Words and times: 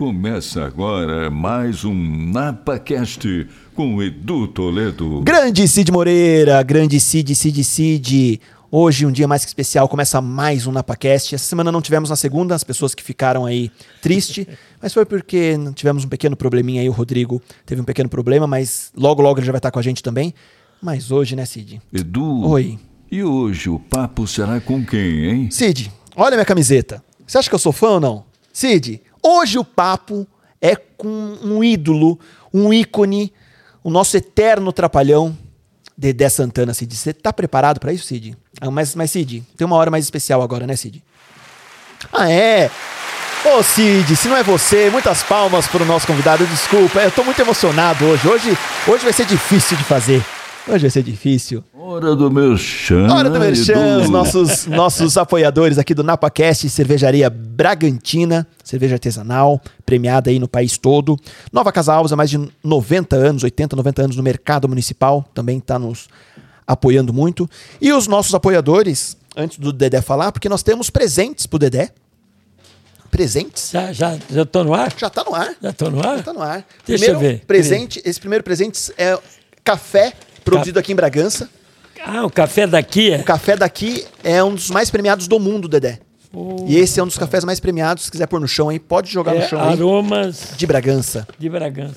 Começa 0.00 0.64
agora 0.64 1.28
mais 1.28 1.84
um 1.84 1.92
NapaCast 1.92 3.46
com 3.74 4.02
Edu 4.02 4.48
Toledo. 4.48 5.20
Grande 5.20 5.68
Cid 5.68 5.92
Moreira, 5.92 6.62
grande 6.62 6.98
Cid, 6.98 7.34
Cid, 7.34 7.62
Cid. 7.62 8.40
Hoje, 8.70 9.04
um 9.04 9.12
dia 9.12 9.28
mais 9.28 9.44
que 9.44 9.48
especial, 9.48 9.86
começa 9.90 10.18
mais 10.22 10.66
um 10.66 10.72
NapaCast. 10.72 11.34
Essa 11.34 11.44
semana 11.44 11.70
não 11.70 11.82
tivemos 11.82 12.08
na 12.08 12.16
segunda, 12.16 12.54
as 12.54 12.64
pessoas 12.64 12.94
que 12.94 13.02
ficaram 13.02 13.44
aí 13.44 13.70
triste, 14.00 14.48
mas 14.80 14.94
foi 14.94 15.04
porque 15.04 15.58
tivemos 15.74 16.06
um 16.06 16.08
pequeno 16.08 16.34
probleminha 16.34 16.80
aí. 16.80 16.88
O 16.88 16.92
Rodrigo 16.92 17.42
teve 17.66 17.82
um 17.82 17.84
pequeno 17.84 18.08
problema, 18.08 18.46
mas 18.46 18.90
logo, 18.96 19.20
logo 19.20 19.38
ele 19.38 19.44
já 19.44 19.52
vai 19.52 19.58
estar 19.58 19.70
com 19.70 19.80
a 19.80 19.82
gente 19.82 20.02
também. 20.02 20.32
Mas 20.80 21.10
hoje, 21.10 21.36
né, 21.36 21.44
Cid? 21.44 21.78
Edu. 21.92 22.48
Oi. 22.48 22.78
E 23.12 23.22
hoje 23.22 23.68
o 23.68 23.78
papo 23.78 24.26
será 24.26 24.62
com 24.62 24.82
quem, 24.82 25.26
hein? 25.26 25.50
Cid, 25.50 25.92
olha 26.16 26.36
minha 26.36 26.46
camiseta. 26.46 27.04
Você 27.26 27.36
acha 27.36 27.50
que 27.50 27.54
eu 27.54 27.58
sou 27.58 27.70
fã 27.70 27.88
ou 27.90 28.00
não? 28.00 28.30
Cid, 28.50 29.02
hoje 29.22 29.58
o 29.58 29.64
papo 29.64 30.26
é 30.60 30.76
com 30.76 31.08
um 31.42 31.64
ídolo, 31.64 32.18
um 32.52 32.72
ícone, 32.72 33.32
o 33.82 33.90
nosso 33.90 34.16
eterno 34.16 34.72
trapalhão, 34.72 35.36
Dedé 35.96 36.28
Santana, 36.28 36.72
Cid. 36.72 36.96
Você 36.96 37.12
tá 37.12 37.32
preparado 37.32 37.78
para 37.78 37.92
isso, 37.92 38.06
Cid? 38.06 38.36
Ah, 38.60 38.70
mas, 38.70 38.94
mas, 38.94 39.10
Cid, 39.10 39.42
tem 39.56 39.66
uma 39.66 39.76
hora 39.76 39.90
mais 39.90 40.04
especial 40.04 40.40
agora, 40.42 40.66
né, 40.66 40.76
Cid? 40.76 41.02
Ah, 42.12 42.30
é? 42.30 42.70
Ô, 43.44 43.62
Cid, 43.62 44.16
se 44.16 44.28
não 44.28 44.36
é 44.36 44.42
você, 44.42 44.90
muitas 44.90 45.22
palmas 45.22 45.66
pro 45.66 45.84
nosso 45.84 46.06
convidado. 46.06 46.46
Desculpa, 46.46 47.00
eu 47.00 47.10
tô 47.10 47.24
muito 47.24 47.40
emocionado 47.40 48.04
hoje. 48.04 48.28
Hoje, 48.28 48.58
hoje 48.86 49.04
vai 49.04 49.12
ser 49.12 49.26
difícil 49.26 49.76
de 49.76 49.84
fazer. 49.84 50.24
Hoje 50.68 50.82
vai 50.82 50.90
ser 50.90 51.02
difícil. 51.02 51.64
Hora 51.74 52.14
do 52.14 52.30
meu 52.30 52.56
chão. 52.56 53.08
Hora 53.08 53.30
do 53.30 53.40
Merchan, 53.40 53.98
os 54.02 54.10
nossos, 54.10 54.66
nossos 54.68 55.16
apoiadores 55.16 55.78
aqui 55.78 55.94
do 55.94 56.04
NapaCast, 56.04 56.68
Cervejaria 56.68 57.30
Bragantina, 57.30 58.46
cerveja 58.62 58.94
artesanal, 58.94 59.60
premiada 59.86 60.30
aí 60.30 60.38
no 60.38 60.46
país 60.46 60.76
todo. 60.76 61.16
Nova 61.52 61.72
Casa 61.72 61.94
Alves 61.94 62.12
há 62.12 62.16
mais 62.16 62.30
de 62.30 62.38
90 62.62 63.16
anos, 63.16 63.42
80, 63.42 63.74
90 63.74 64.02
anos 64.02 64.16
no 64.16 64.22
mercado 64.22 64.68
municipal, 64.68 65.26
também 65.34 65.58
está 65.58 65.78
nos 65.78 66.08
apoiando 66.66 67.12
muito. 67.12 67.48
E 67.80 67.92
os 67.92 68.06
nossos 68.06 68.34
apoiadores, 68.34 69.16
antes 69.36 69.58
do 69.58 69.72
Dedé 69.72 70.00
falar, 70.02 70.30
porque 70.30 70.48
nós 70.48 70.62
temos 70.62 70.90
presentes 70.90 71.46
pro 71.46 71.58
Dedé. 71.58 71.90
Presentes. 73.10 73.70
Já, 73.72 73.92
já, 73.92 74.16
já 74.30 74.44
tô 74.44 74.62
no 74.62 74.72
ar? 74.72 74.92
Já 74.96 75.10
tá 75.10 75.24
no 75.24 75.34
ar. 75.34 75.56
Já 75.60 75.72
tô 75.72 75.90
no 75.90 75.98
ar? 76.06 76.18
Já 76.18 76.22
tá 76.22 76.32
no 76.32 76.42
ar. 76.42 76.64
Deixa 76.86 77.04
primeiro 77.04 77.14
eu 77.14 77.18
ver. 77.18 77.44
presente, 77.44 78.00
esse 78.04 78.20
primeiro 78.20 78.44
presente 78.44 78.92
é 78.96 79.18
café 79.64 80.12
produzido 80.44 80.78
aqui 80.78 80.92
em 80.92 80.96
Bragança. 80.96 81.48
Ah, 82.04 82.24
o 82.24 82.30
café 82.30 82.66
daqui 82.66 83.12
é? 83.12 83.18
O 83.18 83.24
café 83.24 83.56
daqui 83.56 84.04
é 84.24 84.42
um 84.42 84.54
dos 84.54 84.70
mais 84.70 84.90
premiados 84.90 85.28
do 85.28 85.38
mundo, 85.38 85.68
Dedé. 85.68 86.00
E 86.68 86.76
esse 86.78 87.00
é 87.00 87.02
um 87.02 87.06
dos 87.06 87.18
cafés 87.18 87.44
mais 87.44 87.58
premiados. 87.58 88.04
Se 88.04 88.10
quiser 88.10 88.26
pôr 88.26 88.40
no 88.40 88.46
chão 88.46 88.68
aí, 88.68 88.78
pode 88.78 89.10
jogar 89.10 89.34
no 89.34 89.40
é 89.40 89.48
chão 89.48 89.60
aí. 89.60 89.72
aromas 89.72 90.54
De 90.56 90.64
Bragança. 90.64 91.26
de 91.36 91.48
Bragança. 91.48 91.96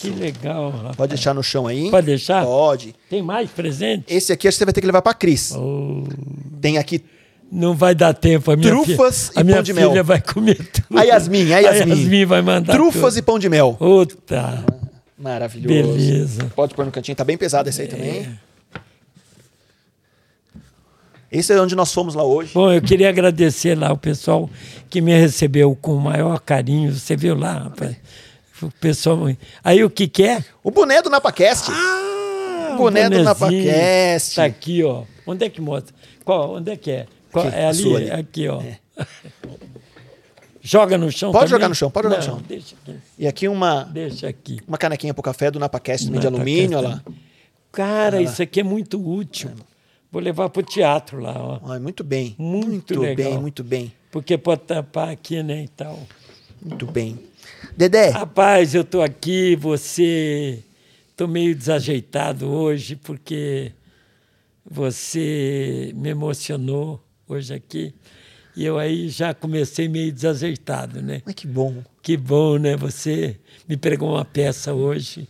Que 0.00 0.08
legal. 0.10 0.70
rapaz. 0.70 0.96
Pode 0.96 1.08
deixar 1.10 1.34
no 1.34 1.42
chão 1.42 1.66
aí. 1.66 1.90
Pode 1.90 2.06
deixar? 2.06 2.44
Pode. 2.44 2.94
Tem 3.10 3.20
mais 3.22 3.50
presente? 3.50 4.04
Esse 4.08 4.32
aqui 4.32 4.46
acho 4.46 4.54
que 4.54 4.58
você 4.60 4.64
vai 4.66 4.72
ter 4.72 4.80
que 4.80 4.86
levar 4.86 5.02
pra 5.02 5.12
Cris. 5.12 5.52
Oh, 5.56 6.04
Tem 6.60 6.78
aqui 6.78 7.02
não 7.50 7.74
vai 7.74 7.94
dar 7.94 8.12
tempo. 8.12 8.50
A 8.50 8.56
minha 8.56 8.68
Trufas 8.68 9.28
filha, 9.28 9.38
e 9.38 9.40
a 9.40 9.44
minha 9.44 9.56
pão 9.56 9.62
de 9.62 9.74
filha 9.74 9.88
mel. 9.90 10.04
vai 10.04 10.20
comer 10.20 10.56
tudo. 10.56 10.98
a 10.98 11.02
Yasmin, 11.02 11.52
a 11.52 11.58
Yasmin. 11.58 11.92
A 11.92 11.94
Yasmin 11.96 12.24
vai 12.24 12.42
mandar 12.42 12.72
Trufas 12.72 13.16
e 13.16 13.22
pão 13.22 13.38
de 13.38 13.48
mel. 13.48 13.76
tudo. 13.78 14.06
Puta. 14.06 14.64
Maravilhoso. 15.18 15.92
Beleza. 15.92 16.52
Pode 16.54 16.74
pôr 16.74 16.84
no 16.84 16.92
cantinho. 16.92 17.16
Tá 17.16 17.24
bem 17.24 17.36
pesado 17.38 17.68
esse 17.68 17.80
aí 17.82 17.88
também. 17.88 18.38
Esse 21.30 21.52
é 21.52 21.60
onde 21.60 21.74
nós 21.74 21.92
fomos 21.92 22.14
lá 22.14 22.22
hoje. 22.22 22.52
Bom, 22.54 22.72
eu 22.72 22.80
queria 22.80 23.08
agradecer 23.08 23.76
lá 23.76 23.92
o 23.92 23.96
pessoal 23.98 24.48
que 24.88 25.00
me 25.00 25.12
recebeu 25.18 25.74
com 25.74 25.94
o 25.94 26.00
maior 26.00 26.38
carinho. 26.40 26.92
Você 26.92 27.16
viu 27.16 27.34
lá, 27.34 27.64
rapaz? 27.64 27.96
O 28.62 28.70
pessoal. 28.80 29.18
Aí 29.64 29.82
o 29.84 29.90
que 29.90 30.06
que 30.08 30.22
é? 30.22 30.44
O 30.62 30.70
boné 30.70 31.02
do 31.02 31.10
NapaCast. 31.10 31.70
Ah, 31.70 32.72
o 32.74 32.76
Boné 32.78 33.10
do. 33.10 33.22
NapaCast. 33.22 34.36
Tá 34.36 34.44
aqui, 34.44 34.82
ó. 34.84 35.02
Onde 35.26 35.44
é 35.44 35.50
que 35.50 35.60
mostra? 35.60 35.94
Qual, 36.24 36.54
onde 36.54 36.70
é 36.70 36.76
que 36.76 36.90
é? 36.90 37.06
Qual- 37.32 37.46
Aqui, 37.48 37.56
é 37.56 37.66
ali, 37.66 37.78
sua 37.82 37.98
ali. 37.98 38.10
aqui, 38.10 38.48
ó. 38.48 38.62
Joga 40.66 40.98
no 40.98 41.12
chão 41.12 41.30
Pode 41.30 41.44
também? 41.44 41.50
jogar 41.50 41.68
no 41.68 41.74
chão, 41.76 41.90
pode 41.90 42.08
jogar 42.08 42.16
no 42.20 42.26
Não, 42.26 42.38
chão. 42.38 42.44
Deixa. 42.48 42.74
E 43.16 43.26
aqui 43.28 43.46
uma, 43.46 43.84
Deixa 43.84 44.26
aqui. 44.28 44.58
uma 44.66 44.76
canequinha 44.76 45.14
pro 45.14 45.22
café 45.22 45.48
do 45.48 45.60
NapaCast 45.60 46.06
também 46.06 46.20
de 46.20 46.26
alumínio, 46.26 46.78
olha 46.78 46.88
lá. 46.88 47.02
Cara, 47.70 48.20
isso 48.20 48.42
aqui 48.42 48.58
é 48.60 48.62
muito 48.64 49.00
útil. 49.00 49.50
Vou 50.10 50.20
levar 50.20 50.48
pro 50.48 50.64
teatro 50.64 51.20
lá, 51.20 51.34
ó. 51.36 51.60
Ai, 51.70 51.78
muito 51.78 52.02
bem. 52.02 52.34
Muito 52.36 52.98
legal. 52.98 53.30
bem, 53.30 53.38
muito 53.38 53.62
bem. 53.62 53.92
Porque 54.10 54.36
pode 54.36 54.62
tampar 54.62 55.10
aqui, 55.10 55.40
né, 55.42 55.64
e 55.64 55.68
tal. 55.68 56.00
Muito 56.60 56.84
bem. 56.86 57.16
Dedé, 57.76 58.08
Rapaz, 58.08 58.74
eu 58.74 58.82
tô 58.82 59.02
aqui, 59.02 59.54
você. 59.54 60.64
Tô 61.16 61.28
meio 61.28 61.54
desajeitado 61.54 62.46
hoje, 62.50 62.96
porque 62.96 63.72
você 64.68 65.92
me 65.94 66.10
emocionou 66.10 67.00
hoje 67.28 67.54
aqui. 67.54 67.94
E 68.56 68.64
eu 68.64 68.78
aí 68.78 69.08
já 69.08 69.34
comecei 69.34 69.86
meio 69.88 70.10
desajeitado, 70.12 71.02
né? 71.02 71.20
mas 71.26 71.34
que 71.34 71.46
bom. 71.46 71.74
Que 72.02 72.16
bom, 72.16 72.56
né? 72.56 72.76
Você 72.76 73.36
me 73.68 73.76
pregou 73.76 74.12
uma 74.14 74.24
peça 74.24 74.72
hoje, 74.72 75.28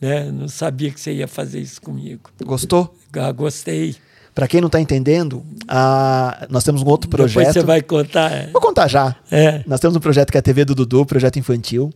né? 0.00 0.30
Não 0.32 0.48
sabia 0.48 0.90
que 0.90 1.00
você 1.00 1.12
ia 1.12 1.28
fazer 1.28 1.60
isso 1.60 1.80
comigo. 1.80 2.30
Gostou? 2.44 2.92
Ah, 3.12 3.30
gostei. 3.30 3.94
Pra 4.34 4.48
quem 4.48 4.60
não 4.60 4.68
tá 4.68 4.80
entendendo, 4.80 5.44
a- 5.68 6.46
nós 6.50 6.64
temos 6.64 6.82
um 6.82 6.86
outro 6.86 7.08
projeto. 7.10 7.38
Depois 7.38 7.54
você 7.54 7.62
vai 7.62 7.82
contar. 7.82 8.32
é. 8.32 8.46
Vou 8.50 8.60
contar 8.60 8.88
já. 8.88 9.14
É. 9.30 9.62
Nós 9.66 9.78
temos 9.80 9.96
um 9.96 10.00
projeto 10.00 10.30
que 10.30 10.38
é 10.38 10.40
a 10.40 10.42
TV 10.42 10.64
do 10.64 10.74
Dudu, 10.74 11.04
projeto 11.06 11.38
infantil. 11.38 11.92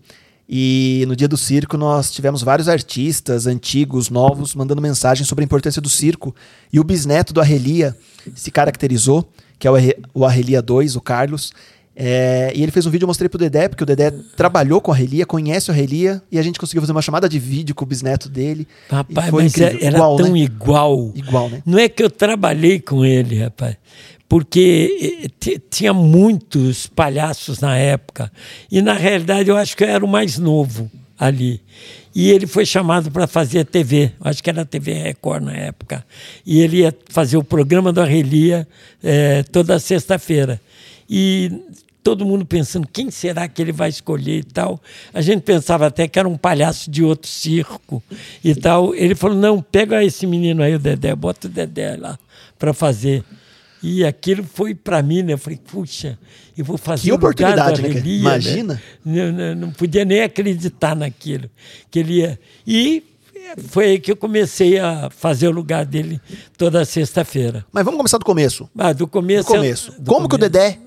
E 0.49 1.05
no 1.09 1.17
dia 1.17 1.27
do 1.27 1.37
circo 1.39 1.79
nós 1.79 2.13
tivemos 2.13 2.43
vários 2.43 2.69
artistas 2.69 3.47
antigos, 3.47 4.11
novos, 4.11 4.55
mandando 4.55 4.83
mensagens 4.83 5.27
sobre 5.27 5.43
a 5.43 5.47
importância 5.47 5.81
do 5.81 5.89
circo. 5.89 6.35
E 6.73 6.79
o 6.79 6.85
bisneto 6.85 7.33
do 7.33 7.41
Arrelia 7.41 7.97
se 8.35 8.51
caracterizou, 8.51 9.27
que 9.65 9.69
é 9.69 9.71
o 9.71 9.77
o 10.21 10.25
Arrelia 10.27 10.61
2, 10.61 10.95
o 10.95 11.01
Carlos. 11.01 11.51
É, 11.97 12.53
e 12.55 12.63
ele 12.63 12.71
fez 12.71 12.85
um 12.85 12.91
vídeo, 12.91 13.05
eu 13.05 13.09
mostrei 13.09 13.31
pro 13.31 13.39
Dedé, 13.39 13.67
porque 13.67 13.83
o 13.83 13.87
Dedé 13.87 14.11
trabalhou 14.37 14.79
com 14.79 14.91
a 14.91 14.95
Arrelia, 14.95 15.25
conhece 15.25 15.71
o 15.71 15.73
Arrelia, 15.73 16.21
e 16.31 16.39
a 16.39 16.43
gente 16.43 16.59
conseguiu 16.59 16.83
fazer 16.83 16.93
uma 16.93 17.01
chamada 17.01 17.27
de 17.29 17.39
vídeo 17.39 17.75
com 17.75 17.83
o 17.85 17.89
bisneto 17.89 18.29
dele. 18.29 18.69
Rapaz, 18.91 19.31
foi 19.31 19.43
mas 19.45 19.53
incrível. 19.57 19.79
era 19.81 19.97
igual, 19.97 20.17
tão 20.17 20.33
né? 20.33 20.39
igual. 20.41 21.13
Igual, 21.15 21.49
né? 21.49 21.63
Não 21.65 21.79
é 21.79 21.89
que 21.89 22.03
eu 22.03 22.11
trabalhei 22.11 22.79
com 22.79 23.05
ele, 23.07 23.39
rapaz, 23.39 23.77
porque 24.29 25.23
eh, 25.25 25.29
ti- 25.41 25.63
tinha 25.71 25.95
muitos 25.95 26.87
palhaços 26.89 27.61
na 27.61 27.75
época. 27.79 28.31
E, 28.71 28.83
na 28.83 28.93
realidade, 28.93 29.49
eu 29.49 29.57
acho 29.57 29.75
que 29.77 29.85
eu 29.85 29.89
era 29.89 30.05
o 30.05 30.09
mais 30.09 30.37
novo 30.39 30.91
ali. 31.19 31.61
E 32.15 32.31
ele 32.31 32.47
foi 32.47 32.65
chamado 32.65 33.11
para 33.11 33.27
fazer 33.27 33.65
TV, 33.65 34.13
acho 34.21 34.43
que 34.43 34.51
era 34.51 34.65
TV 34.65 34.95
Record 34.95 35.45
na 35.45 35.53
época. 35.53 36.05
E 36.47 36.61
ele 36.61 36.79
ia 36.79 36.95
fazer 37.09 37.37
o 37.37 37.45
programa 37.45 37.93
do 37.93 38.01
Arrelia 38.01 38.67
eh, 39.03 39.43
toda 39.51 39.79
sexta-feira. 39.79 40.61
E 41.09 41.51
todo 42.05 42.27
mundo 42.27 42.45
pensando 42.45 42.87
quem 42.87 43.11
será 43.11 43.49
que 43.49 43.61
ele 43.61 43.73
vai 43.73 43.89
escolher 43.89 44.39
e 44.39 44.45
tal. 44.45 44.81
A 45.13 45.23
gente 45.23 45.41
pensava 45.41 45.87
até 45.87 46.07
que 46.07 46.19
era 46.19 46.29
um 46.29 46.37
palhaço 46.37 46.91
de 46.91 47.03
outro 47.03 47.29
circo 47.29 48.03
e 48.45 48.55
tal. 48.55 48.95
Ele 48.95 49.15
falou: 49.15 49.37
não, 49.37 49.61
pega 49.63 50.05
esse 50.05 50.27
menino 50.27 50.63
aí, 50.63 50.75
o 50.75 50.79
Dedé, 50.79 51.15
bota 51.17 51.49
o 51.49 51.51
Dedé 51.51 51.97
lá 51.97 52.19
para 52.59 52.73
fazer. 52.73 53.25
E 53.87 54.03
aquilo 54.03 54.43
foi 54.45 54.75
para 54.75 55.03
mim, 55.03 55.21
né? 55.23 55.35
Eu 55.35 55.39
falei, 55.39 55.59
puxa, 55.63 56.19
eu 56.57 56.65
vou 56.65 56.79
fazer 56.79 57.03
Que 57.03 57.13
o 57.13 57.17
lugar 57.17 57.53
do 57.53 57.83
né? 57.83 57.89
Arrelia, 57.91 58.19
Imagina. 58.19 58.83
Não, 59.05 59.31
não, 59.33 59.55
não 59.55 59.71
podia 59.73 60.07
nem 60.07 60.23
acreditar 60.23 60.97
naquilo. 60.97 61.51
Que 61.91 61.99
ele 61.99 62.15
ia. 62.21 62.41
E 62.67 63.05
foi 63.69 63.85
aí 63.85 63.99
que 64.01 64.11
eu 64.11 64.17
comecei 64.17 64.79
a 64.79 65.11
fazer 65.11 65.49
o 65.49 65.51
lugar 65.51 65.85
dele 65.85 66.19
toda 66.57 66.83
sexta-feira. 66.87 67.63
Mas 67.71 67.85
vamos 67.85 67.99
começar 67.99 68.17
do 68.17 68.25
começo. 68.25 68.71
Ah, 68.79 68.95
do 68.95 69.07
começo. 69.07 69.51
Eu- 69.53 69.57
começo. 69.57 69.93
do 70.01 70.11
Como 70.11 70.29
que 70.29 70.37
o 70.37 70.39
começo. 70.39 70.51
Dedé 70.51 70.79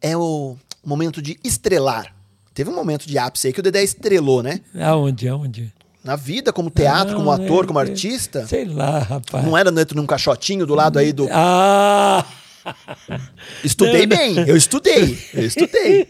é 0.00 0.16
o 0.16 0.56
momento 0.86 1.20
de 1.20 1.36
estrelar? 1.42 2.14
Teve 2.54 2.70
um 2.70 2.74
momento 2.74 3.04
de 3.08 3.18
ápice 3.18 3.48
aí 3.48 3.52
que 3.52 3.58
o 3.58 3.62
Dedé 3.64 3.82
estrelou, 3.82 4.44
né? 4.44 4.60
Aonde, 4.80 5.28
aonde? 5.28 5.72
Na 6.08 6.16
vida, 6.16 6.54
como 6.54 6.70
teatro, 6.70 7.16
como 7.16 7.26
Não, 7.26 7.32
ator, 7.32 7.64
é- 7.64 7.66
como 7.66 7.78
artista. 7.78 8.46
Sei 8.46 8.64
lá, 8.64 8.98
rapaz. 9.00 9.44
Não 9.44 9.54
era 9.54 9.70
dentro 9.70 9.94
de 9.94 10.00
um 10.00 10.06
caixotinho 10.06 10.64
do 10.64 10.74
lado 10.74 10.98
aí 10.98 11.12
do. 11.12 11.28
Ah! 11.30 12.24
Estudei 13.62 14.06
não, 14.06 14.16
bem, 14.16 14.38
eu 14.48 14.56
estudei. 14.56 15.18
Eu 15.34 15.44
estudei. 15.44 16.08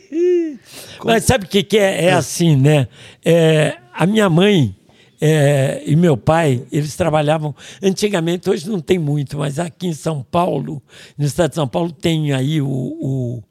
Mas 1.04 1.24
sabe 1.24 1.46
o 1.46 1.48
que, 1.48 1.64
que 1.64 1.76
é? 1.76 2.04
É 2.04 2.12
assim, 2.12 2.54
né? 2.54 2.86
É, 3.24 3.76
a 3.92 4.06
minha 4.06 4.30
mãe 4.30 4.72
é, 5.20 5.82
e 5.84 5.96
meu 5.96 6.16
pai, 6.16 6.62
eles 6.70 6.94
trabalhavam 6.94 7.52
antigamente, 7.82 8.48
hoje 8.48 8.70
não 8.70 8.80
tem 8.80 9.00
muito, 9.00 9.36
mas 9.36 9.58
aqui 9.58 9.88
em 9.88 9.94
São 9.94 10.22
Paulo, 10.22 10.80
no 11.16 11.26
estado 11.26 11.50
de 11.50 11.56
São 11.56 11.66
Paulo, 11.66 11.90
tem 11.90 12.32
aí 12.32 12.62
o, 12.62 12.68
o, 12.68 13.42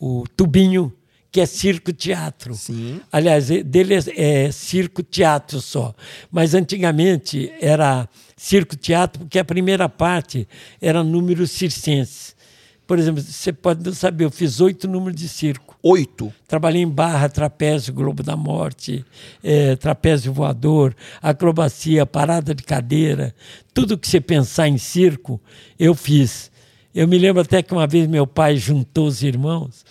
o 0.00 0.24
Tubinho, 0.34 0.90
que 1.32 1.40
é 1.40 1.46
circo-teatro. 1.46 2.54
Aliás, 3.10 3.48
dele 3.48 3.94
é, 3.94 4.44
é 4.44 4.52
circo-teatro 4.52 5.62
só. 5.62 5.94
Mas 6.30 6.52
antigamente 6.54 7.50
era 7.58 8.06
circo-teatro, 8.36 9.20
porque 9.20 9.38
a 9.38 9.44
primeira 9.44 9.88
parte 9.88 10.46
era 10.78 11.02
número 11.02 11.46
circense. 11.46 12.34
Por 12.86 12.98
exemplo, 12.98 13.22
você 13.22 13.50
pode 13.50 13.82
não 13.82 13.94
saber, 13.94 14.24
eu 14.24 14.30
fiz 14.30 14.60
oito 14.60 14.86
números 14.86 15.18
de 15.18 15.26
circo. 15.26 15.74
Oito. 15.82 16.30
Trabalhei 16.46 16.82
em 16.82 16.88
barra, 16.88 17.30
trapézio, 17.30 17.94
globo 17.94 18.22
da 18.22 18.36
morte, 18.36 19.02
é, 19.42 19.74
trapézio 19.76 20.34
voador, 20.34 20.94
acrobacia, 21.22 22.04
parada 22.04 22.54
de 22.54 22.62
cadeira, 22.62 23.34
tudo 23.72 23.96
que 23.96 24.06
você 24.06 24.20
pensar 24.20 24.68
em 24.68 24.76
circo, 24.76 25.40
eu 25.78 25.94
fiz. 25.94 26.52
Eu 26.94 27.08
me 27.08 27.16
lembro 27.16 27.40
até 27.40 27.62
que 27.62 27.72
uma 27.72 27.86
vez 27.86 28.06
meu 28.06 28.26
pai 28.26 28.56
juntou 28.56 29.06
os 29.06 29.22
irmãos 29.22 29.82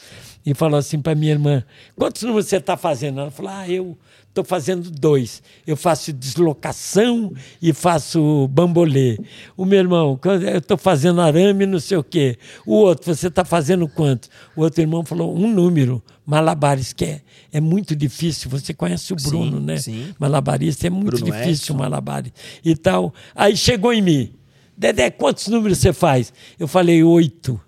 e 0.45 0.53
falou 0.53 0.77
assim 0.79 0.99
para 0.99 1.15
minha 1.15 1.31
irmã: 1.31 1.63
quantos 1.95 2.23
números 2.23 2.47
você 2.47 2.57
está 2.57 2.75
fazendo? 2.75 3.19
Ela 3.19 3.31
falou: 3.31 3.51
ah, 3.51 3.69
eu 3.69 3.97
estou 4.27 4.43
fazendo 4.43 4.89
dois. 4.89 5.43
Eu 5.65 5.77
faço 5.77 6.11
deslocação 6.11 7.33
e 7.61 7.73
faço 7.73 8.47
bambolê. 8.47 9.19
O 9.55 9.65
meu 9.65 9.79
irmão, 9.79 10.19
eu 10.23 10.57
estou 10.57 10.77
fazendo 10.77 11.21
arame, 11.21 11.65
não 11.65 11.79
sei 11.79 11.97
o 11.97 12.03
quê. 12.03 12.37
O 12.65 12.73
outro, 12.75 13.13
você 13.13 13.27
está 13.27 13.45
fazendo 13.45 13.87
quanto? 13.87 14.29
O 14.55 14.61
outro 14.61 14.81
irmão 14.81 15.05
falou: 15.05 15.35
um 15.37 15.51
número. 15.51 16.01
Malabares, 16.23 16.93
que 16.93 17.03
é, 17.03 17.21
é 17.51 17.59
muito 17.59 17.95
difícil. 17.95 18.49
Você 18.51 18.73
conhece 18.73 19.11
o 19.11 19.15
Bruno, 19.15 19.57
sim, 19.57 19.65
né? 19.65 19.77
Sim. 19.77 20.15
Malabarista, 20.17 20.87
é 20.87 20.89
muito 20.89 21.17
Bruno 21.17 21.25
difícil 21.25 21.73
Edson. 21.73 21.73
malabares 21.73 22.31
e 22.63 22.75
tal. 22.75 23.13
Aí 23.35 23.57
chegou 23.57 23.91
em 23.91 24.01
mim. 24.01 24.33
Dedé, 24.77 25.09
quantos 25.09 25.47
números 25.47 25.79
você 25.79 25.91
faz? 25.91 26.31
Eu 26.57 26.67
falei, 26.67 27.03
oito. 27.03 27.59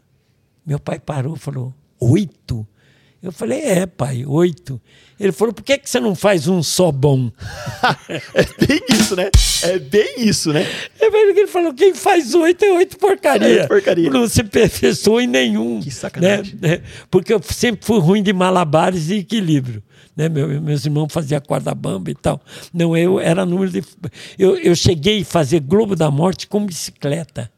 Meu 0.66 0.80
pai 0.80 0.98
parou 1.00 1.36
e 1.36 1.40
falou, 1.40 1.74
oito? 2.00 2.68
Eu 3.24 3.32
falei, 3.32 3.62
é, 3.62 3.86
pai, 3.86 4.26
oito. 4.26 4.82
Ele 5.18 5.32
falou, 5.32 5.54
por 5.54 5.64
que, 5.64 5.78
que 5.78 5.90
você 5.90 5.98
não 5.98 6.14
faz 6.14 6.50
um 6.50 6.62
só 6.62 6.92
bom? 6.92 7.32
É 8.34 8.66
bem 8.66 8.82
isso, 8.90 9.16
né? 9.16 9.30
É 9.62 9.80
bem 9.80 10.16
isso, 10.18 10.52
né? 10.52 10.68
É 11.00 11.10
mesmo 11.10 11.34
que 11.34 11.40
ele 11.42 11.48
falou, 11.48 11.74
quem 11.74 11.94
faz 11.94 12.34
oito 12.34 12.66
é 12.66 12.74
oito 12.74 12.98
porcaria. 12.98 13.62
É 13.62 13.68
porcaria. 13.68 14.10
Não 14.10 14.28
se 14.28 14.42
aperfeiçoou 14.42 15.22
em 15.22 15.28
nenhum. 15.28 15.80
Que 15.80 15.90
sacanagem. 15.90 16.58
Né? 16.60 16.82
Porque 17.10 17.34
eu 17.34 17.42
sempre 17.42 17.86
fui 17.86 18.00
ruim 18.00 18.22
de 18.22 18.34
malabares 18.34 19.10
e 19.10 19.20
equilíbrio. 19.20 19.82
Né? 20.18 20.28
Meu, 20.28 20.62
meus 20.62 20.84
irmãos 20.86 21.08
faziam 21.12 21.40
corda 21.40 21.74
bamba 21.74 22.12
e 22.12 22.16
tal. 22.16 22.42
Não, 22.74 22.98
eu 22.98 23.20
era 23.20 23.46
número 23.46 23.72
de... 23.72 23.84
Eu, 24.38 24.58
eu 24.58 24.76
cheguei 24.76 25.22
a 25.22 25.26
fazer 25.26 25.62
Globo 25.62 25.96
da 25.96 26.12
Morte 26.12 26.48
com 26.48 26.66
bicicleta. 26.66 27.50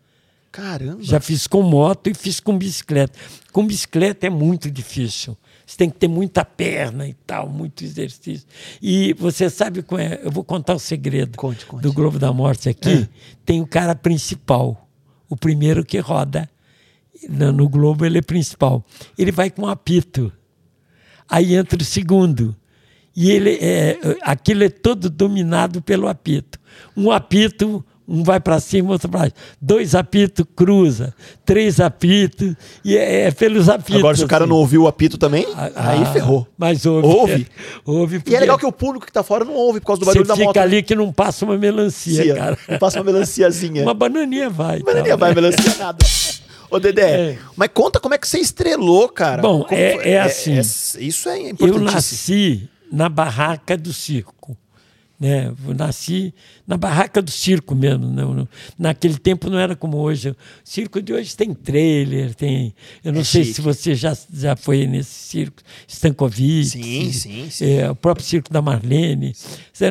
Caramba. 0.55 1.03
Já 1.03 1.19
fiz 1.19 1.47
com 1.47 1.61
moto 1.61 2.07
e 2.09 2.13
fiz 2.13 2.39
com 2.39 2.57
bicicleta. 2.57 3.19
Com 3.51 3.67
bicicleta 3.67 4.25
é 4.25 4.29
muito 4.29 4.71
difícil. 4.71 5.37
Você 5.65 5.75
tem 5.75 5.89
que 5.89 5.97
ter 5.97 6.07
muita 6.07 6.45
perna 6.45 7.05
e 7.05 7.13
tal, 7.13 7.49
muito 7.49 7.83
exercício. 7.83 8.47
E 8.81 9.11
você 9.15 9.49
sabe 9.49 9.83
qual 9.83 9.99
é? 9.99 10.21
Eu 10.23 10.31
vou 10.31 10.45
contar 10.45 10.73
o 10.73 10.79
segredo 10.79 11.37
Conte, 11.37 11.65
conte. 11.65 11.81
do 11.81 11.91
Globo 11.91 12.17
da 12.17 12.31
Morte 12.31 12.69
aqui. 12.69 13.09
Tem 13.45 13.59
o 13.59 13.67
cara 13.67 13.93
principal, 13.93 14.87
o 15.27 15.35
primeiro 15.35 15.83
que 15.83 15.99
roda. 15.99 16.49
No, 17.27 17.51
no 17.51 17.67
Globo 17.67 18.05
ele 18.05 18.19
é 18.19 18.21
principal. 18.21 18.85
Ele 19.17 19.33
vai 19.33 19.49
com 19.49 19.63
um 19.63 19.67
apito. 19.67 20.31
Aí 21.27 21.53
entra 21.53 21.81
o 21.81 21.85
segundo. 21.85 22.55
E 23.13 23.29
ele 23.29 23.57
é, 23.61 23.99
aquilo 24.21 24.63
é 24.63 24.69
todo 24.69 25.09
dominado 25.09 25.81
pelo 25.81 26.07
apito. 26.07 26.57
Um 26.95 27.11
apito, 27.11 27.85
um 28.07 28.23
vai 28.23 28.39
para 28.39 28.59
cima, 28.59 28.91
outro 28.91 29.09
para 29.09 29.19
baixo. 29.21 29.33
Dois 29.61 29.95
apitos, 29.95 30.45
cruza. 30.55 31.13
Três 31.43 31.79
apitos, 31.79 32.53
e 32.83 32.95
é, 32.97 33.21
é 33.27 33.31
pelos 33.31 33.67
apitos. 33.69 33.97
Agora, 33.99 34.15
se 34.15 34.23
o 34.23 34.27
cara 34.27 34.43
assim. 34.43 34.49
não 34.49 34.57
ouviu 34.57 34.83
o 34.83 34.87
apito 34.87 35.17
também, 35.17 35.45
Ah, 35.55 35.71
aí 35.75 36.05
ferrou. 36.13 36.47
Mas 36.57 36.85
ouve. 36.85 37.07
Ouve? 37.07 37.47
ouve 37.85 38.21
E 38.27 38.35
é 38.35 38.39
legal 38.39 38.57
que 38.57 38.65
o 38.65 38.71
público 38.71 39.05
que 39.05 39.11
tá 39.11 39.23
fora 39.23 39.43
não 39.43 39.53
ouve 39.53 39.79
por 39.79 39.87
causa 39.87 39.99
do 40.01 40.05
barulho 40.05 40.23
você 40.23 40.27
da 40.29 40.35
fica 40.35 40.45
moto. 40.47 40.57
ali 40.57 40.83
que 40.83 40.93
não 40.95 41.11
passa 41.11 41.45
uma 41.45 41.57
melancia, 41.57 42.23
Cia. 42.23 42.35
cara. 42.35 42.57
Não 42.69 42.77
passa 42.79 42.99
uma 42.99 43.05
melanciazinha. 43.05 43.83
Uma 43.85 43.93
bananinha 43.93 44.49
vai. 44.49 44.79
Bananinha 44.81 45.09
tal, 45.09 45.17
vai, 45.19 45.29
né? 45.29 45.35
melancia 45.41 45.75
nada. 45.79 46.05
Ô, 46.69 46.79
Dedé, 46.79 47.31
É. 47.31 47.37
mas 47.55 47.69
conta 47.73 47.99
como 47.99 48.15
é 48.15 48.17
que 48.17 48.27
você 48.27 48.39
estrelou, 48.39 49.07
cara. 49.07 49.41
Bom, 49.41 49.63
Como 49.63 49.73
é- 49.79 49.93
foi? 49.93 50.09
é 50.09 50.19
assim. 50.21 50.57
isso 50.57 51.29
é 51.29 51.37
Eu 51.39 51.49
importantíssimo. 51.51 51.91
nasci 51.91 52.69
na 52.91 53.07
barraca 53.07 53.77
do 53.77 53.93
circo. 53.93 54.57
Né? 55.17 55.53
Eu 55.65 55.73
nasci 55.73 56.33
na 56.67 56.75
barraca 56.75 57.21
do 57.21 57.31
circo 57.31 57.73
mesmo. 57.73 58.05
Não- 58.07 58.47
naquele 58.77 59.17
tempo 59.17 59.49
não 59.49 59.57
era 59.57 59.73
como 59.75 59.97
hoje. 59.97 60.31
O 60.31 60.35
circo 60.63 61.01
de 61.01 61.13
hoje 61.13 61.35
tem 61.37 61.53
trailer, 61.53 62.35
tem. 62.35 62.75
Eu 63.03 63.13
não 63.13 63.21
É 63.21 63.23
sei 63.23 63.43
chique. 63.43 63.55
se 63.55 63.61
você 63.61 63.95
já, 63.95 64.15
já 64.33 64.55
foi 64.57 64.85
nesse 64.85 65.11
circo, 65.11 65.61
Stankovic. 65.87 66.65
Sim, 66.65 67.11
sim, 67.13 67.49
sim. 67.49 67.65
é, 67.65 67.89
o 67.89 67.95
próprio 67.95 68.25
circo 68.25 68.51
da 68.51 68.61
Marlene. 68.61 69.33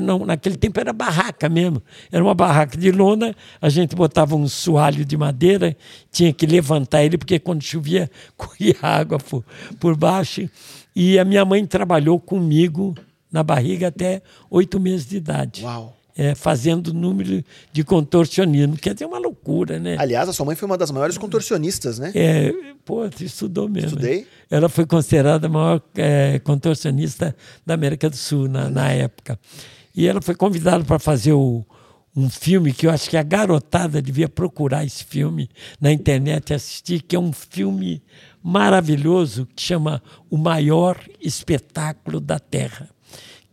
Não, 0.03 0.27
naquele 0.27 0.57
tempo 0.57 0.79
era 0.79 0.93
barraca 0.93 1.49
mesmo. 1.49 1.83
Era 2.13 2.23
uma 2.23 2.35
barraca 2.35 2.77
de 2.77 2.91
lona, 2.93 3.35
a 3.63 3.69
gente 3.71 3.97
botava 3.97 4.37
um 4.37 4.47
soalho 4.47 5.05
de 5.05 5.17
madeira, 5.17 5.75
tinha 6.13 6.33
que 6.33 6.47
levantar 6.47 7.03
ele, 7.03 7.17
porque 7.17 7.39
quando 7.39 7.63
chovia, 7.63 8.11
corria 8.37 8.77
água 8.83 9.19
por, 9.19 9.43
por 9.81 9.97
baixo. 9.97 10.49
E 10.95 11.19
a 11.19 11.25
minha 11.25 11.45
mãe 11.45 11.65
trabalhou 11.67 12.21
comigo 12.21 12.95
na 13.35 13.43
barriga 13.43 13.89
até 13.89 14.23
oito 14.49 14.79
meses 14.79 15.05
de 15.07 15.17
idade. 15.17 15.65
Uau. 15.65 15.97
É, 16.17 16.33
fazendo 16.37 16.95
número 16.95 17.43
de 17.73 17.83
contorcionismo. 17.83 18.77
Quer 18.77 18.95
dizer, 18.95 19.05
uma 19.05 19.19
loucura, 19.19 19.81
né? 19.81 19.97
Aliás, 19.99 20.29
a 20.29 20.33
sua 20.33 20.47
mãe 20.47 20.55
foi 20.55 20.65
uma 20.67 20.79
das 20.79 20.93
maiores 20.93 21.19
contorcionistas, 21.19 21.99
né? 21.99 22.13
É, 22.15 22.55
pô, 22.85 23.05
você 23.11 23.25
estudou 23.25 23.69
mesmo. 23.69 23.89
Estudei. 23.99 24.25
Ela 24.49 24.69
foi 24.69 24.87
considerada 24.87 25.49
a 25.49 25.51
maior 25.51 25.83
é, 25.97 26.39
contorcionista 26.39 27.35
da 27.67 27.75
América 27.75 28.09
do 28.09 28.15
Sul 28.17 28.47
na, 28.49 28.71
na 28.71 28.93
época. 28.93 29.37
E 29.93 30.07
ela 30.07 30.23
foi 30.23 30.37
convidada 30.37 30.85
para 30.85 31.01
fazer 31.01 31.33
o- 31.33 31.65
um 32.17 32.31
filme 32.31 32.73
que 32.73 32.87
eu 32.87 32.93
acho 32.93 33.11
que 33.11 33.17
a 33.17 33.23
garotada 33.25 34.01
devia 34.01 34.29
procurar 34.29 34.85
esse 34.85 35.03
filme 35.03 35.51
na 35.81 35.91
internet 35.91 36.51
e 36.51 36.55
assistir, 36.55 37.03
que 37.03 37.17
é 37.17 37.19
um 37.19 37.33
filme 37.33 38.01
maravilhoso 38.41 39.49
que 39.57 39.61
chama 39.61 40.01
O 40.31 40.37
Maior 40.37 40.97
Espetáculo 41.21 42.21
da 42.21 42.39
Terra, 42.39 42.89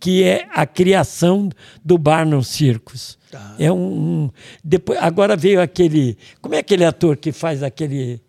que 0.02 0.24
é 0.24 0.48
a 0.52 0.66
criação 0.66 1.48
do 1.86 1.96
Barnum 1.98 2.42
Circus. 2.42 3.18
Tá. 3.32 3.56
É 3.60 3.72
um, 3.72 3.78
um- 4.26 4.30
depois 4.64 5.00
agora 5.00 5.38
veio 5.38 5.62
aquele 5.62 6.18
como 6.42 6.56
é 6.56 6.58
aquele 6.58 6.84
ator 6.84 7.16
que 7.16 7.32
faz 7.32 7.64
aquele 7.64 8.20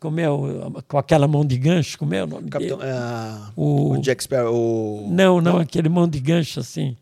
como 0.00 0.18
é 0.20 0.28
o, 0.28 0.82
com 0.88 0.98
aquela 0.98 1.26
mão 1.28 1.46
de 1.46 1.56
gancho 1.56 1.96
como 1.96 2.12
é 2.12 2.24
o 2.24 2.26
nome 2.26 2.50
Capitão, 2.50 2.76
dele 2.78 2.90
ah, 2.92 3.50
O- 3.56 3.92
o... 3.92 3.98
Jack 4.02 4.22
Sparrow. 4.24 5.06
O... 5.06 5.10
não 5.10 5.40
não 5.40 5.56
aquele 5.58 5.88
mão 5.88 6.06
de 6.08 6.18
gancho 6.20 6.60
assim 6.60 6.96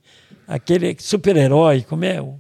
aquele 0.47 0.95
super-herói 1.01 1.83
como 1.83 2.05
é 2.05 2.21
o, 2.21 2.35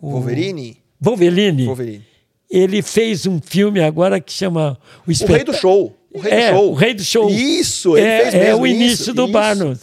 o 0.00 0.10
Wolverine? 0.10 0.76
Wolverine 1.00 1.64
Wolverine. 1.64 2.04
ele 2.48 2.82
fez 2.82 3.26
um 3.26 3.40
filme 3.40 3.80
agora 3.80 4.20
que 4.20 4.32
chama 4.32 4.78
o, 5.06 5.10
O 5.10 5.26
Rei 5.26 5.42
do 5.44 5.54
Show. 5.54 5.96
O 6.12 6.20
Rei 6.20 6.32
é, 6.32 6.50
do 6.52 6.56
Show. 6.56 6.70
o 6.70 6.74
Rei 6.74 6.94
do 6.94 7.04
Show. 7.04 7.30
Isso, 7.30 7.96
ele 7.96 8.06
é, 8.06 8.20
fez 8.22 8.34
É 8.34 8.44
mesmo 8.44 8.62
o 8.62 8.66
início 8.66 9.02
isso, 9.02 9.14
do 9.14 9.24
isso. 9.24 9.32
Barnum. 9.32 9.74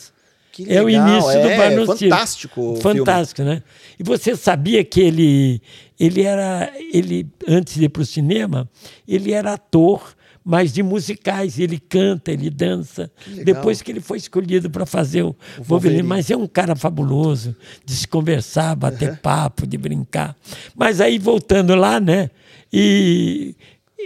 Que 0.54 0.72
É 0.72 0.84
o 0.84 0.86
legal, 0.86 1.10
início 1.10 1.42
do 1.42 1.48
é, 1.48 1.58
Barnum 1.58 1.86
fantástico 1.88 2.62
o 2.62 2.76
filme. 2.76 3.00
Fantástico, 3.00 3.42
né? 3.42 3.64
E 4.00 4.04
você 4.04 4.36
sabia 4.36 4.84
que 4.84 5.02
ele, 5.02 5.60
ele 6.00 6.22
era, 6.22 6.72
ele 6.94 7.28
antes 7.48 7.74
de 7.74 7.86
ir 7.86 7.90
para 7.90 8.04
o 8.04 8.06
cinema, 8.06 8.70
ele 9.08 9.32
era 9.32 9.54
ator, 9.54 10.16
mas 10.46 10.72
de 10.72 10.84
musicais. 10.84 11.58
Ele 11.58 11.80
canta, 11.80 12.32
ele 12.32 12.52
dança. 12.52 13.12
legal. 13.26 13.46
Depois 13.46 13.82
que 13.82 13.92
ele 13.92 14.00
foi 14.00 14.20
escolhido 14.20 14.70
para 14.70 14.86
fazer 14.86 15.24
o, 15.24 15.36
Wolverine. 15.58 15.66
Wolverine. 15.68 16.04
Mas 16.04 16.30
é 16.30 16.38
um 16.38 16.46
cara 16.46 16.76
fabuloso, 16.76 17.56
de 17.84 17.96
se 17.96 18.08
conversar, 18.08 18.76
bater 18.76 19.18
papo, 19.18 19.66
de 19.66 19.76
brincar. 19.76 20.38
Mas 20.76 21.02
aí, 21.02 21.18
voltando 21.18 21.74
lá, 21.74 22.00
né? 22.00 22.30
E 22.72 23.56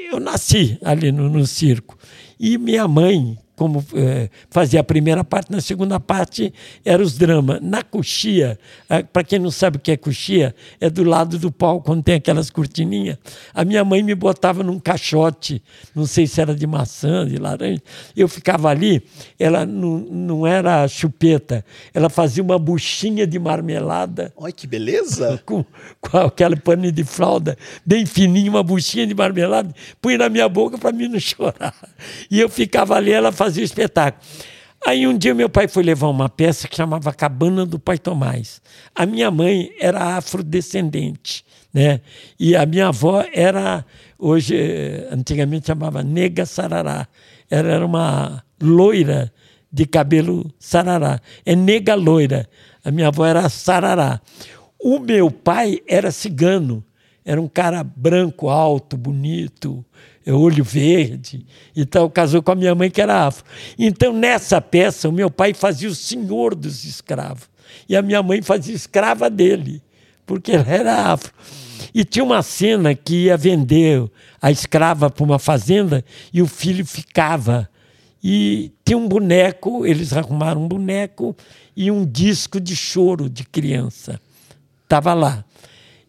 eu 0.09 0.21
nasci 0.21 0.79
ali 0.81 1.11
no, 1.11 1.27
no 1.27 1.45
circo. 1.45 1.97
E 2.39 2.57
minha 2.57 2.87
mãe, 2.87 3.37
como 3.57 3.83
eh, 3.95 4.29
fazia 4.51 4.79
a 4.81 4.83
primeira 4.83 5.23
parte, 5.23 5.51
na 5.51 5.59
segunda 5.59 5.99
parte 5.99 6.53
eram 6.85 7.03
os 7.03 7.17
dramas. 7.17 7.59
Na 7.61 7.83
coxia, 7.83 8.57
para 9.11 9.23
quem 9.23 9.39
não 9.39 9.51
sabe 9.51 9.77
o 9.77 9.79
que 9.79 9.91
é 9.91 9.97
coxia, 9.97 10.55
é 10.79 10.89
do 10.89 11.03
lado 11.03 11.39
do 11.39 11.51
palco, 11.51 11.85
quando 11.85 12.03
tem 12.03 12.15
aquelas 12.15 12.49
cortininhas. 12.51 13.17
A 13.53 13.65
minha 13.65 13.83
mãe 13.83 14.03
me 14.03 14.13
botava 14.13 14.63
num 14.63 14.79
caixote, 14.79 15.61
não 15.95 16.05
sei 16.05 16.27
se 16.27 16.39
era 16.39 16.53
de 16.53 16.67
maçã, 16.67 17.27
de 17.27 17.37
laranja. 17.37 17.81
Eu 18.15 18.27
ficava 18.27 18.69
ali, 18.69 19.01
ela 19.39 19.65
não, 19.65 19.97
não 19.97 20.47
era 20.47 20.87
chupeta, 20.87 21.65
ela 21.93 22.09
fazia 22.09 22.43
uma 22.43 22.59
buchinha 22.59 23.25
de 23.25 23.39
marmelada 23.39 23.97
Olha 24.37 24.53
que 24.53 24.67
beleza. 24.67 25.41
com, 25.45 25.65
com 25.99 26.17
aquele 26.17 26.55
paninho 26.55 26.91
de 26.91 27.03
fralda 27.03 27.57
bem 27.83 28.05
fininho, 28.05 28.51
uma 28.51 28.61
buchinha 28.61 29.07
de 29.07 29.15
marmelada, 29.15 29.73
punha 29.99 30.19
na 30.19 30.29
minha 30.29 30.47
boca 30.47 30.77
para 30.77 30.91
mim 30.91 31.07
não 31.07 31.17
chorar. 31.19 31.73
E 32.29 32.39
eu 32.39 32.47
ficava 32.47 32.95
ali, 32.95 33.11
ela 33.11 33.31
fazia 33.31 33.46
o 33.55 33.61
espetáculo. 33.61 34.21
Aí 34.85 35.07
um 35.07 35.17
dia 35.17 35.33
meu 35.33 35.49
pai 35.49 35.67
foi 35.67 35.83
levar 35.83 36.07
uma 36.07 36.29
peça 36.29 36.67
que 36.67 36.75
chamava 36.75 37.13
Cabana 37.13 37.65
do 37.65 37.79
Pai 37.79 37.97
Tomás. 37.97 38.61
A 38.93 39.05
minha 39.05 39.31
mãe 39.31 39.71
era 39.79 40.17
afrodescendente, 40.17 41.43
né? 41.73 42.01
E 42.39 42.55
a 42.55 42.65
minha 42.65 42.87
avó 42.89 43.23
era, 43.33 43.85
hoje, 44.19 44.55
antigamente 45.11 45.67
chamava 45.67 46.03
Nega 46.03 46.45
Sarará. 46.45 47.07
Ela 47.49 47.69
era 47.69 47.85
uma 47.85 48.43
loira 48.61 49.31
de 49.71 49.85
cabelo 49.85 50.51
sarará. 50.59 51.19
É 51.45 51.55
nega 51.55 51.95
loira. 51.95 52.49
A 52.83 52.91
minha 52.91 53.07
avó 53.07 53.25
era 53.25 53.47
sarará. 53.49 54.21
O 54.79 54.99
meu 54.99 55.29
pai 55.29 55.81
era 55.87 56.11
cigano. 56.11 56.83
Era 57.25 57.41
um 57.41 57.47
cara 57.47 57.83
branco, 57.83 58.47
alto, 58.47 58.95
bonito, 58.95 59.83
olho 60.33 60.63
verde 60.63 61.45
e 61.75 61.85
tal, 61.85 62.09
casou 62.09 62.41
com 62.41 62.51
a 62.51 62.55
minha 62.55 62.75
mãe 62.75 62.89
que 62.89 63.01
era 63.01 63.27
afro. 63.27 63.45
Então, 63.77 64.13
nessa 64.13 64.59
peça, 64.61 65.07
o 65.09 65.11
meu 65.11 65.29
pai 65.29 65.53
fazia 65.53 65.89
o 65.89 65.95
senhor 65.95 66.55
dos 66.55 66.83
escravos 66.83 67.49
e 67.87 67.95
a 67.95 68.01
minha 68.01 68.21
mãe 68.21 68.41
fazia 68.41 68.75
escrava 68.75 69.29
dele, 69.29 69.81
porque 70.25 70.51
ela 70.53 70.67
era 70.67 71.11
afro. 71.11 71.31
E 71.93 72.03
tinha 72.03 72.23
uma 72.23 72.41
cena 72.41 72.93
que 72.93 73.25
ia 73.25 73.37
vender 73.37 74.09
a 74.41 74.51
escrava 74.51 75.09
para 75.09 75.23
uma 75.23 75.39
fazenda 75.39 76.03
e 76.33 76.41
o 76.41 76.47
filho 76.47 76.85
ficava. 76.85 77.69
E 78.23 78.71
tinha 78.83 78.97
um 78.97 79.07
boneco, 79.07 79.85
eles 79.85 80.13
arrumaram 80.13 80.63
um 80.63 80.67
boneco 80.67 81.35
e 81.75 81.89
um 81.91 82.05
disco 82.05 82.59
de 82.59 82.75
choro 82.75 83.29
de 83.29 83.43
criança. 83.43 84.19
Estava 84.83 85.13
lá. 85.13 85.45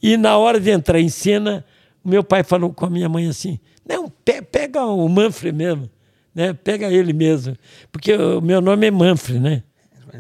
E 0.03 0.17
na 0.17 0.37
hora 0.37 0.61
de 0.61 0.71
entrar 0.71 1.01
em 1.01 1.09
cena, 1.09 1.65
meu 2.05 2.25
pai 2.25 2.43
falou 2.43 2.73
com 2.73 2.87
a 2.87 2.91
minha 2.91 3.09
mãe 3.09 3.29
assim: 3.29 3.59
não, 3.89 4.09
pe 4.09 4.43
pega 4.43 4.85
o 4.85 5.09
Manfred 5.09 5.57
mesmo, 5.57 5.91
né? 6.35 6.53
pega 6.53 6.93
ele 6.93 7.13
mesmo, 7.13 7.57
porque 7.91 8.13
o 8.13 8.41
meu 8.41 8.61
nome 8.61 8.87
é 8.87 8.91
Manfred, 8.91 9.41
né? 9.41 9.63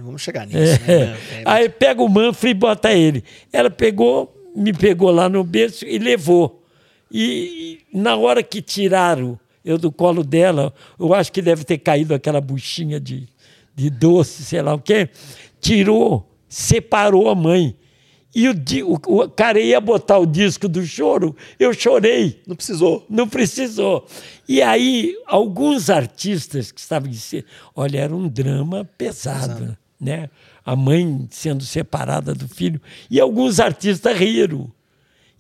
Vamos 0.02 0.22
chegar 0.22 0.46
nisso. 0.46 0.58
Né? 0.58 0.78
É. 0.88 1.06
Né? 1.06 1.16
Aí 1.44 1.68
pega 1.68 2.02
o 2.02 2.08
Manfred 2.08 2.50
e 2.50 2.58
bota 2.58 2.92
ele. 2.92 3.24
Ela 3.52 3.70
pegou, 3.70 4.34
me 4.54 4.72
pegou 4.72 5.10
lá 5.10 5.28
no 5.28 5.42
berço 5.42 5.84
e 5.84 5.98
levou. 5.98 6.64
E, 7.10 7.80
e 7.92 7.98
na 7.98 8.16
hora 8.16 8.42
que 8.42 8.60
tiraram 8.60 9.38
eu 9.64 9.76
do 9.76 9.92
colo 9.92 10.22
dela, 10.24 10.72
eu 10.98 11.12
acho 11.12 11.30
que 11.30 11.42
deve 11.42 11.64
ter 11.64 11.78
caído 11.78 12.14
aquela 12.14 12.40
buchinha 12.40 12.98
de, 12.98 13.28
de 13.74 13.90
doce, 13.90 14.42
sei 14.42 14.62
lá 14.62 14.74
o 14.74 14.78
quê, 14.78 15.10
tirou, 15.60 16.26
separou 16.48 17.28
a 17.28 17.34
mãe. 17.34 17.76
E 18.34 18.48
o, 18.48 18.54
o, 18.84 19.22
o, 19.22 19.28
cara 19.28 19.58
ia 19.58 19.80
botar 19.80 20.18
o 20.18 20.26
disco 20.26 20.68
do 20.68 20.84
choro, 20.84 21.34
eu 21.58 21.72
chorei. 21.72 22.42
Não 22.46 22.54
precisou. 22.54 23.06
Não 23.08 23.28
precisou. 23.28 24.06
E 24.46 24.60
aí, 24.60 25.16
alguns 25.26 25.88
artistas 25.88 26.70
que 26.70 26.80
estavam 26.80 27.08
dizendo, 27.08 27.44
olha, 27.74 27.98
era 27.98 28.14
um 28.14 28.28
drama 28.28 28.88
pesado, 28.96 29.54
pesado. 29.54 29.78
né? 29.98 30.28
A 30.64 30.76
mãe 30.76 31.26
sendo 31.30 31.64
separada 31.64 32.34
do 32.34 32.46
filho. 32.46 32.80
E 33.10 33.18
alguns 33.18 33.58
artistas 33.58 34.16
riram. 34.16 34.70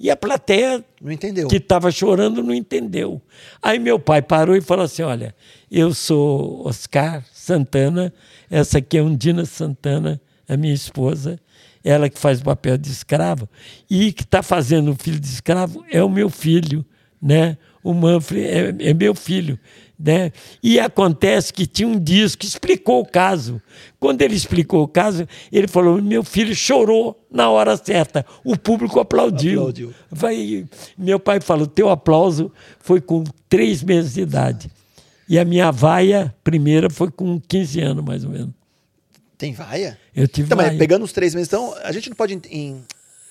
E 0.00 0.10
a 0.10 0.16
plateia 0.16 0.84
não 1.02 1.10
entendeu. 1.10 1.48
que 1.48 1.56
estava 1.56 1.90
chorando 1.90 2.42
não 2.42 2.54
entendeu. 2.54 3.20
Aí 3.60 3.78
meu 3.78 3.98
pai 3.98 4.22
parou 4.22 4.56
e 4.56 4.60
falou 4.60 4.84
assim: 4.84 5.02
Olha, 5.02 5.34
eu 5.70 5.92
sou 5.92 6.66
Oscar 6.66 7.24
Santana, 7.32 8.12
essa 8.48 8.78
aqui 8.78 8.96
é 8.96 9.02
Undina 9.02 9.44
Santana, 9.44 10.20
a 10.48 10.56
minha 10.56 10.72
esposa, 10.72 11.38
ela 11.84 12.08
que 12.08 12.18
faz 12.18 12.40
o 12.40 12.44
papel 12.44 12.76
de 12.76 12.90
escravo, 12.90 13.48
e 13.88 14.12
que 14.12 14.22
está 14.22 14.42
fazendo 14.42 14.92
o 14.92 14.94
filho 14.94 15.18
de 15.18 15.28
escravo 15.28 15.84
é 15.90 16.02
o 16.02 16.08
meu 16.08 16.28
filho, 16.28 16.84
né? 17.20 17.56
O 17.82 17.94
Manfred 17.94 18.46
é, 18.46 18.90
é 18.90 18.94
meu 18.94 19.14
filho. 19.14 19.58
Né? 19.98 20.30
E 20.62 20.78
acontece 20.78 21.52
que 21.52 21.66
tinha 21.66 21.88
um 21.88 21.98
disco 21.98 22.40
que 22.40 22.46
explicou 22.46 23.00
o 23.00 23.06
caso. 23.06 23.60
Quando 23.98 24.22
ele 24.22 24.36
explicou 24.36 24.84
o 24.84 24.88
caso, 24.88 25.26
ele 25.50 25.66
falou: 25.66 26.00
meu 26.00 26.22
filho 26.22 26.54
chorou 26.54 27.18
na 27.30 27.50
hora 27.50 27.76
certa. 27.76 28.24
O 28.44 28.56
público 28.56 29.00
aplaudiu. 29.00 29.60
aplaudiu. 29.60 29.94
Vai, 30.08 30.66
meu 30.96 31.18
pai 31.18 31.40
falou: 31.40 31.66
teu 31.66 31.88
aplauso 31.90 32.52
foi 32.78 33.00
com 33.00 33.24
três 33.48 33.82
meses 33.82 34.14
de 34.14 34.20
idade. 34.20 34.70
E 35.28 35.38
a 35.38 35.44
minha 35.44 35.70
vaia 35.72 36.34
primeira 36.44 36.88
foi 36.88 37.10
com 37.10 37.40
15 37.40 37.80
anos, 37.80 38.04
mais 38.04 38.24
ou 38.24 38.30
menos. 38.30 38.57
Tem 39.38 39.52
vaia? 39.52 39.96
Eu 40.14 40.26
tive 40.26 40.46
então, 40.46 40.58
vaia. 40.58 40.76
pegando 40.76 41.04
os 41.04 41.12
três 41.12 41.32
meses, 41.32 41.48
então, 41.48 41.72
a 41.84 41.92
gente 41.92 42.10
não 42.10 42.16
pode. 42.16 42.38
Em 42.50 42.84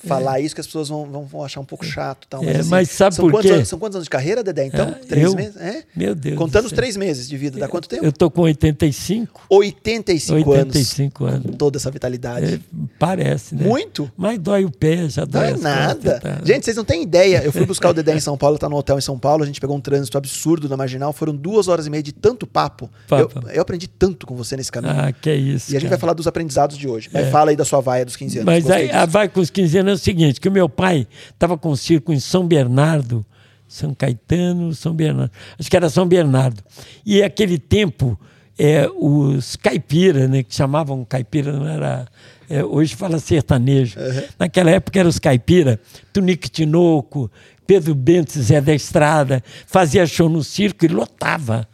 falar 0.05 0.39
é. 0.39 0.43
isso 0.43 0.53
que 0.53 0.61
as 0.61 0.67
pessoas 0.67 0.89
vão, 0.89 1.25
vão, 1.25 1.43
achar 1.43 1.59
um 1.59 1.65
pouco 1.65 1.85
é. 1.85 1.87
chato. 1.87 2.27
Tal, 2.29 2.43
mas, 2.43 2.55
é, 2.55 2.59
assim, 2.59 2.69
mas 2.69 2.89
sabe 2.89 3.15
são 3.15 3.29
por 3.29 3.41
quê? 3.41 3.49
Anos, 3.49 3.67
são 3.67 3.79
quantos 3.79 3.95
anos 3.95 4.05
de 4.05 4.09
carreira, 4.09 4.43
Dedé? 4.43 4.65
Então, 4.65 4.89
é, 4.89 4.91
três 4.93 5.25
eu, 5.25 5.35
meses? 5.35 5.57
É? 5.57 5.83
Meu 5.95 6.13
Deus. 6.13 6.37
Contando 6.37 6.65
os 6.65 6.71
três 6.71 6.95
meses 6.95 7.27
de 7.27 7.37
vida, 7.37 7.59
dá 7.59 7.67
quanto 7.67 7.89
tempo? 7.89 8.05
Eu 8.05 8.11
tô 8.11 8.29
com 8.29 8.41
85. 8.41 9.45
85, 9.49 10.49
85 10.49 11.25
anos. 11.25 11.35
anos. 11.35 11.51
Com 11.51 11.57
toda 11.57 11.77
essa 11.77 11.89
vitalidade. 11.89 12.55
É, 12.55 12.59
parece, 12.99 13.55
né? 13.55 13.63
Muito. 13.63 14.11
Mas 14.15 14.37
dói 14.39 14.65
o 14.65 14.71
pé, 14.71 15.09
já 15.09 15.25
dói. 15.25 15.51
Não 15.51 15.57
é 15.57 15.57
nada. 15.57 16.19
Tá... 16.19 16.41
Gente, 16.43 16.65
vocês 16.65 16.77
não 16.77 16.85
têm 16.85 17.01
ideia. 17.01 17.41
Eu 17.43 17.51
fui 17.51 17.65
buscar 17.65 17.89
o 17.89 17.93
Dedé 17.93 18.15
em 18.15 18.19
São 18.19 18.37
Paulo, 18.37 18.57
tá 18.57 18.69
no 18.69 18.75
hotel 18.75 18.97
em 18.97 19.01
São 19.01 19.17
Paulo, 19.17 19.43
a 19.43 19.45
gente 19.45 19.59
pegou 19.59 19.75
um 19.75 19.81
trânsito 19.81 20.17
absurdo 20.17 20.69
na 20.69 20.77
marginal, 20.77 21.11
foram 21.11 21.35
duas 21.35 21.67
horas 21.67 21.87
e 21.87 21.89
meia 21.89 22.03
de 22.03 22.11
tanto 22.11 22.45
papo. 22.45 22.89
Eu, 23.09 23.29
eu, 23.53 23.61
aprendi 23.61 23.87
tanto 23.87 24.27
com 24.27 24.35
você 24.35 24.55
nesse 24.55 24.71
caminho. 24.71 24.93
Ah, 24.95 25.11
que 25.11 25.29
é 25.29 25.35
isso. 25.35 25.71
E 25.71 25.77
a 25.77 25.79
gente 25.79 25.89
vai 25.89 25.97
falar 25.97 26.13
dos 26.13 26.27
aprendizados 26.27 26.77
de 26.77 26.87
hoje. 26.87 27.09
Mas 27.11 27.27
é. 27.27 27.31
fala 27.31 27.51
aí 27.51 27.55
da 27.55 27.65
sua 27.65 27.81
vaia 27.81 28.05
dos 28.05 28.15
15 28.15 28.39
anos. 28.39 28.45
Mas 28.45 28.69
a, 28.69 29.03
a 29.03 29.05
vaia 29.05 29.29
com 29.29 29.39
os 29.39 29.49
15 29.49 29.77
anos 29.79 29.86
é 29.91 29.93
o 29.93 29.97
seguinte: 29.97 30.39
que 30.39 30.49
o 30.49 30.51
meu 30.51 30.67
pai 30.69 31.07
estava 31.29 31.57
com 31.57 31.71
um 31.71 31.75
circo 31.75 32.13
em 32.13 32.19
São 32.19 32.47
Bernardo, 32.47 33.25
São 33.67 33.93
Caetano, 33.93 34.73
São 34.73 34.93
Bernardo, 34.93 35.31
acho 35.59 35.69
que 35.69 35.75
era 35.75 35.89
São 35.89 36.07
Bernardo. 36.07 36.63
E 37.05 37.23
aquele 37.23 37.57
tempo, 37.57 38.19
é, 38.57 38.89
os 38.95 39.55
caipiras, 39.55 40.29
né, 40.29 40.43
que 40.43 40.53
chamavam 40.53 41.05
caipira, 41.05 41.51
não 41.51 41.67
era. 41.67 42.07
É, 42.49 42.63
hoje 42.63 42.95
fala 42.95 43.19
sertanejo. 43.19 43.99
Uhum. 43.99 44.23
Naquela 44.39 44.71
época 44.71 44.99
eram 44.99 45.09
os 45.09 45.19
caipira, 45.19 45.79
Tunique 46.13 46.49
Tinoco, 46.49 47.29
Pedro 47.65 47.93
Bento 47.93 48.41
Zé 48.41 48.61
da 48.61 48.73
Estrada, 48.73 49.43
fazia 49.65 50.05
show 50.05 50.29
no 50.29 50.41
circo 50.41 50.85
e 50.85 50.87
lotava. 50.87 51.67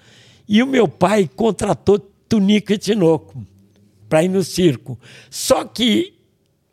E 0.50 0.64
o 0.64 0.68
meu 0.68 0.88
pai 0.88 1.30
contratou 1.36 2.00
Tunico 2.28 2.74
e 2.74 2.78
Tinoco 2.80 3.46
para 4.10 4.24
ir 4.24 4.28
no 4.28 4.44
circo. 4.44 5.00
Só 5.30 5.64
que 5.64 6.13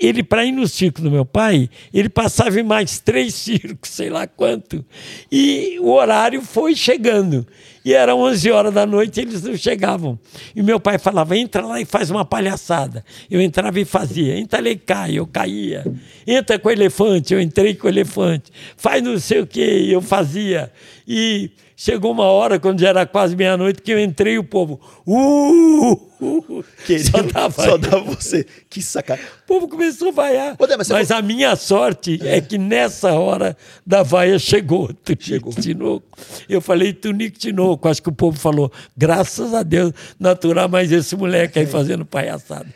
ele, 0.00 0.23
para 0.23 0.45
ir 0.47 0.52
no 0.52 0.66
circo 0.66 1.02
do 1.02 1.11
meu 1.11 1.26
pai, 1.26 1.69
ele 1.92 2.09
passava 2.09 2.59
em 2.59 2.62
mais 2.62 2.99
três 2.99 3.35
circos, 3.37 3.90
sei 3.90 4.09
lá 4.09 4.26
quanto. 4.26 4.83
E 5.30 5.78
o 5.80 5.90
horário 5.90 6.40
foi 6.40 6.75
chegando. 6.75 7.47
E 7.85 7.92
eram 7.92 8.21
11 8.21 8.50
horas 8.50 8.75
da 8.75 8.87
noite 8.87 9.21
eles 9.21 9.42
não 9.42 9.57
chegavam. 9.57 10.19
E 10.57 10.62
meu 10.62 10.80
pai 10.80 10.99
falava: 10.99 11.37
entra 11.37 11.64
lá 11.64 11.80
e 11.80 11.85
faz 11.85 12.11
uma 12.11 12.25
palhaçada. 12.25 13.04
Eu 13.30 13.40
entrava 13.40 13.78
e 13.78 13.85
fazia. 13.85 14.38
Entra 14.38 14.61
lá 14.61 14.69
e 14.69 14.76
cai, 14.76 15.19
eu 15.19 15.26
caía. 15.26 15.85
Entra 16.26 16.59
com 16.59 16.69
o 16.69 16.73
elefante, 16.73 17.35
eu 17.35 17.40
entrei 17.40 17.75
com 17.75 17.87
o 17.87 17.90
elefante. 17.90 18.50
Faz 18.76 19.02
não 19.02 19.19
sei 19.19 19.40
o 19.40 19.47
que, 19.47 19.90
eu 19.90 20.00
fazia. 20.00 20.73
E 21.07 21.50
Chegou 21.83 22.13
uma 22.13 22.25
hora, 22.25 22.61
quando 22.61 22.79
já 22.79 22.91
era 22.91 23.07
quase 23.07 23.35
meia-noite, 23.35 23.81
que 23.81 23.91
eu 23.91 23.99
entrei 23.99 24.35
e 24.35 24.39
o 24.39 24.45
povo. 24.45 24.79
Uh! 25.07 25.93
uh 26.21 26.65
Querido, 26.85 27.11
só 27.11 27.23
dava, 27.23 27.65
só 27.65 27.79
dava 27.79 28.01
você. 28.01 28.45
Que 28.69 28.83
sacanagem. 28.83 29.27
O 29.45 29.47
povo 29.47 29.67
começou 29.67 30.09
a 30.09 30.13
vaiar. 30.13 30.57
Ô, 30.59 30.67
mas, 30.77 30.91
mas 30.91 31.11
a 31.11 31.23
minha 31.23 31.57
sorte 31.57 32.21
é. 32.23 32.37
é. 32.37 32.41
que 32.43 32.59
nessa 32.59 33.15
hora 33.15 33.57
da 33.87 34.03
vaia 34.03 34.39
chegou. 34.39 34.91
Chegou. 35.19 35.55
Tinoco. 35.55 36.07
Eu 36.47 36.61
falei 36.61 36.93
Tunico 36.93 37.39
Tinoco. 37.39 37.89
Acho 37.89 38.03
que 38.03 38.11
o 38.11 38.13
povo 38.13 38.39
falou, 38.39 38.71
graças 38.95 39.55
a 39.55 39.63
Deus, 39.63 39.95
natural, 40.19 40.69
mas 40.69 40.93
esse 40.93 41.17
moleque 41.17 41.59
aí 41.59 41.65
é. 41.65 41.67
fazendo 41.67 42.05
palhaçada. 42.05 42.67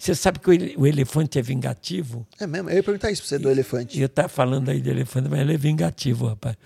Você 0.00 0.14
sabe 0.14 0.38
que 0.38 0.74
o 0.78 0.86
elefante 0.86 1.38
é 1.38 1.42
vingativo? 1.42 2.26
É 2.40 2.46
mesmo? 2.46 2.70
Eu 2.70 2.76
ia 2.76 2.82
perguntar 2.82 3.10
isso 3.10 3.20
para 3.20 3.28
você 3.28 3.38
do 3.38 3.50
elefante. 3.50 4.00
Eu 4.00 4.06
estava 4.06 4.28
falando 4.28 4.70
aí 4.70 4.80
do 4.80 4.88
elefante, 4.88 5.28
mas 5.28 5.40
ele 5.40 5.54
é 5.54 5.58
vingativo, 5.58 6.26
rapaz 6.26 6.56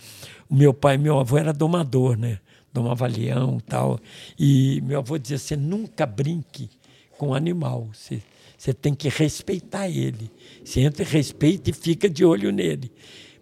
o 0.49 0.55
meu 0.55 0.73
pai, 0.73 0.97
meu 0.97 1.19
avô 1.19 1.37
era 1.37 1.53
domador, 1.53 2.17
né? 2.17 2.39
Domava 2.73 3.07
leão 3.07 3.59
e 3.59 3.63
tal. 3.63 3.99
E 4.39 4.81
meu 4.83 4.99
avô 4.99 5.19
dizia 5.19 5.37
assim: 5.37 5.57
nunca 5.57 6.07
brinque 6.07 6.71
com 7.19 7.35
animal. 7.35 7.89
Você, 7.93 8.23
você 8.57 8.73
tem 8.73 8.95
que 8.95 9.09
respeitar 9.09 9.89
ele. 9.89 10.31
Você 10.65 10.81
entra 10.81 11.03
e 11.03 11.07
respeita 11.07 11.71
e 11.71 11.73
fica 11.73 12.09
de 12.09 12.25
olho 12.25 12.51
nele. 12.51 12.93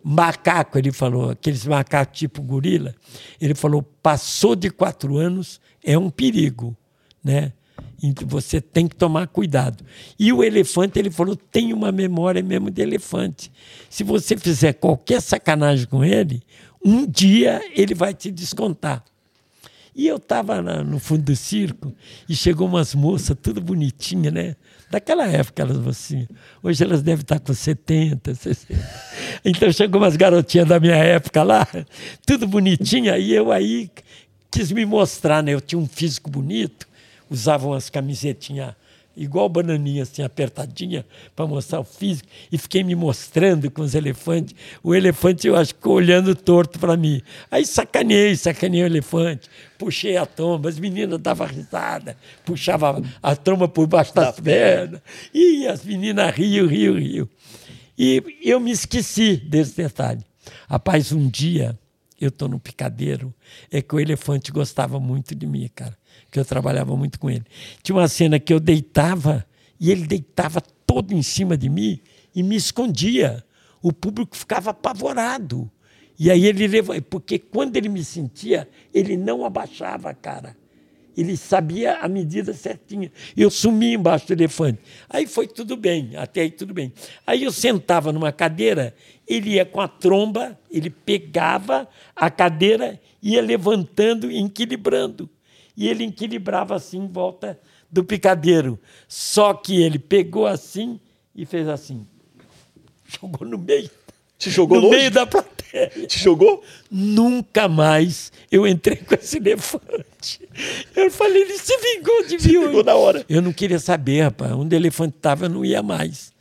Macaco, 0.04 0.76
ele 0.76 0.90
falou, 0.90 1.30
aqueles 1.30 1.64
macacos 1.64 2.18
tipo 2.18 2.42
gorila, 2.42 2.94
ele 3.40 3.54
falou: 3.54 3.82
passou 3.82 4.56
de 4.56 4.70
quatro 4.70 5.16
anos, 5.16 5.60
é 5.82 5.96
um 5.96 6.10
perigo, 6.10 6.76
né? 7.22 7.52
Você 8.26 8.60
tem 8.60 8.88
que 8.88 8.96
tomar 8.96 9.28
cuidado. 9.28 9.84
E 10.18 10.32
o 10.32 10.42
elefante, 10.42 10.98
ele 10.98 11.10
falou, 11.10 11.36
tem 11.36 11.72
uma 11.72 11.92
memória 11.92 12.42
mesmo 12.42 12.70
de 12.70 12.82
elefante. 12.82 13.50
Se 13.88 14.02
você 14.02 14.36
fizer 14.36 14.72
qualquer 14.74 15.20
sacanagem 15.20 15.86
com 15.86 16.04
ele, 16.04 16.42
um 16.84 17.06
dia 17.06 17.60
ele 17.74 17.94
vai 17.94 18.12
te 18.12 18.30
descontar. 18.30 19.04
E 19.94 20.06
eu 20.06 20.16
estava 20.16 20.62
no 20.82 20.98
fundo 20.98 21.22
do 21.22 21.36
circo 21.36 21.92
e 22.26 22.34
chegou 22.34 22.66
umas 22.66 22.94
moças, 22.94 23.36
tudo 23.40 23.60
bonitinha, 23.60 24.30
né? 24.30 24.56
Daquela 24.90 25.26
época 25.26 25.62
elas 25.62 25.86
assim. 25.86 26.26
Hoje 26.62 26.82
elas 26.82 27.02
devem 27.02 27.20
estar 27.20 27.38
com 27.38 27.52
70, 27.52 28.34
60. 28.34 29.02
Então 29.44 29.72
chegou 29.72 30.00
umas 30.00 30.16
garotinhas 30.16 30.68
da 30.68 30.78
minha 30.78 30.94
época 30.94 31.42
lá, 31.42 31.66
tudo 32.24 32.46
bonitinha, 32.46 33.18
e 33.18 33.32
eu 33.32 33.50
aí 33.50 33.90
quis 34.50 34.70
me 34.70 34.84
mostrar, 34.84 35.42
né? 35.42 35.52
Eu 35.52 35.60
tinha 35.60 35.78
um 35.78 35.86
físico 35.86 36.30
bonito, 36.30 36.86
usava 37.32 37.66
umas 37.66 37.88
camisetinhas 37.88 38.74
igual 39.16 39.48
bananinha, 39.48 40.02
assim, 40.02 40.22
apertadinha, 40.22 41.04
para 41.36 41.46
mostrar 41.46 41.80
o 41.80 41.84
físico, 41.84 42.28
e 42.50 42.58
fiquei 42.58 42.82
me 42.82 42.94
mostrando 42.94 43.70
com 43.70 43.82
os 43.82 43.94
elefantes. 43.94 44.54
O 44.82 44.94
elefante, 44.94 45.46
eu 45.46 45.56
acho 45.56 45.74
que 45.74 45.88
olhando 45.88 46.34
torto 46.34 46.78
para 46.78 46.96
mim. 46.96 47.20
Aí 47.50 47.64
sacaneei, 47.64 48.36
sacaneei 48.36 48.84
o 48.84 48.86
elefante, 48.86 49.48
puxei 49.78 50.16
a 50.16 50.26
tromba, 50.26 50.68
as 50.68 50.78
meninas 50.78 51.20
davam 51.20 51.46
risada, 51.46 52.16
puxava 52.44 53.02
a 53.22 53.36
tromba 53.36 53.68
por 53.68 53.86
baixo 53.86 54.14
das 54.14 54.38
pernas, 54.40 55.00
e 55.32 55.66
as 55.66 55.84
meninas 55.84 56.34
riam, 56.34 56.66
riam, 56.66 56.94
riam. 56.94 57.28
E 57.98 58.22
eu 58.42 58.58
me 58.58 58.70
esqueci 58.70 59.36
desse 59.36 59.76
detalhe. 59.76 60.24
Rapaz, 60.68 61.12
um 61.12 61.28
dia 61.28 61.78
eu 62.20 62.28
estou 62.28 62.48
no 62.48 62.58
picadeiro, 62.58 63.34
é 63.70 63.82
que 63.82 63.94
o 63.94 64.00
elefante 64.00 64.52
gostava 64.52 65.00
muito 65.00 65.34
de 65.34 65.44
mim, 65.44 65.68
cara, 65.74 65.96
que 66.32 66.40
eu 66.40 66.44
trabalhava 66.46 66.96
muito 66.96 67.20
com 67.20 67.30
ele. 67.30 67.44
Tinha 67.82 67.94
uma 67.94 68.08
cena 68.08 68.40
que 68.40 68.52
eu 68.52 68.58
deitava 68.58 69.46
e 69.78 69.90
ele 69.90 70.06
deitava 70.06 70.62
todo 70.86 71.12
em 71.12 71.22
cima 71.22 71.58
de 71.58 71.68
mim 71.68 72.00
e 72.34 72.42
me 72.42 72.56
escondia. 72.56 73.44
O 73.82 73.92
público 73.92 74.34
ficava 74.34 74.70
apavorado. 74.70 75.70
E 76.18 76.30
aí 76.30 76.46
ele 76.46 76.66
levou, 76.66 77.00
porque 77.02 77.38
quando 77.38 77.76
ele 77.76 77.88
me 77.88 78.02
sentia, 78.02 78.66
ele 78.94 79.16
não 79.16 79.44
abaixava 79.44 80.08
a 80.08 80.14
cara. 80.14 80.56
Ele 81.14 81.36
sabia 81.36 81.98
a 81.98 82.08
medida 82.08 82.54
certinha. 82.54 83.12
Eu 83.36 83.50
sumi 83.50 83.92
embaixo 83.92 84.28
do 84.28 84.32
elefante. 84.32 84.78
Aí 85.10 85.26
foi 85.26 85.46
tudo 85.46 85.76
bem, 85.76 86.16
até 86.16 86.40
aí 86.40 86.50
tudo 86.50 86.72
bem. 86.72 86.90
Aí 87.26 87.44
eu 87.44 87.52
sentava 87.52 88.10
numa 88.10 88.32
cadeira, 88.32 88.94
ele 89.28 89.50
ia 89.50 89.66
com 89.66 89.82
a 89.82 89.88
tromba, 89.88 90.58
ele 90.70 90.88
pegava 90.88 91.86
a 92.16 92.30
cadeira, 92.30 92.98
ia 93.22 93.42
levantando 93.42 94.30
e 94.30 94.42
equilibrando. 94.42 95.28
E 95.76 95.88
ele 95.88 96.04
equilibrava 96.04 96.74
assim 96.74 96.98
em 96.98 97.08
volta 97.08 97.58
do 97.90 98.04
picadeiro. 98.04 98.78
Só 99.08 99.54
que 99.54 99.82
ele 99.82 99.98
pegou 99.98 100.46
assim 100.46 101.00
e 101.34 101.44
fez 101.44 101.68
assim. 101.68 102.06
Jogou 103.06 103.46
no 103.46 103.58
meio. 103.58 103.90
Te 104.38 104.50
jogou 104.50 104.80
no 104.80 104.86
longe? 104.86 104.98
meio 104.98 105.10
da 105.10 105.26
plateia. 105.26 105.52
Te 106.06 106.18
jogou? 106.18 106.62
Nunca 106.90 107.68
mais 107.68 108.32
eu 108.50 108.66
entrei 108.66 108.96
com 108.96 109.14
esse 109.14 109.38
elefante. 109.38 110.40
Eu 110.96 111.10
falei, 111.10 111.42
ele 111.42 111.58
se 111.58 111.76
vingou 111.76 112.26
de 112.26 112.36
mim. 112.36 112.66
vingou 112.66 112.84
na 112.84 112.94
hora. 112.94 113.24
Eu 113.28 113.40
não 113.40 113.52
queria 113.52 113.78
saber, 113.78 114.22
rapaz. 114.22 114.52
Onde 114.52 114.74
o 114.74 114.78
elefante 114.78 115.16
estava, 115.16 115.46
eu 115.46 115.48
não 115.48 115.64
ia 115.64 115.82
mais. 115.82 116.31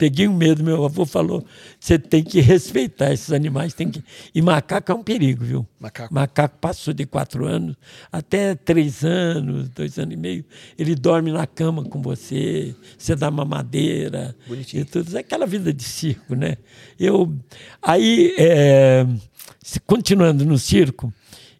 Peguei 0.00 0.26
um 0.26 0.34
medo, 0.34 0.64
meu 0.64 0.82
avô 0.82 1.04
falou: 1.04 1.44
você 1.78 1.98
tem 1.98 2.24
que 2.24 2.40
respeitar 2.40 3.12
esses 3.12 3.30
animais, 3.32 3.74
tem 3.74 3.90
que. 3.90 4.02
E 4.34 4.40
macaco 4.40 4.90
é 4.90 4.94
um 4.94 5.02
perigo, 5.02 5.44
viu? 5.44 5.66
Macaco. 5.78 6.14
Macaco 6.14 6.56
passou 6.58 6.94
de 6.94 7.04
quatro 7.04 7.44
anos 7.44 7.76
até 8.10 8.54
três 8.54 9.04
anos, 9.04 9.68
dois 9.68 9.98
anos 9.98 10.14
e 10.14 10.16
meio. 10.16 10.42
Ele 10.78 10.94
dorme 10.94 11.30
na 11.30 11.46
cama 11.46 11.84
com 11.84 12.00
você, 12.00 12.74
você 12.96 13.14
dá 13.14 13.30
mamadeira. 13.30 14.34
Bonitinho. 14.48 14.80
E 14.80 14.84
tudo. 14.86 15.14
É 15.14 15.20
aquela 15.20 15.44
vida 15.44 15.70
de 15.70 15.84
circo, 15.84 16.34
né? 16.34 16.56
Eu. 16.98 17.36
Aí, 17.82 18.34
é, 18.38 19.06
continuando 19.86 20.46
no 20.46 20.58
circo, 20.58 21.12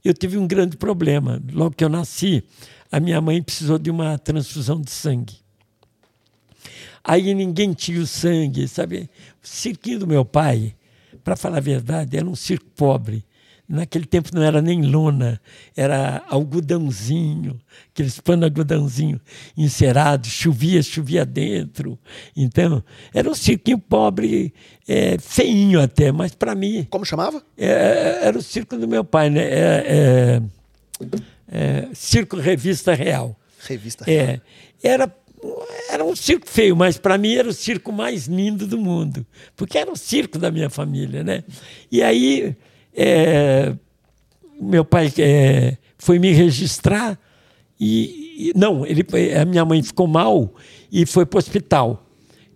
eu 0.02 0.14
tive 0.14 0.38
um 0.38 0.46
grande 0.46 0.78
problema. 0.78 1.42
Logo 1.52 1.74
que 1.76 1.84
eu 1.84 1.90
nasci, 1.90 2.42
a 2.90 2.98
minha 2.98 3.20
mãe 3.20 3.42
precisou 3.42 3.78
de 3.78 3.90
uma 3.90 4.16
transfusão 4.16 4.80
de 4.80 4.90
sangue. 4.90 5.49
Aí 7.02 7.32
ninguém 7.34 7.72
tinha 7.72 8.00
o 8.00 8.06
sangue, 8.06 8.68
sabe? 8.68 9.08
O 9.42 9.46
cirquinho 9.46 10.00
do 10.00 10.06
meu 10.06 10.24
pai, 10.24 10.74
para 11.24 11.36
falar 11.36 11.58
a 11.58 11.60
verdade, 11.60 12.16
era 12.16 12.26
um 12.26 12.34
circo 12.36 12.66
pobre. 12.76 13.24
Naquele 13.68 14.04
tempo 14.04 14.30
não 14.34 14.42
era 14.42 14.60
nem 14.60 14.82
lona, 14.82 15.40
era 15.76 16.24
algodãozinho, 16.28 17.56
aqueles 17.92 18.18
pano 18.18 18.44
algodãozinho 18.44 19.20
encerado, 19.56 20.26
chovia, 20.26 20.82
chovia 20.82 21.24
dentro. 21.24 21.96
Então, 22.36 22.82
era 23.14 23.30
um 23.30 23.34
cirquinho 23.34 23.78
pobre, 23.78 24.52
é, 24.88 25.16
feinho 25.20 25.80
até, 25.80 26.10
mas 26.10 26.34
para 26.34 26.52
mim 26.56 26.84
Como 26.90 27.04
chamava? 27.04 27.40
é, 27.56 28.18
era 28.26 28.36
o 28.36 28.42
circo 28.42 28.76
do 28.76 28.88
meu 28.88 29.04
pai, 29.04 29.30
né? 29.30 29.40
É, 29.42 29.84
é, 29.86 30.42
é, 31.48 31.88
circo 31.94 32.36
Revista 32.38 32.92
Real. 32.92 33.38
Revista. 33.68 34.04
É, 34.10 34.40
era, 34.82 35.14
era 35.88 36.04
um 36.04 36.14
circo 36.14 36.48
feio, 36.48 36.76
mas 36.76 36.98
para 36.98 37.16
mim 37.18 37.34
era 37.34 37.48
o 37.48 37.52
circo 37.52 37.92
mais 37.92 38.26
lindo 38.26 38.66
do 38.66 38.76
mundo, 38.78 39.26
porque 39.56 39.78
era 39.78 39.90
o 39.90 39.96
circo 39.96 40.38
da 40.38 40.50
minha 40.50 40.68
família, 40.70 41.22
né? 41.24 41.44
E 41.90 42.02
aí 42.02 42.56
é, 42.94 43.74
meu 44.60 44.84
pai 44.84 45.12
é, 45.18 45.76
foi 45.98 46.18
me 46.18 46.32
registrar 46.32 47.18
e, 47.78 48.50
e- 48.50 48.52
não, 48.54 48.84
ele 48.86 49.04
a 49.40 49.44
minha 49.44 49.64
mãe 49.64 49.82
ficou 49.82 50.06
mal 50.06 50.54
e 50.92 51.06
foi 51.06 51.24
para 51.24 51.36
o 51.36 51.38
hospital 51.38 52.06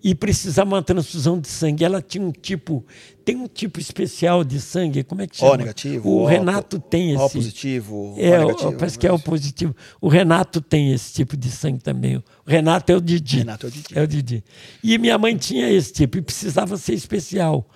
e 0.07 0.15
precisava 0.15 0.69
uma 0.69 0.83
transfusão 0.83 1.41
de 1.41 1.49
sangue. 1.49 1.83
Ela 1.83 2.03
tinha 2.03 2.23
um 2.23 2.31
tipo, 2.31 2.85
tem 3.25 3.37
um 3.37 3.47
tipo 3.49 3.81
especial 3.81 4.45
de 4.45 4.61
sangue, 4.61 5.03
como 5.03 5.23
é 5.23 5.27
que 5.27 5.39
chama? 5.39 5.53
O 5.53 5.57
negativo. 5.57 6.09
O 6.11 6.23
O 6.23 6.27
Renato 6.27 6.79
tem 6.79 7.13
esse. 7.13 7.23
O 7.25 7.31
positivo. 7.31 8.15
É, 8.19 8.39
o 8.39 8.43
o- 8.43 8.47
negativo. 8.49 8.73
parece 8.75 8.99
que 8.99 9.07
é 9.07 9.13
o 9.13 9.19
positivo. 9.19 9.75
O 10.03 10.09
Renato 10.09 10.61
tem 10.61 10.93
esse 10.93 11.15
tipo 11.15 11.35
de 11.39 11.51
sangue 11.51 11.79
também. 11.83 12.17
O 12.19 12.23
Renato 12.47 12.93
é 12.93 12.97
o 12.97 13.01
Didi. 13.01 13.39
Renato 13.39 13.65
é 13.65 13.69
o 13.69 13.73
Didi. 13.73 13.99
É 13.99 14.03
o 14.03 14.07
Didi. 14.07 14.45
E 14.83 14.99
minha 14.99 15.17
mãe 15.17 15.35
tinha 15.39 15.71
esse 15.71 15.91
tipo 15.91 16.19
e 16.19 16.23
precisava 16.23 16.77
ser 16.77 16.93
especial. 16.93 17.67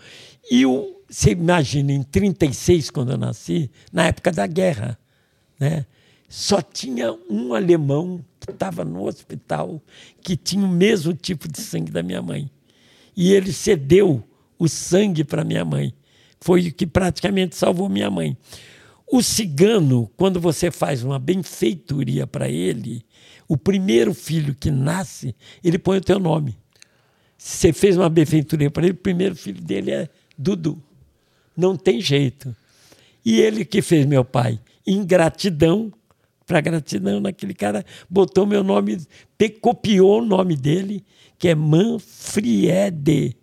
E 0.50 0.66
o, 0.66 0.96
você 1.08 1.30
imagina, 1.30 1.92
em 1.92 2.02
36, 2.02 2.90
quando 2.90 3.12
eu 3.12 3.18
nasci, 3.18 3.70
na 3.90 4.04
época 4.06 4.30
da 4.30 4.46
guerra, 4.46 4.98
né? 5.58 5.86
Só 6.28 6.60
tinha 6.60 7.16
um 7.30 7.54
alemão 7.54 8.22
que 8.38 8.50
estava 8.50 8.84
no 8.84 9.06
hospital 9.06 9.82
que 10.22 10.36
tinha 10.36 10.64
o 10.64 10.68
mesmo 10.68 11.14
tipo 11.14 11.48
de 11.48 11.60
sangue 11.60 11.90
da 11.90 12.02
minha 12.02 12.20
mãe. 12.20 12.50
E 13.16 13.32
ele 13.32 13.52
cedeu 13.52 14.22
o 14.58 14.68
sangue 14.68 15.24
para 15.24 15.44
minha 15.44 15.64
mãe. 15.64 15.94
Foi 16.40 16.68
o 16.68 16.72
que 16.72 16.86
praticamente 16.86 17.56
salvou 17.56 17.88
minha 17.88 18.10
mãe. 18.10 18.36
O 19.10 19.22
cigano, 19.22 20.10
quando 20.16 20.38
você 20.38 20.70
faz 20.70 21.02
uma 21.02 21.18
benfeitoria 21.18 22.26
para 22.26 22.48
ele, 22.48 23.02
o 23.48 23.56
primeiro 23.56 24.12
filho 24.12 24.54
que 24.54 24.70
nasce, 24.70 25.34
ele 25.64 25.78
põe 25.78 25.96
o 25.96 26.02
teu 26.02 26.18
nome. 26.18 26.56
Se 27.38 27.56
você 27.56 27.72
fez 27.72 27.96
uma 27.96 28.10
benfeitoria 28.10 28.70
para 28.70 28.84
ele, 28.84 28.92
o 28.92 28.96
primeiro 28.96 29.34
filho 29.34 29.62
dele 29.62 29.92
é 29.92 30.08
Dudu. 30.36 30.80
Não 31.56 31.74
tem 31.74 32.00
jeito. 32.00 32.54
E 33.24 33.40
ele 33.40 33.64
que 33.64 33.80
fez 33.80 34.04
meu 34.04 34.24
pai, 34.24 34.60
em 34.86 35.04
gratidão, 35.04 35.92
para 36.48 36.62
gratidão 36.62 37.20
naquele 37.20 37.52
cara, 37.52 37.84
botou 38.08 38.46
meu 38.46 38.64
nome, 38.64 38.98
copiou 39.61 40.22
o 40.22 40.24
nome 40.24 40.56
dele, 40.56 41.04
que 41.38 41.46
é 41.48 41.54
Manfriede. 41.54 43.37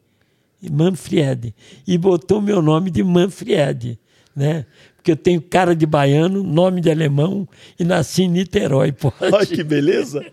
Manfriede. 0.72 1.54
E 1.88 1.98
botou 2.00 2.42
meu 2.42 2.64
nome 2.64 2.90
de 2.90 3.04
Manfriede, 3.04 4.00
né? 4.36 4.66
Porque 4.96 5.12
eu 5.12 5.16
tenho 5.16 5.40
cara 5.40 5.76
de 5.76 5.86
baiano, 5.86 6.42
nome 6.42 6.82
de 6.82 6.90
alemão 6.90 7.48
e 7.80 7.84
nasci 7.84 8.24
em 8.24 8.28
Niterói, 8.28 8.92
pode. 8.98 9.16
Olha 9.22 9.46
que 9.46 9.64
beleza. 9.64 10.26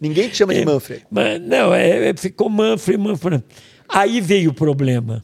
Ninguém 0.00 0.28
te 0.28 0.36
chama 0.36 0.54
de 0.54 0.64
Manfred. 0.64 1.04
Mas, 1.10 1.42
não, 1.42 1.74
é, 1.74 2.10
é- 2.10 2.16
ficou 2.16 2.48
Manfred, 2.48 2.96
Manfred. 2.96 3.42
Aí 3.88 4.20
veio 4.20 4.50
o 4.50 4.54
problema. 4.54 5.22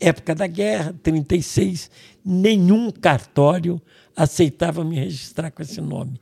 Época 0.00 0.34
da 0.34 0.48
guerra, 0.48 0.92
36, 1.04 1.88
nenhum 2.24 2.90
cartório 2.90 3.80
aceitava 4.16 4.84
me 4.84 4.96
registrar 4.96 5.52
com 5.52 5.62
esse 5.62 5.80
nome. 5.80 6.20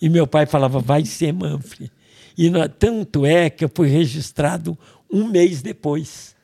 E 0.00 0.08
meu 0.08 0.26
pai 0.26 0.46
falava, 0.46 0.78
vai 0.78 1.04
ser 1.04 1.32
Manfred. 1.32 1.90
E 2.36 2.50
tanto 2.78 3.24
é 3.24 3.48
que 3.48 3.64
eu 3.64 3.70
fui 3.74 3.88
registrado 3.88 4.76
um 5.10 5.28
mês 5.28 5.62
depois, 5.62 6.34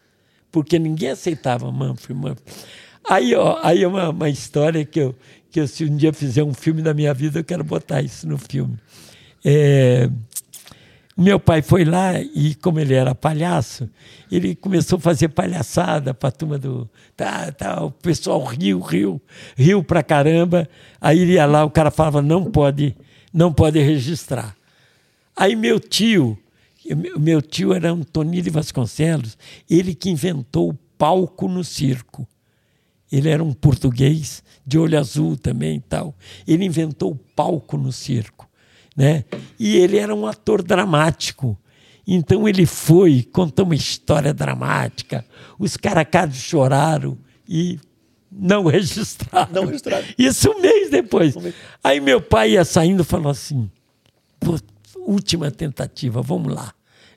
porque 0.50 0.78
ninguém 0.78 1.10
aceitava 1.10 1.70
Manfred. 1.70 2.14
Manfred. 2.14 2.42
Aí, 3.08 3.34
ó, 3.34 3.58
aí 3.62 3.82
é 3.82 3.88
uma, 3.88 4.10
uma 4.10 4.28
história 4.28 4.84
que 4.84 5.00
eu, 5.00 5.14
que 5.50 5.60
eu, 5.60 5.68
se 5.68 5.84
um 5.84 5.96
dia 5.96 6.12
fizer 6.12 6.44
um 6.44 6.54
filme 6.54 6.82
da 6.82 6.94
minha 6.94 7.12
vida, 7.12 7.40
eu 7.40 7.44
quero 7.44 7.64
botar 7.64 8.00
isso 8.00 8.26
no 8.28 8.38
filme. 8.38 8.78
É, 9.44 10.08
meu 11.16 11.38
pai 11.38 11.60
foi 11.60 11.84
lá 11.84 12.18
e, 12.20 12.54
como 12.54 12.80
ele 12.80 12.94
era 12.94 13.14
palhaço, 13.14 13.88
ele 14.30 14.54
começou 14.54 14.96
a 14.96 15.00
fazer 15.00 15.28
palhaçada 15.28 16.14
para 16.14 16.30
a 16.30 16.32
turma 16.32 16.58
do. 16.58 16.88
Tá, 17.14 17.52
tá, 17.52 17.84
o 17.84 17.90
pessoal 17.90 18.42
riu, 18.44 18.80
riu, 18.80 19.20
riu 19.56 19.84
pra 19.84 20.02
caramba. 20.02 20.66
Aí 21.00 21.20
ele 21.20 21.32
ia 21.32 21.44
lá, 21.44 21.64
o 21.64 21.70
cara 21.70 21.90
falava: 21.90 22.22
não 22.22 22.44
pode, 22.44 22.96
não 23.32 23.52
pode 23.52 23.80
registrar. 23.80 24.56
Aí 25.36 25.56
meu 25.56 25.80
tio, 25.80 26.38
meu- 27.18 27.40
tio 27.40 27.72
era 27.72 27.90
Antônio 27.90 28.42
de 28.42 28.50
Vasconcelos, 28.50 29.38
ele 29.68 29.94
que 29.94 30.10
inventou 30.10 30.70
o 30.70 30.74
palco 30.98 31.48
no 31.48 31.64
circo. 31.64 32.26
Ele 33.10 33.28
era 33.28 33.42
um 33.42 33.52
português 33.52 34.42
de 34.66 34.78
olho 34.78 34.98
azul 34.98 35.36
também 35.36 35.76
e 35.76 35.80
tal. 35.80 36.14
Ele 36.46 36.64
inventou 36.64 37.12
o 37.12 37.16
palco 37.16 37.76
no 37.76 37.92
circo, 37.92 38.48
né? 38.96 39.24
E 39.58 39.76
ele 39.76 39.98
era 39.98 40.14
um 40.14 40.26
ator 40.26 40.62
dramático. 40.62 41.58
Então 42.06 42.48
ele 42.48 42.66
foi, 42.66 43.22
contou 43.22 43.64
uma 43.64 43.74
história 43.74 44.32
dramática. 44.32 45.24
Os 45.58 45.76
caracas 45.76 46.34
choraram 46.36 47.18
e 47.48 47.78
não 48.32 48.64
registraram. 48.64 49.52
Não 49.52 49.66
registraram. 49.66 50.06
Isso 50.18 50.50
um 50.50 50.60
mês 50.60 50.90
depois. 50.90 51.34
Aí 51.84 52.00
meu 52.00 52.20
pai 52.20 52.52
ia 52.52 52.64
saindo 52.64 53.02
e 53.02 53.04
falou 53.04 53.30
assim: 53.30 53.70
"Pô, 54.40 54.58
última 55.06 55.50
tentativa, 55.50 56.22
vamos 56.22 56.54
lá. 56.54 56.72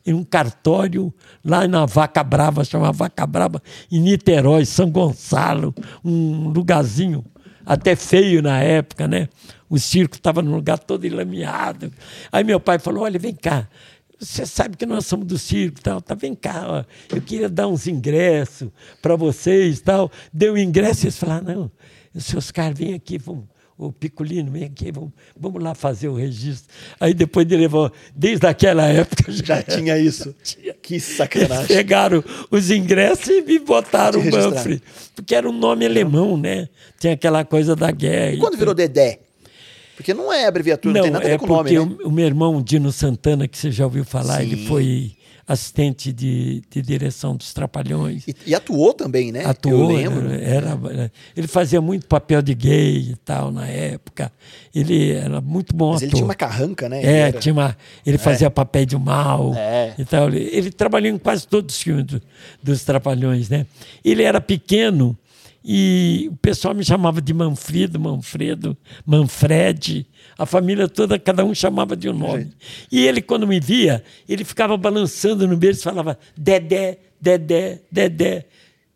Em 0.06 0.13
um 0.13 0.23
cartório 0.23 1.13
lá 1.43 1.67
na 1.67 1.86
Vaca 1.86 2.23
Brava, 2.23 2.63
chamava 2.63 2.91
Vaca 2.91 3.25
Brava, 3.25 3.62
em 3.91 3.99
Niterói, 3.99 4.65
São 4.65 4.89
Gonçalo, 4.91 5.73
um 6.04 6.49
lugarzinho 6.49 7.25
até 7.65 7.95
feio 7.95 8.41
na 8.41 8.62
época, 8.62 9.08
né? 9.08 9.28
O 9.67 9.80
circo 9.80 10.15
estava 10.15 10.43
num 10.43 10.54
lugar 10.56 10.78
todo 10.78 11.08
enlameado. 11.08 11.91
Aí 12.32 12.43
meu 12.43 12.60
pai 12.60 12.78
falou: 12.78 13.04
olha, 13.04 13.17
vem 13.17 13.34
cá. 13.34 13.67
Você 14.19 14.45
sabe 14.45 14.78
que 14.78 14.86
nós 14.86 15.06
somos 15.06 15.25
do 15.28 15.38
circo, 15.38 15.82
tal, 15.82 16.01
tá? 16.01 16.15
Vem 16.15 16.34
cá, 16.34 16.63
ó. 16.67 16.84
eu 17.13 17.21
queria 17.21 17.49
dar 17.49 17.67
uns 17.67 17.86
ingressos 17.88 18.69
para 19.01 19.15
vocês, 19.15 19.82
tal. 19.82 20.12
Deu 20.32 20.58
ingresso 20.58 21.04
e 21.04 21.06
eles 21.08 21.17
falaram: 21.17 21.71
não, 22.13 22.21
seus 22.21 22.49
caras, 22.51 22.78
vem 22.80 22.93
aqui, 22.93 23.17
vamos, 23.17 23.43
o 23.78 23.91
Picolino, 23.91 24.49
vem 24.51 24.63
aqui, 24.63 24.89
vamos, 24.89 25.12
vamos 25.38 25.62
lá 25.62 25.75
fazer 25.75 26.08
o 26.08 26.15
registro. 26.15 26.73
Aí 26.97 27.13
depois 27.13 27.45
de 27.45 27.58
levar, 27.58 27.91
desde 28.15 28.47
aquela 28.47 28.86
época 28.88 29.30
já, 29.34 29.58
Já 29.58 29.63
tinha 29.63 29.97
isso. 29.99 30.34
Que 30.82 30.93
Eles 30.93 31.04
sacanagem. 31.04 31.67
pegaram 31.67 32.23
os 32.49 32.71
ingressos 32.71 33.28
e 33.28 33.41
me 33.41 33.60
botaram 33.60 34.21
o. 34.21 34.32
Manfred. 34.32 34.82
Porque 35.13 35.36
era 35.36 35.49
um 35.49 35.51
nome 35.58 35.86
alemão, 35.86 36.38
né? 36.38 36.69
Tinha 36.97 37.13
aquela 37.13 37.43
coisa 37.43 37.75
da 37.75 37.91
guerra. 37.91 38.34
E 38.36 38.38
quando 38.38 38.58
virou 38.58 38.73
Dedé? 38.73 39.19
Porque 39.96 40.14
não 40.14 40.32
é 40.32 40.46
abreviatura, 40.46 40.94
não, 40.94 41.00
Não, 41.00 41.04
tem 41.04 41.12
nada 41.14 41.26
a 41.26 41.28
é 41.28 41.32
ver 41.32 41.40
com 41.40 41.46
o 41.46 41.50
nome, 41.50 41.72
né? 41.72 41.80
o, 41.80 42.08
o 42.10 42.12
meu 42.12 42.26
irmão 42.26 42.62
Dino 42.62 42.92
Santana, 42.92 43.48
que 43.48 43.58
você 43.58 43.72
já 43.72 43.86
ouviu 43.86 44.04
falar, 44.04 44.38
Sim. 44.42 44.44
ele 44.52 44.68
foi 44.68 45.12
assistente 45.48 46.12
de, 46.12 46.64
de 46.72 46.82
direção 46.82 47.36
dos 47.36 47.54
Trapalhões. 47.54 48.28
E, 48.28 48.36
e 48.48 48.56
atuou 48.56 48.94
também, 48.96 49.32
né? 49.32 49.46
Atuou, 49.46 49.92
Eu 49.92 49.96
lembro. 49.96 50.34
Era, 50.34 50.70
era- 50.92 51.12
ele 51.38 51.48
fazia 51.48 51.80
muito 51.80 52.08
papel 52.08 52.42
de 52.42 52.56
gay 52.56 53.12
e 53.12 53.16
tal 53.24 53.52
na 53.52 53.68
época. 53.68 54.32
Ele 54.74 55.12
era 55.12 55.40
muito 55.42 55.76
bom 55.76 55.92
Mas 55.94 56.02
ele 56.02 56.10
ator. 56.10 56.18
tinha 56.18 56.26
uma 56.26 56.34
carranca, 56.36 56.90
né? 56.90 56.98
É, 56.98 57.02
Ele 57.02 57.10
era- 57.18 57.40
tinha 57.40 57.54
uma, 57.54 57.78
ele 58.04 58.18
fazia 58.18 58.50
papel 58.50 58.88
de 58.88 58.98
mal 58.98 59.54
É. 59.56 59.94
e 60.00 60.04
tal. 60.04 60.30
Ele, 60.30 60.50
ele 60.52 60.72
trabalhou 60.72 61.14
em 61.14 61.18
quase 61.20 61.48
todos 61.48 61.76
os 61.76 61.82
filmes 61.82 62.06
do- 62.06 62.22
dos 62.64 62.84
Trapalhões, 62.84 63.48
né? 63.48 63.68
Ele 64.04 64.24
era 64.24 64.42
pequeno 64.42 65.16
e 65.67 66.30
o 66.32 66.36
pessoal 66.36 66.75
me 66.75 66.86
chamava 66.86 67.19
de 67.19 67.34
Manfredo, 67.34 67.99
Manfredo, 67.99 68.78
Manfred. 69.04 70.06
A 70.38 70.45
família 70.45 70.88
toda, 70.88 71.17
cada 71.17 71.43
um 71.43 71.56
chamava 71.56 71.95
de 71.95 72.08
um 72.08 72.13
nome. 72.13 72.51
E 72.91 73.04
ele, 73.08 73.19
quando 73.19 73.47
me 73.47 73.60
via, 73.60 74.04
ele 74.30 74.45
ficava 74.45 74.78
balançando 74.78 75.47
no 75.47 75.58
berço 75.58 75.82
e 75.82 75.84
falava 75.84 76.19
Dedé, 76.38 76.99
Dedé, 77.19 77.80
Dedé. 77.91 78.45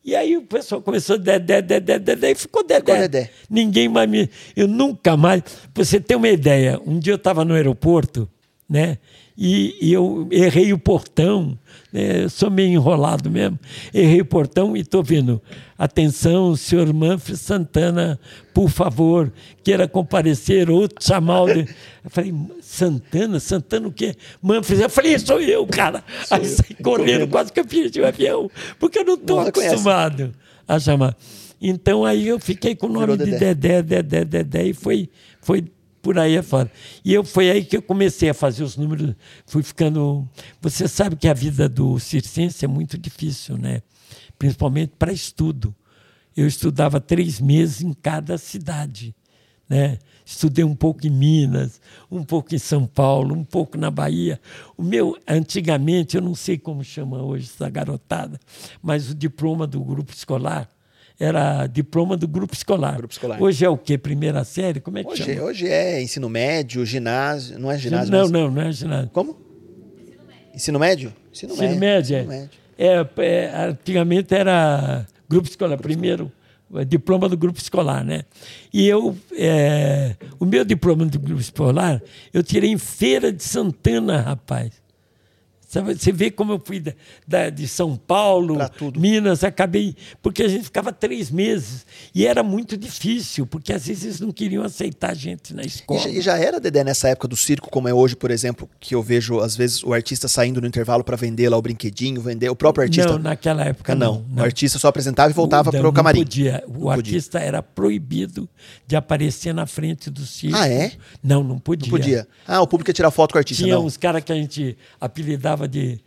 E 0.05 0.15
aí 0.15 0.38
o 0.38 0.43
pessoal 0.43 0.79
começou 0.79 1.17
Dedé, 1.17 1.60
Dedé, 1.60 1.97
Dedé 1.97 2.32
e 2.32 2.36
ficou 2.36 2.63
Dedé. 2.63 2.79
Ficou 2.79 2.97
Dedé. 2.97 3.32
Ninguém 3.49 3.89
mais 3.89 4.08
me. 4.08 4.29
Eu 4.55 4.67
nunca 4.67 5.17
mais. 5.17 5.41
Pra 5.73 5.84
você 5.84 5.99
ter 5.99 6.15
uma 6.15 6.29
ideia, 6.29 6.79
um 6.86 6.99
dia 6.99 7.13
eu 7.13 7.17
estava 7.17 7.43
no 7.43 7.55
aeroporto, 7.55 8.29
né? 8.69 8.99
E, 9.41 9.78
e 9.80 9.93
eu 9.93 10.28
errei 10.32 10.73
o 10.73 10.78
portão, 10.78 11.58
né? 11.93 12.25
eu 12.25 12.30
sou 12.30 12.52
meio 12.52 12.73
enrolado 12.73 13.32
mesmo. 13.32 13.58
Errei 13.93 14.19
o 14.19 14.25
portão 14.25 14.75
e 14.75 14.82
estou 14.82 15.02
vendo. 15.02 15.41
Atenção, 15.78 16.58
senhor 16.58 16.91
Manfred 16.93 17.38
Santana, 17.39 18.19
por 18.54 18.69
favor, 18.69 19.32
queira 19.63 19.88
comparecer 19.88 20.69
ou 20.69 20.89
chamar 20.99 21.54
de-" 21.54 21.73
Eu 22.04 22.10
falei, 22.10 22.34
Santana? 22.62 23.39
Santana 23.39 23.88
o 23.88 23.93
quê? 23.93 24.13
Manfred. 24.41 24.82
Eu 24.82 24.89
falei, 24.89 25.17
sou 25.17 25.39
eu, 25.39 25.65
cara. 25.65 26.04
Aí 26.30 26.43
saí 26.43 26.75
correndo, 26.84 27.25
quase 27.30 27.54
que 27.54 27.62
eu 27.62 27.65
perdi 27.65 28.02
o 28.02 28.08
avião, 28.08 28.52
porque 28.78 28.99
eu 28.99 29.06
não 29.06 29.13
estou 29.13 29.39
acostumado 29.39 30.34
a 30.67 30.78
chamar. 30.78 31.15
Então 31.62 32.04
aí 32.04 32.28
eu 32.28 32.41
fiquei 32.41 32.75
com 32.75 32.88
o 32.88 32.89
nome 32.89 33.06
Virou 33.06 33.17
de 33.17 33.32
Dedé. 33.32 33.54
Dedé, 33.54 34.04
Dedé, 34.04 34.25
Dedé, 34.25 34.63
e 34.65 34.73
foi, 34.73 35.10
foi 35.41 35.63
por 36.02 36.18
aí 36.18 36.38
afora. 36.38 36.72
E 37.04 37.14
eu, 37.14 37.24
foi 37.24 37.50
aí 37.50 37.64
que 37.64 37.78
eu 37.78 37.82
comecei 37.82 38.30
a 38.30 38.34
fazer 38.34 38.64
os 38.64 38.78
números, 38.78 39.16
fui 39.46 39.64
ficando... 39.64 40.28
Você 40.62 40.88
sabe 40.88 41.16
que 41.16 41.28
a 41.28 41.34
vida 41.34 41.68
do 41.68 42.00
circense 42.00 42.66
é 42.66 42.68
muito 42.68 42.98
difícil, 42.98 43.58
né? 43.58 43.82
Principalmente 44.38 44.94
para 44.98 45.12
estudo. 45.12 45.76
Eu 46.36 46.48
estudava 46.48 47.02
três 47.02 47.42
meses 47.42 47.82
em 47.82 47.94
cada 47.94 48.38
cidade, 48.38 49.16
né? 49.68 50.00
Estudei 50.26 50.64
um 50.64 50.76
pouco 50.76 51.08
em 51.08 51.10
Minas, 51.10 51.82
um 52.10 52.24
pouco 52.24 52.54
em 52.54 52.60
São 52.60 52.86
Paulo, 52.86 53.36
um 53.36 53.44
pouco 53.44 53.78
na 53.78 53.90
Bahia. 53.90 54.40
O 54.78 54.84
meu, 54.84 55.18
antigamente, 55.28 56.16
eu 56.16 56.22
não 56.22 56.36
sei 56.36 56.58
como 56.58 56.84
chama 56.84 57.22
hoje 57.22 57.50
essa 57.54 57.68
garotada, 57.68 58.40
mas 58.82 59.10
o 59.10 59.16
diploma 59.16 59.66
do 59.66 59.84
grupo 59.84 60.14
escolar 60.14 60.70
era 61.19 61.67
diploma 61.67 62.15
do 62.15 62.27
grupo 62.27 62.53
escolar. 62.53 62.95
Grupo 62.97 63.12
escolar. 63.13 63.41
Hoje 63.41 63.65
é 63.65 63.69
o 63.69 63.77
quê? 63.77 63.97
Primeira 63.97 64.43
série? 64.43 64.79
Como 64.79 64.97
é 64.97 65.03
que 65.03 65.10
Hoje, 65.10 65.23
chama? 65.36 65.41
hoje 65.47 65.67
é 65.67 66.01
ensino 66.01 66.29
médio, 66.29 66.86
ginásio. 66.86 67.60
Não 67.60 67.69
é 67.69 67.77
ginásio, 67.77 68.12
não, 68.12 68.19
mas- 68.21 68.32
não, 68.32 68.49
não 68.51 68.62
é 68.62 68.71
ginásio. 68.71 69.10
Como? 69.12 69.38
Ensino 70.55 70.79
médio? 70.79 71.13
Ensino, 71.32 71.53
Ensino 71.53 71.75
médio, 71.75 72.15
é. 72.15 72.19
Ensino 72.21 72.34
médio. 72.34 72.49
É, 72.77 73.05
é, 73.17 73.67
antigamente 73.69 74.34
era 74.34 75.05
grupo 75.29 75.49
escolar, 75.49 75.77
primeiro 75.77 76.32
é, 76.75 76.86
diploma 76.86 77.27
do 77.27 77.38
grupo 77.38 77.60
escolar, 77.60 78.03
né? 78.05 78.23
E 78.73 78.88
eu, 78.88 79.15
é, 79.38 80.15
o 80.39 80.45
meu 80.45 80.63
diploma 80.63 81.05
do 81.05 81.19
grupo 81.19 81.41
escolar, 81.41 82.01
eu 82.34 82.41
tirei 82.41 82.71
em 82.71 82.77
Feira 82.77 83.32
de 83.34 83.43
Santana, 83.43 84.21
rapaz. 84.21 84.71
Você 85.69 86.12
vê 86.12 86.32
como 86.32 86.53
eu 86.53 86.62
fui 86.65 86.79
da, 86.79 86.93
da- 87.27 87.49
de 87.51 87.67
São 87.67 87.95
Paulo. 87.95 88.58
Minas, 88.97 89.43
acabei. 89.43 89.95
Porque 90.21 90.41
a 90.41 90.47
gente 90.47 90.63
ficava 90.63 90.91
três 90.91 91.29
meses. 91.29 91.86
E 92.15 92.25
era 92.25 92.41
muito 92.41 92.75
difícil, 92.75 93.45
porque 93.45 93.71
às 93.71 93.86
vezes 93.86 94.03
eles 94.03 94.19
não 94.19 94.32
queriam 94.32 94.63
aceitar 94.63 95.12
a 95.12 95.13
gente 95.13 95.53
na 95.53 95.62
E 95.62 95.67
escola. 95.67 95.99
já, 95.99 96.10
e 96.10 96.21
já 96.21 96.38
era, 96.39 96.60
Dedé, 96.60 96.84
nessa 96.84 97.10
época 97.10 97.27
do 97.27 97.38
circo, 97.38 97.69
como 97.69 97.88
é 97.88 97.93
hoje, 97.93 98.15
por 98.15 98.32
exemplo, 98.32 98.67
que 98.79 98.95
eu 98.95 99.03
vejo, 99.03 99.39
às 99.39 99.55
vezes, 99.55 99.84
o 99.84 99.93
artista 99.93 100.27
saindo 100.27 100.60
no 100.60 100.65
intervalo 100.67 101.03
para 101.03 101.15
vender 101.15 101.47
lá 101.49 101.58
o 101.58 101.62
brinquedinho, 101.62 102.19
vender 102.19 102.49
o 102.49 102.55
próprio 102.55 102.84
artista. 102.86 103.12
Não, 103.12 103.19
naquela 103.19 103.63
época 103.63 103.93
não. 103.93 104.25
não. 104.27 104.41
O 104.41 104.45
artista 104.45 104.79
só 104.79 104.88
apresentava 104.88 105.29
e 105.29 105.34
voltava 105.34 105.71
Não, 105.71 105.79
pro 105.82 105.93
camarim. 105.93 106.19
Não 106.21 106.25
podia. 106.25 106.63
O 106.67 106.71
Não 106.71 106.79
podia. 106.79 106.91
artista 106.93 107.38
era 107.39 107.62
proibido 107.62 108.49
de 108.88 108.95
aparecer 108.95 109.53
na 109.53 109.67
frente 109.67 110.10
do 110.10 110.25
circo. 110.25 110.58
Ah, 110.58 110.67
é? 110.67 110.93
Não, 111.23 111.43
não 111.43 111.60
podia. 111.60 111.91
Não 111.91 111.97
podia. 111.99 112.27
Ah, 112.47 112.60
o 112.62 112.65
público 112.67 112.89
ia 112.89 112.93
tirar 112.93 113.12
foto 113.12 113.34
com 113.34 113.38
o 113.38 113.39
artista, 113.39 113.63
Tinha 113.63 113.75
não. 113.75 113.86
uns 113.86 113.97
caras 113.97 114.23
que 114.23 114.32
a 114.32 114.36
gente 114.36 114.75
apelidava 114.99 115.59
de, 115.67 116.00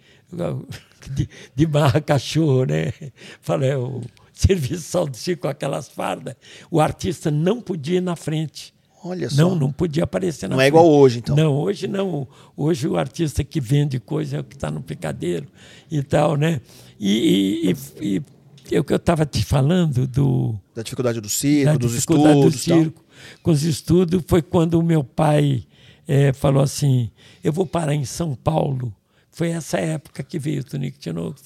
de, 1.11 1.29
de 1.55 1.67
barra 1.67 2.01
cachorro, 2.01 2.65
né? 2.65 2.93
Falei, 3.41 3.75
o 3.75 4.01
serviçal 4.33 5.07
do 5.07 5.17
circo 5.17 5.43
com 5.43 5.49
aquelas 5.49 5.89
fardas. 5.89 6.35
O 6.71 6.81
artista 6.81 7.31
não 7.31 7.61
podia 7.61 7.99
ir 7.99 8.01
na 8.03 8.17
frente. 8.17 8.75
Olha 9.05 9.29
só. 9.29 9.37
Não, 9.37 9.55
não 9.57 9.73
podia 9.73 10.05
aparecer 10.05 10.49
na 10.49 10.55
Não 10.55 10.61
é 10.61 10.67
frente. 10.67 10.79
igual 10.79 10.89
hoje, 10.89 11.19
então. 11.19 11.35
Não, 11.35 11.55
hoje 11.57 11.89
não. 11.89 12.27
Hoje 12.57 12.87
o 12.87 12.97
artista 12.97 13.43
que 13.43 13.61
vende 13.61 13.99
coisa 13.99 14.37
é 14.37 14.41
o 14.41 14.45
que 14.45 14.55
está 14.55 14.71
no 14.71 14.81
picadeiro 14.81 15.49
e 15.91 16.03
tal, 16.03 16.37
né? 16.37 16.61
E, 17.01 17.75
e, 18.01 18.07
e, 18.17 18.23
e 18.71 18.77
é 18.77 18.79
o 18.81 18.85
que 18.85 18.93
eu 18.93 18.97
estava 18.97 19.27
te 19.27 19.45
falando 19.45 20.07
do, 20.07 20.55
Da 20.73 20.83
dificuldade 20.83 21.21
do 21.21 21.29
circo, 21.29 21.79
dos 21.79 21.93
dificuldade 21.93 22.39
estudos. 22.39 22.55
do 22.55 22.59
circo, 22.61 23.05
com 23.43 23.51
os 23.51 23.65
estudos, 23.65 24.23
foi 24.29 24.41
quando 24.41 24.75
o 24.75 24.83
meu 24.85 25.03
pai 25.03 25.65
eh, 26.07 26.33
falou 26.33 26.63
assim: 26.63 27.11
eu 27.43 27.53
vou 27.53 27.67
parar 27.67 27.95
em 27.95 28.05
São 28.05 28.37
Paulo. 28.37 28.95
Foi 29.35 29.49
essa 29.49 29.79
época 29.79 30.23
que 30.23 30.39
veio 30.39 30.61
o 30.61 30.65
Tonico 30.65 30.99
Tinoco. 30.99 31.37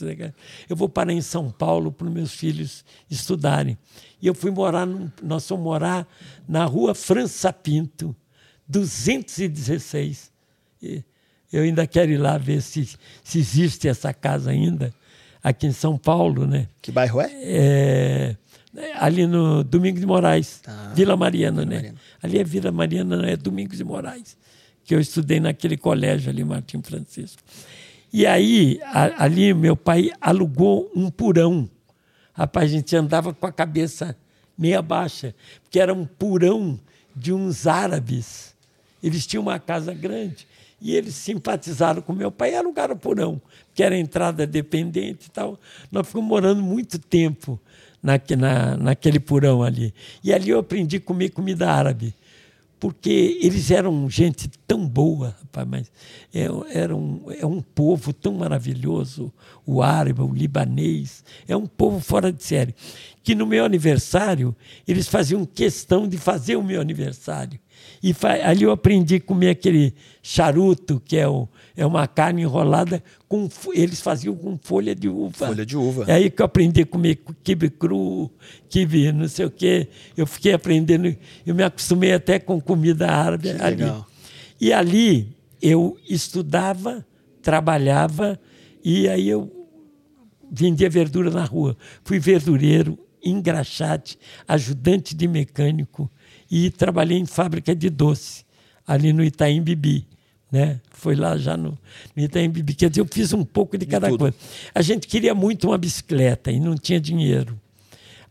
Eu 0.69 0.75
vou 0.77 0.89
parar 0.89 1.13
em 1.13 1.21
São 1.23 1.51
Paulo 1.51 1.93
para 1.93 2.07
os 2.09 2.13
meus 2.13 2.33
filhos 2.33 2.85
estudarem. 3.09 3.79
E 4.21 4.27
eu 4.27 4.35
fui 4.35 4.51
morar, 4.51 4.85
num- 4.85 5.11
nós 5.23 5.47
fomos 5.47 5.63
morar 5.65 6.07
na 6.49 6.65
rua 6.65 6.95
França 6.97 7.53
Pinto, 7.53 8.15
216. 8.69 10.31
E 10.83 11.03
eu 11.53 11.63
ainda 11.63 11.87
quero 11.87 12.11
ir 12.13 12.19
lá 12.19 12.37
ver 12.39 12.61
se, 12.61 12.89
se 13.23 13.39
existe 13.39 13.89
essa 13.89 14.13
casa 14.13 14.51
ainda, 14.51 14.93
aqui 15.43 15.67
em 15.67 15.73
São 15.73 15.97
Paulo, 15.97 16.47
né? 16.47 16.69
Que 16.83 16.91
bairro 16.91 17.21
é? 17.21 17.31
É, 17.33 18.37
ali 18.99 19.27
no 19.27 19.63
Domingos 19.63 20.01
de 20.01 20.07
Moraes, 20.07 20.61
Tá. 20.61 20.93
Vila 20.95 21.17
Mariana, 21.17 21.65
né? 21.65 21.77
Mariana. 21.77 21.99
Ali 22.23 22.39
é 22.39 22.45
Vila 22.45 22.73
Mariana, 22.73 23.31
é 23.31 23.37
Domingos 23.37 23.79
de 23.79 23.85
Moraes, 23.85 24.37
que 24.85 24.95
eu 24.95 25.01
estudei 25.01 25.41
naquele 25.41 25.77
colégio 25.77 26.31
ali, 26.31 26.45
Martim 26.45 26.83
Francisco. 26.83 27.43
E 28.13 28.27
aí, 28.27 28.81
a- 28.85 29.25
ali, 29.25 29.53
meu 29.53 29.77
pai 29.77 30.11
alugou 30.21 30.91
um 30.95 31.11
porão. 31.11 31.69
Rapaz, 32.33 32.71
a 32.71 32.75
gente 32.75 32.95
andava 32.97 33.33
com 33.33 33.47
a 33.47 33.53
cabeça 33.53 34.17
meia 34.57 34.81
baixa, 34.81 35.35
porque 35.63 35.79
era 35.81 35.93
um 35.93 36.05
porão 36.07 36.79
de 37.15 37.33
uns 37.33 37.67
árabes. 37.67 38.55
Eles 39.03 39.27
tinham 39.27 39.43
uma 39.43 39.59
casa 39.59 39.93
grande 39.93 40.47
e 40.81 40.95
eles 40.95 41.15
simpatizaram 41.15 42.03
com 42.03 42.13
meu 42.13 42.31
pai 42.31 42.53
e 42.53 42.57
alugaram 42.57 42.95
o 42.95 42.99
porão, 42.99 43.41
que 43.75 43.83
era 43.83 43.97
entrada 43.97 44.47
dependente 44.47 45.27
e 45.27 45.31
tal. 45.31 45.59
Nós 45.91 46.07
ficamos 46.07 46.29
morando 46.29 46.63
muito 46.63 46.99
tempo 46.99 47.59
naque- 48.03 48.37
na, 48.37 48.77
naquele 48.77 49.21
porão 49.21 49.63
ali. 49.63 49.93
E 50.23 50.33
ali 50.33 50.51
eu 50.51 50.59
aprendi 50.59 50.97
a 50.97 51.01
comer 51.01 51.31
comida 51.31 51.71
árabe 51.71 52.15
porque 52.79 53.39
eles 53.41 53.71
eram 53.71 54.09
gente 54.09 54.51
tão 54.67 54.87
boa, 54.87 55.35
rapaz, 55.41 55.67
mas 55.69 55.93
é, 56.35 56.47
era 56.79 56.95
um, 56.95 57.23
é 57.31 57.47
um 57.47 57.63
povo 57.63 58.13
tão 58.13 58.35
maravilhoso, 58.35 59.33
o 59.65 59.83
árabe, 59.83 60.21
o 60.21 60.33
libanês, 60.33 61.25
é 61.49 61.57
um 61.57 61.67
povo 61.67 62.01
fora 62.01 62.33
de 62.33 62.43
série. 62.43 62.75
Que 63.23 63.35
no 63.35 63.47
meu 63.47 63.65
aniversário, 63.65 64.55
eles 64.87 65.09
faziam 65.09 65.45
questão 65.45 66.07
de 66.07 66.19
fazer 66.19 66.57
o 66.57 66.63
meu 66.63 66.81
aniversário. 66.81 67.59
E 68.03 68.15
ali 68.45 68.63
eu 68.63 68.71
aprendi 68.71 69.17
a 69.17 69.21
comer 69.21 69.51
aquele 69.51 69.95
charuto, 70.23 71.01
que 71.05 71.17
é, 71.17 71.27
o, 71.27 71.49
é 71.77 71.85
uma 71.85 72.07
carne 72.07 72.43
enrolada, 72.43 73.03
com, 73.29 73.49
eles 73.75 74.01
faziam 74.01 74.35
com 74.35 74.59
folha 74.63 74.95
de 74.95 75.09
uva. 75.09 75.49
Folha 75.49 75.67
de 75.67 75.77
uva. 75.77 76.05
É 76.09 76.15
aí 76.15 76.31
que 76.31 76.41
eu 76.41 76.47
aprendi 76.47 76.83
a 76.83 76.87
comer 76.87 77.21
quibe 77.45 77.69
cru, 77.69 78.31
quibe 78.69 79.13
não 79.13 79.29
sei 79.29 79.47
o 79.47 79.51
quê. 79.51 79.89
Eu 80.17 80.27
fiquei 80.27 80.53
aprendendo, 80.55 81.15
eu 81.45 81.55
me 81.55 81.63
acostumei 81.63 82.13
até 82.13 82.39
com 82.39 82.61
comida 82.61 83.09
árabe 83.11 83.53
Que 83.53 83.63
ali. 83.63 83.77
legal. 83.77 84.07
E 84.61 84.73
ali 84.73 85.37
eu 85.61 85.99
estudava, 86.09 87.05
trabalhava 87.43 88.41
e 88.83 89.09
aí 89.09 89.29
eu 89.29 89.53
vendia 90.51 90.89
verdura 90.89 91.31
na 91.31 91.45
rua. 91.45 91.77
Fui 92.05 92.19
verdureiro 92.19 92.99
engraxate, 93.23 94.19
ajudante 94.47 95.15
de 95.15 95.27
mecânico 95.27 96.11
e 96.51 96.71
trabalhei 96.71 97.19
em 97.19 97.27
fábrica 97.27 97.75
de 97.75 97.91
doce, 97.91 98.45
ali 98.87 99.13
no 99.13 99.23
Itaim 99.25 99.63
Bibi. 99.63 100.07
Né? 100.57 100.81
Foi 100.91 101.15
lá 101.15 101.37
já 101.37 101.55
no, 101.55 101.77
no 102.17 102.23
Itaim 102.23 102.49
Bibi. 102.49 102.73
Quer 102.73 102.89
dizer, 102.89 103.03
eu 103.03 103.09
fiz 103.13 103.35
um 103.35 103.45
pouco 103.45 103.77
de 103.77 103.85
cada 103.85 104.09
tudo. 104.09 104.21
coisa. 104.21 104.35
A 104.75 104.81
gente 104.81 105.07
queria 105.07 105.35
muito 105.35 105.69
uma 105.69 105.77
bicicleta 105.77 106.51
e 106.51 106.59
não 106.59 106.77
tinha 106.77 106.99
dinheiro. 106.99 107.61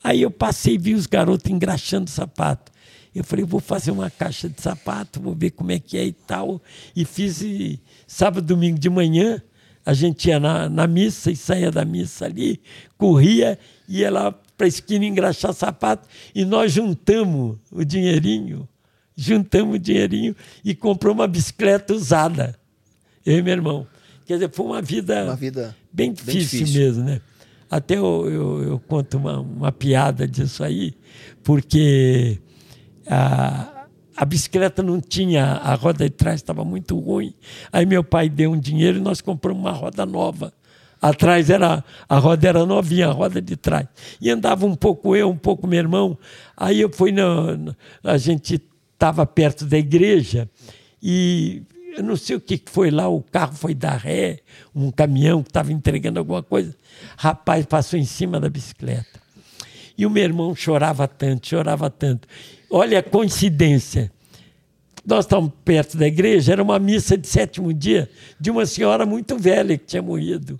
Aí 0.03 0.23
eu 0.23 0.31
passei 0.31 0.73
e 0.73 0.77
vi 0.79 0.95
os 0.95 1.05
garotos 1.05 1.51
engraxando 1.51 2.09
sapato. 2.09 2.71
Eu 3.13 3.23
falei, 3.23 3.45
vou 3.45 3.59
fazer 3.59 3.91
uma 3.91 4.09
caixa 4.09 4.49
de 4.49 4.59
sapato, 4.59 5.21
vou 5.21 5.35
ver 5.35 5.51
como 5.51 5.71
é 5.71 5.77
que 5.77 5.99
é 5.99 6.05
e 6.05 6.13
tal. 6.13 6.59
E 6.95 7.05
fiz 7.05 7.41
e, 7.41 7.79
sábado, 8.07 8.43
domingo 8.43 8.79
de 8.79 8.89
manhã, 8.89 9.39
a 9.85 9.93
gente 9.93 10.27
ia 10.27 10.39
na, 10.39 10.67
na 10.67 10.88
missa 10.88 11.29
e 11.29 11.35
saía 11.35 11.69
da 11.69 11.85
missa 11.85 12.25
ali, 12.25 12.59
corria, 12.97 13.59
ia 13.88 14.09
lá 14.09 14.31
para 14.31 14.65
a 14.65 14.67
esquina 14.67 15.05
engraxar 15.05 15.53
sapato 15.53 16.07
e 16.33 16.43
nós 16.43 16.71
juntamos 16.71 17.57
o 17.71 17.85
dinheirinho, 17.85 18.67
juntamos 19.15 19.75
o 19.75 19.80
dinheirinho 19.80 20.36
e 20.63 20.75
comprou 20.75 21.13
uma 21.13 21.28
bicicleta 21.28 21.93
usada, 21.93 22.56
eu 23.25 23.38
e 23.38 23.41
meu 23.41 23.54
irmão. 23.54 23.88
Quer 24.25 24.34
dizer, 24.36 24.51
foi 24.51 24.65
uma 24.65 24.82
vida, 24.82 25.23
Uma 25.25 25.36
vida 25.36 25.75
bem 25.93 26.08
bem 26.12 26.13
difícil, 26.13 26.60
difícil. 26.65 26.82
mesmo, 26.82 27.04
né? 27.04 27.21
Até 27.69 27.95
eu, 27.97 28.30
eu, 28.30 28.63
eu 28.63 28.80
conto 28.80 29.17
uma, 29.17 29.39
uma 29.39 29.71
piada 29.71 30.28
disso 30.28 30.63
aí, 30.63 30.93
porque 31.43 32.39
a, 33.08 33.86
a 34.15 34.25
bicicleta 34.25 34.82
não 34.82 34.99
tinha, 35.01 35.43
a 35.45 35.73
roda 35.75 36.04
de 36.06 36.10
trás 36.15 36.36
estava 36.41 36.63
muito 36.63 36.97
ruim. 36.97 37.34
Aí 37.71 37.86
meu 37.86 38.04
pai 38.04 38.30
deu 38.30 38.51
um 38.51 38.60
dinheiro 38.60 38.97
e 38.97 39.01
nós 39.01 39.21
compramos 39.21 39.62
uma 39.62 39.71
roda 39.71 40.06
nova. 40.06 40.54
Atrás 41.01 41.49
era 41.49 41.84
a 42.10 42.17
roda 42.17 42.47
era 42.47 42.65
novinha, 42.65 43.08
a 43.10 43.12
roda 43.12 43.41
de 43.41 43.56
trás. 43.56 43.88
E 44.19 44.30
andava 44.30 44.65
um 44.65 44.75
pouco 44.75 45.15
eu, 45.15 45.30
um 45.30 45.38
pouco 45.38 45.67
meu 45.67 45.78
irmão. 45.80 46.17
Aí 46.58 46.82
eu 46.82 46.89
fui 46.91 47.12
na, 47.12 47.56
na- 47.58 47.75
a 48.04 48.17
gente 48.17 48.60
estava 48.95 49.25
perto 49.25 49.65
da 49.65 49.77
igreja 49.77 50.49
e 51.01 51.62
eu 51.95 52.03
não 52.03 52.17
sei 52.17 52.36
o 52.36 52.41
que 52.41 52.62
foi 52.65 52.91
lá, 52.91 53.08
o 53.08 53.21
carro 53.21 53.53
foi 53.53 53.73
dar 53.73 53.97
ré, 53.97 54.39
um 54.73 54.91
caminhão 54.91 55.41
que 55.41 55.49
estava 55.49 55.71
entregando 55.71 56.19
alguma 56.19 56.43
coisa. 56.43 56.75
Rapaz 57.15 57.65
passou 57.65 57.97
em 57.97 58.03
cima 58.03 58.39
da 58.39 58.49
bicicleta. 58.49 59.21
E 59.97 60.05
o 60.05 60.10
meu 60.10 60.23
irmão 60.23 60.53
chorava 60.53 61.08
tanto, 61.08 61.47
chorava 61.47 61.89
tanto. 61.89 62.27
Olha 62.69 62.99
a 62.99 63.03
coincidência. 63.03 64.12
Nós 65.05 65.23
estávamos 65.25 65.53
perto 65.63 65.95
da 65.97 66.08
igreja, 66.08 66.51
era 66.51 66.63
uma 66.63 66.79
missa 66.79 67.17
de 67.17 67.27
sétimo 67.27 67.71
dia 67.73 68.10
de 68.39 68.49
uma 68.49 68.65
senhora 68.65 69.05
muito 69.05 69.38
velha 69.38 69.77
que 69.77 69.86
tinha 69.86 70.01
morrido. 70.01 70.60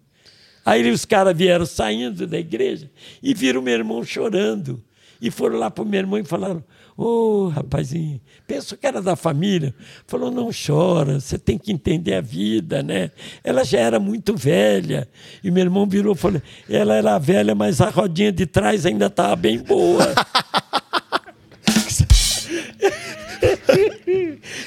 Aí 0.63 0.89
os 0.89 1.04
caras 1.04 1.36
vieram 1.36 1.65
saindo 1.65 2.26
da 2.26 2.39
igreja 2.39 2.89
e 3.21 3.34
viram 3.34 3.62
meu 3.62 3.74
irmão 3.74 4.04
chorando. 4.04 4.82
E 5.21 5.32
foram 5.32 5.58
lá 5.58 5.71
para 5.71 5.84
o 5.84 5.88
meu 5.88 5.99
irmão 5.99 6.19
e 6.19 6.23
falaram: 6.23 6.63
Ô 6.97 7.49
rapazinho, 7.49 8.21
pensou 8.47 8.78
que 8.78 8.88
era 8.88 9.01
da 9.01 9.15
família. 9.17 9.75
Falou: 10.08 10.32
não 10.32 10.49
chora, 10.49 11.19
você 11.19 11.38
tem 11.38 11.58
que 11.58 11.71
entender 11.71 12.13
a 12.13 12.21
vida, 12.21 12.82
né? 12.82 13.12
Ela 13.43 13.65
já 13.65 13.80
era 13.80 13.99
muito 13.99 14.36
velha. 14.36 15.08
E 15.43 15.51
meu 15.51 15.63
irmão 15.63 15.86
virou 15.86 16.13
e 16.13 16.17
falou: 16.17 16.41
ela 16.69 16.95
era 16.95 17.19
velha, 17.19 17.54
mas 17.54 17.82
a 17.82 17.89
rodinha 17.89 18.32
de 18.32 18.45
trás 18.45 18.86
ainda 18.86 19.08
estava 19.08 19.36
bem 19.36 19.60
boa. 19.60 20.15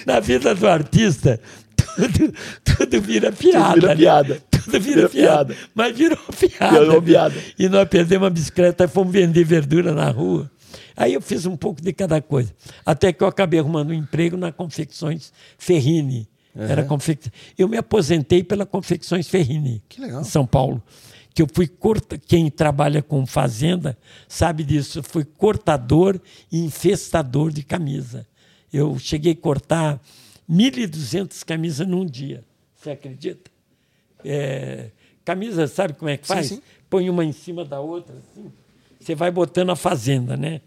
Na 0.05 0.21
vida 0.21 0.55
do 0.55 0.69
artista, 0.69 1.41
tudo, 1.77 2.35
tudo 2.65 3.01
vira 3.01 3.33
piada. 3.33 3.75
vira 3.75 3.89
né? 3.89 3.97
piada. 3.97 4.48
Tudo 4.71 4.81
vira, 4.81 5.09
piada. 5.09 5.57
Mas 5.75 5.97
virou 5.97 6.19
piada. 6.39 6.81
Virou 6.81 7.03
piada. 7.03 7.35
E 7.59 7.69
nós 7.69 7.89
perdemos 7.89 8.27
a 8.27 8.31
bicicleta 8.31 8.85
e 8.85 8.89
fomos 8.89 9.13
vender 9.13 9.45
verdura 9.45 9.93
na 9.93 10.11
rua. 10.11 10.51
Aí 10.97 11.15
eu 11.15 11.21
fiz 11.21 11.47
um 11.47 11.57
pouco 11.57 11.81
de 11.81 11.93
cada 11.93 12.21
coisa. 12.21 12.53
Até 12.85 13.13
que 13.13 13.23
eu 13.23 13.29
acabei 13.29 13.61
arrumando 13.61 13.91
um 13.91 13.95
emprego 13.95 14.37
na 14.37 14.51
Confecções 14.53 15.33
Ferrini. 15.57 16.29
Era 16.57 16.83
confec... 16.85 17.31
Eu 17.57 17.69
me 17.69 17.77
aposentei 17.77 18.43
pela 18.43 18.67
Confecções 18.67 19.29
Ferrini, 19.29 19.81
Que 19.89 20.01
legal. 20.01 20.23
em 20.23 20.25
São 20.25 20.45
Paulo. 20.45 20.83
Que 21.33 21.43
eu 21.43 21.47
fui 21.53 21.69
corta... 21.69 22.19
Quem 22.19 22.51
trabalha 22.51 23.01
com 23.01 23.25
fazenda 23.25 23.97
sabe 24.27 24.65
disso. 24.65 24.99
Eu 24.99 25.03
fui 25.05 25.25
cortador 25.25 26.21
e 26.51 26.59
infestador 26.59 27.53
de 27.53 27.63
camisa. 27.63 28.27
Eu 28.73 28.99
cheguei 28.99 29.33
a 29.33 29.37
cortar 29.37 30.01
1.200 30.51 31.45
camisas 31.45 31.87
num 31.87 32.05
dia. 32.05 32.43
Você 32.75 32.91
acredita? 32.91 33.51
É, 34.25 34.91
camisa, 35.25 35.67
sabe 35.67 35.95
como 35.95 36.09
é 36.09 36.17
que 36.17 36.27
Sim, 36.27 36.35
faz? 36.35 36.47
sim. 36.49 36.63
Põe 36.91 37.09
uma 37.11 37.25
em 37.25 37.33
cima 37.33 37.65
da 37.65 37.81
outra, 37.81 38.15
assim. 38.17 38.51
Você 39.01 39.15
vai 39.15 39.31
botando 39.31 39.71
a 39.71 39.77
fazenda, 39.77 40.37
né? 40.37 40.61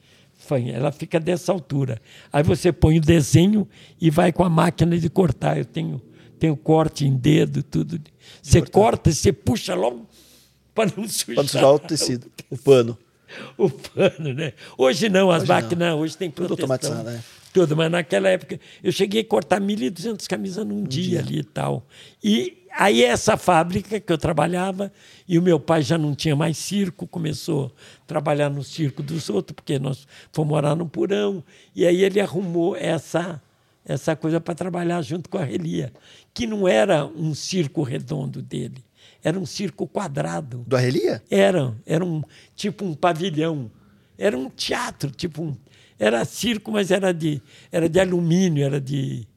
Ela 0.74 0.92
fica 0.92 1.20
dessa 1.20 1.52
altura. 1.52 2.02
Aí 2.34 2.44
você 2.44 2.72
põe 2.72 2.98
o 2.98 3.02
desenho 3.02 3.68
e 4.00 4.10
vai 4.10 4.32
com 4.34 4.44
a 4.44 4.50
máquina 4.50 4.98
de 4.98 5.10
cortar. 5.10 5.58
Eu 5.58 5.66
tenho, 5.66 6.02
tenho 6.40 6.58
corte 6.58 7.06
em 7.06 7.16
dedo, 7.16 7.62
tudo. 7.64 8.00
Você 8.42 8.62
corta 8.62 9.10
e 9.10 9.14
você 9.14 9.32
puxa 9.32 9.76
logo 9.76 10.08
para 10.74 10.92
não 10.98 11.08
sujar. 11.08 11.36
Para 11.36 11.44
não 11.44 11.48
sujar 11.48 11.74
o 11.74 11.80
tecido, 11.80 12.32
o 12.50 12.58
pano. 12.58 12.98
o 13.58 13.70
pano, 13.70 14.34
né? 14.34 14.54
Hoje 14.78 15.08
não, 15.10 15.30
as 15.32 15.44
Hoje 15.44 15.50
não. 15.50 15.56
máquinas 15.56 15.96
hoje 15.96 16.18
tem 16.18 16.30
Tudo 16.32 16.48
proteção. 16.56 16.72
automatizado, 16.74 17.10
né? 17.18 17.24
Tudo, 17.54 17.76
mas 17.78 17.92
naquela 17.92 18.30
época 18.30 18.60
eu 18.84 18.92
cheguei 18.92 19.22
a 19.22 19.26
cortar 19.26 19.62
1.200 19.62 20.26
camisas 20.28 20.66
num 20.66 20.84
dia, 20.84 21.20
ali 21.20 21.40
e 21.40 21.44
tal. 21.44 21.86
E 22.24 22.61
aí 22.74 23.04
essa 23.04 23.38
fábrica 23.38 24.00
que 24.00 24.12
eu 24.12 24.18
trabalhava, 24.18 24.92
e 25.28 25.38
o 25.38 25.42
meu 25.42 25.60
pai 25.60 25.82
já 25.82 25.98
não 25.98 26.16
tinha 26.16 26.36
mais 26.36 26.58
circo, 26.58 27.08
começou 27.08 27.74
a 28.04 28.06
trabalhar 28.06 28.50
no 28.50 28.64
circo 28.64 29.04
dos 29.04 29.30
outros, 29.30 29.56
porque 29.56 29.80
nós 29.80 30.08
fomos 30.32 30.52
morar 30.52 30.76
no 30.76 30.88
Purão, 30.88 31.44
e 31.76 31.86
aí 31.86 32.04
ele 32.04 32.20
arrumou 32.20 32.76
essa 32.76 33.42
essa 33.84 34.16
coisa 34.16 34.40
para 34.40 34.54
trabalhar 34.54 35.02
junto 35.02 35.28
com 35.28 35.40
a 35.40 35.44
Relia, 35.44 35.92
que 36.36 36.46
não 36.46 36.68
era 36.68 37.04
um 37.04 37.34
circo 37.34 37.82
redondo 37.82 38.40
dele, 38.40 38.84
era 39.24 39.40
um 39.40 39.46
circo 39.46 39.88
quadrado. 39.88 40.64
Do 40.68 40.76
Arrelia? 40.76 41.24
Era, 41.30 41.76
era 41.86 42.06
um 42.06 42.22
tipo 42.56 42.86
um 42.86 42.94
pavilhão. 42.94 43.72
Era 44.18 44.38
um 44.38 44.52
teatro, 44.52 45.10
tipo 45.10 45.42
um, 45.42 45.58
era 45.98 46.24
circo, 46.26 46.72
mas 46.72 46.92
era 46.92 47.12
de 47.12 47.42
era 47.72 47.90
de 47.90 48.00
alumínio, 48.00 48.64
era 48.64 48.80
de 48.80 49.28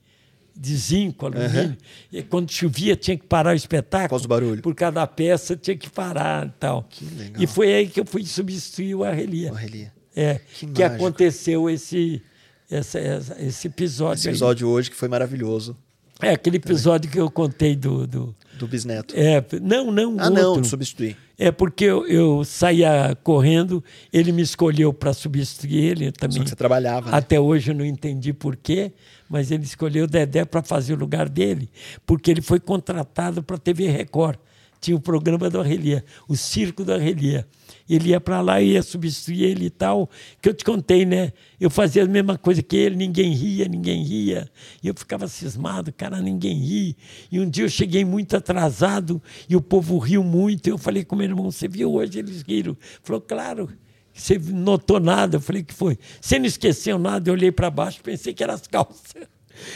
de 0.57 0.77
zinco, 0.77 1.27
alumínio. 1.27 1.77
E 2.13 2.23
quando 2.23 2.51
chovia 2.51 2.95
tinha 2.97 3.17
que 3.17 3.27
parar 3.27 3.53
o 3.53 3.57
espetáculo. 3.57 4.09
Por 4.09 4.11
causa 4.11 4.25
do 4.25 4.29
barulho. 4.29 4.63
Por 4.63 4.75
cada 4.75 5.07
peça 5.07 5.57
tinha 5.57 5.77
que 5.77 5.91
parar 5.91 6.47
e 6.47 6.51
tal. 6.61 6.85
Que 6.89 7.05
legal. 7.05 7.43
E 7.43 7.47
foi 7.47 7.73
aí 7.75 7.89
que 7.89 8.01
eu 8.01 8.05
fui 8.07 8.25
substituir 8.25 8.95
o 8.95 9.03
Arrelia. 9.05 9.53
O 9.53 9.57
Arrelia. 9.57 9.93
É, 10.17 10.41
Que 10.55 10.67
que, 10.69 10.83
aconteceu 10.83 11.69
esse 11.69 12.23
essa, 12.71 12.99
essa- 12.99 13.43
esse 13.43 13.67
episódio. 13.67 14.15
Esse 14.21 14.29
aí. 14.29 14.33
episódio 14.33 14.69
hoje 14.69 14.91
que 14.91 14.97
foi 14.97 15.09
maravilhoso 15.09 15.77
É 16.23 16.31
aquele 16.31 16.57
episódio 16.59 17.11
que 17.11 17.19
eu 17.19 17.29
contei 17.31 17.75
do, 17.75 18.07
do 18.07 18.37
do 18.59 18.69
bisneto. 18.69 19.13
é, 19.17 19.45
não, 19.61 19.91
não, 19.91 20.17
ah, 20.21 20.29
outro. 20.29 20.43
não, 20.43 20.65
substituir. 20.65 21.17
É 21.37 21.51
porque 21.51 21.85
eu, 21.85 22.07
eu 22.07 22.45
saía 22.45 23.19
correndo, 23.25 23.83
ele 24.13 24.31
me 24.31 24.41
escolheu 24.41 24.93
para 24.93 25.13
substituir 25.13 25.83
ele 25.85 26.13
também. 26.13 26.37
Só 26.39 26.45
que 26.45 26.51
você 26.51 26.55
trabalhava, 26.57 27.11
né? 27.11 27.17
Até 27.17 27.41
hoje 27.41 27.73
eu 27.73 27.75
não 27.75 27.85
entendi 27.85 28.33
por 28.33 28.55
quê, 28.55 28.93
mas 29.35 29.51
ele 29.51 29.65
escolheu 29.65 30.05
o 30.05 30.07
Dedé 30.07 30.45
para 30.45 30.63
fazer 30.63 30.95
o 30.95 30.97
lugar 30.97 31.29
dele, 31.29 31.69
porque 32.07 32.31
ele 32.31 32.41
foi 32.41 32.61
contratado 32.61 33.43
para 33.43 33.57
a 33.57 33.59
TV 33.59 33.89
Record. 33.89 34.39
Tinha 34.81 34.97
o 34.97 35.01
programa 35.01 35.51
do 35.51 35.61
Arrelia, 35.61 36.05
o 36.29 36.37
Circo 36.37 36.85
do 36.85 36.93
Arrelia. 36.93 37.45
Ele 37.91 38.11
ia 38.11 38.21
para 38.21 38.41
lá 38.41 38.63
e 38.63 38.75
ia 38.75 38.83
substituir 38.83 39.43
ele 39.43 39.65
e 39.65 39.71
tal, 39.71 40.09
que 40.41 40.49
eu 40.49 40.55
te 40.55 40.65
contei, 40.65 41.05
né? 41.05 41.33
Eu 41.59 41.69
fazia 41.69 42.05
a 42.05 42.07
mesma 42.07 42.39
coisa 42.39 42.63
que 42.63 42.77
ele, 42.77 42.95
ninguém 42.95 43.33
ria, 43.33 43.67
ninguém 43.67 44.05
ria. 44.05 44.49
E 44.81 44.87
eu 44.87 44.95
ficava 44.95 45.27
cismado, 45.27 45.93
cara, 45.93 46.21
ninguém 46.21 46.57
ri. 46.57 46.97
E 47.33 47.41
um 47.41 47.51
dia 47.51 47.65
eu 47.65 47.69
cheguei 47.69 48.05
muito 48.05 48.37
atrasado 48.37 49.21
e 49.49 49.57
o 49.57 49.61
povo 49.61 49.99
riu 49.99 50.23
muito. 50.23 50.69
Eu 50.69 50.79
falei 50.79 51.03
com 51.05 51.17
meu 51.17 51.27
irmão, 51.27 51.51
você 51.51 51.67
viu 51.67 51.93
hoje? 51.93 52.21
Eles 52.21 52.43
riram. 52.43 52.77
Falou, 53.03 53.21
claro. 53.21 53.69
Você 54.15 54.39
notou 54.39 55.01
nada? 55.01 55.37
Eu 55.37 55.41
falei, 55.41 55.65
que 55.65 55.75
foi? 55.75 55.99
Você 56.21 56.39
não 56.39 56.47
esqueceu 56.47 56.99
nada? 56.99 57.29
Eu 57.29 57.35
olhei 57.35 57.51
para 57.51 57.69
baixo, 57.69 58.01
pensei 58.03 58.33
que 58.33 58.43
eram 58.43 58.55
as 58.55 58.67
calças. 58.67 59.27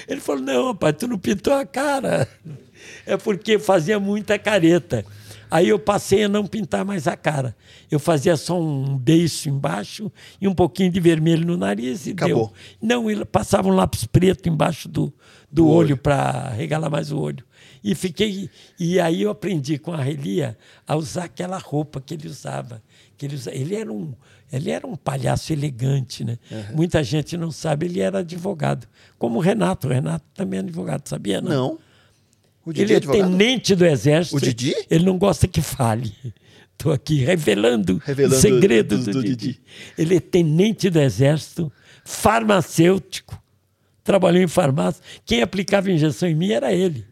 Ele 0.07 0.21
falou, 0.21 0.43
não, 0.43 0.67
rapaz, 0.69 0.95
tu 0.99 1.09
não 1.09 1.19
pintou 1.19 1.53
a 1.53 1.67
cara. 1.67 2.29
É 3.05 3.17
porque 3.17 3.59
fazia 3.59 3.99
muita 3.99 4.39
careta. 4.39 5.05
Aí 5.51 5.69
eu 5.69 5.79
passei 5.79 6.25
a 6.25 6.29
não 6.29 6.47
pintar 6.47 6.85
mais 6.85 7.07
a 7.09 7.17
cara. 7.17 7.57
Eu 7.91 7.99
fazia 7.99 8.37
só 8.37 8.61
um 8.61 8.97
beiço 8.97 9.49
embaixo 9.49 10.13
e 10.41 10.47
um 10.47 10.55
pouquinho 10.55 10.91
de 10.91 11.01
vermelho 11.01 11.47
no 11.47 11.57
nariz 11.57 12.07
e 12.07 12.11
Acabou. 12.11 12.53
deu. 12.81 12.89
Não, 12.89 13.11
ele 13.11 13.25
passava 13.25 13.69
um 13.69 13.75
lápis 13.75 14.05
preto 14.05 14.49
embaixo 14.49 14.89
do, 14.89 15.13
do, 15.51 15.67
olho. 15.67 15.77
olho 15.77 15.97
para 15.97 16.51
regalar 16.51 16.91
mais 16.91 17.11
o 17.11 17.19
olho. 17.19 17.45
E 17.83 17.95
fiquei 17.95 18.51
e 18.79 19.01
aí 19.01 19.23
eu 19.23 19.31
aprendi 19.31 19.79
com 19.79 19.93
a 19.93 20.03
Relia 20.03 20.59
a 20.87 20.97
usar 20.97 21.25
aquela 21.25 21.59
roupa 21.59 22.01
que 22.01 22.15
ele 22.15 22.29
usava. 22.29 22.83
Que 23.19 23.27
ele, 23.27 23.37
ele 23.51 23.75
era 23.75 23.93
um 23.93 24.15
ele 24.51 24.71
era 24.71 24.87
um 24.87 24.97
palhaço 24.97 25.53
elegante, 25.53 26.25
né? 26.25 26.39
Muita 26.73 27.03
gente 27.05 27.37
não 27.37 27.51
sabe, 27.51 27.85
ele 27.87 28.01
era 28.01 28.21
advogado. 28.21 28.87
Como 29.19 29.39
o 29.39 29.43
Renato, 29.43 29.89
o 29.89 29.91
Renato 29.91 30.25
também 30.33 30.59
é 30.59 30.63
advogado, 30.63 31.07
sabia? 31.07 31.41
Não. 31.43 31.79
O 32.65 32.73
Didi 32.73 32.85
Ele 32.85 32.93
é 32.95 32.97
advogado? 32.97 33.31
tenente 33.31 33.75
do 33.75 33.85
exército. 33.85 34.37
O 34.37 34.41
Didi? 34.41 34.75
Ele 34.89 35.05
não 35.05 35.19
gosta 35.19 35.47
que 35.49 35.61
fale. 35.61 36.15
Estou 36.73 36.93
aqui 36.93 37.17
revelando, 37.25 38.01
Revelando 38.05 38.37
o 38.37 38.41
segredo 38.41 38.97
do- 38.99 39.05
do, 39.05 39.13
do 39.15 39.23
Didi. 39.23 39.37
Didi. 39.37 39.61
Ele 39.99 40.17
é 40.17 40.21
tenente 40.21 40.89
do 40.89 41.01
Exército, 41.01 41.73
farmacêutico, 42.05 43.43
trabalhou 44.05 44.41
em 44.43 44.47
farmácia. 44.49 45.03
Quem 45.27 45.43
aplicava 45.43 45.91
injeção 45.91 46.29
em 46.29 46.35
mim 46.35 46.53
era 46.53 46.73
ele. 46.73 47.05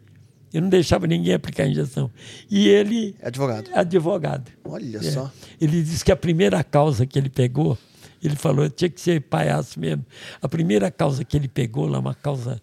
Eu 0.52 0.62
não 0.62 0.68
deixava 0.68 1.06
ninguém 1.06 1.34
aplicar 1.34 1.66
injeção. 1.66 2.10
E 2.50 2.68
ele. 2.68 3.14
Advogado. 3.22 3.70
Advogado. 3.74 4.50
Olha 4.64 4.98
É. 4.98 5.02
só. 5.02 5.30
Ele 5.60 5.82
disse 5.82 6.04
que 6.04 6.12
a 6.12 6.16
primeira 6.16 6.62
causa 6.64 7.04
que 7.04 7.18
ele 7.18 7.28
pegou, 7.28 7.76
ele 8.22 8.36
falou, 8.36 8.68
tinha 8.70 8.88
que 8.88 9.00
ser 9.00 9.20
palhaço 9.22 9.78
mesmo. 9.78 10.04
A 10.40 10.48
primeira 10.48 10.90
causa 10.90 11.24
que 11.24 11.36
ele 11.36 11.48
pegou 11.48 11.86
lá, 11.86 11.98
uma 11.98 12.14
causa 12.14 12.60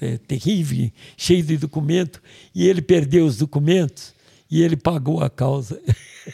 é, 0.00 0.16
terrível, 0.18 0.90
cheia 1.16 1.42
de 1.42 1.56
documento, 1.58 2.20
e 2.54 2.66
ele 2.66 2.80
perdeu 2.82 3.26
os 3.26 3.36
documentos 3.36 4.14
e 4.50 4.62
ele 4.62 4.76
pagou 4.76 5.22
a 5.22 5.28
causa. 5.30 5.80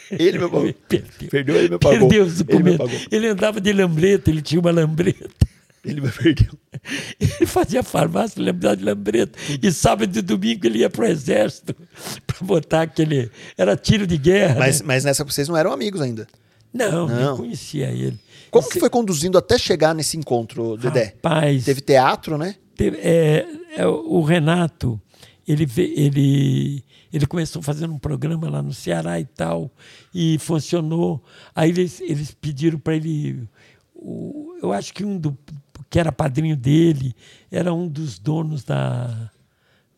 Ele 0.09 0.39
me 0.39 0.45
pagou. 0.49 0.73
Perdeu. 0.87 1.29
Perdeu, 1.29 1.55
ele 1.57 1.69
me 1.69 1.77
pagou. 1.77 1.99
Perdeu 1.99 2.23
os 2.25 2.39
Ele 2.39 2.43
me 2.43 2.53
documentos. 2.53 2.77
pagou. 2.91 3.07
Ele, 3.11 3.27
andava 3.27 3.61
de 3.61 3.73
lambreta, 3.73 4.29
ele 4.31 4.41
tinha 4.41 4.59
uma 4.59 4.71
lambreta. 4.71 5.29
Ele 5.87 6.01
me 6.01 6.11
perdeu. 6.11 6.51
Ele 7.19 7.45
fazia 7.45 7.81
farmácia, 7.83 8.41
lembrava 8.41 8.77
de 8.77 8.83
lambreta. 8.83 9.37
E 9.61 9.71
sábado 9.71 10.17
e 10.17 10.21
domingo 10.21 10.65
ele 10.67 10.79
ia 10.79 10.89
para 10.89 11.05
o 11.05 11.07
exército 11.07 11.75
para 12.25 12.45
botar 12.45 12.81
aquele. 12.83 13.31
Era 13.57 13.75
tiro 13.75 14.05
de 14.05 14.17
guerra. 14.17 14.59
Mas, 14.59 14.79
né? 14.81 14.87
mas 14.87 15.03
nessa 15.03 15.23
vocês 15.23 15.47
não 15.47 15.57
eram 15.57 15.71
amigos 15.71 16.01
ainda. 16.01 16.27
Não, 16.73 17.07
Não. 17.07 17.19
não 17.31 17.37
conhecia 17.37 17.87
ele. 17.89 18.19
Como 18.51 18.69
que 18.69 18.79
foi 18.79 18.89
conduzindo 18.89 19.37
até 19.37 19.57
chegar 19.57 19.93
nesse 19.95 20.15
encontro, 20.17 20.77
Dedé? 20.77 21.05
Rapaz, 21.23 21.65
Teve 21.65 21.81
teatro, 21.81 22.37
né? 22.37 22.55
Teve- 22.75 22.97
é, 23.01 23.45
é, 23.75 23.87
o 23.87 24.21
Renato, 24.21 25.01
ele, 25.47 25.67
ele, 25.77 26.83
ele 27.11 27.25
começou 27.25 27.61
fazendo 27.61 27.93
um 27.93 27.97
programa 27.99 28.49
lá 28.49 28.61
no 28.61 28.73
Ceará 28.73 29.19
e 29.19 29.25
tal, 29.25 29.71
e 30.13 30.37
funcionou. 30.39 31.23
Aí 31.55 31.69
eles, 31.71 31.99
eles 32.01 32.31
pediram 32.31 32.77
para 32.79 32.95
ele. 32.95 33.47
o- 33.95 34.55
eu 34.61 34.71
acho 34.71 34.93
que 34.93 35.03
um 35.03 35.17
do, 35.17 35.37
que 35.89 35.99
era 35.99 36.11
padrinho 36.11 36.55
dele 36.55 37.15
era 37.51 37.73
um 37.73 37.87
dos 37.87 38.19
donos 38.19 38.63
da, 38.63 39.31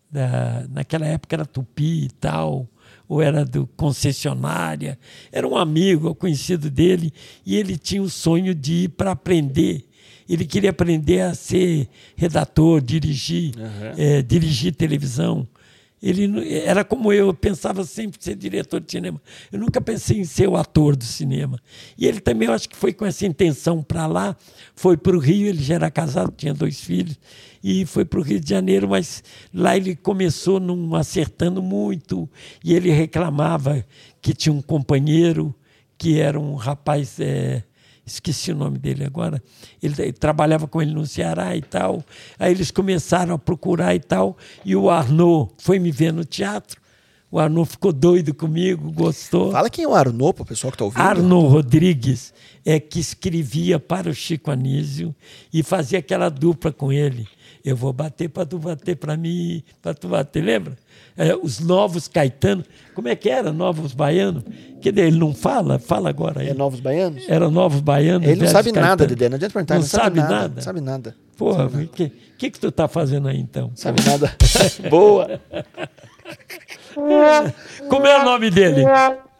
da. 0.09 0.65
Naquela 0.69 1.05
época 1.05 1.35
era 1.35 1.45
Tupi 1.45 2.05
e 2.05 2.09
tal, 2.09 2.67
ou 3.07 3.21
era 3.21 3.43
do 3.43 3.67
concessionária. 3.67 4.99
Era 5.31 5.47
um 5.47 5.57
amigo, 5.57 6.13
conhecido 6.15 6.69
dele, 6.69 7.11
e 7.45 7.55
ele 7.55 7.77
tinha 7.77 8.01
o 8.01 8.09
sonho 8.09 8.53
de 8.53 8.83
ir 8.83 8.89
para 8.89 9.11
aprender. 9.11 9.85
Ele 10.27 10.45
queria 10.45 10.69
aprender 10.69 11.21
a 11.21 11.33
ser 11.33 11.89
redator, 12.15 12.79
dirigir, 12.81 13.51
eh, 13.97 14.21
dirigir 14.21 14.75
televisão. 14.75 15.47
Ele 16.01 16.53
era 16.53 16.83
como 16.85 17.11
eu, 17.11 17.27
eu 17.27 17.33
pensava 17.33 17.83
sempre 17.83 18.17
em 18.19 18.23
ser 18.23 18.35
diretor 18.35 18.79
de 18.79 18.91
cinema. 18.91 19.21
Eu 19.51 19.59
nunca 19.59 19.81
pensei 19.81 20.19
em 20.19 20.25
ser 20.25 20.47
o 20.47 20.55
ator 20.55 20.95
do 20.95 21.03
cinema. 21.03 21.59
E 21.97 22.07
ele 22.07 22.19
também, 22.19 22.47
eu 22.47 22.53
acho 22.53 22.69
que 22.69 22.75
foi 22.75 22.93
com 22.93 23.05
essa 23.05 23.25
intenção 23.25 23.83
para 23.83 24.07
lá. 24.07 24.35
Foi 24.75 24.95
para 24.95 25.15
o 25.15 25.19
Rio, 25.19 25.47
ele 25.47 25.61
já 25.61 25.75
era 25.75 25.91
casado, 25.91 26.33
tinha 26.35 26.53
dois 26.53 26.79
filhos, 26.79 27.19
e 27.61 27.85
foi 27.85 28.05
para 28.05 28.19
o 28.19 28.23
Rio 28.23 28.39
de 28.39 28.49
Janeiro, 28.49 28.87
mas 28.87 29.23
lá 29.53 29.75
ele 29.75 29.95
começou 29.95 30.59
não 30.59 30.95
acertando 30.95 31.61
muito, 31.61 32.29
e 32.63 32.73
ele 32.73 32.89
reclamava 32.89 33.85
que 34.21 34.33
tinha 34.33 34.53
um 34.53 34.61
companheiro 34.61 35.53
que 35.97 36.19
era 36.19 36.39
um 36.39 36.55
rapaz. 36.55 37.19
eh, 37.19 37.63
esqueci 38.13 38.51
o 38.51 38.55
nome 38.55 38.77
dele 38.77 39.03
agora. 39.03 39.41
Ele, 39.81 39.93
ele 39.99 40.13
trabalhava 40.13 40.67
com 40.67 40.81
ele 40.81 40.91
no 40.91 41.05
Ceará 41.05 41.55
e 41.55 41.61
tal. 41.61 42.03
Aí 42.37 42.51
eles 42.51 42.71
começaram 42.71 43.35
a 43.35 43.39
procurar 43.39 43.95
e 43.95 43.99
tal. 43.99 44.37
E 44.65 44.75
o 44.75 44.89
Arnaud 44.89 45.51
foi 45.57 45.79
me 45.79 45.91
ver 45.91 46.11
no 46.11 46.25
teatro. 46.25 46.79
O 47.31 47.37
Arnaud 47.37 47.69
ficou 47.69 47.93
doido 47.93 48.33
comigo, 48.33 48.91
gostou. 48.91 49.51
Fala 49.51 49.69
quem 49.69 49.85
é 49.85 49.87
o 49.87 49.93
Arnô, 49.93 50.33
pro 50.33 50.43
pessoal 50.43 50.71
que 50.71 50.77
tá 50.79 50.83
ouvindo. 50.83 50.99
Arnaud 50.99 51.47
Rodrigues 51.47 52.33
é 52.65 52.79
que 52.79 52.99
escrevia 52.99 53.79
para 53.79 54.09
o 54.09 54.13
Chico 54.13 54.49
Anísio 54.49 55.15
e 55.53 55.61
fazia 55.61 55.99
aquela 55.99 56.29
dupla 56.29 56.71
com 56.71 56.91
ele. 56.91 57.27
Eu 57.63 57.75
vou 57.75 57.91
bater 57.91 58.29
para 58.29 58.45
tu 58.45 58.57
bater 58.57 58.95
para 58.95 59.17
mim, 59.17 59.61
para 59.81 59.93
tu 59.93 60.07
bater, 60.07 60.41
lembra? 60.43 60.77
É, 61.17 61.35
os 61.35 61.59
novos 61.59 62.07
Caetano, 62.07 62.63
como 62.95 63.09
é 63.09 63.15
que 63.15 63.29
era, 63.29 63.51
novos 63.51 63.93
baianos? 63.93 64.43
Que 64.81 64.87
ele 64.89 65.17
não 65.17 65.33
fala? 65.33 65.77
Fala 65.77 66.09
agora 66.09 66.39
aí. 66.41 66.49
É 66.49 66.53
Novos 66.53 66.79
Baianos? 66.79 67.25
Era 67.27 67.49
novos 67.49 67.81
baianos. 67.81 68.25
Ele 68.25 68.41
não 68.41 68.47
sabe 68.47 68.71
nada, 68.71 68.87
Caetano. 69.05 69.09
Dedé. 69.09 69.29
Não 69.29 69.35
adianta 69.35 69.53
perguntar. 69.53 69.73
Não 69.75 69.81
Não, 69.81 69.87
sabe, 69.87 70.03
sabe 70.03 70.19
nada. 70.19 70.35
nada? 70.35 70.53
Não 70.55 70.61
sabe 70.61 70.81
nada. 70.81 71.15
Porra, 71.35 71.65
o 71.65 71.87
que, 71.87 72.09
que 72.37 72.49
que 72.51 72.59
tu 72.59 72.71
tá 72.71 72.87
fazendo 72.87 73.27
aí 73.27 73.37
então? 73.37 73.71
Sabe 73.75 74.01
nada. 74.05 74.33
Boa. 74.89 75.41
Como 77.89 78.07
é 78.07 78.21
o 78.21 78.25
nome 78.25 78.49
dele? 78.49 78.83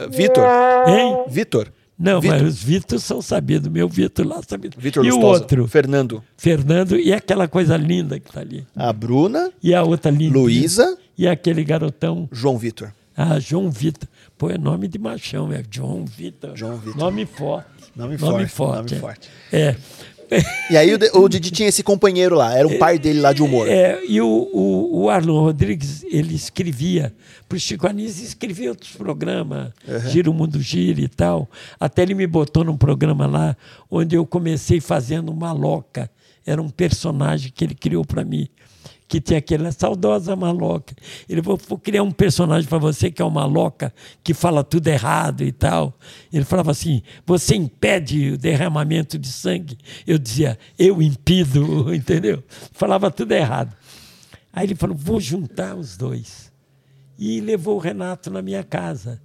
Vitor. 0.10 0.45
Hein? 0.88 1.23
Vitor. 1.29 1.71
Não, 2.00 2.22
Vitor. 2.22 2.38
mas 2.40 2.48
os 2.48 2.64
Vitor 2.64 3.00
são 3.00 3.22
sabidos. 3.22 3.68
Meu 3.70 3.90
Vitor 3.90 4.26
lá 4.26 4.42
sabido. 4.48 4.78
Vitor 4.80 5.06
E 5.06 5.12
o 5.12 5.16
Lustosa. 5.16 5.42
outro? 5.42 5.68
Fernando. 5.68 6.24
Fernando 6.38 6.98
e 6.98 7.12
aquela 7.12 7.48
coisa 7.48 7.76
linda 7.76 8.20
que 8.20 8.32
tá 8.32 8.40
ali. 8.40 8.66
A 8.74 8.94
Bruna. 8.94 9.52
E 9.62 9.76
a 9.76 9.84
outra 9.84 10.10
linda. 10.10 10.38
Luísa. 10.40 10.98
E 11.18 11.28
aquele 11.28 11.64
garotão. 11.64 12.30
João 12.32 12.58
Vitor. 12.58 12.94
Ah, 13.18 13.38
João 13.38 13.70
Vitor. 13.70 14.08
Pô, 14.38 14.50
é 14.50 14.58
nome 14.58 14.88
de 14.88 14.98
machão, 14.98 15.52
é 15.52 15.62
João 15.70 16.06
Vitor. 16.06 16.56
João 16.56 16.78
Vitor. 16.78 16.96
Nome 16.98 17.26
forte. 17.26 17.68
Nome 17.94 18.18
forte, 18.18 18.34
nome 18.62 18.94
é. 18.94 18.96
forte. 19.00 19.30
É. 19.52 19.76
E 20.70 20.78
aí 20.78 20.94
o, 20.94 21.00
o 21.22 21.30
Didi 21.30 21.52
tinha 21.52 21.70
esse 21.70 21.84
companheiro 21.84 22.36
lá. 22.36 22.56
Era 22.56 22.68
o 22.68 22.78
pai 22.78 23.00
dele 23.00 23.20
lá 23.20 23.34
de 23.34 23.42
humor. 23.42 23.68
É, 23.68 24.00
e 24.08 24.22
o, 24.22 24.28
o, 24.28 25.02
o 25.02 25.10
Arnold 25.10 25.46
Rodrigues, 25.46 26.04
ele 26.04 26.36
escrevia, 26.36 27.13
para 27.48 27.56
o 27.56 27.60
Chico 27.60 27.88
Anísio, 27.88 28.26
escrevia 28.26 28.70
outros 28.70 28.92
programas, 28.92 29.72
Gira 30.10 30.30
o 30.30 30.34
Mundo 30.34 30.62
Gira 30.62 31.02
e 31.02 31.08
tal. 31.08 31.50
Até 31.80 32.04
ele 32.04 32.13
me 32.13 32.28
botou 32.28 32.63
num 32.63 32.78
programa 32.78 33.26
lá, 33.26 33.58
onde 33.89 34.15
eu 34.15 34.26
comecei 34.26 34.80
fazendo 34.80 35.34
Maloca. 35.34 36.10
Era 36.46 36.62
um 36.62 36.70
personagem 36.70 37.52
que 37.54 37.63
ele 37.63 37.76
criou 37.76 38.06
para 38.06 38.24
mim, 38.24 38.48
que 39.10 39.19
tinha 39.19 39.39
aquela 39.39 39.72
saudosa 39.72 40.36
Maloca. 40.36 40.93
Ele 41.28 41.41
falou, 41.41 41.60
vou 41.67 41.80
criar 41.80 42.04
um 42.04 42.12
personagem 42.12 42.69
para 42.69 42.78
você 42.78 43.10
que 43.10 43.19
é 43.19 43.26
uma 43.26 43.41
Maloca, 43.41 43.91
que 44.24 44.36
fala 44.36 44.63
tudo 44.63 44.88
errado 44.88 45.43
e 45.43 45.52
tal. 45.52 45.98
Ele 46.32 46.45
falava 46.45 46.69
assim, 46.69 47.02
você 47.26 47.56
impede 47.56 48.34
o 48.34 48.38
derramamento 48.38 49.17
de 49.17 49.28
sangue. 49.28 49.80
Eu 50.06 50.19
dizia, 50.19 50.60
eu 50.78 51.02
impido, 51.02 51.91
entendeu? 51.93 52.43
Falava 52.72 53.10
tudo 53.10 53.32
errado. 53.32 53.76
Aí 54.54 54.67
ele 54.67 54.76
falou, 54.76 54.95
vou 54.95 55.19
juntar 55.19 55.76
os 55.76 55.98
dois. 55.98 56.52
E 57.17 57.41
levou 57.41 57.78
o 57.78 57.80
Renato 57.80 58.30
na 58.30 58.43
minha 58.43 58.63
casa. 58.63 59.19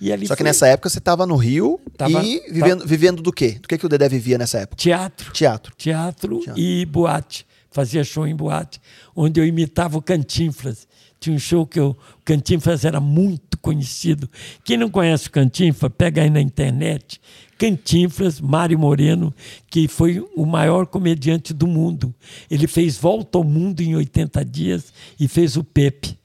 E 0.00 0.10
Só 0.26 0.34
que 0.34 0.42
foi 0.42 0.44
nessa 0.44 0.66
época 0.66 0.88
você 0.88 1.00
tava 1.00 1.26
no 1.26 1.36
Rio 1.36 1.80
Tava- 1.96 2.22
e 2.24 2.40
vivendo, 2.50 2.86
vivendo 2.86 3.22
do 3.22 3.32
quê? 3.32 3.58
Do 3.60 3.68
que, 3.68 3.78
que 3.78 3.86
o 3.86 3.88
Dedé 3.88 4.08
vivia 4.08 4.36
nessa 4.38 4.58
época? 4.58 4.76
teatro. 4.76 5.32
Teatro. 5.32 5.74
teatro 5.76 6.40
e 6.56 6.84
boate. 6.86 7.46
Fazia 7.78 8.02
show 8.02 8.26
em 8.26 8.34
boate, 8.34 8.80
onde 9.14 9.38
eu 9.38 9.46
imitava 9.46 9.96
o 9.96 10.02
Cantinflas. 10.02 10.88
Tinha 11.20 11.36
um 11.36 11.38
show 11.38 11.64
que 11.64 11.78
eu, 11.78 11.90
o 11.90 12.24
Cantinflas 12.24 12.84
era 12.84 12.98
muito 12.98 13.56
conhecido. 13.58 14.28
Quem 14.64 14.76
não 14.76 14.90
conhece 14.90 15.28
o 15.28 15.30
Cantinflas, 15.30 15.92
pega 15.96 16.22
aí 16.22 16.28
na 16.28 16.40
internet. 16.40 17.20
Cantinflas, 17.56 18.40
Mário 18.40 18.76
Moreno, 18.76 19.32
que 19.70 19.86
foi 19.86 20.18
o 20.34 20.44
maior 20.44 20.88
comediante 20.88 21.54
do 21.54 21.68
mundo. 21.68 22.12
Ele 22.50 22.66
fez 22.66 22.98
Volta 22.98 23.38
ao 23.38 23.44
Mundo 23.44 23.80
em 23.80 23.94
80 23.94 24.44
dias 24.44 24.92
e 25.20 25.28
fez 25.28 25.56
o 25.56 25.62
Pepe. 25.62 26.18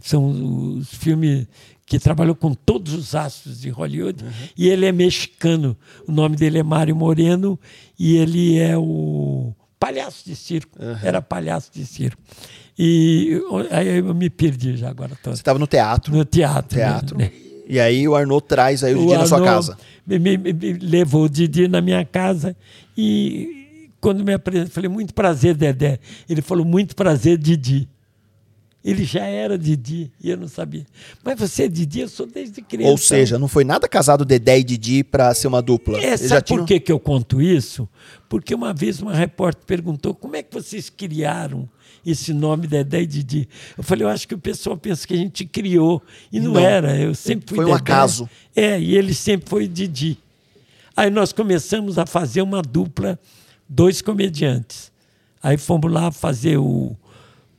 São 0.00 0.76
os 0.76 0.92
filmes 0.92 1.46
que 1.86 2.00
trabalhou 2.00 2.34
com 2.34 2.52
todos 2.52 2.92
os 2.94 3.14
astros 3.14 3.60
de 3.60 3.70
Hollywood. 3.70 4.24
E 4.56 4.66
ele 4.66 4.86
é 4.86 4.90
mexicano. 4.90 5.76
O 6.04 6.10
nome 6.10 6.34
dele 6.34 6.58
é 6.58 6.64
Mário 6.64 6.96
Moreno 6.96 7.56
e 7.96 8.16
ele 8.16 8.58
é 8.58 8.76
o 8.76 9.54
palhaço 9.78 10.24
de 10.24 10.34
circo. 10.36 10.78
Era 11.02 11.20
palhaço 11.22 11.70
de 11.72 11.84
circo. 11.86 12.20
E 12.78 13.40
aí 13.70 13.98
eu 13.98 14.14
me 14.14 14.28
perdi 14.28 14.76
já 14.76 14.88
agora. 14.90 15.12
Tô 15.22 15.30
Você 15.34 15.42
tava 15.42 15.58
no 15.58 15.66
teatro. 15.66 16.14
no 16.14 16.24
teatro. 16.24 16.76
Teatro. 16.78 17.18
né? 17.18 17.30
E 17.68 17.80
aí 17.80 18.06
o 18.06 18.14
Arnaud 18.14 18.44
traz 18.46 18.84
aí 18.84 18.94
o 18.94 18.98
Didi 19.00 19.14
na 19.16 19.26
sua 19.26 19.38
Arnaud 19.38 19.54
casa. 19.68 19.78
Me- 20.06 20.18
me- 20.18 20.36
me 20.38 20.72
levou 20.74 21.24
o 21.24 21.28
Didi 21.28 21.66
na 21.66 21.80
minha 21.80 22.04
casa 22.04 22.56
e 22.96 23.88
quando 24.00 24.22
me 24.24 24.32
apresentou, 24.34 24.70
falei, 24.70 24.88
muito 24.88 25.12
prazer, 25.12 25.54
Dedé. 25.56 25.98
Ele 26.28 26.40
falou, 26.42 26.64
muito 26.64 26.94
prazer, 26.94 27.36
Didi. 27.38 27.88
Ele 28.86 29.04
já 29.04 29.24
era 29.26 29.58
Didi 29.58 30.12
e 30.22 30.30
eu 30.30 30.36
não 30.36 30.46
sabia. 30.46 30.86
Mas 31.24 31.36
você 31.38 31.64
é 31.64 31.68
Didi? 31.68 32.00
Eu 32.00 32.08
sou 32.08 32.24
desde 32.24 32.62
criança. 32.62 32.90
Ou 32.92 32.96
seja, 32.96 33.36
não 33.36 33.48
foi 33.48 33.64
nada 33.64 33.88
casado 33.88 34.24
Dedé 34.24 34.60
e 34.60 34.62
Didi 34.62 35.02
pra 35.02 35.34
ser 35.34 35.48
uma 35.48 35.60
dupla. 35.60 35.98
É, 35.98 36.16
sabe 36.16 36.28
já 36.28 36.36
por 36.40 36.44
tinham- 36.44 36.66
que, 36.66 36.78
que 36.78 36.92
eu 36.92 37.00
conto 37.00 37.42
isso? 37.42 37.88
Porque 38.28 38.54
uma 38.54 38.72
vez 38.72 39.02
uma 39.02 39.12
repórter 39.12 39.64
perguntou 39.66 40.14
como 40.14 40.36
é 40.36 40.42
que 40.44 40.54
vocês 40.54 40.88
criaram 40.88 41.68
esse 42.06 42.32
nome 42.32 42.68
Dedé 42.68 43.02
e 43.02 43.06
Didi. 43.06 43.48
Eu 43.76 43.82
falei, 43.82 44.04
eu 44.04 44.08
acho 44.08 44.28
que 44.28 44.34
o 44.34 44.38
pessoal 44.38 44.76
pensa 44.76 45.04
que 45.04 45.14
a 45.14 45.16
gente 45.16 45.44
criou. 45.44 46.00
E 46.32 46.38
não, 46.38 46.52
Não. 46.52 46.60
era. 46.60 46.96
Eu 46.96 47.12
sempre 47.12 47.48
fui 47.48 47.56
Foi 47.56 47.64
um 47.64 47.68
Dedé. 47.76 47.80
acaso. 47.80 48.30
É, 48.54 48.78
e 48.80 48.96
ele 48.96 49.12
sempre 49.14 49.50
foi 49.50 49.66
Didi. 49.66 50.16
Aí 50.96 51.10
nós 51.10 51.32
começamos 51.32 51.98
a 51.98 52.06
fazer 52.06 52.40
uma 52.40 52.62
dupla, 52.62 53.18
dois 53.68 54.00
comediantes. 54.00 54.92
Aí 55.42 55.58
fomos 55.58 55.92
lá 55.92 56.10
fazer 56.12 56.56
o, 56.56 56.96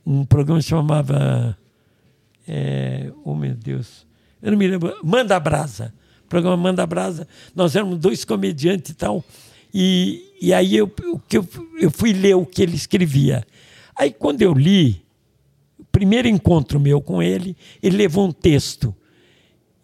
um 0.08 0.24
programa 0.24 0.58
que 0.58 0.66
chamava. 0.66 1.56
É, 2.46 3.12
oh, 3.24 3.34
meu 3.34 3.54
Deus. 3.54 4.06
Eu 4.40 4.52
não 4.52 4.58
me 4.58 4.66
lembro. 4.66 4.98
Manda 5.04 5.38
Brasa. 5.38 5.92
programa 6.26 6.56
Manda 6.56 6.86
Brasa. 6.86 7.28
Nós 7.54 7.76
éramos 7.76 7.98
dois 7.98 8.24
comediantes 8.24 8.92
e 8.92 8.94
tal. 8.94 9.22
E, 9.72 10.32
e 10.40 10.54
aí 10.54 10.74
eu, 10.74 10.90
eu, 11.30 11.46
eu 11.78 11.90
fui 11.90 12.14
ler 12.14 12.34
o 12.36 12.46
que 12.46 12.62
ele 12.62 12.74
escrevia. 12.74 13.46
Aí 13.94 14.10
quando 14.10 14.40
eu 14.40 14.54
li, 14.54 15.04
o 15.78 15.84
primeiro 15.84 16.26
encontro 16.26 16.80
meu 16.80 17.02
com 17.02 17.22
ele, 17.22 17.54
ele 17.82 17.98
levou 17.98 18.26
um 18.26 18.32
texto. 18.32 18.96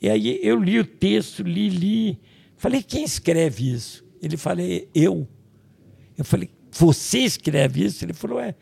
E 0.01 0.09
aí 0.09 0.41
eu 0.43 0.59
li 0.59 0.79
o 0.79 0.87
texto, 0.87 1.43
li, 1.43 1.69
li. 1.69 2.19
Falei, 2.57 2.83
quem 2.83 3.05
escreve 3.05 3.71
isso? 3.71 4.03
Ele 4.23 4.39
falou, 4.39 4.65
eu. 4.95 5.29
Eu 6.17 6.25
falei, 6.25 6.49
você 6.71 7.19
escreve 7.19 7.85
isso? 7.85 8.03
Ele 8.03 8.15
falou, 8.15 8.41
é. 8.41 8.55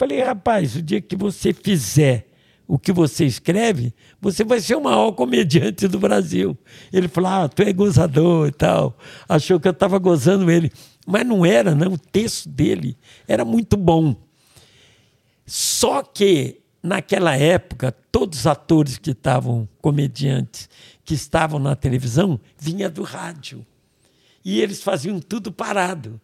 Falei, 0.00 0.22
rapaz, 0.22 0.76
o 0.76 0.80
dia 0.80 0.98
que 0.98 1.14
você 1.14 1.52
fizer 1.52 2.26
o 2.66 2.78
que 2.78 2.90
você 2.90 3.26
escreve, 3.26 3.92
você 4.18 4.44
vai 4.44 4.58
ser 4.60 4.76
o 4.76 4.80
maior 4.80 5.12
comediante 5.12 5.86
do 5.86 5.98
Brasil. 5.98 6.56
Ele 6.90 7.06
falou, 7.06 7.30
ah, 7.30 7.48
tu 7.50 7.60
é 7.60 7.70
gozador 7.70 8.48
e 8.48 8.50
tal. 8.50 8.96
Achou 9.28 9.60
que 9.60 9.68
eu 9.68 9.72
estava 9.72 9.98
gozando 9.98 10.50
ele. 10.50 10.72
Mas 11.06 11.26
não 11.26 11.44
era, 11.44 11.74
não. 11.74 11.92
O 11.92 11.98
texto 11.98 12.48
dele 12.48 12.96
era 13.28 13.44
muito 13.44 13.76
bom. 13.76 14.16
Só 15.44 16.02
que, 16.02 16.62
naquela 16.82 17.36
época, 17.36 17.92
todos 18.10 18.38
os 18.38 18.46
atores 18.46 18.96
que 18.96 19.10
estavam, 19.10 19.68
comediantes, 19.82 20.66
que 21.04 21.12
estavam 21.12 21.58
na 21.58 21.76
televisão, 21.76 22.40
vinha 22.56 22.88
do 22.88 23.02
rádio. 23.02 23.66
E 24.42 24.62
eles 24.62 24.82
faziam 24.82 25.20
tudo 25.20 25.52
parado. 25.52 26.18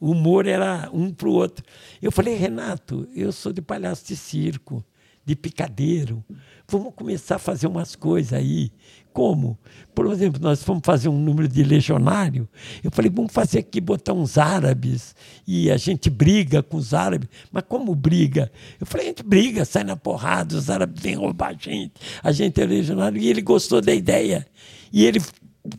O 0.00 0.10
humor 0.10 0.46
era 0.46 0.90
um 0.92 1.12
para 1.12 1.28
o 1.28 1.32
outro. 1.32 1.64
Eu 2.00 2.12
falei, 2.12 2.34
Renato, 2.34 3.08
eu 3.14 3.32
sou 3.32 3.52
de 3.52 3.62
palhaço 3.62 4.06
de 4.06 4.16
circo 4.16 4.84
de 5.26 5.34
picadeiro. 5.34 6.24
Vamos 6.68 6.94
começar 6.94 7.34
a 7.34 7.38
fazer 7.38 7.66
umas 7.66 7.96
coisas 7.96 8.32
aí. 8.32 8.70
Como? 9.12 9.58
Por 9.92 10.06
exemplo, 10.12 10.40
nós 10.40 10.62
fomos 10.62 10.82
fazer 10.84 11.08
um 11.08 11.18
número 11.18 11.48
de 11.48 11.64
legionário. 11.64 12.48
Eu 12.82 12.92
falei, 12.92 13.10
vamos 13.10 13.32
fazer 13.32 13.58
aqui, 13.58 13.80
botar 13.80 14.12
uns 14.12 14.38
árabes. 14.38 15.16
E 15.44 15.68
a 15.70 15.76
gente 15.76 16.08
briga 16.08 16.62
com 16.62 16.76
os 16.76 16.94
árabes. 16.94 17.28
Mas 17.50 17.64
como 17.68 17.92
briga? 17.94 18.52
Eu 18.78 18.86
falei, 18.86 19.06
a 19.06 19.08
gente 19.08 19.24
briga, 19.24 19.64
sai 19.64 19.82
na 19.82 19.96
porrada, 19.96 20.56
os 20.56 20.70
árabes 20.70 21.02
vêm 21.02 21.16
roubar 21.16 21.48
a 21.50 21.54
gente. 21.54 21.94
A 22.22 22.30
gente 22.30 22.60
é 22.60 22.66
legionário. 22.66 23.20
E 23.20 23.28
ele 23.28 23.42
gostou 23.42 23.80
da 23.80 23.92
ideia. 23.92 24.46
E 24.92 25.04
ele 25.04 25.20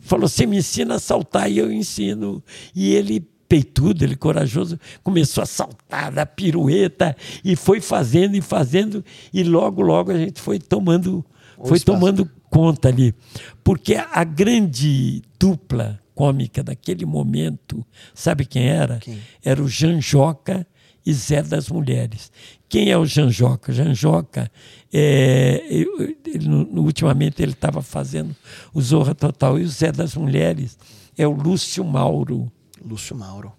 falou, 0.02 0.28
você 0.28 0.44
me 0.44 0.58
ensina 0.58 0.96
a 0.96 0.98
saltar 0.98 1.50
e 1.50 1.56
eu 1.56 1.72
ensino. 1.72 2.42
E 2.74 2.92
ele 2.92 3.26
peitudo, 3.48 4.04
ele 4.04 4.14
corajoso, 4.14 4.78
começou 5.02 5.42
a 5.42 5.46
saltar, 5.46 6.12
dar 6.12 6.26
pirueta 6.26 7.16
e 7.44 7.56
foi 7.56 7.80
fazendo 7.80 8.36
e 8.36 8.40
fazendo 8.40 9.04
e 9.32 9.42
logo 9.42 9.80
logo 9.80 10.10
a 10.12 10.18
gente 10.18 10.40
foi 10.40 10.58
tomando 10.58 11.24
foi 11.64 11.80
tomando 11.80 12.30
conta 12.50 12.88
ali, 12.88 13.12
porque 13.64 13.94
a 13.94 14.22
grande 14.22 15.22
dupla 15.38 16.00
cômica 16.14 16.62
daquele 16.62 17.04
momento, 17.04 17.84
sabe 18.14 18.44
quem 18.44 18.68
era? 18.68 18.98
Quem? 18.98 19.18
Era 19.44 19.62
o 19.62 19.68
Janjoca 19.68 20.66
e 21.06 21.12
Zé 21.12 21.42
das 21.42 21.68
Mulheres. 21.68 22.30
Quem 22.68 22.90
é 22.90 22.98
o 22.98 23.06
Janjoca? 23.06 23.72
Janjoca, 23.72 24.50
é, 24.92 25.64
ele, 25.70 25.88
ultimamente 26.74 27.42
ele 27.42 27.52
estava 27.52 27.82
fazendo 27.82 28.34
o 28.74 28.80
Zorra 28.80 29.14
Total 29.14 29.58
e 29.58 29.62
o 29.62 29.68
Zé 29.68 29.90
das 29.90 30.14
Mulheres 30.14 30.76
é 31.16 31.26
o 31.26 31.32
Lúcio 31.32 31.84
Mauro. 31.84 32.50
Lúcio 32.84 33.16
Mauro. 33.16 33.52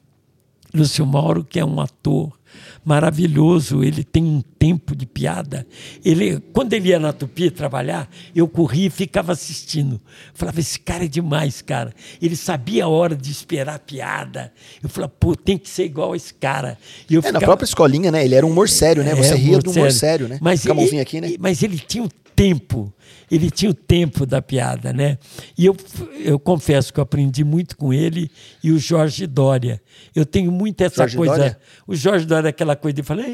Lúcio 0.74 1.06
Mauro, 1.06 1.44
que 1.44 1.60
é 1.60 1.66
um 1.66 1.80
ator 1.80 2.38
maravilhoso, 2.84 3.84
ele 3.84 4.04
tem 4.04 4.24
um 4.24 4.42
tempo 4.42 4.96
de 4.96 5.06
piada. 5.06 5.66
Ele, 6.04 6.40
quando 6.54 6.74
ele 6.74 6.90
ia 6.90 7.00
na 7.00 7.14
Tupi 7.14 7.52
trabalhar, 7.52 8.10
eu 8.36 8.48
corria 8.48 8.88
e 8.88 8.90
ficava 8.90 9.32
assistindo. 9.32 10.02
falava, 10.34 10.60
esse 10.60 10.80
cara 10.80 11.06
é 11.06 11.08
demais, 11.08 11.62
cara. 11.62 11.94
Ele 12.22 12.36
sabia 12.36 12.86
a 12.86 12.88
hora 12.88 13.16
de 13.16 13.32
esperar 13.32 13.76
a 13.76 13.80
piada. 13.80 14.52
Eu 14.82 14.90
falava, 14.90 15.14
pô, 15.20 15.36
tem 15.36 15.58
que 15.58 15.70
ser 15.70 15.86
igual 15.86 16.14
a 16.14 16.18
esse 16.18 16.34
cara. 16.34 16.78
E 17.10 17.16
eu 17.16 17.20
é, 17.20 17.24
ficava... 17.24 17.40
na 17.40 17.46
própria 17.46 17.66
escolinha, 17.66 18.12
né? 18.12 18.24
Ele 18.24 18.36
era 18.36 18.46
um 18.46 18.52
humor 18.52 18.70
sério, 18.70 19.04
né? 19.04 19.14
Você 19.16 19.34
é, 19.34 19.38
ria 19.38 19.60
do 19.60 19.72
humor 19.72 19.92
sério, 19.92 20.28
né? 20.28 20.40
Mas 20.42 20.66
ele, 20.66 21.00
aqui, 21.00 21.22
né? 21.22 21.36
Mas 21.40 21.62
ele 21.62 21.78
tinha 21.78 22.04
um 22.04 22.10
tempo 22.36 22.94
ele 23.32 23.52
tinha 23.52 23.72
o 23.72 23.74
tempo 23.74 24.26
da 24.26 24.42
piada, 24.42 24.92
né? 24.92 25.18
E 25.58 25.66
eu, 25.66 25.76
eu 26.24 26.40
confesso 26.40 26.94
que 26.94 27.00
eu 27.00 27.04
aprendi 27.04 27.44
muito 27.44 27.78
com 27.78 27.94
ele 27.94 28.32
e 28.64 28.72
o 28.72 28.80
Jorge 28.80 29.28
Dória. 29.28 29.82
Eu 30.16 30.26
tenho 30.26 30.52
muito 30.52 30.82
essa 30.82 31.04
Jorge 31.04 31.18
coisa. 31.18 31.36
Dória? 31.36 31.60
O 31.88 31.96
Jorge 31.96 32.26
Dória, 32.26 32.48
é 32.48 32.50
aquela 32.50 32.76
coisa 32.76 32.96
de 32.96 33.04
falar. 33.04 33.26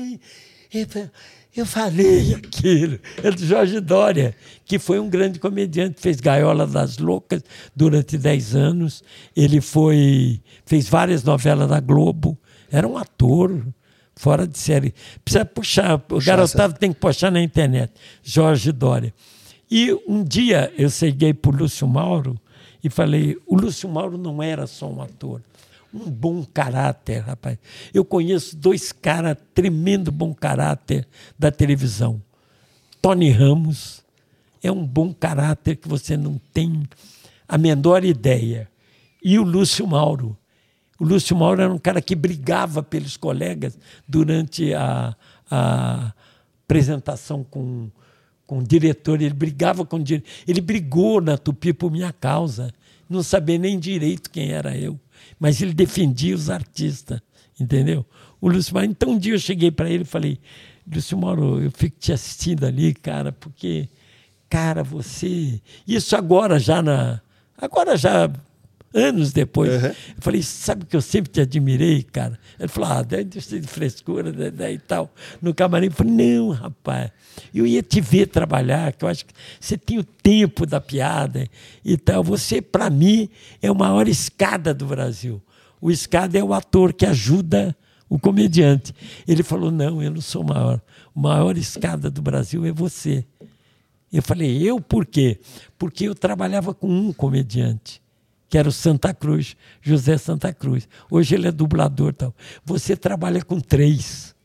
Eu 1.55 1.65
falei 1.65 2.33
aquilo. 2.35 2.99
É 3.23 3.31
do 3.31 3.45
Jorge 3.45 3.79
Dória, 3.79 4.35
que 4.65 4.77
foi 4.77 4.99
um 4.99 5.09
grande 5.09 5.39
comediante, 5.39 6.01
fez 6.01 6.19
Gaiola 6.19 6.67
das 6.67 6.97
Loucas 6.97 7.41
durante 7.75 8.17
10 8.17 8.55
anos. 8.55 9.03
Ele 9.35 9.61
foi 9.61 10.41
fez 10.65 10.89
várias 10.89 11.23
novelas 11.23 11.69
da 11.69 11.79
Globo. 11.79 12.37
Era 12.69 12.87
um 12.87 12.97
ator 12.97 13.65
fora 14.15 14.45
de 14.45 14.57
série. 14.57 14.93
Precisa 15.23 15.45
puxar, 15.45 15.95
o 16.09 16.19
garotado 16.21 16.73
tem 16.73 16.91
que 16.91 16.99
puxar 16.99 17.31
na 17.31 17.41
internet. 17.41 17.93
Jorge 18.21 18.71
Dória. 18.71 19.13
E 19.77 19.93
um 20.07 20.23
dia 20.23 20.71
eu 20.77 20.89
cheguei 20.89 21.33
para 21.33 21.51
o 21.51 21.53
Lúcio 21.53 21.85
Mauro 21.85 22.39
e 22.81 22.89
falei: 22.89 23.37
o 23.45 23.57
Lúcio 23.57 23.89
Mauro 23.89 24.17
não 24.17 24.41
era 24.41 24.65
só 24.67 24.89
um 24.89 25.01
ator, 25.01 25.41
um 25.93 26.09
bom 26.09 26.45
caráter, 26.45 27.19
rapaz. 27.19 27.57
Eu 27.93 28.05
conheço 28.05 28.55
dois 28.55 28.93
caras 28.93 29.35
tremendo 29.53 30.13
bom 30.13 30.33
caráter 30.33 31.05
da 31.37 31.51
televisão. 31.51 32.21
Tony 33.01 33.29
Ramos 33.29 34.01
é 34.63 34.71
um 34.71 34.87
bom 34.87 35.13
caráter 35.13 35.75
que 35.75 35.89
você 35.89 36.15
não 36.15 36.39
tem 36.53 36.87
a 37.45 37.57
menor 37.57 38.05
ideia. 38.05 38.69
E 39.21 39.37
o 39.37 39.43
Lúcio 39.43 39.85
Mauro. 39.85 40.37
O 40.97 41.03
Lúcio 41.03 41.35
Mauro 41.35 41.61
era 41.61 41.73
um 41.73 41.77
cara 41.77 42.01
que 42.01 42.15
brigava 42.15 42.81
pelos 42.81 43.17
colegas 43.17 43.77
durante 44.07 44.73
a, 44.73 45.13
a 45.51 46.13
apresentação 46.63 47.43
com 47.43 47.89
com 48.45 48.59
o 48.59 48.63
diretor, 48.63 49.21
ele 49.21 49.33
brigava 49.33 49.85
com 49.85 49.97
o 49.97 50.03
diretor. 50.03 50.29
Ele 50.47 50.61
brigou 50.61 51.19
na 51.19 51.37
Tupi 51.37 51.73
por 51.73 51.91
minha 51.91 52.13
causa. 52.13 52.71
Não 53.09 53.23
sabia 53.23 53.57
nem 53.57 53.79
direito 53.79 54.29
quem 54.29 54.51
era 54.51 54.77
eu. 54.77 54.99
Mas 55.39 55.61
ele 55.61 55.73
defendia 55.73 56.35
os 56.35 56.49
artistas, 56.49 57.19
entendeu? 57.59 58.05
O 58.39 58.49
Lúcio 58.49 58.73
Mauro. 58.73 58.89
Então 58.89 59.11
um 59.11 59.17
dia 59.17 59.33
eu 59.33 59.39
cheguei 59.39 59.71
para 59.71 59.89
ele 59.89 60.03
e 60.03 60.07
falei: 60.07 60.39
Lúcio 60.91 61.17
Mauro, 61.17 61.61
eu 61.61 61.71
fico 61.71 61.97
te 61.99 62.13
assistindo 62.13 62.65
ali, 62.65 62.93
cara, 62.93 63.31
porque, 63.31 63.89
cara, 64.49 64.83
você. 64.83 65.59
Isso 65.87 66.15
agora 66.15 66.59
já 66.59 66.81
na. 66.81 67.21
Agora 67.57 67.97
já 67.97 68.31
anos 68.95 69.33
depois. 69.33 69.83
Uhum. 69.83 69.89
Eu 69.89 70.21
falei, 70.21 70.41
sabe 70.41 70.85
que 70.85 70.95
eu 70.95 71.01
sempre 71.01 71.31
te 71.31 71.41
admirei, 71.41 72.01
cara? 72.01 72.39
Ele 72.57 72.69
falou, 72.69 72.89
ah, 72.89 73.05
ser 73.41 73.59
de 73.59 73.67
frescura 73.67 74.31
né, 74.31 74.71
e 74.71 74.79
tal. 74.79 75.13
No 75.41 75.53
camarim, 75.53 75.87
eu 75.87 75.91
falei, 75.91 76.13
não, 76.13 76.49
rapaz, 76.49 77.11
eu 77.53 77.67
ia 77.67 77.83
te 77.83 77.99
ver 77.99 78.27
trabalhar, 78.27 78.93
que 78.93 79.03
eu 79.03 79.09
acho 79.09 79.25
que 79.25 79.33
você 79.59 79.77
tem 79.77 79.99
o 79.99 80.03
tempo 80.03 80.65
da 80.65 80.79
piada 80.79 81.45
e 81.83 81.97
tal. 81.97 82.23
Você, 82.23 82.61
para 82.61 82.89
mim, 82.89 83.29
é 83.61 83.67
a 83.67 83.73
maior 83.73 84.07
escada 84.07 84.73
do 84.73 84.85
Brasil. 84.85 85.41
O 85.81 85.91
escada 85.91 86.39
é 86.39 86.43
o 86.43 86.53
ator 86.53 86.93
que 86.93 87.05
ajuda 87.05 87.75
o 88.09 88.17
comediante. 88.17 88.95
Ele 89.27 89.43
falou, 89.43 89.69
não, 89.69 90.01
eu 90.01 90.09
não 90.09 90.21
sou 90.21 90.43
maior. 90.43 90.81
A 91.15 91.19
maior 91.19 91.57
escada 91.57 92.09
do 92.09 92.21
Brasil 92.21 92.65
é 92.65 92.71
você. 92.71 93.25
Eu 94.11 94.23
falei, 94.23 94.63
eu 94.63 94.79
por 94.79 95.05
quê? 95.05 95.39
Porque 95.77 96.05
eu 96.05 96.15
trabalhava 96.15 96.73
com 96.73 96.87
um 96.87 97.11
comediante 97.11 98.04
que 98.49 98.57
era 98.57 98.69
o 98.69 98.71
Santa 98.71 99.13
Cruz, 99.13 99.55
José 99.81 100.17
Santa 100.17 100.53
Cruz. 100.53 100.87
Hoje 101.09 101.35
ele 101.35 101.47
é 101.47 101.51
dublador 101.51 102.13
tal. 102.13 102.33
Você 102.63 102.95
trabalha 102.95 103.43
com 103.43 103.59
três. 103.59 104.35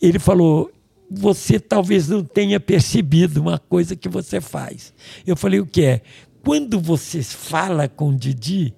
Ele 0.00 0.18
falou: 0.18 0.70
você 1.10 1.58
talvez 1.58 2.08
não 2.08 2.22
tenha 2.22 2.60
percebido 2.60 3.40
uma 3.40 3.58
coisa 3.58 3.96
que 3.96 4.08
você 4.08 4.40
faz. 4.40 4.92
Eu 5.26 5.36
falei: 5.36 5.60
o 5.60 5.66
que 5.66 5.82
é? 5.82 6.02
Quando 6.42 6.78
você 6.80 7.22
fala 7.22 7.88
com 7.88 8.10
o 8.10 8.16
Didi, 8.16 8.74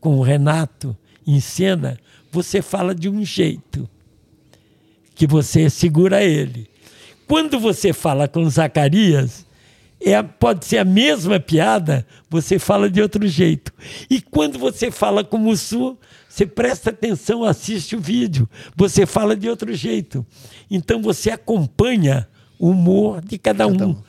com 0.00 0.18
o 0.18 0.22
Renato, 0.22 0.96
em 1.26 1.40
cena, 1.40 1.98
você 2.30 2.60
fala 2.60 2.94
de 2.94 3.08
um 3.08 3.24
jeito 3.24 3.88
que 5.14 5.26
você 5.26 5.70
segura 5.70 6.22
ele. 6.22 6.68
Quando 7.26 7.60
você 7.60 7.92
fala 7.92 8.26
com 8.26 8.48
Zacarias, 8.50 9.46
é, 10.04 10.22
pode 10.22 10.64
ser 10.64 10.78
a 10.78 10.84
mesma 10.84 11.38
piada, 11.38 12.06
você 12.28 12.58
fala 12.58 12.90
de 12.90 13.00
outro 13.00 13.26
jeito. 13.26 13.72
E 14.10 14.20
quando 14.20 14.58
você 14.58 14.90
fala 14.90 15.22
com 15.22 15.36
o 15.36 15.40
Mussu, 15.40 15.98
você 16.28 16.46
presta 16.46 16.90
atenção, 16.90 17.44
assiste 17.44 17.94
o 17.94 18.00
vídeo, 18.00 18.48
você 18.74 19.06
fala 19.06 19.36
de 19.36 19.48
outro 19.48 19.72
jeito. 19.74 20.26
Então 20.70 21.02
você 21.02 21.30
acompanha 21.30 22.26
o 22.58 22.70
humor 22.70 23.20
de 23.20 23.38
cada, 23.38 23.66
cada 23.68 23.86
um. 23.86 24.02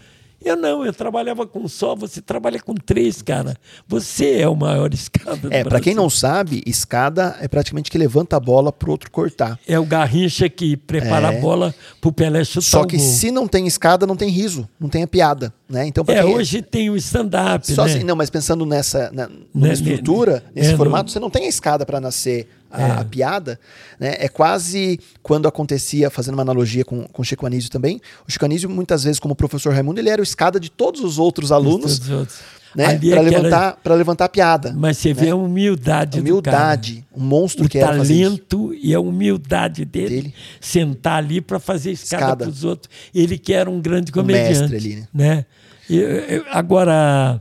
Eu 0.43 0.55
não, 0.57 0.85
eu 0.85 0.93
trabalhava 0.93 1.45
com 1.47 1.59
um 1.59 1.67
só, 1.67 1.95
você 1.95 2.21
trabalha 2.21 2.59
com 2.59 2.73
três, 2.75 3.21
cara. 3.21 3.55
Você 3.87 4.39
é 4.39 4.47
o 4.47 4.55
maior 4.55 4.91
escada 4.93 5.37
do 5.37 5.53
É, 5.53 5.63
pra 5.63 5.79
quem 5.79 5.93
não 5.95 6.09
sabe, 6.09 6.61
escada 6.65 7.35
é 7.39 7.47
praticamente 7.47 7.89
que 7.89 7.97
levanta 7.97 8.35
a 8.35 8.39
bola 8.39 8.71
pro 8.71 8.91
outro 8.91 9.09
cortar. 9.09 9.57
É 9.67 9.79
o 9.79 9.85
Garrincha 9.85 10.49
que 10.49 10.75
prepara 10.75 11.31
É. 11.31 11.37
a 11.37 11.41
bola 11.41 11.73
pro 12.01 12.11
Pelé 12.11 12.43
chutar 12.43 12.61
Só 12.61 12.85
que 12.85 12.99
se 12.99 13.31
não 13.31 13.47
tem 13.47 13.65
escada, 13.67 14.05
não 14.05 14.15
tem 14.15 14.29
riso, 14.29 14.67
não 14.79 14.89
tem 14.89 15.03
a 15.03 15.07
piada, 15.07 15.53
né? 15.69 15.85
Então, 15.87 16.03
É, 16.07 16.23
hoje 16.25 16.61
tem 16.61 16.89
o 16.89 16.95
stand-up, 16.97 17.65
Só 17.71 17.85
né? 17.85 17.91
assim, 17.91 18.03
não, 18.03 18.15
mas 18.15 18.29
pensando 18.29 18.65
nessa 18.65 19.09
na, 19.13 19.29
numa 19.53 19.67
Né, 19.67 19.73
estrutura, 19.73 20.33
né, 20.35 20.41
nesse 20.55 20.73
é, 20.73 20.77
formato, 20.77 21.05
no- 21.05 21.09
você 21.11 21.19
não 21.19 21.29
tem 21.29 21.45
a 21.45 21.49
escada 21.49 21.85
para 21.85 21.99
nascer 22.01 22.47
a, 22.73 22.81
É. 22.81 22.91
a 23.01 23.05
piada, 23.05 23.59
né? 23.99 24.15
É 24.19 24.27
quase 24.27 24.99
quando 25.21 25.47
acontecia, 25.47 26.09
fazendo 26.09 26.33
uma 26.33 26.41
analogia 26.41 26.83
com, 26.83 27.03
com 27.03 27.21
o 27.21 27.25
Chico 27.25 27.45
Anísio 27.45 27.69
também, 27.69 28.01
o 28.27 28.31
Chico 28.31 28.43
Anísio, 28.43 28.69
muitas 28.69 29.03
vezes, 29.03 29.19
como 29.19 29.35
professor 29.35 29.71
Raimundo, 29.73 29.99
ele 29.99 30.09
era 30.09 30.19
o 30.19 30.23
escada 30.23 30.59
de 30.59 30.69
todos 30.71 31.01
os 31.01 31.19
outros 31.19 31.51
alunos, 31.51 31.99
Todos 31.99 32.09
os 32.09 32.09
outros. 32.09 32.39
né? 32.75 32.83
É 32.85 32.87
Para 32.87 32.97
que 32.99 33.11
era- 33.11 33.21
levantar, 33.21 33.75
pra 33.83 33.93
levantar 33.95 34.25
a 34.25 34.29
piada. 34.29 34.73
Mas 34.75 34.97
você 34.97 35.13
vê 35.13 35.29
a 35.29 35.35
humildade, 35.35 36.17
A 36.17 36.21
humildade, 36.21 37.05
um 37.15 37.21
monstro 37.23 37.65
o 37.65 37.69
que 37.69 37.77
era 37.77 37.95
talento 37.95 38.73
e 38.73 38.95
a 38.95 38.99
humildade 38.99 39.85
dele, 39.85 40.09
Dele. 40.09 40.33
sentar 40.59 41.17
ali 41.19 41.39
para 41.39 41.59
fazer 41.59 41.91
escada, 41.91 42.37
para 42.37 42.49
os 42.49 42.63
outros. 42.63 42.89
Ele 43.13 43.37
que 43.37 43.53
era 43.53 43.69
um 43.69 43.79
grande 43.79 44.11
comediante, 44.11 44.59
mestre 44.59 44.75
ali, 44.77 44.95
né? 44.95 45.07
né? 45.13 45.45
E, 45.87 45.97
eu- 45.99 46.45
agora 46.49 47.39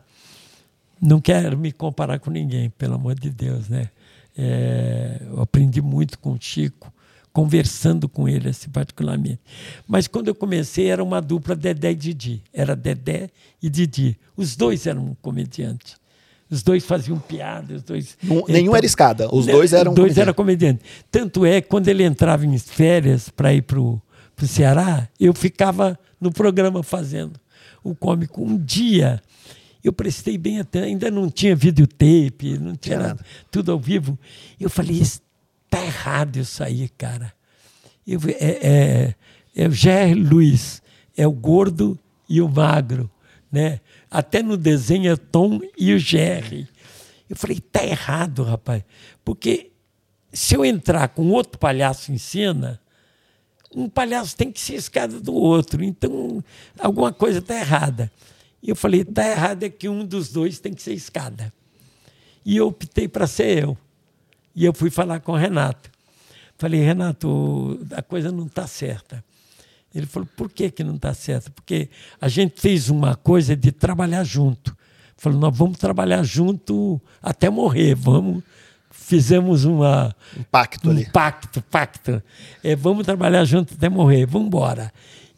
não 1.00 1.20
quero 1.20 1.56
me 1.56 1.72
comparar 1.72 2.18
com 2.18 2.30
ninguém, 2.30 2.70
pelo 2.70 2.94
amor 2.94 3.14
de 3.18 3.30
Deus, 3.30 3.68
né? 3.68 3.88
É, 4.36 5.20
eu 5.30 5.40
aprendi 5.42 5.80
muito 5.82 6.18
com 6.18 6.32
o 6.32 6.38
Chico, 6.40 6.92
conversando 7.32 8.08
com 8.08 8.28
ele, 8.28 8.48
assim, 8.48 8.68
particularmente. 8.70 9.40
Mas 9.86 10.06
quando 10.06 10.28
eu 10.28 10.34
comecei, 10.34 10.88
era 10.88 11.02
uma 11.02 11.20
dupla 11.20 11.54
Dedé 11.54 11.92
e 11.92 11.94
Didi. 11.94 12.42
Era 12.52 12.74
Dedé 12.76 13.30
e 13.62 13.68
Didi. 13.70 14.18
Os 14.36 14.56
dois 14.56 14.86
eram 14.86 15.16
comediantes. 15.22 15.96
Os 16.50 16.62
dois 16.62 16.84
faziam 16.84 17.18
piada, 17.18 17.74
os 17.76 17.82
dois. 17.82 18.18
Não- 18.22 18.44
nenhum 18.46 18.76
era 18.76 18.84
escada, 18.84 19.26
os 19.34 19.46
dois 19.46 19.72
eram 19.72 19.92
Os 19.92 19.96
dois 19.96 20.08
comediante. 20.08 20.20
eram 20.20 20.34
comediantes. 20.34 20.86
Tanto 21.10 21.46
é 21.46 21.60
que 21.62 21.68
quando 21.68 21.88
ele 21.88 22.04
entrava 22.04 22.44
em 22.44 22.58
férias 22.58 23.30
para 23.30 23.54
ir 23.54 23.62
para 23.62 23.80
o 23.80 24.00
Ceará, 24.44 25.08
eu 25.18 25.32
ficava 25.32 25.98
no 26.20 26.30
programa 26.30 26.82
fazendo 26.82 27.40
o 27.82 27.94
cômico. 27.94 28.42
Um 28.42 28.58
dia 28.58 29.22
eu 29.82 29.92
prestei 29.92 30.38
bem 30.38 30.60
até, 30.60 30.84
ainda 30.84 31.10
não 31.10 31.28
tinha 31.28 31.56
videotape, 31.56 32.58
não 32.58 32.76
tinha 32.76 32.98
nada, 32.98 33.24
tudo 33.50 33.72
ao 33.72 33.78
vivo. 33.78 34.18
Eu 34.60 34.70
falei, 34.70 35.00
está 35.00 35.84
errado 35.84 36.36
isso 36.36 36.62
aí, 36.62 36.88
cara. 36.90 37.32
Eu, 38.06 38.20
é, 38.38 38.58
é, 38.62 39.14
é 39.56 39.68
o 39.68 39.72
Jerry 39.72 40.14
Luiz, 40.14 40.82
é 41.16 41.26
o 41.26 41.32
gordo 41.32 41.98
e 42.28 42.40
o 42.40 42.48
magro, 42.48 43.10
né? 43.50 43.80
Até 44.10 44.42
no 44.42 44.56
desenho 44.56 45.12
é 45.12 45.16
Tom 45.16 45.60
e 45.76 45.92
o 45.92 45.98
Jerry. 45.98 46.68
Eu 47.28 47.36
falei, 47.36 47.60
tá 47.60 47.84
errado, 47.84 48.42
rapaz. 48.42 48.84
Porque 49.24 49.70
se 50.32 50.54
eu 50.54 50.64
entrar 50.64 51.08
com 51.08 51.30
outro 51.30 51.58
palhaço 51.58 52.12
em 52.12 52.18
cena, 52.18 52.80
um 53.74 53.88
palhaço 53.88 54.36
tem 54.36 54.52
que 54.52 54.60
ser 54.60 54.74
escada 54.74 55.18
do 55.20 55.34
outro. 55.34 55.82
Então, 55.82 56.42
alguma 56.78 57.12
coisa 57.12 57.38
está 57.38 57.58
errada. 57.58 58.12
E 58.62 58.70
eu 58.70 58.76
falei, 58.76 59.00
está 59.00 59.26
errado 59.28 59.64
é 59.64 59.68
que 59.68 59.88
um 59.88 60.04
dos 60.04 60.30
dois 60.30 60.60
tem 60.60 60.72
que 60.72 60.82
ser 60.82 60.92
escada. 60.92 61.52
E 62.44 62.56
eu 62.56 62.68
optei 62.68 63.08
para 63.08 63.26
ser 63.26 63.64
eu. 63.64 63.76
E 64.54 64.64
eu 64.64 64.72
fui 64.72 64.90
falar 64.90 65.20
com 65.20 65.32
o 65.32 65.36
Renato. 65.36 65.90
Falei, 66.56 66.80
Renato, 66.80 67.80
a 67.92 68.02
coisa 68.02 68.30
não 68.30 68.46
está 68.46 68.66
certa. 68.66 69.24
Ele 69.94 70.06
falou, 70.06 70.28
por 70.36 70.50
que, 70.50 70.70
que 70.70 70.84
não 70.84 70.96
está 70.96 71.12
certa? 71.12 71.50
Porque 71.50 71.88
a 72.20 72.28
gente 72.28 72.60
fez 72.60 72.88
uma 72.88 73.16
coisa 73.16 73.56
de 73.56 73.72
trabalhar 73.72 74.24
junto. 74.24 74.76
Falou, 75.16 75.38
nós 75.38 75.56
vamos 75.56 75.78
trabalhar 75.78 76.22
junto 76.22 77.00
até 77.20 77.50
morrer. 77.50 77.94
Vamos. 77.94 78.42
Fizemos 78.90 79.64
uma, 79.64 80.14
Um 80.38 80.42
pacto 80.44 80.88
um 80.88 80.92
ali. 80.92 81.06
pacto, 81.10 81.60
pacto. 81.62 82.22
É, 82.62 82.76
vamos 82.76 83.04
trabalhar 83.04 83.44
junto 83.44 83.74
até 83.74 83.88
morrer, 83.88 84.26
vamos 84.26 84.46
embora. 84.46 84.92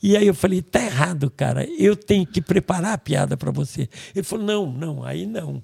E 0.06 0.18
aí 0.18 0.26
eu 0.26 0.34
falei, 0.34 0.60
tá 0.60 0.84
errado, 0.84 1.30
cara. 1.30 1.66
Eu 1.78 1.96
tenho 1.96 2.26
que 2.26 2.42
preparar 2.42 2.92
a 2.92 2.98
piada 2.98 3.38
para 3.38 3.50
você. 3.50 3.88
Ele 4.14 4.22
falou, 4.22 4.44
não, 4.44 4.70
não, 4.70 5.02
aí 5.02 5.24
não. 5.24 5.62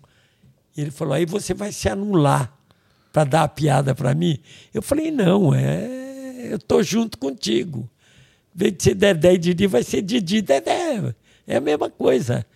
Ele 0.75 0.91
falou, 0.91 1.13
aí 1.13 1.27
você 1.27 1.53
vai 1.53 1.71
se 1.73 1.91
anular 1.91 2.51
para 3.13 3.25
dar 3.25 3.43
a 3.43 3.49
piada 3.49 3.95
para 3.95 4.15
mim. 4.15 4.39
Eu 4.73 4.81
falei, 4.81 5.11
não, 5.11 5.55
é, 5.55 6.49
eu 6.51 6.59
tô 6.59 6.83
junto 6.83 7.19
contigo. 7.19 7.87
Em 8.57 8.59
vez 8.59 8.73
de 8.79 8.83
ser 8.83 8.95
Dedé 8.95 9.35
e 9.35 9.39
Didi, 9.39 9.67
vai 9.67 9.83
ser 9.83 10.01
Didi 10.01 10.39
e 10.39 10.43
Dedé. 10.43 11.15
É 11.47 11.57
a 11.57 11.61
mesma 11.61 11.91
coisa. 11.91 12.47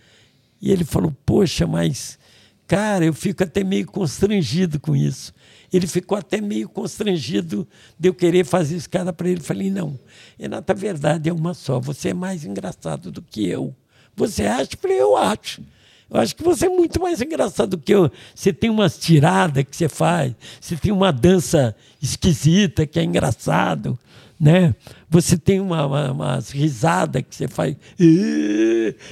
E 0.59 0.71
ele 0.71 0.83
falou, 0.83 1.15
poxa, 1.23 1.67
mas, 1.67 2.17
cara, 2.65 3.05
eu 3.05 3.13
fico 3.13 3.43
até 3.43 3.63
meio 3.63 3.85
constrangido 3.85 4.79
com 4.79 4.95
isso. 4.95 5.31
Ele 5.75 5.87
ficou 5.87 6.17
até 6.17 6.39
meio 6.39 6.69
constrangido 6.69 7.67
de 7.99 8.07
eu 8.07 8.13
querer 8.13 8.45
fazer 8.45 8.77
escada 8.77 9.11
para 9.11 9.27
ele. 9.27 9.41
Falei, 9.41 9.69
não, 9.69 9.99
Renata, 10.39 10.71
a 10.71 10.75
verdade 10.75 11.29
é 11.29 11.33
uma 11.33 11.53
só. 11.53 11.81
Você 11.81 12.09
é 12.09 12.13
mais 12.13 12.45
engraçado 12.45 13.11
do 13.11 13.21
que 13.21 13.45
eu. 13.45 13.75
Você 14.15 14.43
acha? 14.43 14.69
Eu 14.71 14.77
falei, 14.79 15.01
eu 15.01 15.17
acho. 15.17 15.61
Eu 16.09 16.21
acho 16.21 16.33
que 16.33 16.43
você 16.43 16.67
é 16.67 16.69
muito 16.69 17.01
mais 17.01 17.21
engraçado 17.21 17.71
do 17.71 17.77
que 17.77 17.93
eu. 17.93 18.09
Você 18.33 18.53
tem 18.53 18.69
umas 18.69 18.97
tiradas 18.97 19.65
que 19.65 19.75
você 19.75 19.89
faz, 19.89 20.33
você 20.61 20.77
tem 20.77 20.93
uma 20.93 21.11
dança 21.11 21.75
esquisita 22.01 22.87
que 22.87 22.97
é 22.97 23.03
engraçado, 23.03 23.99
né? 24.39 24.73
Você 25.09 25.37
tem 25.37 25.59
uma, 25.59 25.85
uma, 25.85 26.11
umas 26.13 26.51
risadas 26.51 27.21
que 27.21 27.35
você 27.35 27.49
faz. 27.49 27.75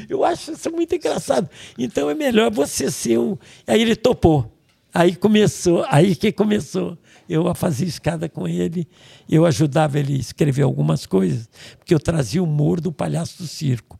Eu 0.07 0.23
acho 0.23 0.53
isso 0.53 0.71
muito 0.71 0.95
engraçado. 0.95 1.49
Então 1.77 2.09
é 2.09 2.15
melhor 2.15 2.49
você 2.49 2.89
ser 2.89 3.19
um. 3.19 3.37
Aí 3.67 3.81
ele 3.81 3.97
topou. 3.97 4.49
Aí 4.93 5.15
começou, 5.15 5.85
aí 5.89 6.15
que 6.15 6.31
começou. 6.31 6.97
Eu 7.27 7.47
a 7.47 7.55
fazer 7.55 7.85
escada 7.85 8.29
com 8.29 8.47
ele, 8.47 8.87
eu 9.29 9.45
ajudava 9.45 9.97
ele 9.97 10.13
a 10.15 10.19
escrever 10.19 10.61
algumas 10.61 11.05
coisas, 11.05 11.49
porque 11.79 11.93
eu 11.93 11.99
trazia 11.99 12.41
o 12.41 12.45
humor 12.45 12.79
do 12.79 12.91
palhaço 12.91 13.41
do 13.41 13.47
circo. 13.47 13.97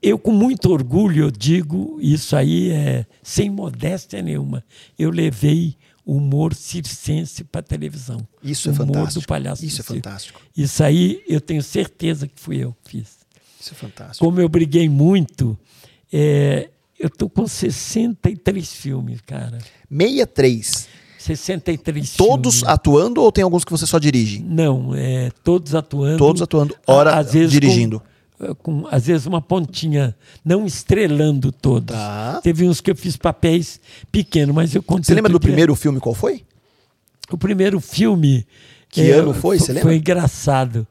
Eu, 0.00 0.18
com 0.18 0.30
muito 0.30 0.70
orgulho, 0.70 1.24
eu 1.24 1.30
digo, 1.30 1.98
isso 2.00 2.36
aí 2.36 2.70
é 2.70 3.06
sem 3.22 3.50
modéstia 3.50 4.22
nenhuma, 4.22 4.64
eu 4.98 5.10
levei 5.10 5.76
o 6.04 6.16
humor 6.16 6.54
circense 6.54 7.42
para 7.42 7.60
a 7.60 7.64
televisão. 7.64 8.26
Isso 8.42 8.68
é 8.68 8.72
humor 8.72 8.86
fantástico. 8.86 9.20
do 9.20 9.26
palhaço 9.26 9.64
Isso 9.64 9.76
do 9.78 9.80
é 9.80 9.84
circo. 9.84 9.94
fantástico. 9.94 10.40
Isso 10.56 10.84
aí 10.84 11.22
eu 11.28 11.40
tenho 11.40 11.62
certeza 11.62 12.28
que 12.28 12.40
fui 12.40 12.58
eu 12.58 12.74
que 12.84 12.90
fiz. 12.92 13.18
Isso 13.60 13.72
é 13.72 13.76
fantástico. 13.76 14.24
Como 14.24 14.40
eu 14.40 14.48
briguei 14.48 14.88
muito, 14.88 15.58
é, 16.12 16.70
eu 16.98 17.10
tô 17.10 17.28
com 17.28 17.46
63 17.46 18.72
filmes, 18.72 19.20
cara. 19.20 19.58
63. 19.90 20.88
63 21.18 22.14
Todos 22.16 22.56
filmes. 22.60 22.72
atuando 22.72 23.20
ou 23.20 23.32
tem 23.32 23.42
alguns 23.42 23.64
que 23.64 23.70
você 23.72 23.84
só 23.86 23.98
dirige? 23.98 24.40
Não, 24.40 24.94
é, 24.94 25.30
todos 25.42 25.74
atuando. 25.74 26.18
Todos 26.18 26.40
atuando, 26.42 26.76
hora 26.86 27.14
às 27.16 27.32
vezes 27.32 27.50
dirigindo. 27.50 28.00
Com, 28.38 28.54
com, 28.54 28.88
às 28.90 29.06
vezes 29.06 29.26
uma 29.26 29.40
pontinha, 29.40 30.14
não 30.44 30.66
estrelando 30.66 31.50
todos. 31.50 31.96
Tá. 31.96 32.38
Teve 32.42 32.68
uns 32.68 32.80
que 32.80 32.90
eu 32.90 32.94
fiz 32.96 33.16
papéis 33.16 33.80
pequenos, 34.12 34.54
mas 34.54 34.74
eu 34.74 34.82
contei. 34.82 35.04
Você 35.04 35.14
lembra 35.14 35.32
do 35.32 35.38
dia- 35.40 35.48
primeiro 35.48 35.74
filme 35.74 35.98
qual 35.98 36.14
foi? 36.14 36.44
O 37.30 37.36
primeiro 37.38 37.80
filme. 37.80 38.46
Que 38.88 39.10
ano 39.10 39.34
foi, 39.34 39.58
você 39.58 39.72
lembra? 39.72 39.88
Foi 39.88 39.96
engraçado. 39.96 40.86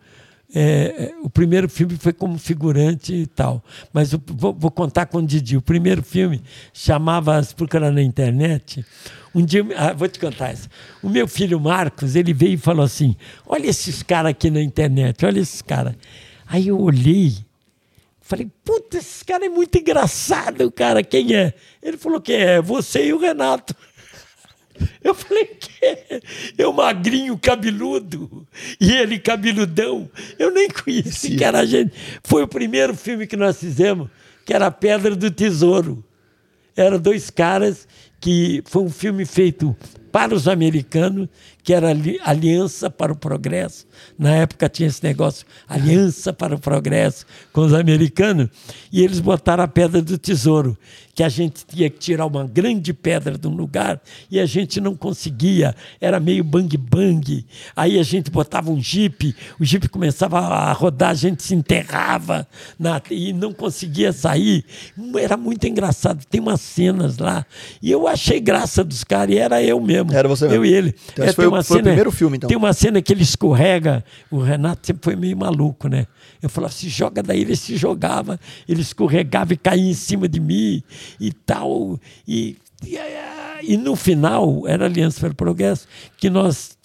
É, 0.57 0.61
é, 0.61 1.15
o 1.21 1.29
primeiro 1.29 1.67
filme 1.67 1.97
foi 1.97 2.13
como 2.13 2.39
figurante 2.39 3.13
e 3.13 3.27
tal. 3.27 3.61
Mas 3.91 4.13
eu 4.13 4.21
vou, 4.25 4.53
vou 4.53 4.71
contar 4.71 5.05
com 5.05 5.17
o 5.17 5.25
Didi. 5.25 5.57
O 5.57 5.61
primeiro 5.61 6.01
filme 6.01 6.41
chamava, 6.73 7.43
se 7.43 7.53
procurar 7.53 7.91
na 7.91 8.01
internet, 8.01 8.85
um 9.33 9.43
dia. 9.43 9.65
ah, 9.75 9.91
vou 9.91 10.07
te 10.07 10.17
contar 10.17 10.53
isso. 10.53 10.69
O 11.03 11.09
meu 11.09 11.27
filho 11.27 11.59
Marcos, 11.59 12.15
ele 12.15 12.33
veio 12.33 12.53
e 12.53 12.57
falou 12.57 12.85
assim: 12.85 13.17
Olha 13.45 13.67
esses 13.67 14.01
caras 14.01 14.31
aqui 14.31 14.49
na 14.49 14.61
internet, 14.61 15.25
olha 15.25 15.41
esses 15.41 15.61
caras. 15.61 15.93
Aí 16.47 16.69
eu 16.69 16.79
olhei, 16.79 17.33
falei: 18.21 18.49
Puta, 18.63 18.97
esse 18.97 19.25
cara 19.25 19.45
é 19.45 19.49
muito 19.49 19.77
engraçado, 19.77 20.71
cara. 20.71 21.03
Quem 21.03 21.35
é? 21.35 21.53
Ele 21.83 21.97
falou: 21.97 22.21
Quem 22.21 22.37
é? 22.37 22.61
Você 22.61 23.07
e 23.07 23.13
o 23.13 23.19
Renato. 23.19 23.75
Eu 25.03 25.15
falei, 25.15 25.45
que? 25.45 26.21
Magrinho, 26.85 27.35
cabeludo, 27.35 28.47
e 28.79 28.91
ele 28.91 29.17
cabeludão. 29.17 30.07
Eu 30.37 30.51
nem 30.51 30.69
conheci 30.69 31.35
que 31.35 31.43
era 31.43 31.61
a 31.61 31.65
gente. 31.65 31.93
Foi 32.23 32.43
o 32.43 32.47
primeiro 32.47 32.95
filme 32.95 33.25
que 33.25 33.35
nós 33.35 33.57
fizemos, 33.57 34.07
que 34.45 34.53
era 34.53 34.69
Pedra 34.69 35.15
do 35.15 35.31
Tesouro. 35.31 36.03
Eram 36.77 36.99
dois 36.99 37.31
caras 37.31 37.87
que 38.19 38.61
foi 38.65 38.83
um 38.83 38.89
filme 38.91 39.25
feito 39.25 39.75
para 40.11 40.33
os 40.33 40.47
americanos, 40.47 41.27
que 41.63 41.73
era 41.73 41.89
ali, 41.89 42.19
Aliança 42.23 42.89
para 42.89 43.11
o 43.11 43.15
Progresso. 43.15 43.87
Na 44.17 44.35
época 44.35 44.69
tinha 44.69 44.87
esse 44.87 45.03
negócio, 45.03 45.45
Aliança 45.67 46.31
para 46.31 46.55
o 46.55 46.59
Progresso, 46.59 47.25
com 47.51 47.61
os 47.61 47.73
americanos. 47.73 48.47
E 48.91 49.03
eles 49.03 49.19
botaram 49.19 49.63
a 49.63 49.67
pedra 49.67 50.01
do 50.01 50.17
tesouro, 50.17 50.77
que 51.15 51.23
a 51.23 51.29
gente 51.29 51.65
tinha 51.65 51.89
que 51.89 51.97
tirar 51.97 52.25
uma 52.25 52.45
grande 52.45 52.93
pedra 52.93 53.37
de 53.37 53.47
um 53.47 53.55
lugar 53.55 54.01
e 54.29 54.37
a 54.37 54.45
gente 54.45 54.81
não 54.81 54.93
conseguia. 54.95 55.73
Era 56.01 56.19
meio 56.19 56.43
bang-bang. 56.43 57.45
Aí 57.73 57.97
a 57.97 58.03
gente 58.03 58.29
botava 58.29 58.69
um 58.69 58.81
jipe, 58.81 59.33
o 59.57 59.63
jipe 59.63 59.87
começava 59.87 60.39
a 60.39 60.73
rodar, 60.73 61.11
a 61.11 61.13
gente 61.13 61.41
se 61.41 61.55
enterrava 61.55 62.45
na, 62.77 63.01
e 63.09 63.31
não 63.31 63.53
conseguia 63.53 64.11
sair. 64.11 64.65
Era 65.17 65.37
muito 65.37 65.65
engraçado. 65.65 66.25
Tem 66.29 66.41
umas 66.41 66.59
cenas 66.59 67.17
lá. 67.17 67.45
E 67.81 67.89
eu 67.89 68.07
achei 68.07 68.39
graça 68.41 68.83
dos 68.83 69.03
caras, 69.05 69.33
e 69.33 69.37
era 69.37 69.63
eu 69.63 69.79
mesmo. 69.79 70.11
Era 70.13 70.27
você 70.27 70.45
mesmo. 70.49 70.57
Eu 70.57 70.65
e 70.65 70.73
ele. 70.73 70.95
Então, 71.13 71.25
É, 71.25 71.31
foi 71.31 71.45
o- 71.45 71.49
uma 71.49 71.63
foi 71.63 71.77
o 71.77 71.79
cena- 71.79 71.89
primeiro 71.91 72.11
filme, 72.11 72.37
então. 72.37 72.47
Tem 72.49 72.57
uma 72.57 72.73
cena 72.73 73.01
que 73.01 73.13
ele 73.13 73.23
escorrega. 73.23 74.03
O 74.29 74.39
Renato 74.39 74.85
sempre 74.85 75.03
foi 75.03 75.15
meio 75.15 75.37
maluco, 75.37 75.87
né? 75.87 76.07
Eu 76.41 76.49
falava, 76.49 76.73
se 76.73 76.89
joga 76.89 77.23
daí, 77.23 77.41
ele 77.41 77.55
se 77.55 77.75
jogava, 77.77 78.37
ele 78.67 78.81
escorregava 78.81 79.53
e 79.53 79.57
caía 79.57 79.89
em 79.89 79.93
cima 79.93 80.27
de 80.27 80.39
mim 80.39 80.83
e 81.19 81.31
tal. 81.31 81.99
E, 82.27 82.57
e, 82.83 82.97
e 83.63 83.77
no 83.77 83.95
final, 83.95 84.67
era 84.67 84.85
Aliança 84.85 85.19
pelo 85.19 85.35
Progresso, 85.35 85.87
que 86.17 86.29
nós 86.29 86.77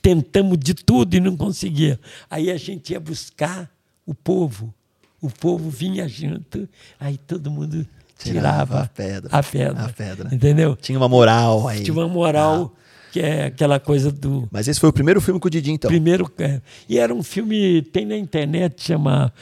tentamos 0.00 0.58
de 0.58 0.74
tudo 0.74 1.14
e 1.14 1.20
não 1.20 1.36
conseguia. 1.36 1.98
Aí 2.28 2.50
a 2.50 2.56
gente 2.56 2.92
ia 2.92 3.00
buscar 3.00 3.70
o 4.04 4.14
povo. 4.14 4.74
O 5.20 5.30
povo 5.30 5.70
vinha 5.70 6.08
junto, 6.08 6.68
aí 6.98 7.16
todo 7.16 7.48
mundo 7.48 7.86
Tirava 8.18 8.40
tirava, 8.40 8.80
a 8.82 8.88
pedra. 8.88 9.30
A 9.32 9.42
pedra. 9.42 9.84
A 9.84 9.88
pedra. 9.88 10.34
Entendeu? 10.34 10.76
Tinha 10.76 10.98
uma 10.98 11.08
moral 11.08 11.68
aí. 11.68 11.82
Tinha 11.82 11.94
uma 11.94 12.08
moral 12.08 12.72
que 13.12 13.20
é 13.20 13.46
aquela 13.46 13.78
coisa 13.78 14.10
do 14.10 14.48
Mas 14.50 14.68
esse 14.68 14.80
foi 14.80 14.88
o 14.88 14.92
primeiro 14.92 15.20
filme 15.20 15.38
com 15.38 15.46
o 15.46 15.50
Didi, 15.50 15.70
então. 15.70 15.88
primeiro. 15.90 16.30
é, 16.38 16.60
e 16.88 16.98
era 16.98 17.12
um 17.12 17.22
filme, 17.22 17.82
tem 17.82 18.06
na 18.06 18.16
internet, 18.16 18.82
chama 18.82 19.32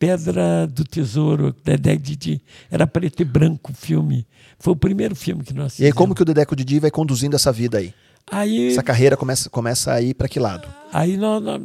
Pedra 0.00 0.66
do 0.66 0.82
Tesouro, 0.82 1.54
Dedé 1.62 1.94
Didi. 1.94 2.40
Era 2.70 2.86
preto 2.86 3.20
e 3.20 3.24
branco 3.24 3.70
o 3.70 3.74
filme. 3.74 4.26
Foi 4.58 4.72
o 4.72 4.76
primeiro 4.76 5.14
filme 5.14 5.44
que 5.44 5.52
nós 5.52 5.74
E 5.78 5.82
aí, 5.84 5.88
fizemos. 5.88 5.96
como 5.98 6.14
que 6.14 6.22
o 6.22 6.24
Dedé 6.24 6.46
com 6.46 6.54
o 6.54 6.56
Didi 6.56 6.80
vai 6.80 6.90
conduzindo 6.90 7.36
essa 7.36 7.52
vida 7.52 7.76
aí? 7.76 7.92
Aí, 8.32 8.68
Essa 8.70 8.82
carreira 8.82 9.14
começa, 9.16 9.50
começa 9.50 9.92
a 9.92 10.00
ir 10.00 10.14
pra 10.14 10.28
que 10.28 10.38
lado? 10.40 10.66
aí 10.92 11.16
nós, 11.16 11.42
nós- 11.42 11.62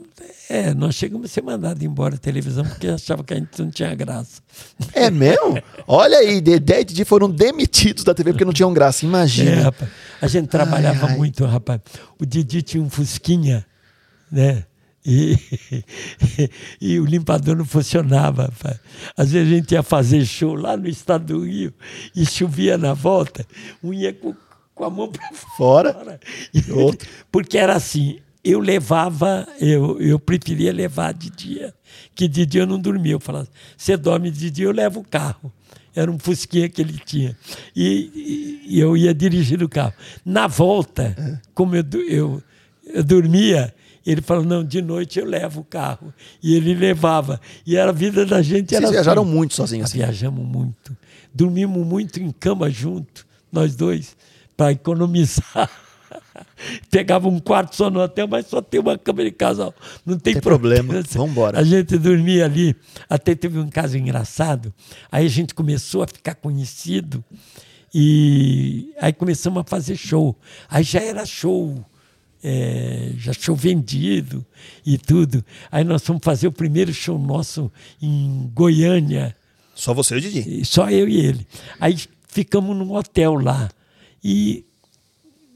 é, 0.49 0.73
nós 0.73 0.95
chegamos 0.95 1.29
a 1.29 1.33
ser 1.33 1.43
mandados 1.43 1.81
embora 1.83 2.13
da 2.15 2.17
televisão 2.17 2.63
porque 2.65 2.88
achava 2.88 3.23
que 3.23 3.33
a 3.33 3.38
gente 3.38 3.61
não 3.61 3.69
tinha 3.69 3.93
graça. 3.95 4.41
É 4.93 5.09
mesmo? 5.09 5.57
Olha 5.88 6.17
aí, 6.17 6.41
Dedé 6.41 6.81
e 6.81 6.83
Didi 6.86 7.05
foram 7.05 7.29
demitidos 7.29 8.03
da 8.03 8.13
TV 8.13 8.31
porque 8.33 8.43
não 8.45 8.51
tinham 8.53 8.73
graça. 8.73 9.05
É, 9.05 9.07
Imagina. 9.07 9.61
rapaz. 9.63 9.89
A 10.21 10.27
gente 10.27 10.47
trabalhava 10.47 11.05
Ai, 11.05 11.11
ai. 11.13 11.17
muito, 11.17 11.45
rapaz. 11.45 11.79
O 12.19 12.25
Didi 12.25 12.61
tinha 12.63 12.83
um 12.83 12.89
Fusquinha, 12.89 13.65
né? 14.31 14.65
E, 15.06 15.38
e 16.82 16.99
o 16.99 17.06
limpador 17.06 17.56
não 17.56 17.66
funcionava, 17.66 18.43
rapaz. 18.45 18.80
Às 19.16 19.32
vezes 19.32 19.51
a 19.51 19.56
gente 19.56 19.72
ia 19.72 19.84
fazer 19.84 20.26
show 20.26 20.56
lá 20.56 20.76
no 20.76 20.88
estado 20.88 21.34
do 21.38 21.45
Rio 21.45 21.74
e 22.16 22.26
chovia 22.26 22.78
na 22.78 22.93
volta, 22.93 23.45
um 23.84 23.93
ia 23.93 24.14
com, 24.14 24.36
com 24.74 24.84
a 24.84 24.89
mão 24.89 25.12
para 25.12 25.22
Fora. 25.58 25.93
fora. 25.93 26.20
E 26.53 26.72
outro- 26.72 27.08
Porque 27.32 27.58
era 27.58 27.76
assim, 27.76 28.20
eu 28.43 28.60
levava, 28.60 29.47
eu, 29.60 29.99
eu 30.01 30.20
preferia 30.20 30.72
levar 30.74 31.14
de 31.14 31.30
dia, 31.30 31.74
que 32.14 32.28
de 32.28 32.45
dia 32.45 32.62
eu 32.62 32.68
não 32.68 32.80
dormia. 32.80 33.14
Eu 33.14 33.20
falava, 33.20 33.47
você 33.78 33.95
dorme 33.97 34.32
de 34.32 34.49
dia, 34.49 34.66
eu 34.66 34.72
levo 34.72 35.01
o 35.01 35.03
carro. 35.03 35.51
Era 35.95 36.12
um 36.12 36.20
fusquinha 36.20 36.68
que 36.68 36.82
ele 36.82 36.99
tinha. 37.06 37.38
E, 37.76 38.62
e- 38.68 38.80
eu 38.80 38.97
ia 38.97 39.14
dirigindo 39.14 39.64
o 39.66 39.70
carro. 39.70 39.93
Na 40.26 40.45
volta, 40.47 41.41
como 41.53 41.74
eu, 41.76 41.84
eu, 42.10 42.43
eu 42.93 43.03
dormia, 43.03 43.74
ele 44.06 44.22
falou, 44.22 44.43
não, 44.43 44.64
de 44.64 44.82
noite 44.82 45.20
eu 45.20 45.26
levo 45.26 45.62
o 45.62 45.64
carro. 45.64 46.14
E 46.41 46.56
ele 46.56 46.74
levava. 46.76 47.39
E 47.66 47.76
era 47.76 47.89
a 47.89 47.93
vida 47.93 48.26
da 48.26 48.41
gente. 48.41 48.70
Vocês 48.70 48.82
era 48.84 48.91
viajaram 48.91 49.24
assim. 49.24 49.32
muito 49.32 49.53
sozinhos 49.56 49.89
assim. 49.89 49.97
Viajamos 49.97 50.45
muito. 50.45 50.95
Dormimos 51.34 51.86
muito 51.86 52.22
em 52.22 52.32
cama 52.32 52.70
junto, 52.70 53.26
nós 53.51 53.76
dois, 53.76 54.16
para 54.56 54.72
economizar. 54.72 55.70
Pegava 56.89 57.28
um 57.28 57.39
quarto 57.39 57.76
só 57.76 57.89
no 57.89 57.99
hotel, 57.99 58.28
mas 58.28 58.47
só 58.47 58.62
tem 58.62 58.80
uma 58.80 58.97
cama 58.97 59.24
de 59.24 59.32
casal. 59.32 59.74
Não 60.06 60.18
tem, 60.18 60.34
Tem 60.34 60.41
problema. 60.41 60.84
importância. 60.93 61.20
Vambora. 61.20 61.60
A 61.60 61.64
gente 61.64 61.97
dormia 61.97 62.45
ali. 62.45 62.76
Até 63.10 63.36
teve 63.36 63.60
um 63.60 63.70
caso 63.70 63.97
engraçado. 63.97 64.74
Aí 65.12 65.26
a 65.26 65.30
gente 65.30 65.53
começou 65.53 66.03
a 66.03 66.08
ficar 66.08 66.36
conhecido. 66.36 67.24
E 67.93 68.93
aí 68.99 69.14
começamos 69.14 69.62
a 69.62 69.64
fazer 69.64 69.95
show. 69.95 70.38
Aí 70.70 70.84
já 70.84 71.01
era 71.01 71.26
show. 71.26 71.84
É, 72.43 73.11
já 73.17 73.33
show 73.33 73.55
vendido 73.55 74.45
e 74.86 74.97
tudo. 74.97 75.43
Aí 75.71 75.83
nós 75.83 76.05
fomos 76.05 76.21
fazer 76.23 76.47
o 76.47 76.51
primeiro 76.51 76.93
show 76.93 77.17
nosso 77.17 77.71
em 78.01 78.49
Goiânia. 78.53 79.36
Só 79.73 79.93
você 79.93 80.15
e 80.15 80.17
o 80.17 80.21
Didi. 80.21 80.65
Só 80.65 80.89
eu 80.89 81.07
e 81.07 81.17
ele. 81.19 81.47
Aí 81.79 81.97
ficamos 82.27 82.75
num 82.75 82.93
hotel 82.93 83.36
lá. 83.36 83.69
E 84.23 84.65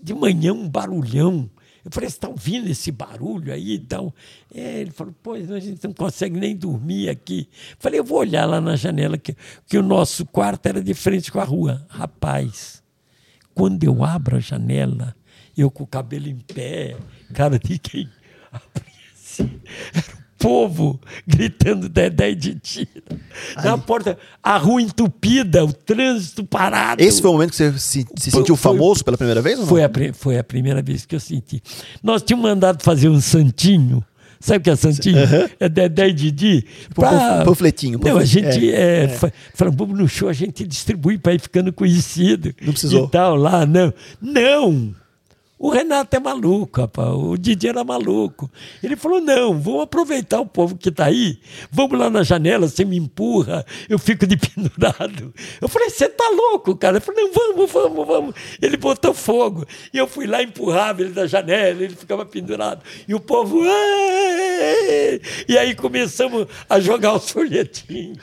de 0.01 0.13
manhã 0.13 0.53
um 0.53 0.67
barulhão. 0.67 1.49
Eu 1.84 1.91
falei, 1.91 2.09
você 2.09 2.17
está 2.17 2.27
ouvindo 2.27 2.69
esse 2.69 2.91
barulho 2.91 3.53
aí 3.53 3.73
e 3.75 3.80
tal? 3.80 4.13
É, 4.53 4.82
ele 4.82 4.91
falou, 4.91 5.15
pois 5.23 5.49
a 5.49 5.59
gente 5.59 5.84
não 5.84 5.93
consegue 5.93 6.39
nem 6.39 6.55
dormir 6.55 7.09
aqui. 7.09 7.47
Falei, 7.80 7.99
eu 7.99 8.03
vou 8.03 8.19
olhar 8.19 8.45
lá 8.45 8.59
na 8.59 8.75
janela, 8.75 9.17
que, 9.17 9.36
que 9.67 9.77
o 9.77 9.84
nosso 9.84 10.25
quarto 10.25 10.65
era 10.67 10.84
de 10.84 10.93
frente 10.93 11.32
com 11.32 11.39
a 11.39 11.43
rua. 11.43 11.86
Rapaz, 11.89 12.84
quando 13.55 13.84
eu 13.84 14.03
abro 14.03 14.38
a 14.38 14.39
janela, 14.39 15.15
eu 15.58 15.70
com 15.72 15.84
o 15.84 15.88
cabelo 15.88 16.28
em 16.28 16.38
pé, 16.38 16.95
cara 17.34 17.58
de 17.60 17.78
quem 17.80 18.10
era 18.52 18.62
o 20.04 20.41
povo 20.41 21.00
gritando 21.28 21.89
Dedé 21.89 22.34
de 22.34 22.56
tira. 22.56 22.89
Na 23.64 23.78
porta, 23.78 24.18
a 24.41 24.58
rua 24.58 24.82
entupida, 24.82 25.64
o 25.66 25.74
trânsito 25.74 26.43
parado. 26.45 27.02
Esse 27.02 27.22
foi 27.22 27.30
o 27.30 27.34
momento 27.34 27.52
que 27.52 27.58
você 27.58 27.72
se, 27.78 28.06
se 28.18 28.32
sentiu 28.32 28.56
foi- 28.56 28.72
famoso 28.74 29.04
pela 29.04 29.18
primeira 29.18 29.41
vez? 29.41 29.60
Foi 29.68 29.84
a, 29.84 29.89
foi 30.14 30.38
a 30.38 30.43
primeira 30.43 30.82
vez 30.82 31.06
que 31.06 31.16
eu 31.16 31.20
senti. 31.20 31.62
Nós 32.02 32.22
tínhamos 32.24 32.50
mandado 32.50 32.82
fazer 32.84 33.10
um 33.10 33.20
santinho. 33.22 34.04
Sabe 34.41 34.60
o 34.60 34.62
que 34.62 34.70
é 34.70 34.76
santinho? 34.78 35.18
É 35.60 35.68
Dedé 35.68 36.08
e 36.08 36.14
Didi. 36.14 36.66
Panf- 36.95 37.43
panfletinho, 37.45 38.00
Não, 38.02 38.18
a 38.18 38.24
gente 38.24 38.72
É, 38.72 39.04
é, 39.04 39.70
vamos 39.76 40.00
no 40.00 40.08
show, 40.08 40.30
a 40.30 40.34
gente 40.34 40.66
distribui 40.66 41.18
para 41.18 41.34
ir 41.34 41.41
ficando 41.41 41.74
conhecido. 41.74 42.56
Não 42.62 42.72
precisou. 42.72 43.06
E 43.06 43.10
tal, 43.10 43.36
lá, 43.36 43.66
não. 43.66 43.93
Não! 44.22 44.95
O 45.60 45.70
Renato 45.70 46.16
é 46.16 46.20
maluco, 46.22 46.80
rapaz. 46.80 47.10
O 47.10 47.38
Didi 47.38 47.68
era 47.68 47.84
maluco. 47.84 48.49
Ele 48.82 48.95
falou: 48.95 49.20
não, 49.20 49.60
vamos 49.60 49.84
aproveitar 49.84 50.39
o 50.39 50.45
povo 50.45 50.78
que 50.78 50.88
está 50.88 51.07
aí. 51.07 51.38
Vamos 51.70 51.99
lá 51.99 52.10
na 52.10 52.24
janela, 52.24 52.66
você 52.66 52.86
me 52.86 52.95
empurra, 52.95 53.66
eu 53.89 53.99
fico 53.99 54.26
de 54.26 54.38
pendurado. 54.39 55.34
Eu 55.60 55.68
falei: 55.68 55.89
você 55.89 56.07
tá 56.07 56.30
louco, 56.30 56.78
cara? 56.78 56.95
Ele 56.95 57.05
falou: 57.05 57.22
não, 57.22 57.34
vamos, 57.34 57.72
vamos, 57.72 58.07
vamos. 58.07 58.36
Ele 58.62 58.78
botou 58.78 59.14
fogo. 59.14 59.66
E 59.93 59.97
eu 59.97 60.07
fui 60.07 60.26
lá, 60.26 60.41
empurrava 60.41 61.01
ele 61.01 61.12
da 61.12 61.28
janela, 61.28 61.84
ele 61.84 61.93
ficava 61.95 62.26
pendurado. 62.26 62.82
E 63.05 63.14
o 63.14 63.20
povo. 63.20 63.62
E 65.47 65.57
aí 65.57 65.76
começamos 65.76 66.47
a 66.70 66.80
jogar 66.80 67.16
os 67.16 67.30
folhetinhos. 67.30 68.18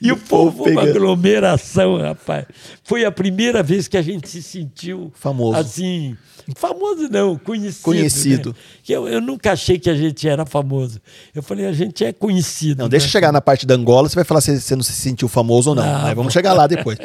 E 0.00 0.12
o 0.12 0.16
povo, 0.16 0.64
uma 0.68 0.82
aglomeração, 0.82 1.96
rapaz. 1.98 2.46
Foi 2.84 3.04
a 3.04 3.10
primeira 3.10 3.62
vez 3.62 3.88
que 3.88 3.96
a 3.96 4.02
gente 4.02 4.28
se 4.28 4.42
sentiu 4.42 5.10
Famoso. 5.14 5.58
assim. 5.58 6.16
Famoso 6.56 7.08
não, 7.10 7.36
conhecido. 7.36 7.82
Conhecido. 7.82 8.48
né? 8.50 8.54
Que 8.82 8.92
Eu, 8.92 9.06
eu 9.06 9.20
nunca 9.20 9.52
achei 9.52 9.78
que 9.78 9.90
a 9.90 9.94
gente 9.94 10.26
era 10.26 10.46
famoso. 10.46 11.00
Eu 11.34 11.42
falei, 11.42 11.66
a 11.66 11.72
gente 11.72 12.04
é 12.04 12.12
conhecido. 12.12 12.82
Não, 12.82 12.88
deixa 12.88 13.04
eu 13.04 13.08
né? 13.08 13.12
chegar 13.12 13.32
na 13.32 13.40
parte 13.40 13.66
da 13.66 13.74
Angola, 13.74 14.08
você 14.08 14.14
vai 14.14 14.24
falar 14.24 14.40
se 14.40 14.58
você 14.60 14.74
não 14.74 14.82
se 14.82 14.92
sentiu 14.92 15.28
famoso 15.28 15.70
ou 15.70 15.76
não. 15.76 15.82
Ah, 15.82 16.06
Aí 16.08 16.14
vamos 16.14 16.32
chegar 16.32 16.52
lá 16.54 16.66
depois. 16.66 16.98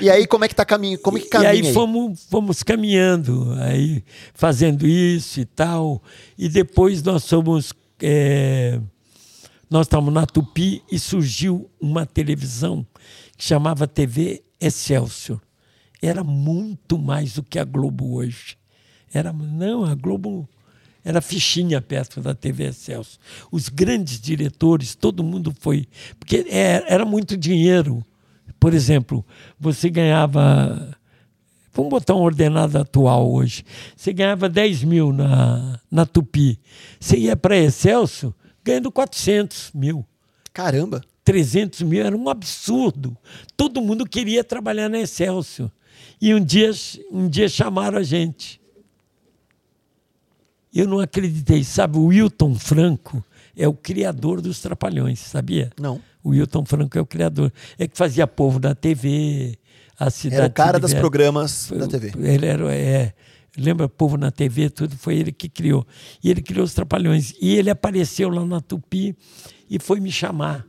E 0.00 0.10
aí, 0.10 0.26
como 0.26 0.44
é 0.44 0.48
que 0.48 0.54
tá 0.54 0.64
caminho? 0.64 0.98
Como 0.98 1.16
é 1.16 1.20
que 1.20 1.26
E 1.28 1.30
caminha 1.30 1.50
aí 1.50 1.62
aí? 1.66 1.72
fomos, 1.72 2.24
fomos 2.28 2.62
caminhando, 2.62 3.54
aí 3.60 4.04
fazendo 4.34 4.86
isso 4.86 5.40
e 5.40 5.44
tal. 5.44 6.02
E 6.36 6.48
depois 6.48 7.02
nós 7.02 7.28
fomos. 7.28 7.72
é, 8.02 8.78
nós 9.70 9.86
estávamos 9.86 10.12
na 10.12 10.26
Tupi 10.26 10.82
e 10.90 10.98
surgiu 10.98 11.70
uma 11.80 12.04
televisão 12.04 12.84
que 13.36 13.44
chamava 13.44 13.86
TV 13.86 14.42
Excelsior. 14.60 15.40
Era 16.02 16.24
muito 16.24 16.98
mais 16.98 17.34
do 17.34 17.42
que 17.42 17.58
a 17.58 17.64
Globo 17.64 18.14
hoje. 18.16 18.56
Era, 19.12 19.32
não, 19.32 19.84
a 19.84 19.94
Globo 19.94 20.48
era 21.04 21.20
fichinha 21.20 21.80
perto 21.80 22.20
da 22.20 22.34
TV 22.34 22.64
Excelsior. 22.64 23.18
Os 23.50 23.68
grandes 23.68 24.20
diretores, 24.20 24.94
todo 24.94 25.24
mundo 25.24 25.54
foi. 25.58 25.88
Porque 26.18 26.44
é- 26.48 26.84
era 26.86 27.04
muito 27.04 27.36
dinheiro. 27.36 28.04
Por 28.58 28.74
exemplo, 28.74 29.24
você 29.58 29.88
ganhava. 29.88 30.96
Vamos 31.72 31.90
botar 31.90 32.14
um 32.14 32.20
ordenado 32.20 32.76
atual 32.78 33.32
hoje. 33.32 33.64
Você 33.96 34.12
ganhava 34.12 34.48
10 34.48 34.84
mil 34.84 35.12
na, 35.12 35.80
na 35.90 36.04
Tupi. 36.04 36.58
Você 36.98 37.16
ia 37.16 37.36
para 37.36 37.56
Excelso 37.56 38.34
ganhando 38.62 38.90
400 38.90 39.70
mil. 39.72 40.04
Caramba. 40.52 41.00
300 41.24 41.82
mil 41.82 42.04
era 42.04 42.16
um 42.16 42.28
absurdo. 42.28 43.16
Todo 43.56 43.80
mundo 43.80 44.04
queria 44.04 44.42
trabalhar 44.42 44.88
na 44.88 44.98
Excelsior. 44.98 45.70
E 46.20 46.34
um 46.34 46.44
dia, 46.44 46.70
um 47.10 47.28
dia 47.28 47.48
chamaram 47.48 47.98
a 47.98 48.02
gente. 48.02 48.59
Eu 50.74 50.86
não 50.86 51.00
acreditei. 51.00 51.64
Sabe, 51.64 51.98
o 51.98 52.06
Wilton 52.06 52.54
Franco 52.54 53.24
é 53.56 53.66
o 53.66 53.74
criador 53.74 54.40
dos 54.40 54.60
Trapalhões, 54.60 55.18
sabia? 55.18 55.70
Não. 55.78 56.00
O 56.22 56.30
Wilton 56.30 56.64
Franco 56.64 56.96
é 56.96 57.00
o 57.00 57.06
criador. 57.06 57.52
É 57.78 57.86
que 57.88 57.96
fazia 57.96 58.26
povo 58.26 58.58
da 58.58 58.74
TV, 58.74 59.58
a 59.98 60.10
cidade. 60.10 60.42
Era 60.42 60.46
o 60.46 60.52
cara 60.52 60.78
das 60.78 60.94
programas 60.94 61.70
da 61.70 61.86
TV. 61.86 62.12
Ele 62.16 62.46
era, 62.46 62.74
é, 62.74 63.12
lembra 63.56 63.88
Povo 63.88 64.16
na 64.16 64.30
TV, 64.30 64.70
tudo 64.70 64.96
foi 64.96 65.16
ele 65.16 65.32
que 65.32 65.48
criou. 65.48 65.86
E 66.22 66.30
ele 66.30 66.42
criou 66.42 66.64
os 66.64 66.74
Trapalhões. 66.74 67.34
E 67.40 67.56
ele 67.56 67.70
apareceu 67.70 68.30
lá 68.30 68.44
na 68.44 68.60
Tupi 68.60 69.16
e 69.68 69.78
foi 69.78 70.00
me 70.00 70.10
chamar 70.10 70.66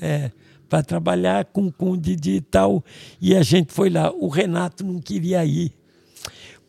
é, 0.00 0.30
para 0.68 0.82
trabalhar 0.82 1.44
com, 1.46 1.70
com 1.70 1.92
o 1.92 1.96
Didi 1.96 2.36
e 2.36 2.40
tal. 2.40 2.82
E 3.20 3.36
a 3.36 3.42
gente 3.42 3.72
foi 3.72 3.90
lá. 3.90 4.10
O 4.10 4.28
Renato 4.28 4.84
não 4.84 5.00
queria 5.00 5.44
ir, 5.44 5.72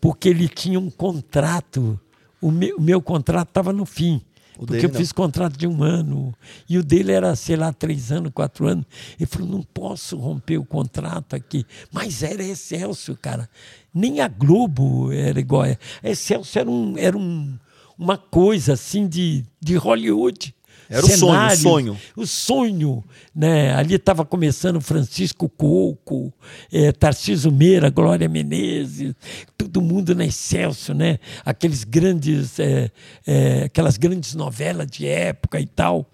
porque 0.01 0.29
ele 0.29 0.47
tinha 0.47 0.79
um 0.79 0.89
contrato. 0.89 1.99
O 2.43 2.51
meu, 2.51 2.77
o 2.77 2.81
meu 2.81 3.01
contrato 3.01 3.47
estava 3.47 3.71
no 3.71 3.85
fim. 3.85 4.21
O 4.57 4.67
porque 4.67 4.85
eu 4.85 4.89
não. 4.89 4.95
fiz 4.95 5.11
contrato 5.11 5.57
de 5.57 5.65
um 5.65 5.81
ano. 5.81 6.33
E 6.69 6.77
o 6.77 6.83
dele 6.83 7.11
era, 7.11 7.35
sei 7.35 7.55
lá, 7.55 7.71
três 7.71 8.11
anos, 8.11 8.31
quatro 8.33 8.67
anos. 8.67 8.85
Ele 9.19 9.25
falou: 9.25 9.47
não 9.47 9.61
posso 9.63 10.17
romper 10.17 10.57
o 10.57 10.65
contrato 10.65 11.35
aqui. 11.35 11.65
Mas 11.91 12.21
era 12.21 12.43
Excelsior, 12.43 13.17
cara. 13.17 13.49
Nem 13.93 14.19
a 14.19 14.27
Globo 14.27 15.11
era 15.11 15.39
igual. 15.39 15.63
A 15.63 16.09
Excelsior 16.09 16.61
era, 16.61 16.69
um, 16.69 16.97
era 16.97 17.17
um, 17.17 17.57
uma 17.97 18.17
coisa 18.17 18.73
assim 18.73 19.07
de, 19.07 19.43
de 19.59 19.75
Hollywood. 19.75 20.53
Era 20.89 21.05
o 21.05 21.09
sonho, 21.09 21.47
o 21.47 21.55
sonho. 21.57 21.97
O 22.17 22.27
sonho. 22.27 23.03
Né? 23.35 23.73
Ali 23.73 23.95
estava 23.95 24.25
começando 24.25 24.79
Francisco 24.81 25.49
Coco, 25.49 26.33
eh, 26.71 26.91
Tarcísio 26.91 27.51
Meira, 27.51 27.89
Glória 27.89 28.29
Menezes, 28.29 29.13
todo 29.57 29.81
mundo 29.81 30.13
na 30.13 30.25
Excelsior, 30.25 30.95
né? 30.95 31.19
Aqueles 31.45 31.83
grandes, 31.83 32.59
eh, 32.59 32.91
eh, 33.25 33.63
aquelas 33.65 33.97
grandes 33.97 34.35
novelas 34.35 34.87
de 34.87 35.07
época 35.07 35.59
e 35.59 35.65
tal. 35.65 36.09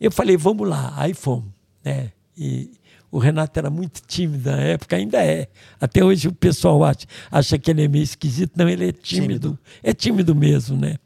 Eu 0.00 0.10
falei, 0.10 0.36
vamos 0.36 0.68
lá, 0.68 0.92
aí 0.96 1.14
fomos. 1.14 1.50
Né? 1.84 2.12
E 2.36 2.72
o 3.14 3.18
Renato 3.18 3.58
era 3.58 3.70
muito 3.70 4.02
tímido 4.06 4.50
na 4.50 4.58
época, 4.58 4.96
ainda 4.96 5.24
é. 5.24 5.48
Até 5.80 6.04
hoje 6.04 6.26
o 6.26 6.32
pessoal 6.32 6.82
acha, 6.82 7.06
acha 7.30 7.56
que 7.56 7.70
ele 7.70 7.84
é 7.84 7.88
meio 7.88 8.02
esquisito. 8.02 8.52
Não, 8.56 8.68
ele 8.68 8.88
é 8.88 8.92
tímido. 8.92 9.50
Tímido. 9.50 9.58
É 9.82 9.94
tímido 9.94 10.34
mesmo, 10.34 10.76
né? 10.76 10.96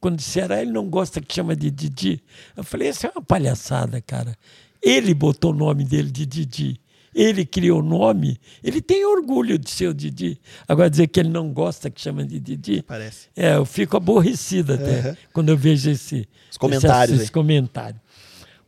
Quando 0.00 0.16
disseram, 0.16 0.54
ah, 0.56 0.62
ele 0.62 0.70
não 0.72 0.88
gosta 0.88 1.20
que 1.20 1.34
chama 1.34 1.56
de 1.56 1.70
Didi. 1.70 2.22
Eu 2.56 2.62
falei, 2.64 2.88
isso 2.88 3.06
é 3.06 3.10
uma 3.10 3.22
palhaçada, 3.22 4.00
cara. 4.00 4.36
Ele 4.82 5.12
botou 5.14 5.52
o 5.52 5.54
nome 5.56 5.84
dele 5.84 6.10
de 6.10 6.24
Didi. 6.24 6.80
Ele 7.14 7.44
criou 7.44 7.80
o 7.80 7.82
nome. 7.82 8.38
Ele 8.62 8.80
tem 8.80 9.04
orgulho 9.04 9.58
de 9.58 9.70
ser 9.70 9.88
o 9.88 9.94
Didi. 9.94 10.38
Agora, 10.68 10.88
dizer 10.88 11.08
que 11.08 11.18
ele 11.18 11.30
não 11.30 11.52
gosta 11.52 11.90
que 11.90 12.00
chama 12.00 12.24
de 12.24 12.38
Didi. 12.38 12.82
Parece. 12.82 13.28
É, 13.34 13.56
eu 13.56 13.64
fico 13.64 13.96
aborrecido 13.96 14.74
até 14.74 15.08
Uhum. 15.10 15.16
quando 15.32 15.48
eu 15.48 15.56
vejo 15.56 15.90
esse, 15.90 16.28
Os 16.50 16.56
comentários 16.56 17.14
esse, 17.16 17.24
esse 17.24 17.32
comentário. 17.32 18.00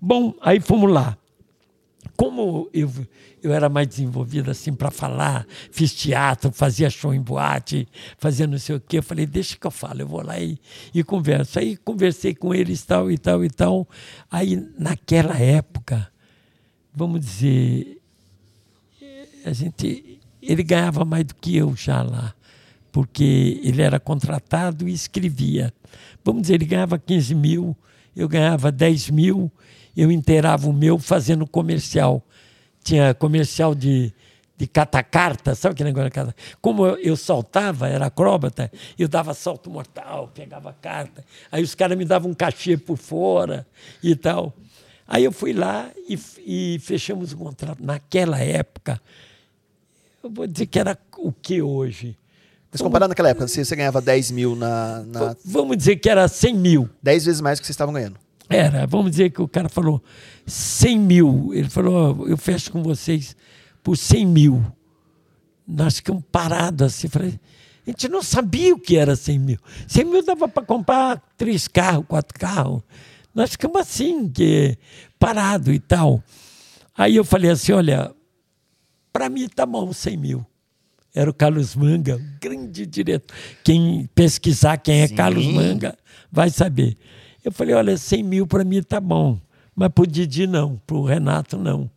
Bom, 0.00 0.34
aí 0.40 0.58
fomos 0.58 0.90
lá. 0.90 1.16
Como 2.20 2.68
eu, 2.74 2.92
eu 3.42 3.50
era 3.50 3.70
mais 3.70 3.88
desenvolvido 3.88 4.50
assim 4.50 4.74
para 4.74 4.90
falar, 4.90 5.46
fiz 5.72 5.94
teatro, 5.94 6.52
fazia 6.52 6.90
show 6.90 7.14
em 7.14 7.22
boate, 7.22 7.88
fazia 8.18 8.46
não 8.46 8.58
sei 8.58 8.76
o 8.76 8.80
quê, 8.80 8.98
eu 8.98 9.02
falei, 9.02 9.24
deixa 9.24 9.56
que 9.56 9.66
eu 9.66 9.70
falo, 9.70 10.02
eu 10.02 10.06
vou 10.06 10.22
lá 10.22 10.38
e, 10.38 10.58
e 10.92 11.02
converso. 11.02 11.58
Aí 11.58 11.78
conversei 11.78 12.34
com 12.34 12.54
eles 12.54 12.84
tal 12.84 13.10
e 13.10 13.16
tal 13.16 13.42
e 13.42 13.48
tal. 13.48 13.88
Aí 14.30 14.62
naquela 14.78 15.34
época, 15.38 16.12
vamos 16.94 17.20
dizer, 17.20 18.02
a 19.46 19.54
gente, 19.54 20.20
ele 20.42 20.62
ganhava 20.62 21.06
mais 21.06 21.24
do 21.24 21.34
que 21.34 21.56
eu 21.56 21.74
já 21.74 22.02
lá, 22.02 22.34
porque 22.92 23.62
ele 23.64 23.80
era 23.80 23.98
contratado 23.98 24.86
e 24.86 24.92
escrevia. 24.92 25.72
Vamos 26.22 26.42
dizer, 26.42 26.56
ele 26.56 26.66
ganhava 26.66 26.98
15 26.98 27.34
mil, 27.34 27.74
eu 28.14 28.28
ganhava 28.28 28.70
10 28.70 29.08
mil, 29.08 29.50
eu 29.96 30.10
inteirava 30.10 30.68
o 30.68 30.72
meu 30.72 30.98
fazendo 30.98 31.46
comercial. 31.46 32.22
Tinha 32.82 33.12
comercial 33.14 33.74
de, 33.74 34.12
de 34.56 34.66
catacarta, 34.66 35.54
sabe 35.54 35.74
que 35.74 35.84
negócio 35.84 36.08
de 36.08 36.14
cata? 36.14 36.34
Como 36.60 36.86
eu, 36.86 36.96
eu 36.98 37.16
saltava, 37.16 37.88
era 37.88 38.06
acróbata, 38.06 38.70
eu 38.98 39.08
dava 39.08 39.34
salto 39.34 39.70
mortal, 39.70 40.30
pegava 40.34 40.72
carta. 40.80 41.24
Aí 41.50 41.62
os 41.62 41.74
caras 41.74 41.96
me 41.96 42.04
davam 42.04 42.30
um 42.30 42.34
cachê 42.34 42.76
por 42.76 42.96
fora 42.96 43.66
e 44.02 44.14
tal. 44.16 44.54
Aí 45.06 45.24
eu 45.24 45.32
fui 45.32 45.52
lá 45.52 45.90
e, 46.08 46.18
e 46.46 46.78
fechamos 46.78 47.32
o 47.32 47.36
contrato. 47.36 47.84
Naquela 47.84 48.38
época, 48.38 49.00
eu 50.22 50.30
vou 50.30 50.46
dizer 50.46 50.66
que 50.66 50.78
era 50.78 50.96
o 51.18 51.32
que 51.32 51.60
hoje? 51.60 52.16
Mas 52.70 52.80
comparando 52.80 53.08
naquela 53.08 53.30
época, 53.30 53.48
se 53.48 53.64
você 53.64 53.74
ganhava 53.74 54.00
10 54.00 54.30
mil 54.30 54.54
na, 54.54 55.02
na 55.02 55.36
Vamos 55.44 55.76
dizer 55.76 55.96
que 55.96 56.08
era 56.08 56.28
100 56.28 56.54
mil. 56.54 56.88
10 57.02 57.24
vezes 57.24 57.40
mais 57.40 57.58
do 57.58 57.62
que 57.62 57.66
vocês 57.66 57.74
estavam 57.74 57.92
ganhando. 57.92 58.16
Era, 58.50 58.84
vamos 58.84 59.12
dizer 59.12 59.30
que 59.30 59.40
o 59.40 59.46
cara 59.46 59.68
falou 59.68 60.02
100 60.44 60.98
mil. 60.98 61.50
Ele 61.54 61.70
falou, 61.70 61.94
"Ó, 61.94 62.26
eu 62.26 62.36
fecho 62.36 62.72
com 62.72 62.82
vocês 62.82 63.36
por 63.82 63.96
100 63.96 64.26
mil. 64.26 64.64
Nós 65.66 65.96
ficamos 65.96 66.24
parados 66.32 66.88
assim. 66.88 67.08
Falei, 67.08 67.38
a 67.86 67.90
gente 67.90 68.08
não 68.08 68.22
sabia 68.22 68.74
o 68.74 68.78
que 68.78 68.96
era 68.96 69.14
100 69.14 69.38
mil. 69.38 69.58
100 69.86 70.04
mil 70.04 70.24
dava 70.24 70.48
para 70.48 70.64
comprar 70.64 71.22
três 71.36 71.68
carros, 71.68 72.04
quatro 72.08 72.36
carros. 72.38 72.82
Nós 73.32 73.52
ficamos 73.52 73.80
assim, 73.80 74.28
que, 74.28 74.76
parado 75.18 75.72
e 75.72 75.78
tal. 75.78 76.22
Aí 76.96 77.16
eu 77.16 77.24
falei 77.24 77.50
assim, 77.50 77.72
olha, 77.72 78.12
para 79.12 79.28
mim 79.28 79.48
tá 79.48 79.64
bom 79.64 79.92
100 79.92 80.16
mil. 80.16 80.46
Era 81.14 81.30
o 81.30 81.34
Carlos 81.34 81.74
Manga, 81.74 82.16
um 82.16 82.38
grande 82.40 82.86
diretor. 82.86 83.34
Quem 83.64 84.08
pesquisar 84.14 84.76
quem 84.76 85.00
é 85.00 85.08
Sim. 85.08 85.14
Carlos 85.16 85.46
Manga 85.46 85.96
vai 86.30 86.50
saber. 86.50 86.96
Eu 87.44 87.52
falei, 87.52 87.74
olha, 87.74 87.96
100 87.96 88.22
mil 88.22 88.46
para 88.46 88.64
mim 88.64 88.82
tá 88.82 89.00
bom, 89.00 89.40
mas 89.74 89.88
para 89.88 90.02
o 90.02 90.06
Didi 90.06 90.46
não, 90.46 90.76
para 90.86 90.96
o 90.96 91.04
Renato 91.04 91.56
não. 91.56 91.90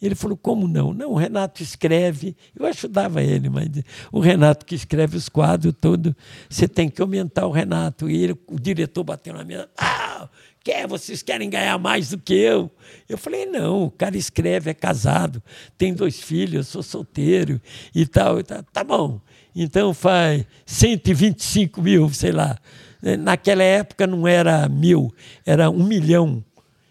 Ele 0.00 0.14
falou, 0.14 0.36
como 0.36 0.66
não? 0.66 0.94
Não, 0.94 1.12
o 1.12 1.16
Renato 1.16 1.62
escreve, 1.62 2.34
eu 2.58 2.64
ajudava 2.64 3.22
ele, 3.22 3.50
mas 3.50 3.68
o 4.10 4.18
Renato 4.18 4.64
que 4.64 4.74
escreve 4.74 5.16
os 5.16 5.28
quadros 5.28 5.74
todos, 5.78 6.14
você 6.48 6.66
tem 6.66 6.88
que 6.88 7.02
aumentar 7.02 7.46
o 7.46 7.50
Renato. 7.50 8.08
E 8.08 8.24
ele, 8.24 8.40
o 8.46 8.58
diretor 8.58 9.04
bateu 9.04 9.34
na 9.34 9.44
mesa, 9.44 9.68
ah, 9.76 10.26
quer, 10.64 10.86
vocês 10.86 11.22
querem 11.22 11.50
ganhar 11.50 11.78
mais 11.78 12.10
do 12.10 12.18
que 12.18 12.32
eu? 12.32 12.70
Eu 13.06 13.18
falei, 13.18 13.44
não, 13.44 13.84
o 13.84 13.90
cara 13.90 14.16
escreve, 14.16 14.70
é 14.70 14.74
casado, 14.74 15.42
tem 15.76 15.92
dois 15.92 16.18
filhos, 16.18 16.54
eu 16.54 16.64
sou 16.64 16.82
solteiro 16.82 17.60
e 17.94 18.06
tal. 18.06 18.40
E 18.40 18.42
tal. 18.42 18.62
Tá 18.72 18.82
bom, 18.82 19.20
então 19.54 19.92
faz 19.92 20.46
125 20.64 21.82
mil, 21.82 22.08
sei 22.08 22.32
lá. 22.32 22.58
Naquela 23.18 23.62
época 23.62 24.06
não 24.06 24.26
era 24.26 24.68
mil, 24.68 25.12
era 25.44 25.70
um 25.70 25.84
milhão. 25.84 26.44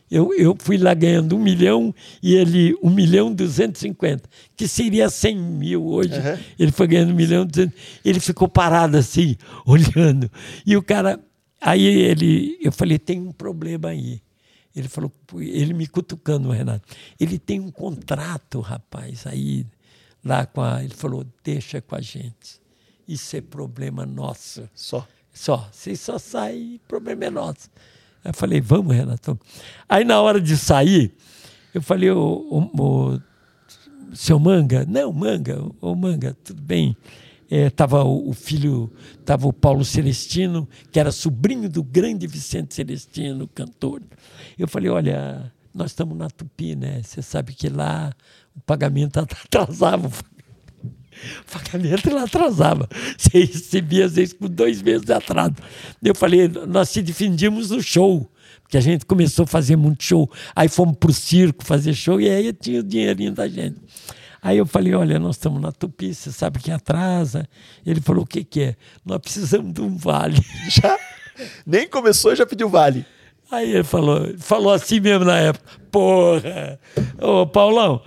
Eu, 0.09 0.33
eu 0.33 0.55
fui 0.57 0.77
lá 0.77 0.93
ganhando 0.93 1.35
um 1.35 1.39
milhão 1.39 1.93
e 2.21 2.33
ele 2.33 2.75
um 2.81 2.89
milhão 2.89 3.31
duzentos 3.31 3.81
e 3.81 3.87
cinquenta, 3.87 4.27
que 4.57 4.67
seria 4.67 5.07
cem 5.09 5.37
mil 5.37 5.85
hoje. 5.85 6.15
Uhum. 6.15 6.37
Ele 6.57 6.71
foi 6.71 6.87
ganhando 6.87 7.11
um 7.11 7.15
milhão 7.15 7.45
duzentos. 7.45 7.79
Ele 8.03 8.19
ficou 8.19 8.47
parado 8.47 8.97
assim, 8.97 9.35
olhando. 9.65 10.29
E 10.65 10.75
o 10.75 10.81
cara, 10.81 11.19
aí 11.61 11.85
ele, 11.85 12.57
eu 12.61 12.71
falei, 12.71 12.97
tem 12.97 13.19
um 13.19 13.31
problema 13.31 13.89
aí. 13.89 14.19
Ele 14.75 14.87
falou, 14.87 15.11
ele 15.35 15.73
me 15.73 15.87
cutucando, 15.87 16.49
Renato. 16.49 16.87
Ele 17.19 17.37
tem 17.37 17.59
um 17.59 17.69
contrato, 17.69 18.59
rapaz, 18.61 19.27
aí 19.27 19.65
lá 20.23 20.45
com 20.45 20.61
a. 20.61 20.83
Ele 20.83 20.93
falou, 20.93 21.25
deixa 21.43 21.81
com 21.81 21.95
a 21.95 22.01
gente. 22.01 22.59
Isso 23.07 23.35
é 23.35 23.41
problema 23.41 24.05
nosso. 24.05 24.69
Só. 24.73 25.07
Só. 25.33 25.67
Se 25.71 25.95
só 25.95 26.17
sair, 26.17 26.79
problema 26.87 27.25
é 27.25 27.29
nosso. 27.29 27.69
Eu 28.23 28.33
falei, 28.33 28.59
vamos, 28.59 28.95
Renato. 28.95 29.39
Aí 29.87 30.03
na 30.03 30.21
hora 30.21 30.41
de 30.41 30.57
sair, 30.57 31.15
eu 31.73 31.81
falei, 31.81 32.11
ô, 32.11 32.45
ô, 32.49 32.81
ô, 32.81 33.19
seu 34.13 34.39
Manga, 34.39 34.85
não, 34.87 35.13
Manga, 35.13 35.63
ô 35.79 35.95
Manga, 35.95 36.35
tudo 36.43 36.61
bem. 36.61 36.95
É, 37.49 37.69
tava 37.69 38.03
o, 38.03 38.29
o 38.29 38.33
filho, 38.33 38.91
tava 39.25 39.47
o 39.47 39.53
Paulo 39.53 39.83
Celestino, 39.83 40.67
que 40.91 40.99
era 40.99 41.11
sobrinho 41.11 41.69
do 41.69 41.81
grande 41.81 42.27
Vicente 42.27 42.75
Celestino, 42.75 43.47
cantor. 43.47 44.03
Eu 44.57 44.67
falei, 44.67 44.89
olha, 44.89 45.51
nós 45.73 45.91
estamos 45.91 46.17
na 46.17 46.29
Tupi, 46.29 46.75
né? 46.75 47.01
Você 47.03 47.21
sabe 47.21 47.53
que 47.53 47.69
lá 47.69 48.13
o 48.55 48.59
pagamento 48.59 49.17
atrasava. 49.19 50.07
O 50.07 50.38
pagamento 51.51 52.13
lá 52.13 52.23
atrasava. 52.23 52.87
Você 53.17 53.45
recebia, 53.45 54.05
às 54.05 54.15
vezes, 54.15 54.33
com 54.33 54.47
dois 54.47 54.81
meses 54.81 55.05
de 55.05 55.13
atraso. 55.13 55.55
Eu 56.03 56.15
falei, 56.15 56.47
nós 56.47 56.89
se 56.89 57.01
defendíamos 57.01 57.69
no 57.69 57.81
show, 57.81 58.31
porque 58.61 58.77
a 58.77 58.81
gente 58.81 59.05
começou 59.05 59.43
a 59.43 59.47
fazer 59.47 59.75
muito 59.75 60.03
show. 60.03 60.29
Aí 60.55 60.67
fomos 60.67 60.97
para 60.97 61.09
o 61.09 61.13
circo 61.13 61.63
fazer 61.63 61.93
show 61.93 62.19
e 62.19 62.29
aí 62.29 62.53
tinha 62.53 62.79
o 62.79 62.83
dinheirinho 62.83 63.31
da 63.31 63.47
gente. 63.47 63.79
Aí 64.41 64.57
eu 64.57 64.65
falei, 64.65 64.93
olha, 64.93 65.19
nós 65.19 65.35
estamos 65.35 65.61
na 65.61 65.71
Tupi, 65.71 66.13
você 66.13 66.31
sabe 66.31 66.59
que 66.59 66.71
atrasa. 66.71 67.47
Ele 67.85 67.99
falou, 67.99 68.23
o 68.23 68.27
que, 68.27 68.43
que 68.43 68.61
é? 68.61 68.75
Nós 69.05 69.19
precisamos 69.19 69.73
de 69.73 69.81
um 69.81 69.97
vale. 69.97 70.39
Já? 70.69 70.97
Nem 71.65 71.87
começou, 71.87 72.35
já 72.35 72.45
pediu 72.45 72.67
vale. 72.67 73.05
Aí 73.51 73.71
ele 73.71 73.83
falou, 73.83 74.37
falou 74.37 74.71
assim 74.71 74.99
mesmo 74.99 75.25
na 75.25 75.37
época, 75.37 75.65
porra, 75.89 76.79
ô 77.19 77.47
Paulão, 77.47 78.01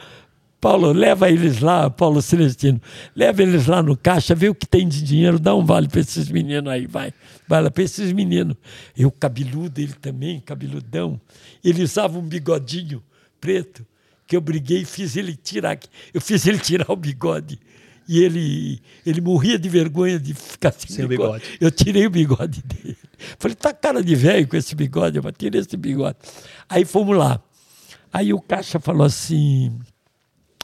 Paulo, 0.62 0.92
leva 0.92 1.28
eles 1.28 1.58
lá, 1.58 1.90
Paulo 1.90 2.22
Celestino, 2.22 2.80
leva 3.16 3.42
eles 3.42 3.66
lá 3.66 3.82
no 3.82 3.96
caixa, 3.96 4.32
vê 4.32 4.48
o 4.48 4.54
que 4.54 4.64
tem 4.64 4.86
de 4.86 5.02
dinheiro, 5.02 5.36
dá 5.36 5.56
um 5.56 5.64
vale 5.64 5.88
para 5.88 5.98
esses 5.98 6.28
meninos 6.28 6.72
aí, 6.72 6.86
vai. 6.86 7.12
Vai 7.48 7.64
lá 7.64 7.68
para 7.68 7.82
esses 7.82 8.12
meninos. 8.12 8.56
Eu, 8.96 9.10
cabeludo, 9.10 9.80
ele 9.80 9.94
também, 9.94 10.38
cabeludão. 10.38 11.20
Ele 11.64 11.82
usava 11.82 12.16
um 12.16 12.22
bigodinho 12.22 13.02
preto, 13.40 13.84
que 14.24 14.36
eu 14.36 14.40
briguei 14.40 14.82
e 14.82 14.84
fiz 14.84 15.16
ele 15.16 15.34
tirar. 15.34 15.76
Eu 16.14 16.20
fiz 16.20 16.46
ele 16.46 16.60
tirar 16.60 16.86
o 16.92 16.94
bigode. 16.94 17.58
E 18.08 18.22
ele, 18.22 18.80
ele 19.04 19.20
morria 19.20 19.58
de 19.58 19.68
vergonha 19.68 20.16
de 20.20 20.32
ficar 20.32 20.70
sem, 20.70 20.88
sem 20.88 21.08
bigode. 21.08 21.42
bigode. 21.42 21.58
Eu 21.60 21.72
tirei 21.72 22.06
o 22.06 22.10
bigode 22.10 22.62
dele. 22.64 22.96
Falei, 23.36 23.56
tá 23.56 23.72
cara 23.72 24.00
de 24.00 24.14
velho 24.14 24.46
com 24.46 24.56
esse 24.56 24.76
bigode, 24.76 25.16
eu 25.16 25.32
tirei 25.32 25.60
esse 25.60 25.76
bigode. 25.76 26.18
Aí 26.68 26.84
fomos 26.84 27.16
lá. 27.18 27.42
Aí 28.12 28.32
o 28.32 28.40
caixa 28.40 28.78
falou 28.78 29.06
assim: 29.06 29.76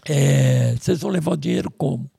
é, 0.09 0.75
vocês 0.75 1.01
vão 1.01 1.11
levar 1.11 1.33
o 1.33 1.37
dinheiro 1.37 1.71
como? 1.71 2.11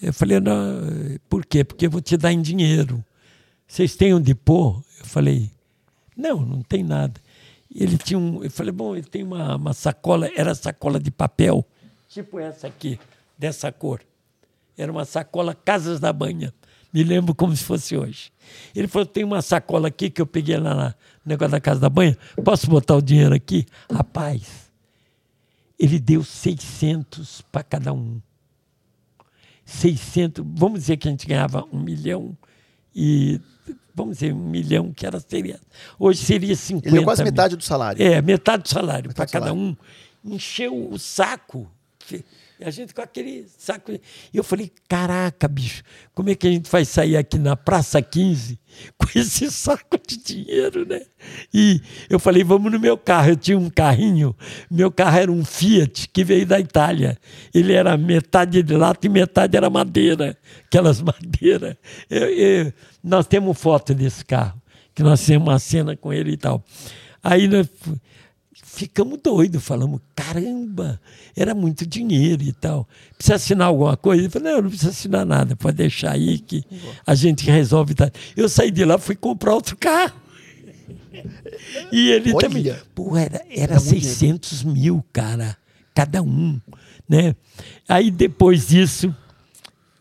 Eu 0.00 0.12
falei, 0.12 0.38
não, 0.38 0.80
por 1.28 1.44
quê? 1.44 1.64
Porque 1.64 1.86
eu 1.86 1.90
vou 1.90 2.00
te 2.00 2.16
dar 2.16 2.32
em 2.32 2.40
dinheiro. 2.40 3.04
Vocês 3.66 3.96
têm 3.96 4.14
onde 4.14 4.34
pôr? 4.34 4.82
Eu 5.00 5.06
falei, 5.06 5.50
não, 6.16 6.40
não 6.40 6.62
tem 6.62 6.84
nada. 6.84 7.20
Ele 7.74 7.98
tinha 7.98 8.18
um. 8.18 8.42
Eu 8.42 8.50
falei, 8.50 8.72
bom, 8.72 8.96
ele 8.96 9.06
tem 9.06 9.22
uma, 9.22 9.56
uma 9.56 9.72
sacola, 9.74 10.30
era 10.36 10.54
sacola 10.54 10.98
de 10.98 11.10
papel, 11.10 11.64
tipo 12.08 12.38
essa 12.38 12.66
aqui, 12.66 12.98
dessa 13.36 13.70
cor. 13.70 14.00
Era 14.76 14.90
uma 14.90 15.04
sacola 15.04 15.54
Casas 15.54 16.00
da 16.00 16.12
Banha. 16.12 16.54
Me 16.92 17.02
lembro 17.02 17.34
como 17.34 17.54
se 17.54 17.64
fosse 17.64 17.96
hoje. 17.96 18.32
Ele 18.74 18.88
falou: 18.88 19.04
tem 19.04 19.24
uma 19.24 19.42
sacola 19.42 19.88
aqui 19.88 20.08
que 20.08 20.22
eu 20.22 20.26
peguei 20.26 20.56
lá 20.56 20.74
no 20.74 20.94
negócio 21.26 21.52
da 21.52 21.60
Casa 21.60 21.80
da 21.80 21.90
Banha. 21.90 22.16
Posso 22.42 22.68
botar 22.68 22.96
o 22.96 23.02
dinheiro 23.02 23.34
aqui? 23.34 23.66
Rapaz, 23.92 24.67
ele 25.78 25.98
deu 25.98 26.24
600 26.24 27.42
para 27.52 27.62
cada 27.62 27.92
um. 27.92 28.20
600, 29.64 30.44
vamos 30.56 30.80
dizer 30.80 30.96
que 30.96 31.08
a 31.08 31.10
gente 31.10 31.26
ganhava 31.26 31.64
um 31.70 31.78
milhão 31.78 32.36
e 32.94 33.40
vamos 33.94 34.18
dizer, 34.18 34.32
um 34.32 34.48
milhão, 34.48 34.92
que 34.92 35.04
era 35.04 35.18
seria. 35.20 35.60
Hoje 35.98 36.20
seria 36.20 36.54
50. 36.54 36.88
Ele 36.88 36.96
deu 36.96 37.04
quase 37.04 37.22
mil. 37.22 37.32
metade 37.32 37.56
do 37.56 37.64
salário. 37.64 38.02
É, 38.02 38.22
metade 38.22 38.62
do 38.62 38.68
salário 38.68 39.12
para 39.12 39.26
cada 39.26 39.52
um. 39.52 39.76
Encheu 40.24 40.90
o 40.90 40.98
saco. 40.98 41.70
E 42.60 42.64
a 42.64 42.70
gente 42.70 42.92
com 42.92 43.00
aquele 43.00 43.46
saco. 43.56 43.92
E 43.92 44.00
eu 44.34 44.42
falei: 44.42 44.72
caraca, 44.88 45.46
bicho, 45.46 45.84
como 46.12 46.28
é 46.28 46.34
que 46.34 46.46
a 46.46 46.50
gente 46.50 46.68
vai 46.68 46.84
sair 46.84 47.16
aqui 47.16 47.38
na 47.38 47.54
Praça 47.54 48.02
15 48.02 48.58
com 48.98 49.06
esse 49.16 49.48
saco 49.50 49.96
de 50.04 50.16
dinheiro, 50.16 50.84
né? 50.84 51.02
E 51.54 51.80
eu 52.10 52.18
falei: 52.18 52.42
vamos 52.42 52.72
no 52.72 52.80
meu 52.80 52.98
carro. 52.98 53.30
Eu 53.30 53.36
tinha 53.36 53.56
um 53.56 53.70
carrinho, 53.70 54.34
meu 54.68 54.90
carro 54.90 55.18
era 55.18 55.30
um 55.30 55.44
Fiat 55.44 56.08
que 56.08 56.24
veio 56.24 56.44
da 56.44 56.58
Itália. 56.58 57.16
Ele 57.54 57.72
era 57.72 57.96
metade 57.96 58.60
de 58.60 58.76
lata 58.76 59.06
e 59.06 59.10
metade 59.10 59.56
era 59.56 59.70
madeira, 59.70 60.36
aquelas 60.64 61.00
madeiras. 61.02 61.76
Eu, 62.10 62.28
eu, 62.28 62.72
nós 63.04 63.26
temos 63.28 63.56
foto 63.56 63.94
desse 63.94 64.24
carro, 64.24 64.60
que 64.92 65.02
nós 65.02 65.20
fizemos 65.20 65.46
uma 65.46 65.60
cena 65.60 65.96
com 65.96 66.12
ele 66.12 66.32
e 66.32 66.36
tal. 66.36 66.64
Aí 67.22 67.46
nós 67.46 67.68
ficamos 68.78 69.18
doidos, 69.20 69.62
falamos, 69.64 70.00
caramba, 70.14 71.00
era 71.36 71.52
muito 71.52 71.84
dinheiro 71.84 72.44
e 72.44 72.52
tal. 72.52 72.88
Precisa 73.16 73.34
assinar 73.34 73.66
alguma 73.66 73.96
coisa? 73.96 74.22
Ele 74.22 74.30
falou, 74.30 74.52
não, 74.52 74.62
não 74.62 74.68
precisa 74.68 74.90
assinar 74.90 75.26
nada, 75.26 75.56
pode 75.56 75.76
deixar 75.76 76.12
aí 76.12 76.38
que 76.38 76.64
a 77.04 77.14
gente 77.16 77.44
resolve. 77.50 77.94
Eu 78.36 78.48
saí 78.48 78.70
de 78.70 78.84
lá, 78.84 78.96
fui 78.96 79.16
comprar 79.16 79.52
outro 79.52 79.76
carro. 79.76 80.14
E 81.90 82.10
ele 82.10 82.32
Olha. 82.32 82.48
também. 82.48 82.76
Pô, 82.94 83.16
era, 83.16 83.44
era, 83.50 83.72
era 83.72 83.80
600 83.80 84.62
mil, 84.62 85.04
cara, 85.12 85.56
cada 85.92 86.22
um. 86.22 86.60
Né? 87.08 87.34
Aí 87.88 88.12
depois 88.12 88.68
disso 88.68 89.12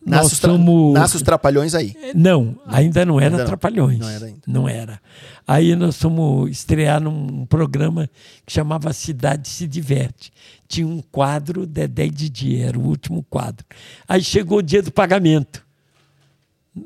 Nasce, 0.07 0.33
os, 0.35 0.39
tra 0.39 0.51
somos... 0.51 0.93
Nasce 0.93 1.15
os 1.17 1.21
Trapalhões 1.21 1.75
aí. 1.75 1.93
Não, 2.15 2.57
ainda 2.65 3.05
não 3.05 3.19
era 3.19 3.35
ainda 3.35 3.45
Trapalhões. 3.45 3.99
Não. 3.99 4.07
não 4.07 4.15
era 4.15 4.25
ainda. 4.25 4.41
Não 4.47 4.69
era. 4.69 5.01
Aí 5.45 5.75
nós 5.75 5.97
fomos 5.97 6.49
estrear 6.49 7.01
num 7.01 7.45
programa 7.45 8.09
que 8.45 8.53
chamava 8.53 8.93
Cidade 8.93 9.49
Se 9.49 9.67
Diverte. 9.67 10.31
Tinha 10.65 10.87
um 10.87 11.01
quadro, 11.01 11.65
Dedé 11.65 12.05
e 12.05 12.09
Didi, 12.09 12.61
era 12.61 12.79
o 12.79 12.87
último 12.87 13.21
quadro. 13.29 13.65
Aí 14.07 14.23
chegou 14.23 14.59
o 14.59 14.63
dia 14.63 14.81
do 14.81 14.93
pagamento. 14.93 15.65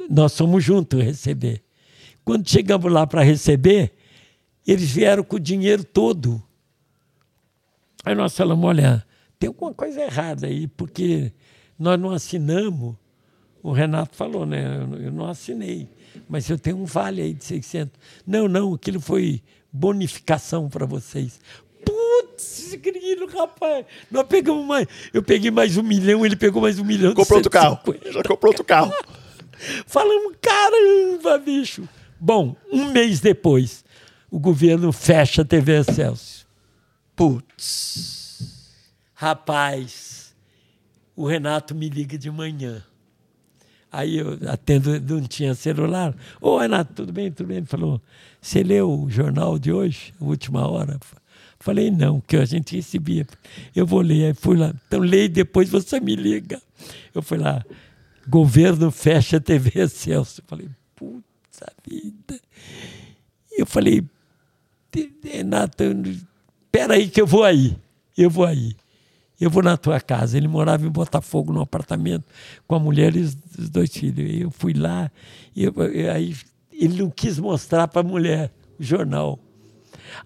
Nós 0.09 0.35
fomos 0.35 0.63
juntos 0.63 0.99
receber. 1.03 1.61
Quando 2.25 2.49
chegamos 2.49 2.91
lá 2.91 3.05
para 3.05 3.21
receber, 3.21 3.93
eles 4.65 4.89
vieram 4.89 5.23
com 5.23 5.35
o 5.35 5.39
dinheiro 5.39 5.83
todo. 5.83 6.41
Aí 8.03 8.15
nós 8.15 8.35
falamos: 8.35 8.65
olha, 8.65 9.05
tem 9.37 9.47
alguma 9.47 9.73
coisa 9.73 10.01
errada 10.01 10.47
aí, 10.47 10.67
porque 10.67 11.31
nós 11.77 11.99
não 11.99 12.11
assinamos 12.11 12.95
o 13.63 13.71
Renato 13.71 14.15
falou, 14.15 14.45
né? 14.45 14.63
Eu 14.99 15.11
não 15.11 15.27
assinei, 15.27 15.87
mas 16.27 16.49
eu 16.49 16.57
tenho 16.57 16.77
um 16.77 16.85
vale 16.85 17.21
aí 17.21 17.33
de 17.33 17.43
600. 17.43 17.99
Não, 18.25 18.47
não, 18.47 18.73
aquilo 18.73 18.99
foi 18.99 19.41
bonificação 19.71 20.67
para 20.69 20.85
vocês. 20.85 21.39
Putz, 21.85 22.75
grilo, 22.75 23.27
rapaz. 23.27 23.85
Nós 24.09 24.25
pegamos 24.27 24.65
mais. 24.65 24.87
Eu 25.13 25.23
peguei 25.23 25.51
mais 25.51 25.77
um 25.77 25.83
milhão, 25.83 26.25
ele 26.25 26.35
pegou 26.35 26.61
mais 26.61 26.79
um 26.79 26.83
milhão. 26.83 27.13
Comprou 27.13 27.37
outro 27.37 27.51
carro. 27.51 27.79
Já 28.11 28.23
comprou 28.23 28.51
outro 28.51 28.63
carro. 28.63 28.93
Falamos, 29.85 30.35
caramba, 30.41 31.37
bicho. 31.37 31.87
Bom, 32.19 32.55
um 32.71 32.91
mês 32.91 33.19
depois, 33.19 33.83
o 34.29 34.39
governo 34.39 34.91
fecha 34.91 35.43
a 35.43 35.45
TV 35.45 35.79
Excelsior. 35.79 36.45
Putz. 37.15 38.71
Rapaz, 39.13 40.33
o 41.15 41.27
Renato 41.27 41.75
me 41.75 41.89
liga 41.89 42.17
de 42.17 42.31
manhã. 42.31 42.83
Aí 43.91 44.19
eu 44.19 44.39
atendo, 44.47 44.99
não 45.01 45.21
tinha 45.21 45.53
celular. 45.53 46.15
Ô, 46.39 46.57
Renato, 46.57 46.93
tudo 46.93 47.11
bem? 47.11 47.29
Tudo 47.29 47.47
bem? 47.47 47.57
Ele 47.57 47.65
falou, 47.65 48.01
você 48.39 48.63
leu 48.63 48.89
o 48.89 49.09
jornal 49.09 49.59
de 49.59 49.71
hoje, 49.73 50.13
última 50.19 50.65
hora? 50.65 50.97
Falei, 51.59 51.91
não, 51.91 52.21
que 52.21 52.37
a 52.37 52.45
gente 52.45 52.75
recebia. 52.75 53.27
Eu 53.75 53.85
vou 53.85 53.99
ler. 53.99 54.27
Aí 54.27 54.33
fui 54.33 54.55
lá. 54.55 54.73
Então, 54.87 55.01
leia 55.01 55.25
e 55.25 55.29
depois 55.29 55.69
você 55.69 55.99
me 55.99 56.15
liga. 56.15 56.61
Eu 57.13 57.21
fui 57.21 57.37
lá, 57.37 57.63
governo 58.27 58.89
fecha 58.91 59.37
a 59.37 59.41
TV 59.41 59.87
Celso. 59.89 60.41
Falei, 60.47 60.69
puta 60.95 61.73
vida. 61.85 62.39
Eu 63.51 63.65
falei, 63.65 64.03
Renato, 65.21 65.83
espera 65.83 66.93
aí 66.93 67.09
que 67.09 67.19
eu 67.19 67.27
vou 67.27 67.43
aí. 67.43 67.77
Eu 68.17 68.29
vou 68.29 68.45
aí 68.45 68.75
eu 69.41 69.49
vou 69.49 69.63
na 69.63 69.75
tua 69.75 69.99
casa. 69.99 70.37
Ele 70.37 70.47
morava 70.47 70.85
em 70.85 70.89
Botafogo, 70.89 71.51
num 71.51 71.61
apartamento, 71.61 72.25
com 72.67 72.75
a 72.75 72.79
mulher 72.79 73.15
e 73.15 73.21
os 73.21 73.35
dois 73.69 73.91
filhos. 73.91 74.39
Eu 74.39 74.51
fui 74.51 74.73
lá, 74.73 75.11
e 75.55 75.63
eu, 75.63 75.73
aí 76.13 76.35
ele 76.71 77.01
não 77.01 77.09
quis 77.09 77.39
mostrar 77.39 77.87
para 77.87 78.01
a 78.01 78.03
mulher 78.03 78.51
o 78.79 78.83
jornal. 78.83 79.39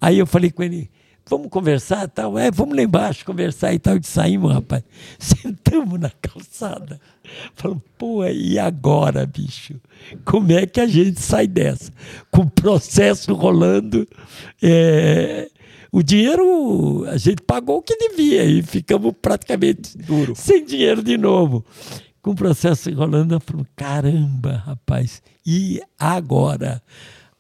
Aí 0.02 0.20
eu 0.20 0.28
falei 0.28 0.52
com 0.52 0.62
ele, 0.62 0.92
vamos 1.28 1.48
conversar 1.50 2.08
tal? 2.10 2.38
É, 2.38 2.52
vamos 2.52 2.76
lá 2.76 2.84
embaixo 2.84 3.26
conversar 3.26 3.74
e 3.74 3.80
tal. 3.80 3.96
E 3.96 4.04
saímos, 4.04 4.54
rapaz. 4.54 4.84
Sentamos 5.18 6.00
na 6.00 6.10
calçada. 6.10 7.00
Falamos, 7.54 7.84
pô, 7.98 8.26
e 8.26 8.60
agora, 8.60 9.26
bicho? 9.26 9.80
Como 10.26 10.52
é 10.52 10.66
que 10.66 10.82
a 10.82 10.88
gente 10.88 11.22
sai 11.22 11.48
dessa? 11.48 11.92
Com 12.30 12.42
o 12.42 12.50
processo 12.50 13.34
rolando, 13.34 14.08
é, 14.62 15.50
o 15.96 16.04
dinheiro, 16.04 17.06
a 17.08 17.16
gente 17.16 17.42
pagou 17.42 17.78
o 17.78 17.82
que 17.82 17.96
devia 17.96 18.44
e 18.44 18.62
ficamos 18.62 19.14
praticamente 19.22 19.98
Duro. 19.98 20.34
sem 20.36 20.66
dinheiro 20.66 21.02
de 21.02 21.18
novo. 21.18 21.64
Com 22.22 22.32
o 22.32 22.36
processo 22.36 22.90
enrolando, 22.90 23.34
eu 23.34 23.40
falo, 23.40 23.66
caramba, 23.78 24.62
rapaz, 24.66 25.24
e 25.46 25.82
agora? 25.98 26.82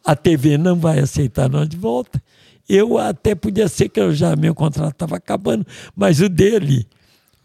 A 0.05 0.15
TV 0.15 0.57
não 0.57 0.77
vai 0.77 0.99
aceitar 0.99 1.49
nós 1.49 1.67
de 1.67 1.75
volta. 1.75 2.23
Eu 2.69 2.97
até 2.97 3.35
podia 3.35 3.67
ser 3.67 3.89
que 3.89 3.99
eu 3.99 4.15
já 4.15 4.37
meu 4.37 4.55
contrato 4.55 4.93
estava 4.93 5.17
acabando, 5.17 5.67
mas 5.93 6.21
o 6.21 6.29
dele 6.29 6.87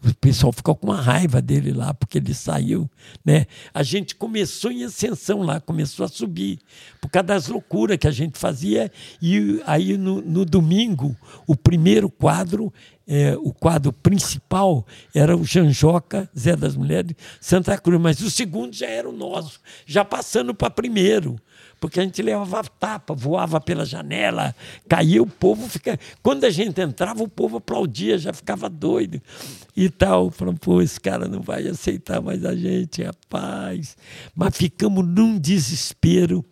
o 0.03 0.15
pessoal 0.15 0.51
ficou 0.51 0.75
com 0.75 0.87
uma 0.87 0.99
raiva 0.99 1.41
dele 1.41 1.71
lá, 1.71 1.93
porque 1.93 2.17
ele 2.17 2.33
saiu. 2.33 2.89
Né? 3.23 3.45
A 3.73 3.83
gente 3.83 4.15
começou 4.15 4.71
em 4.71 4.83
ascensão 4.83 5.43
lá, 5.43 5.59
começou 5.59 6.03
a 6.03 6.09
subir, 6.09 6.59
por 6.99 7.09
causa 7.09 7.27
das 7.27 7.47
loucuras 7.47 7.97
que 7.97 8.07
a 8.07 8.11
gente 8.11 8.37
fazia. 8.37 8.91
E 9.21 9.61
aí, 9.65 9.97
no, 9.97 10.21
no 10.21 10.43
domingo, 10.43 11.15
o 11.45 11.55
primeiro 11.55 12.09
quadro, 12.09 12.73
é, 13.07 13.35
o 13.37 13.53
quadro 13.53 13.93
principal, 13.93 14.85
era 15.13 15.37
o 15.37 15.43
Janjoca, 15.43 16.27
Zé 16.37 16.55
das 16.55 16.75
Mulheres, 16.75 17.15
Santa 17.39 17.77
Cruz. 17.77 18.01
Mas 18.01 18.21
o 18.21 18.31
segundo 18.31 18.73
já 18.73 18.87
era 18.87 19.07
o 19.07 19.13
nosso, 19.13 19.59
já 19.85 20.03
passando 20.03 20.53
para 20.55 20.69
primeiro 20.71 21.39
porque 21.81 21.99
a 21.99 22.03
gente 22.03 22.21
levava 22.21 22.63
tapa, 22.63 23.15
voava 23.15 23.59
pela 23.59 23.83
janela, 23.83 24.55
caía, 24.87 25.21
o 25.21 25.25
povo 25.25 25.67
fica. 25.67 25.99
Quando 26.21 26.43
a 26.43 26.51
gente 26.51 26.79
entrava, 26.79 27.23
o 27.23 27.27
povo 27.27 27.57
aplaudia, 27.57 28.19
já 28.19 28.31
ficava 28.31 28.69
doido 28.69 29.19
e 29.75 29.89
tal. 29.89 30.29
Falando, 30.29 30.59
pô, 30.59 30.79
esse 30.79 30.99
cara 30.99 31.27
não 31.27 31.41
vai 31.41 31.67
aceitar 31.67 32.21
mais 32.21 32.45
a 32.45 32.55
gente, 32.55 33.01
rapaz. 33.01 33.97
Mas 34.35 34.55
ficamos 34.55 35.03
num 35.03 35.39
desespero. 35.39 36.45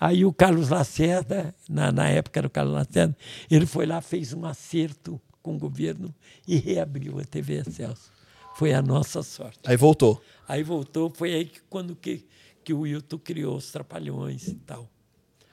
Aí 0.00 0.24
o 0.24 0.32
Carlos 0.32 0.70
Lacerda, 0.70 1.54
na, 1.70 1.92
na 1.92 2.08
época 2.08 2.40
era 2.40 2.48
o 2.48 2.50
Carlos 2.50 2.74
Lacerda, 2.74 3.16
ele 3.48 3.64
foi 3.64 3.86
lá, 3.86 4.00
fez 4.00 4.32
um 4.32 4.44
acerto 4.44 5.20
com 5.40 5.54
o 5.54 5.58
governo 5.58 6.12
e 6.48 6.56
reabriu 6.56 7.20
a 7.20 7.24
TV 7.24 7.60
Excelso. 7.60 8.10
Foi 8.56 8.74
a 8.74 8.82
nossa 8.82 9.22
sorte. 9.22 9.60
Aí 9.64 9.76
voltou. 9.76 10.20
Aí 10.48 10.64
voltou, 10.64 11.12
foi 11.14 11.32
aí 11.32 11.44
que 11.44 11.60
quando 11.70 11.94
que, 11.94 12.26
que 12.68 12.74
o 12.74 12.80
Wilton 12.80 13.16
criou 13.16 13.56
os 13.56 13.72
Trapalhões 13.72 14.46
e 14.48 14.54
tal. 14.56 14.90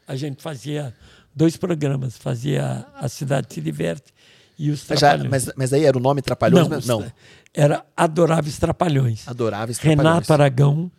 A 0.05 0.17
gente 0.17 0.43
fazia 0.43 0.93
dois 1.33 1.55
programas, 1.55 2.17
fazia 2.17 2.85
A 2.93 3.07
Cidade 3.07 3.53
Se 3.53 3.61
Diverte 3.61 4.13
e 4.59 4.69
os 4.69 4.83
Mas, 4.89 4.99
já, 4.99 5.11
Trapalhões. 5.11 5.45
mas, 5.45 5.53
mas 5.55 5.71
aí 5.71 5.85
era 5.85 5.97
o 5.97 6.01
nome 6.01 6.21
Trapalhões? 6.21 6.67
não, 6.67 6.75
mas- 6.75 6.85
não. 6.85 7.05
era 7.53 7.85
Adoráveis 7.95 8.57
Trapalhões. 8.59 9.25
Adoráveis 9.29 9.77
Trapalhões. 9.77 10.05
Renato 10.05 10.33
Aragão, 10.33 10.91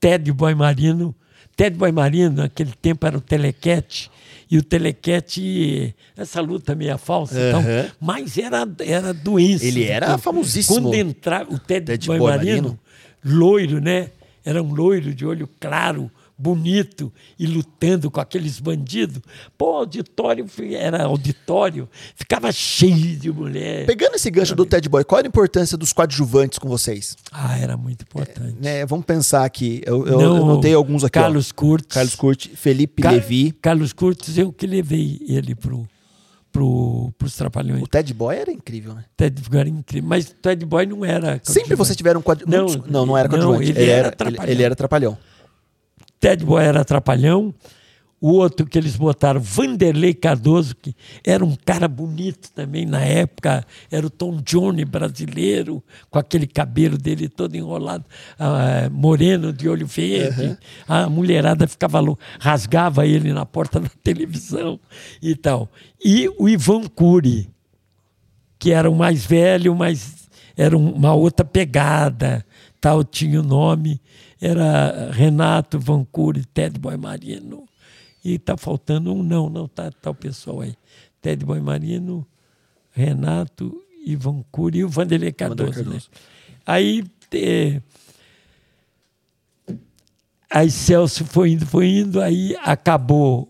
Ted 0.00 0.32
Boy 0.32 0.56
Marino. 0.56 1.14
Ted 1.56 1.76
Boy 1.76 1.92
Marino, 1.92 2.42
naquele 2.42 2.72
tempo, 2.72 3.06
era 3.06 3.16
o 3.16 3.20
Telequete. 3.20 4.10
E 4.50 4.58
o 4.58 4.62
Telequete, 4.64 5.94
essa 6.16 6.40
luta 6.40 6.74
meia 6.74 6.98
falsa, 6.98 7.34
então, 7.38 7.60
Aham. 7.60 7.90
mas 8.00 8.36
era, 8.38 8.66
era 8.80 9.14
doença. 9.14 9.64
Ele 9.64 9.84
era 9.84 10.06
Então, 10.06 10.18
famosíssimo. 10.18 10.80
Quando 10.82 10.94
entrava 10.94 11.54
o 11.54 11.58
Ted, 11.60 11.86
Ted 11.86 12.06
Boy, 12.08 12.18
Boy 12.18 12.30
Marino, 12.36 12.78
loiro, 13.24 13.80
né? 13.80 14.10
Era 14.48 14.62
um 14.62 14.72
loiro 14.72 15.12
de 15.14 15.26
olho 15.26 15.48
claro, 15.60 16.10
bonito, 16.38 17.12
e 17.38 17.46
lutando 17.46 18.10
com 18.10 18.20
aqueles 18.20 18.58
bandidos. 18.60 19.20
Pô, 19.58 19.76
auditório 19.76 20.46
era 20.72 21.02
auditório, 21.04 21.88
ficava 22.14 22.50
cheio 22.52 23.16
de 23.18 23.30
mulher. 23.30 23.84
Pegando 23.86 24.14
esse 24.14 24.30
gancho 24.30 24.54
do 24.54 24.64
Ted 24.64 24.88
Boy, 24.88 25.04
qual 25.04 25.20
a 25.22 25.26
importância 25.26 25.76
dos 25.76 25.92
coadjuvantes 25.92 26.58
com 26.58 26.68
vocês? 26.68 27.16
Ah, 27.32 27.58
era 27.58 27.76
muito 27.76 28.02
importante. 28.02 28.56
Né, 28.60 28.86
vamos 28.86 29.04
pensar 29.04 29.44
aqui. 29.44 29.82
Eu, 29.84 30.06
eu, 30.06 30.18
Não, 30.20 30.36
eu 30.38 30.46
notei 30.46 30.72
alguns 30.74 31.02
aqui. 31.04 31.18
ó. 31.18 31.22
Carlos 31.22 31.50
Curtis. 31.52 31.92
Carlos 31.94 32.14
Curti, 32.14 32.48
Felipe 32.50 33.02
Ca- 33.02 33.10
Levi. 33.10 33.52
Carlos 33.60 33.92
Curtis, 33.92 34.38
eu 34.38 34.52
que 34.52 34.66
levei 34.66 35.20
ele 35.28 35.54
pro, 35.54 35.86
pro, 36.58 37.12
pros 37.16 37.36
Trapalhões. 37.36 37.82
O 37.82 37.86
Ted 37.86 38.12
Boy 38.12 38.36
era 38.36 38.50
incrível, 38.50 38.94
né? 38.94 39.04
Ted 39.16 39.40
Boy 39.48 39.60
era 39.60 39.68
incrível. 39.68 40.08
Mas 40.08 40.34
Ted 40.42 40.64
Boy 40.66 40.86
não 40.86 41.04
era. 41.04 41.40
Sempre 41.44 41.76
vocês 41.76 41.96
tiveram 41.96 42.20
coadjuvante. 42.20 42.78
Não, 42.78 42.84
não, 42.86 43.06
não 43.06 43.16
era 43.16 43.28
coadjuvante. 43.28 43.70
ele 43.70 43.90
era 43.90 44.14
ele, 44.20 44.52
ele 44.52 44.62
era 44.64 44.74
trapalhão. 44.74 45.16
Ted 46.18 46.44
Boy 46.44 46.64
era 46.64 46.84
trapalhão. 46.84 47.54
O 48.20 48.32
outro 48.32 48.66
que 48.66 48.76
eles 48.76 48.96
botaram, 48.96 49.40
Vanderlei 49.40 50.12
Cardoso, 50.12 50.74
que 50.74 50.92
era 51.24 51.44
um 51.44 51.54
cara 51.54 51.86
bonito 51.86 52.50
também 52.52 52.84
na 52.84 53.00
época, 53.00 53.64
era 53.90 54.04
o 54.04 54.10
Tom 54.10 54.40
Johnny 54.42 54.84
brasileiro, 54.84 55.80
com 56.10 56.18
aquele 56.18 56.46
cabelo 56.48 56.98
dele 56.98 57.28
todo 57.28 57.54
enrolado, 57.54 58.04
ah, 58.36 58.88
moreno 58.90 59.52
de 59.52 59.68
olho 59.68 59.86
verde. 59.86 60.58
A 60.88 61.08
mulherada 61.08 61.68
ficava 61.68 62.00
louca, 62.00 62.24
rasgava 62.40 63.06
ele 63.06 63.32
na 63.32 63.46
porta 63.46 63.78
da 63.80 63.90
televisão 64.02 64.80
e 65.22 65.36
tal. 65.36 65.70
E 66.04 66.28
o 66.38 66.48
Ivan 66.48 66.88
Cury, 66.88 67.48
que 68.58 68.72
era 68.72 68.90
o 68.90 68.96
mais 68.96 69.24
velho, 69.24 69.76
mas 69.76 70.28
era 70.56 70.76
um- 70.76 70.90
uma 70.92 71.14
outra 71.14 71.44
pegada, 71.46 72.44
tal, 72.80 73.04
tinha 73.04 73.38
o 73.40 73.44
nome, 73.44 74.00
era 74.40 75.10
Renato 75.12 75.78
Vancuri, 75.78 76.44
Ted 76.46 76.80
Boy 76.80 76.96
Marino, 76.96 77.67
e 78.24 78.38
tá 78.38 78.56
faltando 78.56 79.12
um, 79.12 79.22
não, 79.22 79.48
não, 79.48 79.68
tá, 79.68 79.90
tá 79.90 80.10
o 80.10 80.14
pessoal 80.14 80.60
aí. 80.60 80.74
Ted 81.20 81.44
Boy 81.44 81.60
Marino, 81.60 82.26
Renato, 82.90 83.82
Ivan 84.04 84.44
Cury 84.50 84.78
e 84.78 84.84
o 84.84 84.88
Vanderlei 84.88 85.32
Cardoso. 85.32 85.72
Cardoso. 85.72 85.90
Né? 85.90 86.00
Aí, 86.66 87.04
eh, 87.32 87.80
aí 90.50 90.70
Celso 90.70 91.24
foi 91.24 91.52
indo, 91.52 91.66
foi 91.66 91.88
indo, 91.88 92.20
aí 92.20 92.56
acabou, 92.62 93.48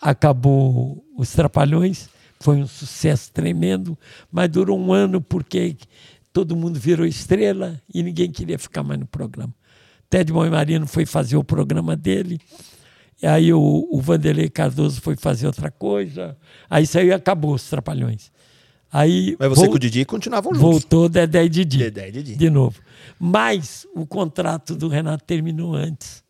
acabou 0.00 1.04
os 1.16 1.30
Trapalhões, 1.32 2.08
foi 2.40 2.56
um 2.56 2.66
sucesso 2.66 3.32
tremendo, 3.32 3.96
mas 4.30 4.48
durou 4.48 4.78
um 4.78 4.92
ano 4.92 5.20
porque 5.20 5.76
todo 6.32 6.56
mundo 6.56 6.78
virou 6.78 7.06
estrela 7.06 7.80
e 7.92 8.02
ninguém 8.02 8.30
queria 8.30 8.58
ficar 8.58 8.82
mais 8.82 9.00
no 9.00 9.06
programa. 9.06 9.54
Ted 10.08 10.32
Boy 10.32 10.50
Marino 10.50 10.86
foi 10.86 11.04
fazer 11.04 11.36
o 11.36 11.44
programa 11.44 11.96
dele, 11.96 12.40
e 13.22 13.26
aí 13.26 13.52
o, 13.52 13.88
o 13.90 14.00
Vanderlei 14.00 14.48
Cardoso 14.48 15.00
foi 15.00 15.16
fazer 15.16 15.46
outra 15.46 15.70
coisa, 15.70 16.36
aí 16.68 16.86
saiu 16.86 17.08
e 17.08 17.12
acabou 17.12 17.54
os 17.54 17.68
Trapalhões. 17.68 18.30
Aí 18.92 19.36
Mas 19.38 19.48
você 19.48 19.62
vol- 19.62 19.70
com 19.70 19.76
o 19.76 19.78
Didi 19.78 20.04
continuavam 20.04 20.54
juntos. 20.54 20.70
voltou 20.70 21.08
Dedé 21.08 21.44
e 21.44 21.48
Didi. 21.48 21.78
Dedé 21.78 22.08
e 22.08 22.12
Didi. 22.12 22.36
De 22.36 22.48
novo. 22.48 22.80
Mas 23.18 23.86
o 23.94 24.06
contrato 24.06 24.74
do 24.76 24.88
Renato 24.88 25.24
terminou 25.24 25.74
antes. 25.74 26.22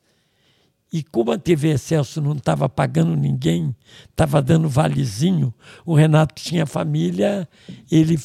E 0.93 1.03
como 1.03 1.33
a 1.33 1.39
TV 1.39 1.71
Excelso 1.71 2.21
não 2.23 2.33
estava 2.33 2.69
pagando 2.69 3.15
ninguém, 3.15 3.75
estava 4.11 4.41
dando 4.41 4.69
valezinho, 4.69 5.53
o 5.85 5.95
Renato 5.95 6.35
tinha 6.41 6.65
família, 6.65 7.47
ele 7.91 8.17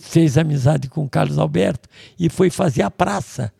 fez 0.00 0.38
amizade 0.38 0.88
com 0.88 1.04
o 1.04 1.08
Carlos 1.08 1.36
Alberto 1.36 1.88
e 2.18 2.30
foi 2.30 2.48
fazer 2.48 2.82
a 2.82 2.90
praça. 2.90 3.52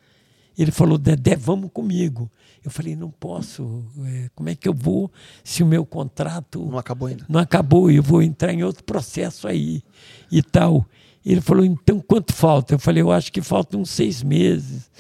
Ele 0.57 0.71
falou, 0.71 0.97
Dedé, 0.99 1.37
vamos 1.37 1.71
comigo. 1.73 2.31
Eu 2.65 2.71
falei, 2.71 2.95
não 2.97 3.11
posso. 3.11 3.85
eh, 4.07 4.31
Como 4.35 4.49
é 4.49 4.55
que 4.55 4.69
eu 4.69 4.75
vou 4.75 5.11
se 5.43 5.63
o 5.63 5.67
meu 5.67 5.85
contrato 5.85 6.65
Não 6.65 6.79
acabou 6.79 7.09
ainda. 7.09 7.25
não 7.29 7.41
acabou, 7.41 7.91
eu 7.91 8.03
vou 8.03 8.23
entrar 8.23 8.53
em 8.53 8.63
outro 8.63 8.83
processo 8.85 9.47
aí 9.49 9.83
e 10.31 10.43
tal. 10.43 10.87
Ele 11.25 11.41
falou, 11.41 11.65
então 11.65 12.01
quanto 12.01 12.33
falta? 12.35 12.75
Eu 12.75 12.79
falei, 12.79 13.03
eu 13.03 13.11
acho 13.11 13.33
que 13.33 13.41
faltam 13.43 13.81
uns 13.81 13.91
seis 13.91 14.23
meses. 14.23 14.91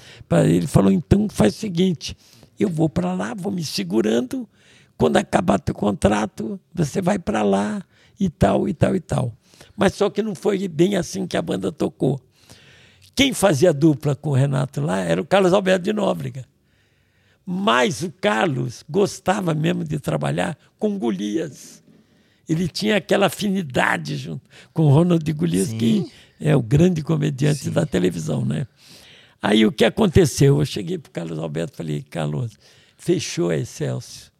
Ele 0.46 0.66
falou, 0.66 0.90
então 0.90 1.28
faz 1.28 1.54
o 1.54 1.58
seguinte, 1.58 2.16
eu 2.58 2.68
vou 2.68 2.88
para 2.88 3.12
lá, 3.14 3.34
vou 3.34 3.52
me 3.52 3.64
segurando, 3.64 4.48
quando 4.96 5.16
acabar 5.18 5.58
teu 5.58 5.74
contrato, 5.74 6.58
você 6.74 7.00
vai 7.02 7.18
para 7.18 7.42
lá 7.42 7.82
e 8.18 8.28
tal, 8.30 8.68
e 8.68 8.74
tal, 8.74 8.94
e 8.96 9.00
tal. 9.00 9.32
Mas 9.76 9.94
só 9.94 10.08
que 10.10 10.22
não 10.22 10.34
foi 10.34 10.66
bem 10.68 10.96
assim 10.96 11.26
que 11.26 11.36
a 11.36 11.42
banda 11.42 11.70
tocou. 11.72 12.20
Quem 13.14 13.32
fazia 13.32 13.72
dupla 13.72 14.16
com 14.16 14.30
o 14.30 14.34
Renato 14.34 14.80
lá 14.80 15.00
era 15.00 15.20
o 15.20 15.24
Carlos 15.24 15.52
Alberto 15.52 15.84
de 15.84 15.92
Nóbrega. 15.92 16.44
Mas 17.46 18.02
o 18.02 18.10
Carlos 18.10 18.84
gostava 18.88 19.54
mesmo 19.54 19.84
de 19.84 19.98
trabalhar 19.98 20.58
com 20.78 20.98
Golias. 20.98 21.82
Ele 22.48 22.68
tinha 22.68 22.96
aquela 22.96 23.26
afinidade 23.26 24.16
junto 24.16 24.42
com 24.72 24.82
o 24.84 24.90
Ronald 24.90 25.32
Golias, 25.32 25.72
que 25.72 26.10
é 26.40 26.56
o 26.56 26.62
grande 26.62 27.02
comediante 27.02 27.70
da 27.70 27.86
televisão, 27.86 28.44
né? 28.44 28.66
Aí 29.40 29.66
o 29.66 29.72
que 29.72 29.84
aconteceu? 29.84 30.58
Eu 30.58 30.64
cheguei 30.64 30.98
para 30.98 31.08
o 31.08 31.12
Carlos 31.12 31.38
Alberto 31.38 31.74
e 31.74 31.76
falei, 31.76 32.02
Carlos, 32.02 32.52
fechou 32.96 33.50
a 33.50 33.56
Excelsior. 33.56 34.30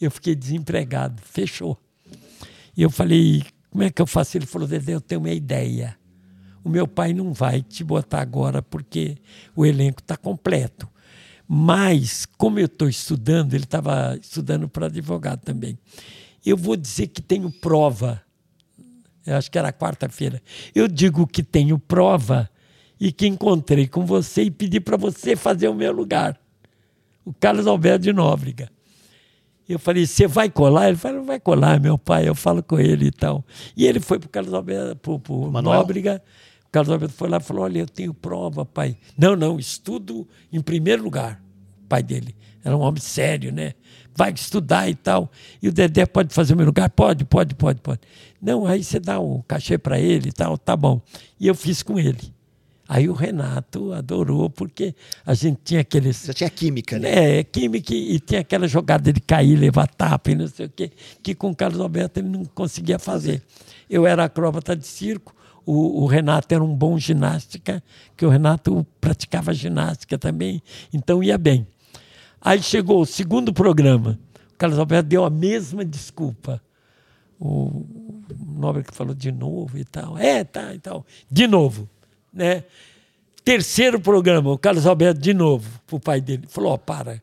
Eu 0.00 0.10
fiquei 0.10 0.34
desempregado, 0.34 1.22
fechou. 1.22 1.78
E 2.76 2.82
eu 2.82 2.90
falei, 2.90 3.44
como 3.70 3.84
é 3.84 3.90
que 3.90 4.00
eu 4.00 4.06
faço? 4.06 4.36
Ele 4.36 4.46
falou, 4.46 4.66
Dedé, 4.66 4.94
eu 4.94 5.00
tenho 5.00 5.20
uma 5.20 5.30
ideia. 5.30 5.95
O 6.66 6.68
meu 6.68 6.88
pai 6.88 7.14
não 7.14 7.32
vai 7.32 7.62
te 7.62 7.84
botar 7.84 8.20
agora 8.20 8.60
porque 8.60 9.18
o 9.54 9.64
elenco 9.64 10.00
está 10.00 10.16
completo. 10.16 10.88
Mas, 11.46 12.26
como 12.36 12.58
eu 12.58 12.66
estou 12.66 12.88
estudando, 12.88 13.54
ele 13.54 13.62
estava 13.62 14.18
estudando 14.20 14.68
para 14.68 14.86
advogado 14.86 15.42
também. 15.42 15.78
Eu 16.44 16.56
vou 16.56 16.74
dizer 16.74 17.06
que 17.06 17.22
tenho 17.22 17.52
prova. 17.52 18.20
Eu 19.24 19.36
acho 19.36 19.48
que 19.48 19.56
era 19.56 19.72
quarta-feira. 19.72 20.42
Eu 20.74 20.88
digo 20.88 21.24
que 21.24 21.40
tenho 21.40 21.78
prova 21.78 22.50
e 22.98 23.12
que 23.12 23.28
encontrei 23.28 23.86
com 23.86 24.04
você 24.04 24.42
e 24.42 24.50
pedi 24.50 24.80
para 24.80 24.96
você 24.96 25.36
fazer 25.36 25.68
o 25.68 25.74
meu 25.74 25.92
lugar. 25.92 26.36
O 27.24 27.32
Carlos 27.32 27.68
Alberto 27.68 28.02
de 28.02 28.12
Nóbrega. 28.12 28.68
Eu 29.68 29.78
falei, 29.78 30.04
você 30.04 30.26
vai 30.26 30.50
colar? 30.50 30.88
Ele 30.88 30.96
falou, 30.96 31.18
não 31.18 31.26
vai 31.26 31.38
colar, 31.38 31.78
meu 31.78 31.96
pai, 31.96 32.28
eu 32.28 32.34
falo 32.34 32.60
com 32.60 32.80
ele 32.80 33.06
e 33.06 33.12
tal. 33.12 33.44
E 33.76 33.86
ele 33.86 34.00
foi 34.00 34.18
para 34.18 34.26
o 34.26 34.30
Carlos 34.30 34.52
Alberto, 34.52 35.20
pro 35.20 35.48
Manuel. 35.48 35.78
Nóbrega. 35.78 36.20
O 36.68 36.70
Carlos 36.70 36.92
Alberto 36.92 37.14
foi 37.14 37.28
lá 37.28 37.38
e 37.38 37.40
falou, 37.40 37.64
olha, 37.64 37.78
eu 37.78 37.86
tenho 37.86 38.12
prova, 38.12 38.64
pai. 38.64 38.96
Não, 39.16 39.34
não, 39.36 39.58
estudo 39.58 40.26
em 40.52 40.60
primeiro 40.60 41.02
lugar, 41.02 41.42
pai 41.88 42.02
dele. 42.02 42.34
Era 42.64 42.76
um 42.76 42.80
homem 42.80 43.00
sério, 43.00 43.52
né? 43.52 43.74
Vai 44.14 44.32
estudar 44.32 44.88
e 44.88 44.94
tal. 44.94 45.30
E 45.62 45.68
o 45.68 45.72
Dedé 45.72 46.04
pode 46.04 46.34
fazer 46.34 46.54
o 46.54 46.56
meu 46.56 46.66
lugar? 46.66 46.90
Pode, 46.90 47.24
pode, 47.24 47.54
pode, 47.54 47.80
pode. 47.80 48.00
Não, 48.42 48.66
aí 48.66 48.82
você 48.82 48.98
dá 48.98 49.20
o 49.20 49.42
cachê 49.44 49.78
para 49.78 50.00
ele 50.00 50.30
e 50.30 50.32
tal, 50.32 50.58
tá 50.58 50.76
bom. 50.76 51.00
E 51.38 51.46
eu 51.46 51.54
fiz 51.54 51.82
com 51.82 51.98
ele. 51.98 52.34
Aí 52.88 53.08
o 53.08 53.12
Renato 53.12 53.92
adorou, 53.92 54.48
porque 54.48 54.94
a 55.24 55.34
gente 55.34 55.58
tinha 55.64 55.80
aqueles 55.80 56.24
Já 56.24 56.32
tinha 56.32 56.50
química, 56.50 56.98
né? 56.98 57.38
é, 57.38 57.44
química 57.44 57.92
e 57.92 58.14
e 58.14 58.20
tinha 58.20 58.40
aquela 58.40 58.68
jogada 58.68 59.12
de 59.12 59.20
cair, 59.20 59.56
levar 59.56 59.88
tapa 59.88 60.30
e 60.30 60.34
não 60.36 60.46
sei 60.46 60.66
o 60.66 60.70
quê, 60.70 60.92
que 61.22 61.34
com 61.34 61.50
o 61.50 61.56
Carlos 61.56 61.80
Alberto 61.80 62.20
ele 62.20 62.28
não 62.28 62.44
conseguia 62.44 62.98
fazer. 62.98 63.42
Eu 63.90 64.06
era 64.06 64.24
acróbata 64.24 64.76
de 64.76 64.86
circo, 64.86 65.34
o, 65.66 66.04
o 66.04 66.06
Renato 66.06 66.54
era 66.54 66.62
um 66.62 66.74
bom 66.74 66.96
ginástica, 66.96 67.82
que 68.16 68.24
o 68.24 68.28
Renato 68.30 68.86
praticava 69.00 69.52
ginástica 69.52 70.16
também, 70.16 70.62
então 70.92 71.22
ia 71.22 71.36
bem. 71.36 71.66
Aí 72.40 72.62
chegou 72.62 73.02
o 73.02 73.06
segundo 73.06 73.52
programa, 73.52 74.18
o 74.52 74.56
Carlos 74.56 74.78
Alberto 74.78 75.08
deu 75.08 75.24
a 75.24 75.30
mesma 75.30 75.84
desculpa. 75.84 76.62
O 77.38 77.84
Nobre 78.56 78.82
que 78.82 78.94
falou 78.94 79.14
de 79.14 79.30
novo 79.30 79.76
e 79.76 79.84
tal. 79.84 80.16
É, 80.16 80.42
tá 80.42 80.74
e 80.74 80.78
tal. 80.78 81.04
De 81.30 81.46
novo, 81.46 81.88
né? 82.32 82.64
Terceiro 83.44 84.00
programa, 84.00 84.50
o 84.50 84.58
Carlos 84.58 84.86
Alberto 84.86 85.20
de 85.20 85.34
novo, 85.34 85.68
pro 85.86 86.00
pai 86.00 86.20
dele. 86.20 86.44
Falou, 86.48 86.72
ó, 86.72 86.76
para. 86.76 87.22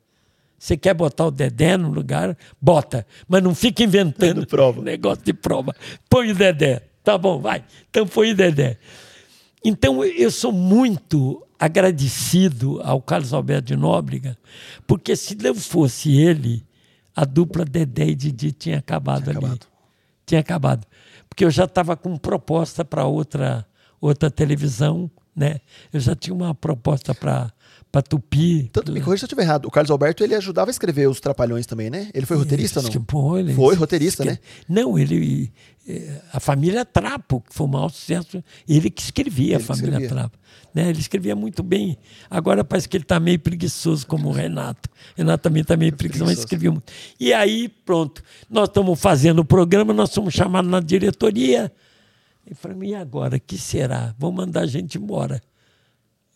Você 0.58 0.78
quer 0.78 0.94
botar 0.94 1.26
o 1.26 1.32
Dedé 1.32 1.76
no 1.76 1.90
lugar? 1.90 2.38
Bota. 2.62 3.06
Mas 3.28 3.44
não 3.44 3.54
fica 3.54 3.84
inventando 3.84 4.48
prova. 4.48 4.80
negócio 4.84 5.24
de 5.26 5.34
prova. 5.34 5.76
Põe 6.10 6.32
o 6.32 6.36
Dedé. 6.36 6.84
Tá 7.04 7.18
bom, 7.18 7.40
vai. 7.40 7.64
Então 7.90 8.08
foi 8.08 8.32
o 8.32 8.36
Dedé. 8.36 8.78
Então 9.64 10.04
eu 10.04 10.32
sou 10.32 10.52
muito 10.52 11.46
agradecido 11.60 12.82
ao 12.84 13.02
Carlos 13.02 13.34
Alberto 13.34 13.68
de 13.68 13.76
Nóbrega, 13.76 14.38
porque 14.86 15.16
se 15.16 15.36
não 15.36 15.56
fosse 15.56 16.16
ele, 16.18 16.66
a 17.16 17.24
dupla 17.26 17.64
Dedé 17.64 18.08
e 18.08 18.16
Didi 18.16 18.52
tinha 18.52 18.80
acabado 18.80 19.24
Tinha 19.24 19.38
ali. 19.38 19.46
acabado. 19.46 19.68
Tinha 20.26 20.40
acabado. 20.42 20.88
Porque 21.30 21.46
eu 21.46 21.52
já 21.52 21.64
estava 21.66 21.96
com 21.96 22.18
proposta 22.18 22.84
para 22.84 23.06
outra, 23.06 23.66
outra 24.02 24.30
televisão, 24.30 25.10
né? 25.36 25.62
Eu 25.92 26.00
já 26.00 26.16
tinha 26.16 26.34
uma 26.34 26.54
proposta 26.54 27.14
para 27.16 27.52
Tupi. 28.02 28.70
Tanto 28.74 28.92
me 28.92 29.00
corrija 29.02 29.20
se 29.20 29.24
eu 29.26 29.28
estiver 29.28 29.44
errado. 29.44 29.66
O 29.68 29.72
Carlos 29.72 29.92
Alberto 29.92 30.24
ele 30.24 30.34
ajudava 30.34 30.70
a 30.70 30.72
escrever 30.72 31.08
os 31.08 31.20
Trapalhões 31.20 31.66
também, 31.66 31.90
né? 31.90 32.10
Ele 32.14 32.26
foi 32.26 32.38
roteirista 32.38 32.82
não? 32.82 32.90
ele- 33.38 33.54
Foi 33.54 33.76
roteirista, 33.76 34.26
né? 34.26 34.40
Não, 34.68 34.98
ele. 34.98 35.52
eh, 35.88 36.20
A 36.32 36.40
família 36.40 36.84
Trapo, 36.86 37.42
que 37.42 37.54
foi 37.54 37.68
um 37.68 37.70
maior 37.70 37.90
sucesso, 37.90 38.44
ele 38.68 38.90
que 38.90 39.02
escrevia 39.02 39.56
Ele 39.56 39.64
a 39.64 39.66
família 39.66 39.90
escrevia. 39.92 40.10
Trapo. 40.10 40.38
Né? 40.74 40.90
Ele 40.90 41.00
escrevia 41.00 41.36
muito 41.36 41.62
bem. 41.62 41.96
Agora 42.32 42.64
parece 42.64 42.90
que 42.90 42.98
ele 42.98 43.04
está 43.04 43.20
meio 43.20 43.38
preguiçoso, 43.40 44.08
como 44.08 44.30
o 44.30 44.32
Renato. 44.32 44.90
Renato 45.16 45.44
também 45.44 45.62
está 45.62 45.78
meio 45.78 45.94
preguiçoso, 45.96 46.26
mas 46.32 46.40
escrevia 46.40 46.72
muito. 46.72 46.92
E 47.20 47.32
aí, 47.32 47.70
pronto, 47.70 48.24
nós 48.50 48.70
estamos 48.70 49.00
fazendo 49.00 49.40
o 49.40 49.46
programa, 49.46 49.94
nós 49.94 50.10
somos 50.10 50.34
chamados 50.34 50.72
na 50.72 50.80
diretoria. 50.80 51.72
E 52.50 52.56
falei, 52.56 52.90
e 52.90 52.96
agora? 52.96 53.38
O 53.38 53.40
que 53.40 53.56
será? 53.58 54.16
Vão 54.18 54.32
mandar 54.32 54.62
a 54.62 54.66
gente 54.66 54.98
embora. 54.98 55.40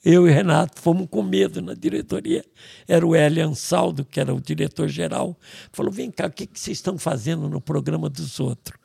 Eu 0.10 0.26
e 0.26 0.32
Renato 0.32 0.80
fomos 0.80 1.06
com 1.12 1.22
medo 1.22 1.62
na 1.62 1.74
diretoria. 1.74 2.46
Era 2.88 3.06
o 3.06 3.14
Hélio 3.14 3.46
Ansaldo, 3.46 4.06
que 4.06 4.22
era 4.22 4.34
o 4.34 4.40
diretor-geral. 4.40 5.38
Falou: 5.74 5.92
vem 5.92 6.10
cá, 6.10 6.28
o 6.28 6.32
que, 6.32 6.48
que 6.48 6.58
vocês 6.58 6.78
estão 6.78 6.98
fazendo 6.98 7.50
no 7.50 7.60
programa 7.60 8.10
dos 8.10 8.40
outros? 8.40 8.80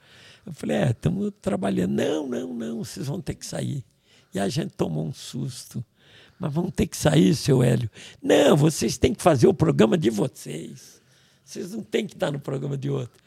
Eu 0.45 0.53
falei: 0.53 0.79
é, 0.79 0.91
estamos 0.91 1.33
trabalhando. 1.41 1.93
Não, 1.93 2.27
não, 2.27 2.53
não, 2.53 2.79
vocês 2.79 3.07
vão 3.07 3.21
ter 3.21 3.37
que 3.37 3.47
sair. 3.47 3.85
E 4.35 4.41
a 4.41 4.49
gente 4.49 4.71
tomou 4.71 5.07
um 5.07 5.13
susto. 5.13 5.85
Mas 6.41 6.53
vamos 6.53 6.73
ter 6.75 6.89
que 6.89 6.97
sair, 6.97 7.37
seu 7.37 7.63
Hélio. 7.63 7.89
Não, 8.21 8.57
vocês 8.57 8.99
têm 8.99 9.15
que 9.15 9.23
fazer 9.23 9.47
o 9.47 9.55
programa 9.55 9.97
de 9.97 10.11
vocês. 10.11 11.01
Vocês 11.45 11.71
não 11.71 11.85
têm 11.85 12.05
que 12.05 12.15
estar 12.15 12.33
no 12.33 12.41
programa 12.41 12.77
de 12.77 12.91
outro. 12.91 13.23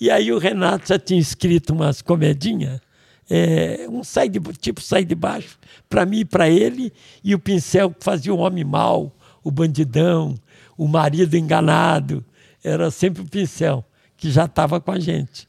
E 0.00 0.12
aí 0.12 0.30
o 0.30 0.38
Renato 0.38 0.90
já 0.90 0.98
tinha 0.98 1.18
escrito 1.18 1.72
umas 1.72 2.00
comedinhas, 2.02 2.80
é, 3.28 3.86
um 3.88 4.02
sai 4.04 4.28
de, 4.28 4.40
tipo 4.54 4.80
sai 4.80 5.04
de 5.04 5.14
baixo, 5.14 5.58
para 5.88 6.04
mim 6.04 6.20
e 6.20 6.24
para 6.24 6.48
ele, 6.48 6.92
e 7.22 7.34
o 7.34 7.38
pincel 7.38 7.90
que 7.90 8.04
fazia 8.04 8.32
o 8.32 8.38
homem 8.38 8.64
mau, 8.64 9.14
o 9.42 9.50
bandidão, 9.50 10.34
o 10.76 10.86
marido 10.86 11.36
enganado. 11.36 12.24
Era 12.62 12.90
sempre 12.90 13.22
o 13.22 13.26
pincel, 13.26 13.84
que 14.16 14.30
já 14.30 14.44
estava 14.44 14.80
com 14.80 14.90
a 14.90 14.98
gente. 14.98 15.48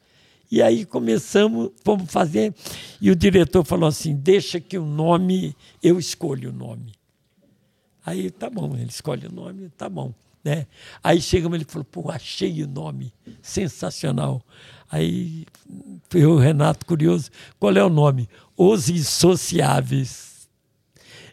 E 0.52 0.62
aí 0.62 0.86
começamos, 0.86 1.72
fomos 1.84 2.12
fazer, 2.12 2.54
e 3.02 3.10
o 3.10 3.16
diretor 3.16 3.66
falou 3.66 3.88
assim: 3.88 4.16
deixa 4.16 4.60
que 4.60 4.78
o 4.78 4.86
nome, 4.86 5.56
eu 5.82 5.98
escolho 5.98 6.50
o 6.50 6.54
nome. 6.54 6.94
Aí 8.06 8.30
tá 8.30 8.50
bom, 8.50 8.76
ele 8.76 8.90
escolhe 8.90 9.28
o 9.28 9.32
nome, 9.32 9.70
tá 9.78 9.90
bom. 9.90 10.14
Né? 10.44 10.68
Aí 11.02 11.22
chegamos, 11.22 11.56
ele 11.56 11.66
falou, 11.66 11.86
pô, 11.86 12.12
achei 12.12 12.64
o 12.64 12.68
nome, 12.68 13.14
sensacional. 13.42 14.44
Aí 14.94 15.48
eu 16.14 16.34
o 16.34 16.38
Renato 16.38 16.86
curioso, 16.86 17.32
qual 17.60 17.76
é 17.76 17.84
o 17.84 17.90
nome? 17.90 18.30
Os 18.56 18.90
Insociáveis. 18.90 20.32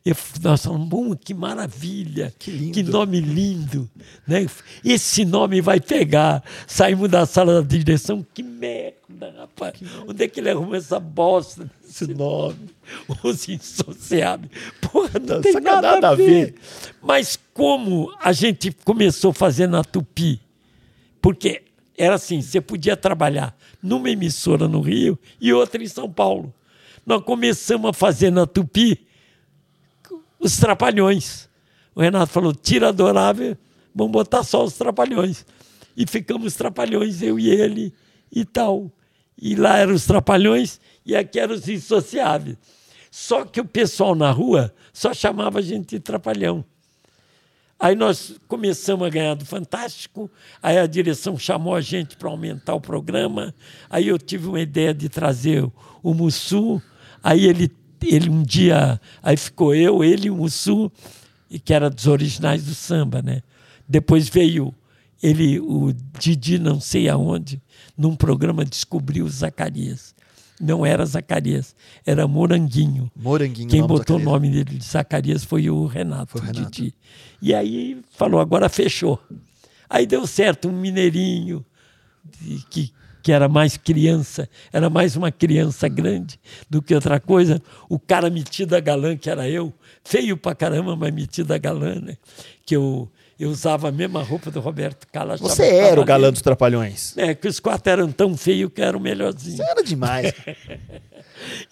Eu, 0.03 0.17
nós 0.43 0.65
falamos, 0.65 1.19
que 1.23 1.35
maravilha, 1.35 2.33
Que 2.39 2.51
lindo. 2.51 2.91
nome 2.91 3.21
lindo. 3.21 3.87
Né? 4.27 4.47
Esse 4.83 5.27
nome 5.27 5.61
vai 5.61 5.79
pegar. 5.79 6.43
Saímos 6.67 7.11
da 7.11 7.27
sala 7.27 7.61
da 7.61 7.69
direção, 7.77 8.25
que 8.33 8.43
merda, 8.43 9.31
rapaz. 9.37 9.75
Onde 10.09 10.25
é 10.25 10.29
que 10.29 10.41
ele 10.41 10.49
arruma 10.49 10.79
essa 10.79 10.99
bosta 10.99 11.71
desse 11.87 12.07
nome? 12.15 12.71
Os 13.23 13.47
Insociáveis. 13.47 14.51
Porra, 14.91 15.19
não 15.21 15.35
Não, 15.35 15.43
tem 15.43 15.53
nada, 15.61 15.83
nada 15.97 16.09
a 16.09 16.11
a 16.13 16.15
ver. 16.15 16.27
ver. 16.47 16.55
Mas 17.03 17.39
como 17.53 18.11
a 18.23 18.33
gente 18.33 18.73
começou 18.73 19.33
a 19.33 19.35
fazer 19.35 19.67
na 19.67 19.85
Tupi, 19.85 20.41
porque 21.21 21.61
era 22.01 22.15
assim, 22.15 22.41
você 22.41 22.63
podia 22.63 22.97
trabalhar 22.97 23.55
numa 23.83 24.09
emissora 24.09 24.67
no 24.67 24.81
Rio 24.81 25.19
e 25.39 25.53
outra 25.53 25.83
em 25.83 25.87
São 25.87 26.11
Paulo. 26.11 26.53
Nós 27.05 27.23
começamos 27.23 27.91
a 27.91 27.93
fazer 27.93 28.31
na 28.31 28.47
Tupi 28.47 29.07
os 30.39 30.57
trapalhões. 30.57 31.47
O 31.95 32.01
Renato 32.01 32.33
falou: 32.33 32.55
tira 32.55 32.89
adorável, 32.89 33.55
vamos 33.95 34.13
botar 34.13 34.43
só 34.43 34.65
os 34.65 34.79
trapalhões. 34.79 35.45
E 35.95 36.07
ficamos 36.07 36.55
trapalhões, 36.55 37.21
eu 37.21 37.39
e 37.39 37.51
ele 37.51 37.93
e 38.33 38.47
tal. 38.47 38.91
E 39.37 39.55
lá 39.55 39.77
eram 39.77 39.93
os 39.93 40.07
trapalhões 40.07 40.81
e 41.05 41.15
aqui 41.15 41.39
eram 41.39 41.55
os 41.55 41.69
insociáveis. 41.69 42.57
Só 43.11 43.45
que 43.45 43.61
o 43.61 43.65
pessoal 43.65 44.15
na 44.15 44.31
rua 44.31 44.75
só 44.91 45.13
chamava 45.13 45.59
a 45.59 45.63
gente 45.63 45.91
de 45.91 46.01
trapalhão. 46.01 46.65
Aí 47.81 47.95
nós 47.95 48.35
começamos 48.47 49.07
a 49.07 49.11
ganhar 49.11 49.35
do 49.35 49.47
Fantástico, 49.47 50.31
aí 50.63 50.77
a 50.77 50.87
direção 50.87 51.39
chamou 51.39 51.75
a 51.75 51.81
gente 51.81 52.15
para 52.15 52.29
aumentar 52.29 52.75
o 52.75 52.81
programa, 52.81 53.55
aí 53.89 54.09
eu 54.09 54.19
tive 54.19 54.49
uma 54.49 54.61
ideia 54.61 54.93
de 54.93 55.09
trazer 55.09 55.67
o 56.03 56.13
Mussu, 56.13 56.83
aí 57.23 57.47
ele, 57.47 57.73
ele 58.03 58.29
um 58.29 58.43
dia, 58.43 59.01
aí 59.23 59.35
ficou 59.35 59.75
eu, 59.75 60.05
ele 60.05 60.27
e 60.27 60.31
o 60.31 60.37
Mussu, 60.37 60.93
e 61.51 61.59
que 61.59 61.73
era 61.73 61.89
dos 61.89 62.07
originais 62.07 62.65
do 62.65 62.75
samba, 62.75 63.23
né? 63.23 63.43
Depois 63.89 64.29
veio 64.29 64.75
ele, 65.23 65.59
o 65.59 65.91
Didi 66.19 66.59
não 66.59 66.79
sei 66.81 67.09
aonde, 67.09 67.63
num 67.97 68.15
programa 68.15 68.63
descobriu 68.63 69.25
o 69.25 69.31
Zacarias. 69.31 70.15
Não 70.61 70.85
era 70.85 71.07
Zacarias, 71.07 71.75
era 72.05 72.29
Moranguinho. 72.29 73.11
Moranguinho, 73.17 73.69
Quem 73.69 73.83
botou 73.83 74.17
o 74.17 74.23
nome 74.23 74.51
dele 74.51 74.77
de 74.77 74.85
Zacarias 74.85 75.43
foi 75.43 75.71
o 75.71 75.87
Renato, 75.87 76.33
Foi 76.33 76.43
o 76.43 76.45
Renato. 76.45 76.71
Didi. 76.71 76.95
E 77.41 77.55
aí 77.55 77.99
falou, 78.11 78.41
agora 78.41 78.69
fechou. 78.69 79.19
Aí 79.89 80.07
deu 80.07 80.27
certo, 80.27 80.69
um 80.69 80.73
mineirinho 80.73 81.65
que, 82.69 82.93
que 83.23 83.33
era 83.33 83.49
mais 83.49 83.77
criança, 83.77 84.49
era 84.73 84.91
mais 84.91 85.17
uma 85.17 85.33
criança 85.33 85.89
grande 85.89 86.39
do 86.69 86.83
que 86.83 86.95
outra 86.95 87.19
coisa. 87.19 87.63
O 87.89 87.99
cara 87.99 88.31
metido 88.31 88.75
a 88.77 88.81
galã, 88.81 89.17
que 89.17 89.31
era 89.31 89.49
eu, 89.49 89.73
feio 90.05 90.37
pra 90.37 90.55
caramba, 90.55 90.95
mas 90.95 91.13
metido 91.13 91.53
a 91.53 91.59
galã, 91.59 91.95
né? 91.97 92.17
Que 92.65 92.77
eu, 92.77 93.11
eu 93.43 93.51
usava 93.51 93.89
a 93.89 93.93
mesma 93.93 94.23
roupa 94.23 94.51
do 94.51 94.61
Roberto 94.61 95.07
Carlos. 95.11 95.41
Você 95.41 95.65
era 95.67 96.01
o 96.01 96.05
galã 96.05 96.31
dos 96.31 96.43
Trapalhões. 96.43 97.17
É, 97.17 97.35
que 97.35 97.49
os 97.49 97.59
quatro 97.59 97.91
eram 97.91 98.13
tão 98.13 98.37
feios 98.37 98.71
que 98.73 98.81
era 98.83 98.97
o 98.97 99.01
melhorzinho. 99.01 99.57
Você 99.57 99.63
era 99.63 99.83
demais. 99.83 100.33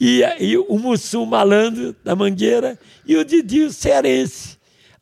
E, 0.01 0.23
e 0.41 0.57
o 0.57 0.79
Mussum 0.79 1.27
malandro 1.27 1.95
da 2.03 2.16
Mangueira 2.16 2.79
e 3.07 3.14
o 3.16 3.23
Didi 3.25 3.64
o 3.64 3.73
cearense. 3.73 4.57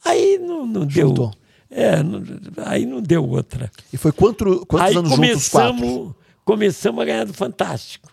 Aí 0.04 0.38
não, 0.38 0.66
não 0.66 0.84
deu. 0.84 1.30
É, 1.70 2.02
não- 2.02 2.20
aí 2.64 2.84
não 2.84 3.00
deu 3.00 3.24
outra. 3.28 3.70
E 3.92 3.96
foi 3.96 4.10
quanto, 4.10 4.66
quantos 4.66 4.88
aí 4.88 4.96
anos 4.96 5.10
juntos 5.12 5.36
os 5.44 5.48
quatro? 5.48 5.76
começamos, 5.76 6.14
começamos 6.44 7.00
a 7.00 7.04
ganhar 7.04 7.24
do 7.26 7.32
Fantástico. 7.32 8.12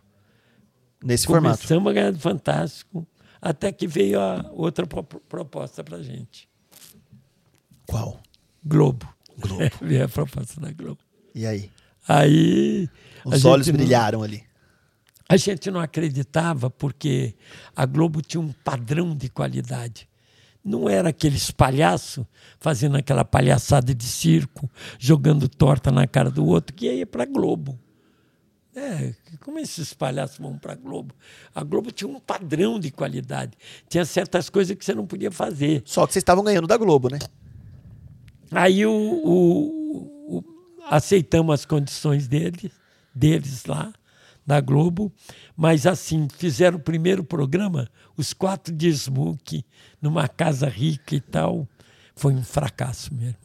Nesse 1.03 1.25
formato. 1.25 1.57
Começamos 1.57 1.89
a 1.89 1.93
ganhar 1.93 2.11
do 2.11 2.19
Fantástico, 2.19 3.07
até 3.41 3.71
que 3.71 3.87
veio 3.87 4.19
a 4.19 4.45
outra 4.53 4.85
pro- 4.85 5.03
proposta 5.03 5.83
para 5.83 6.03
gente. 6.03 6.47
Qual? 7.87 8.21
Globo. 8.65 9.07
Globo. 9.39 9.63
veio 9.81 10.05
a 10.05 10.09
proposta 10.09 10.59
da 10.59 10.71
Globo. 10.71 10.99
E 11.33 11.45
aí? 11.45 11.71
Aí. 12.07 12.89
Os 13.25 13.45
olhos 13.45 13.67
não- 13.67 13.73
brilharam 13.75 14.21
ali. 14.23 14.43
A 15.27 15.37
gente 15.37 15.71
não 15.71 15.79
acreditava 15.79 16.69
porque 16.69 17.33
a 17.75 17.85
Globo 17.85 18.21
tinha 18.21 18.41
um 18.41 18.51
padrão 18.51 19.15
de 19.15 19.29
qualidade. 19.29 20.07
Não 20.63 20.87
era 20.87 21.09
aqueles 21.09 21.49
palhaços 21.49 22.25
fazendo 22.59 22.95
aquela 22.97 23.25
palhaçada 23.25 23.93
de 23.93 24.05
circo, 24.05 24.69
jogando 24.99 25.49
torta 25.49 25.91
na 25.91 26.07
cara 26.07 26.29
do 26.29 26.45
outro, 26.45 26.73
que 26.73 26.89
ia 26.89 27.05
para 27.07 27.23
a 27.23 27.25
Globo. 27.25 27.79
É, 28.75 29.13
como 29.39 29.59
esses 29.59 29.93
palhaços 29.93 30.37
vão 30.39 30.57
para 30.57 30.73
a 30.73 30.75
Globo? 30.75 31.13
A 31.53 31.63
Globo 31.63 31.91
tinha 31.91 32.07
um 32.09 32.19
padrão 32.19 32.79
de 32.79 32.91
qualidade. 32.91 33.57
Tinha 33.87 34.03
certas 34.03 34.49
coisas 34.49 34.75
que 34.75 34.83
você 34.83 34.95
não 34.95 35.05
podia 35.05 35.31
fazer. 35.31 35.83
Só 35.85 36.07
que 36.07 36.13
vocês 36.13 36.21
estavam 36.21 36.43
ganhando 36.43 36.67
da 36.67 36.77
Globo, 36.77 37.09
né? 37.09 37.19
Aí 38.53 38.85
o, 38.85 38.91
o- 38.91 40.37
o- 40.37 40.43
aceitamos 40.89 41.53
as 41.53 41.65
condições 41.65 42.27
deles, 42.27 42.71
deles 43.13 43.65
lá, 43.65 43.93
da 44.45 44.59
Globo, 44.59 45.11
mas 45.55 45.85
assim, 45.87 46.27
fizeram 46.37 46.77
o 46.77 46.81
primeiro 46.81 47.23
programa, 47.23 47.89
os 48.17 48.33
quatro 48.33 48.73
de 48.73 48.91
smoke, 48.91 49.65
numa 50.01 50.27
casa 50.27 50.67
rica 50.67 51.15
e 51.15 51.21
tal. 51.21 51.67
Foi 52.15 52.33
um 52.33 52.43
fracasso 52.43 53.13
mesmo. 53.13 53.37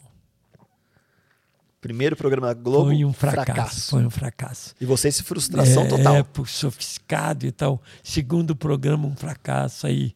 Primeiro 1.80 2.16
programa 2.16 2.48
da 2.48 2.54
Globo. 2.60 2.86
foi 2.86 3.04
um 3.04 3.12
fracasso, 3.12 3.90
Foi 3.90 4.04
um 4.04 4.10
fracasso. 4.10 4.74
E 4.80 4.84
vocês, 4.84 5.20
frustração 5.20 5.84
é, 5.84 5.88
total. 5.88 6.16
É, 6.16 6.22
por 6.24 6.48
sofisticado 6.48 7.46
e 7.46 7.52
tal. 7.52 7.80
Segundo 8.02 8.56
programa, 8.56 9.06
um 9.06 9.14
fracasso. 9.14 9.86
Aí 9.86 10.12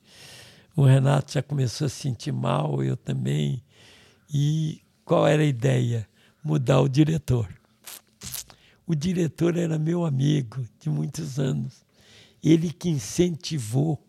o 0.74 0.84
Renato 0.84 1.32
já 1.32 1.42
começou 1.42 1.86
a 1.86 1.88
se 1.88 1.96
sentir 2.00 2.32
mal, 2.32 2.82
eu 2.82 2.96
também. 2.96 3.62
E 4.34 4.81
qual 5.12 5.28
era 5.28 5.42
a 5.42 5.44
ideia? 5.44 6.08
Mudar 6.42 6.80
o 6.80 6.88
diretor. 6.88 7.46
O 8.86 8.94
diretor 8.94 9.58
era 9.58 9.78
meu 9.78 10.06
amigo 10.06 10.66
de 10.80 10.88
muitos 10.88 11.38
anos. 11.38 11.84
Ele 12.42 12.72
que 12.72 12.88
incentivou 12.88 14.02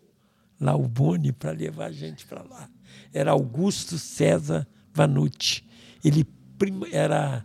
lá 0.58 0.74
o 0.74 0.88
Boni 0.88 1.30
para 1.30 1.50
levar 1.50 1.88
a 1.88 1.92
gente 1.92 2.24
para 2.24 2.42
lá. 2.42 2.70
Era 3.12 3.32
Augusto 3.32 3.98
César 3.98 4.66
Vanucci. 4.94 5.62
Ele 6.02 6.26
era 6.90 7.44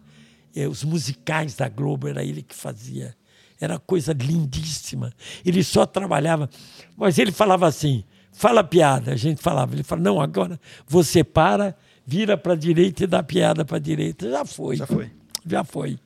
é, 0.56 0.66
os 0.66 0.86
musicais 0.86 1.54
da 1.56 1.68
Globo, 1.68 2.08
era 2.08 2.24
ele 2.24 2.42
que 2.42 2.56
fazia. 2.56 3.14
Era 3.60 3.78
coisa 3.78 4.14
lindíssima. 4.14 5.12
Ele 5.44 5.66
só 5.66 5.86
trabalhava, 5.86 6.50
mas 6.96 7.20
ele 7.20 7.34
falava 7.34 7.68
assim: 7.68 8.06
fala 8.32 8.64
piada. 8.64 9.12
A 9.12 9.18
gente 9.18 9.42
falava, 9.42 9.76
ele 9.76 9.84
falava, 9.84 10.10
não, 10.10 10.22
agora 10.22 10.58
você 10.88 11.26
para, 11.26 11.76
vira 12.10 12.36
para 12.36 12.54
a 12.54 12.56
direita 12.56 13.04
e 13.04 13.08
dá 13.08 13.22
piada 13.22 13.64
para 13.64 13.78
a 13.78 13.80
direita. 13.80 14.28
Já 14.28 14.44
foi. 14.44 14.76
Já 14.76 14.88
foi. 14.88 15.12
Já 15.46 15.64
foi. 15.64 16.00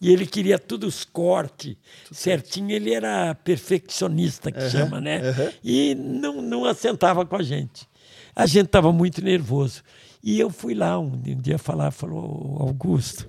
E 0.00 0.10
ele 0.10 0.26
queria 0.26 0.58
tudo 0.58 0.86
os 0.86 1.04
cortes 1.04 1.76
certinho. 2.10 2.70
Ele 2.70 2.94
era 2.94 3.34
perfeccionista, 3.34 4.50
que 4.50 4.62
uhum, 4.62 4.70
chama, 4.70 5.00
né? 5.00 5.20
Uhum. 5.20 5.52
E 5.62 5.94
não, 5.94 6.40
não 6.40 6.64
assentava 6.64 7.26
com 7.26 7.36
a 7.36 7.42
gente. 7.42 7.86
A 8.34 8.46
gente 8.46 8.66
estava 8.66 8.90
muito 8.90 9.22
nervoso. 9.22 9.82
E 10.24 10.40
eu 10.40 10.48
fui 10.48 10.74
lá 10.74 10.98
um, 10.98 11.12
um 11.12 11.40
dia 11.40 11.58
falar, 11.58 11.90
falou, 11.90 12.56
Augusto, 12.58 13.28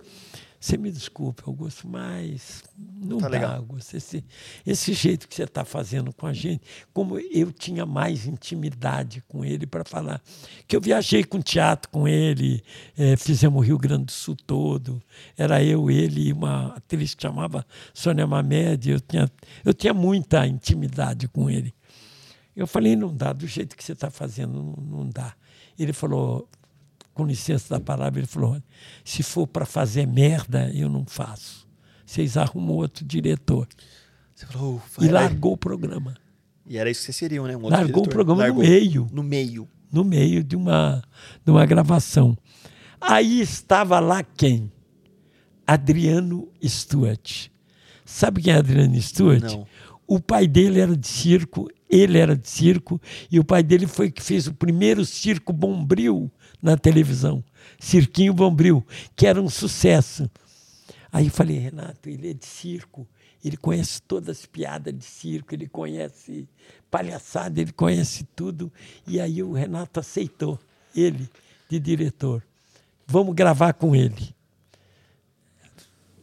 você 0.64 0.78
me 0.78 0.90
desculpe, 0.90 1.44
Augusto, 1.46 1.86
mas 1.90 2.64
não 2.78 3.18
tá 3.18 3.28
dá, 3.28 3.32
legal. 3.34 3.56
Augusto. 3.58 3.98
Esse, 3.98 4.24
esse 4.66 4.94
jeito 4.94 5.28
que 5.28 5.36
você 5.36 5.44
está 5.44 5.66
fazendo 5.66 6.14
com 6.14 6.26
a 6.26 6.32
gente, 6.32 6.62
como 6.94 7.20
eu 7.20 7.52
tinha 7.52 7.86
mais 7.86 8.26
intimidade 8.26 9.22
com 9.28 9.44
ele 9.44 9.68
para 9.68 9.84
falar. 9.84 10.22
Que 10.66 10.74
eu 10.74 10.80
viajei 10.80 11.26
com 11.26 11.42
teatro 11.42 11.92
com 11.92 12.08
ele, 12.08 12.64
é, 12.98 13.18
fizemos 13.18 13.60
o 13.60 13.62
Rio 13.62 13.78
Grande 13.78 14.06
do 14.06 14.12
Sul 14.14 14.38
todo. 14.38 15.04
Era 15.38 15.62
eu, 15.62 15.92
ele 15.92 16.30
e 16.30 16.32
uma 16.32 16.68
atriz 16.78 17.14
que 17.14 17.24
chamava 17.24 17.68
Sônia 17.94 18.26
Mamed. 18.26 18.90
Eu 18.90 19.02
tinha, 19.02 19.30
eu 19.66 19.74
tinha 19.74 19.94
muita 19.94 20.48
intimidade 20.48 21.28
com 21.28 21.50
ele. 21.50 21.76
Eu 22.56 22.68
falei, 22.68 22.96
não 22.96 23.14
dá, 23.14 23.34
do 23.34 23.48
jeito 23.48 23.76
que 23.76 23.84
você 23.84 23.92
está 23.92 24.10
fazendo, 24.10 24.54
não, 24.54 25.00
não 25.00 25.10
dá. 25.10 25.36
Ele 25.78 25.92
falou, 25.92 26.48
com 27.14 27.26
licença 27.26 27.70
da 27.70 27.80
palavra, 27.80 28.20
ele 28.20 28.28
falou: 28.28 28.62
se 29.04 29.24
for 29.24 29.48
para 29.48 29.66
fazer 29.66 30.08
merda, 30.08 30.72
eu 30.74 30.90
não 30.90 31.06
faço. 31.06 31.68
Vocês 32.06 32.38
arrumam 32.38 32.76
outro 32.76 33.06
diretor. 33.06 33.68
Você 34.36 34.46
falou, 34.46 34.82
e 35.00 35.08
largou 35.08 35.54
o 35.54 35.58
programa. 35.58 36.16
E 36.66 36.78
era 36.78 36.90
isso 36.90 37.02
que 37.02 37.06
vocês 37.06 37.18
seriam, 37.18 37.46
né? 37.46 37.56
Um 37.56 37.70
largou 37.70 37.86
diretor. 37.86 38.02
o 38.02 38.10
programa 38.10 38.42
largou 38.42 38.64
no 38.64 38.70
meio. 38.70 39.10
No 39.12 39.24
meio. 39.24 39.70
No 39.92 40.04
meio 40.04 40.44
de 40.44 40.56
uma, 40.56 41.04
de 41.46 41.52
uma 41.52 41.66
gravação. 41.66 42.38
Aí 43.00 43.42
estava 43.42 44.00
lá 44.00 44.24
quem? 44.24 44.72
Adriano 45.68 46.50
Stuart. 46.64 47.48
Sabe 48.06 48.42
quem 48.42 48.54
é 48.54 48.58
Adriano 48.58 49.00
Stuart? 49.00 49.44
Não. 49.44 49.68
O 50.08 50.20
pai 50.20 50.48
dele 50.48 50.80
era 50.80 50.96
de 50.96 51.08
circo, 51.08 51.70
ele 51.90 52.18
era 52.18 52.36
de 52.36 52.50
circo, 52.50 53.00
e 53.32 53.40
o 53.40 53.44
pai 53.44 53.64
dele 53.64 53.88
foi 53.88 54.12
que 54.12 54.22
fez 54.22 54.48
o 54.48 54.54
primeiro 54.54 55.06
circo 55.06 55.54
bombril 55.54 56.32
na 56.64 56.78
televisão, 56.78 57.44
Cirquinho 57.78 58.34
Bombril, 58.34 58.88
que 59.18 59.28
era 59.28 59.42
um 59.42 59.50
sucesso. 59.50 60.32
Aí 61.12 61.30
falei, 61.30 61.58
Renato, 61.58 62.10
ele 62.10 62.30
é 62.30 62.34
de 62.34 62.46
circo, 62.46 63.06
ele 63.44 63.58
conhece 63.58 64.02
todas 64.02 64.40
as 64.40 64.46
piadas 64.46 64.98
de 64.98 65.04
circo, 65.04 65.54
ele 65.54 65.68
conhece 65.68 66.48
palhaçada, 66.90 67.60
ele 67.60 67.74
conhece 67.74 68.24
tudo. 68.34 68.72
E 69.06 69.20
aí 69.20 69.44
o 69.44 69.52
Renato 69.52 70.00
aceitou 70.00 70.58
ele 70.96 71.30
de 71.70 71.78
diretor. 71.82 72.42
Vamos 73.06 73.36
gravar 73.36 73.74
com 73.74 73.94
ele. 73.94 74.34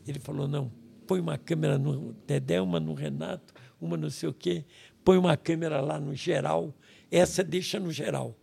Ele 0.06 0.18
falou, 0.18 0.48
não, 0.48 0.72
põe 1.06 1.20
uma 1.20 1.36
câmera 1.36 1.76
no 1.76 2.14
Dedé, 2.26 2.62
uma 2.62 2.80
no 2.80 2.94
Renato, 2.94 3.52
uma 3.78 3.98
não 3.98 4.08
sei 4.08 4.30
o 4.30 4.32
quê, 4.32 4.64
põe 5.04 5.18
uma 5.18 5.36
câmera 5.36 5.82
lá 5.82 6.00
no 6.00 6.14
geral, 6.14 6.74
essa 7.10 7.44
deixa 7.44 7.78
no 7.78 7.92
geral 7.92 8.34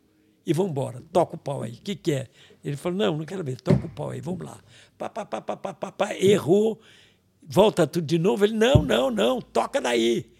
e 0.48 0.54
vamos 0.54 0.72
embora. 0.72 1.04
Toca 1.12 1.36
o 1.36 1.38
pau 1.38 1.62
aí. 1.62 1.74
O 1.74 1.82
que, 1.82 1.94
que 1.94 2.14
é? 2.14 2.28
Ele 2.64 2.78
falou: 2.78 2.98
não, 2.98 3.18
não 3.18 3.26
quero 3.26 3.44
ver, 3.44 3.60
toca 3.60 3.86
o 3.86 3.90
pau 3.90 4.12
aí, 4.12 4.22
vamos 4.22 4.46
lá. 4.46 4.58
Pá, 4.98 5.10
pá, 5.10 5.26
pá, 5.26 5.42
pá, 5.42 5.58
pá, 5.58 5.74
pá, 5.74 5.92
pá. 5.92 6.16
Errou, 6.16 6.80
volta 7.46 7.86
tudo 7.86 8.08
de 8.08 8.18
novo. 8.18 8.46
Ele: 8.46 8.54
não, 8.54 8.82
não, 8.82 9.12
não, 9.12 9.42
toca 9.42 9.82
daí. 9.82 10.32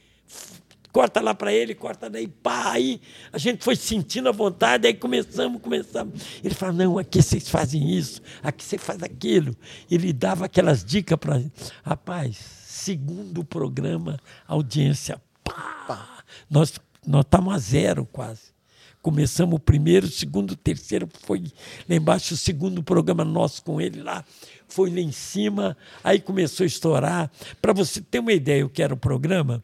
Corta 0.94 1.20
lá 1.20 1.36
para 1.36 1.52
ele, 1.52 1.76
corta 1.76 2.10
daí, 2.10 2.26
pá. 2.26 2.72
Aí 2.72 3.02
a 3.34 3.38
gente 3.38 3.66
foi 3.66 3.76
sentindo 3.76 4.30
a 4.30 4.32
vontade, 4.32 4.88
aí 4.88 4.94
começamos, 4.94 5.62
começamos. 5.62 6.40
Ele 6.42 6.56
falou: 6.56 6.76
não, 6.76 6.98
aqui 6.98 7.22
vocês 7.22 7.50
fazem 7.50 7.92
isso, 7.92 8.22
aqui 8.42 8.64
você 8.64 8.78
faz 8.78 9.04
aquilo. 9.04 9.54
Ele 9.92 10.14
dava 10.14 10.46
aquelas 10.46 10.86
dicas 10.86 11.20
para. 11.20 11.44
Rapaz, 11.84 12.38
segundo 12.66 13.44
programa, 13.44 14.18
audiência, 14.48 15.22
pá. 15.44 16.24
Nós 16.50 16.74
nós 17.06 17.24
estamos 17.24 17.54
a 17.54 17.58
zero 17.58 18.06
quase. 18.06 18.57
Começamos 19.02 19.56
o 19.56 19.60
primeiro, 19.60 20.08
o 20.08 20.12
segundo, 20.12 20.52
o 20.52 20.56
terceiro, 20.56 21.08
foi 21.24 21.44
lá 21.88 21.96
embaixo, 21.96 22.34
o 22.34 22.38
segundo 22.38 22.84
programa 22.84 23.24
nosso 23.24 23.64
com 23.64 23.80
ele 23.80 24.02
lá, 24.02 24.26
foi 24.68 24.90
lá 24.90 25.00
em 25.00 25.12
cima, 25.12 25.78
aí 26.04 26.20
começou 26.20 26.64
a 26.64 26.68
estourar. 26.68 27.32
Para 27.62 27.74
você 27.74 28.02
ter 28.02 28.20
uma 28.20 28.34
ideia 28.34 28.66
o 28.66 28.70
que 28.70 28.84
era 28.84 28.94
o 28.94 28.98
programa, 28.98 29.64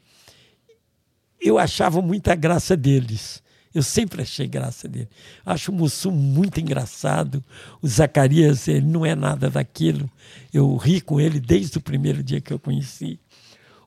eu 1.42 1.60
achava 1.60 2.02
muita 2.02 2.36
graça 2.36 2.78
deles. 2.78 3.44
Eu 3.74 3.82
sempre 3.82 4.22
achei 4.22 4.48
graça 4.48 4.88
dele. 4.88 5.10
Acho 5.44 5.72
o 5.72 5.76
Mussum 5.76 6.12
muito 6.12 6.60
engraçado. 6.62 7.44
O 7.82 7.88
Zacarias, 7.88 8.68
ele 8.68 8.86
não 8.86 9.04
é 9.04 9.16
nada 9.16 9.50
daquilo. 9.50 10.10
Eu 10.54 10.76
ri 10.78 11.02
com 11.02 11.20
ele 11.20 11.40
desde 11.40 11.80
o 11.80 11.82
primeiro 11.82 12.22
dia 12.22 12.40
que 12.40 12.54
eu 12.54 12.60
conheci. 12.60 13.20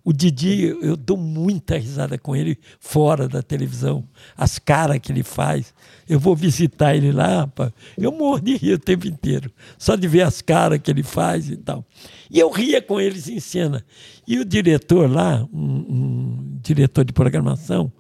O 0.07 0.13
Didi, 0.13 0.73
eu 0.83 0.97
dou 0.97 1.17
muita 1.17 1.77
risada 1.77 2.17
com 2.17 2.37
ele 2.37 2.57
fora 2.79 3.29
da 3.29 3.43
televisão. 3.43 4.05
As 4.37 4.57
caras 4.57 5.01
que 5.01 5.11
ele 5.11 5.25
faz. 5.25 5.75
Eu 6.09 6.21
vou 6.21 6.37
visitar 6.37 6.95
ele 6.95 7.11
lá, 7.11 7.41
rapaz, 7.41 7.73
eu 7.99 8.13
morro 8.13 8.39
de 8.39 8.57
rir 8.57 8.75
o 8.75 8.79
tempo 8.79 9.09
inteiro. 9.09 9.51
Só 9.77 9.97
de 9.97 10.07
ver 10.07 10.23
as 10.23 10.41
caras 10.41 10.79
que 10.79 10.93
ele 10.93 11.03
faz 11.03 11.51
e 11.51 11.57
tal. 11.57 11.85
E 12.31 12.39
eu 12.39 12.49
ria 12.53 12.81
com 12.81 13.01
eles 13.01 13.29
em 13.29 13.41
cena. 13.41 13.85
E 14.29 14.39
o 14.39 14.45
diretor 14.45 15.11
lá, 15.11 15.45
um, 15.53 15.59
um 15.59 16.59
diretor 16.63 17.05
de 17.05 17.13
programação, 17.13 17.93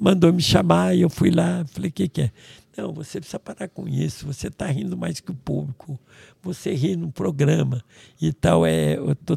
mandou 0.00 0.32
me 0.32 0.40
chamar 0.40 0.96
e 0.96 1.02
eu 1.02 1.10
fui 1.10 1.30
lá. 1.30 1.62
Falei, 1.66 1.90
o 1.90 1.92
que, 1.92 2.08
que 2.08 2.22
é? 2.22 2.32
Não, 2.78 2.92
você 2.92 3.18
precisa 3.18 3.40
parar 3.40 3.68
com 3.68 3.88
isso. 3.88 4.24
Você 4.24 4.46
está 4.46 4.64
rindo 4.66 4.96
mais 4.96 5.18
que 5.18 5.32
o 5.32 5.34
público. 5.34 5.98
Você 6.40 6.72
ri 6.72 6.94
no 6.94 7.10
programa 7.10 7.84
e 8.22 8.32
tal. 8.32 8.64
É, 8.64 8.94
eu 8.94 9.16
tô 9.16 9.36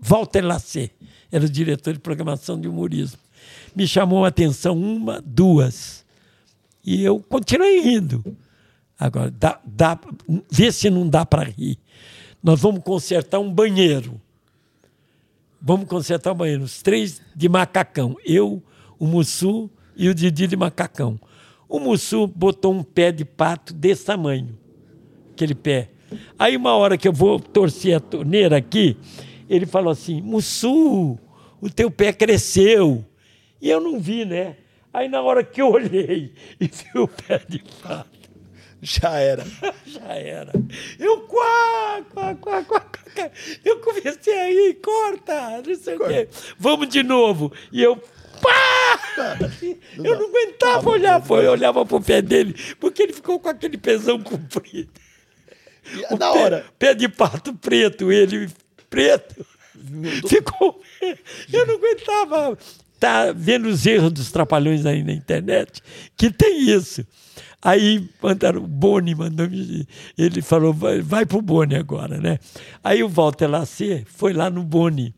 Walter 0.00 0.42
Lacer, 0.42 0.90
era 1.30 1.44
o 1.44 1.48
diretor 1.48 1.92
de 1.92 2.00
programação 2.00 2.60
de 2.60 2.68
humorismo. 2.68 3.18
Me 3.74 3.86
chamou 3.86 4.24
a 4.24 4.28
atenção 4.28 4.76
uma, 4.76 5.22
duas. 5.24 6.04
E 6.84 7.02
eu 7.02 7.20
continuei 7.20 7.80
rindo. 7.80 8.24
Agora, 8.98 9.30
dá, 9.30 9.60
dá, 9.64 9.98
vê 10.50 10.72
se 10.72 10.90
não 10.90 11.08
dá 11.08 11.24
para 11.24 11.44
rir. 11.44 11.78
Nós 12.42 12.60
vamos 12.60 12.82
consertar 12.82 13.38
um 13.38 13.52
banheiro. 13.52 14.20
Vamos 15.60 15.88
consertar 15.88 16.32
um 16.32 16.36
banheiro. 16.36 16.64
Os 16.64 16.82
três 16.82 17.20
de 17.34 17.48
macacão. 17.48 18.16
Eu, 18.24 18.62
o 18.98 19.06
Mussu 19.06 19.70
e 19.96 20.08
o 20.08 20.14
Didi 20.14 20.46
de 20.46 20.56
macacão. 20.56 21.18
O 21.68 21.78
Mussu 21.78 22.26
botou 22.26 22.72
um 22.72 22.82
pé 22.82 23.12
de 23.12 23.24
pato 23.24 23.74
desse 23.74 24.06
tamanho. 24.06 24.58
Aquele 25.32 25.54
pé. 25.54 25.90
Aí, 26.38 26.56
uma 26.56 26.74
hora 26.74 26.96
que 26.96 27.06
eu 27.06 27.12
vou 27.12 27.38
torcer 27.38 27.96
a 27.96 28.00
torneira 28.00 28.56
aqui, 28.56 28.96
ele 29.48 29.66
falou 29.66 29.92
assim: 29.92 30.20
Mussu, 30.20 31.18
o 31.60 31.70
teu 31.70 31.90
pé 31.90 32.12
cresceu. 32.12 33.04
E 33.60 33.68
eu 33.68 33.80
não 33.80 33.98
vi, 33.98 34.24
né? 34.24 34.56
Aí 34.92 35.08
na 35.08 35.20
hora 35.20 35.44
que 35.44 35.60
eu 35.60 35.70
olhei 35.70 36.32
e 36.60 36.66
vi 36.66 36.98
o 36.98 37.08
pé 37.08 37.40
de 37.48 37.62
fato. 37.82 38.18
Já 38.80 39.18
era. 39.18 39.44
Já 39.84 40.14
era. 40.14 40.52
Eu 40.98 41.22
quá, 41.22 42.02
quá, 42.12 42.34
quá, 42.36 42.62
quá, 42.62 42.80
quá. 42.80 43.30
Eu 43.64 43.80
comecei 43.80 44.34
aí, 44.34 44.74
corta, 44.74 45.62
não 45.66 45.74
sei 45.74 45.96
corta. 45.96 46.12
o 46.12 46.16
quê. 46.16 46.28
Vamos 46.58 46.88
de 46.88 47.02
novo. 47.02 47.52
E 47.72 47.82
eu 47.82 47.96
pá! 48.40 49.38
eu 49.96 50.18
não 50.18 50.28
aguentava 50.28 50.90
olhar, 50.90 51.20
foi, 51.20 51.44
eu 51.44 51.50
olhava 51.50 51.84
pro 51.84 52.00
pé 52.00 52.22
dele, 52.22 52.54
porque 52.78 53.02
ele 53.02 53.12
ficou 53.12 53.40
com 53.40 53.48
aquele 53.48 53.76
pezão 53.76 54.20
comprido. 54.22 54.92
Na 56.10 56.16
pé, 56.16 56.26
hora. 56.26 56.66
Pé 56.78 56.94
de 56.94 57.08
pato 57.08 57.52
preto, 57.54 58.12
ele 58.12 58.48
preto. 58.88 59.46
Ficou. 60.28 60.80
Eu 61.52 61.66
não 61.66 61.74
aguentava 61.74 62.58
tá 62.98 63.32
vendo 63.32 63.68
os 63.68 63.86
erros 63.86 64.12
dos 64.12 64.30
trapalhões 64.30 64.84
aí 64.84 65.02
na 65.02 65.12
internet, 65.12 65.82
que 66.16 66.30
tem 66.30 66.68
isso. 66.70 67.06
Aí 67.60 68.08
mandaram, 68.22 68.62
o 68.62 68.66
Boni 68.66 69.14
mandou. 69.14 69.46
Ele 70.16 70.42
falou, 70.42 70.72
vai, 70.72 71.00
vai 71.00 71.26
pro 71.26 71.42
Boni 71.42 71.74
agora, 71.74 72.18
né? 72.18 72.38
Aí 72.82 73.02
o 73.02 73.08
Walter 73.08 73.48
Lacer 73.48 74.04
foi 74.06 74.32
lá 74.32 74.48
no 74.48 74.62
Boni. 74.62 75.14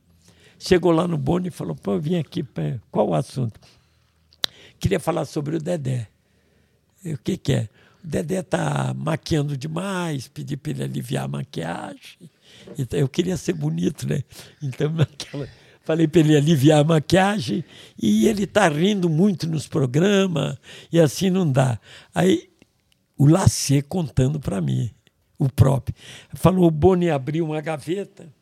Chegou 0.58 0.92
lá 0.92 1.06
no 1.06 1.16
Boni 1.16 1.48
e 1.48 1.50
falou, 1.50 1.74
pô, 1.74 1.98
vim 1.98 2.16
aqui, 2.16 2.44
qual 2.90 3.08
o 3.08 3.14
assunto? 3.14 3.58
Queria 4.78 5.00
falar 5.00 5.24
sobre 5.24 5.56
o 5.56 5.58
Dedé. 5.58 6.08
o 7.04 7.18
que, 7.18 7.36
que 7.36 7.52
é? 7.52 7.68
O 8.02 8.06
Dedé 8.06 8.42
tá 8.42 8.94
maquiando 8.96 9.56
demais, 9.56 10.28
pedi 10.28 10.56
para 10.56 10.72
ele 10.72 10.84
aliviar 10.84 11.24
a 11.24 11.28
maquiagem. 11.28 12.30
Então, 12.78 12.98
eu 12.98 13.08
queria 13.08 13.36
ser 13.36 13.52
bonito, 13.54 14.06
né? 14.06 14.22
Então, 14.62 14.90
naquela. 14.92 15.48
falei 15.82 16.06
para 16.06 16.20
ele 16.20 16.36
aliviar 16.36 16.80
a 16.80 16.84
maquiagem 16.84 17.64
e 18.00 18.26
ele 18.26 18.46
tá 18.46 18.68
rindo 18.68 19.08
muito 19.08 19.48
nos 19.48 19.66
programas 19.66 20.56
e 20.92 21.00
assim 21.00 21.30
não 21.30 21.50
dá. 21.50 21.80
Aí 22.14 22.50
o 23.16 23.26
Lacer 23.26 23.84
contando 23.86 24.38
para 24.38 24.60
mim, 24.60 24.90
o 25.38 25.48
próprio. 25.48 25.94
Falou, 26.34 26.66
o 26.66 26.70
Boni 26.70 27.10
abriu 27.10 27.44
uma 27.44 27.60
gaveta, 27.60 28.32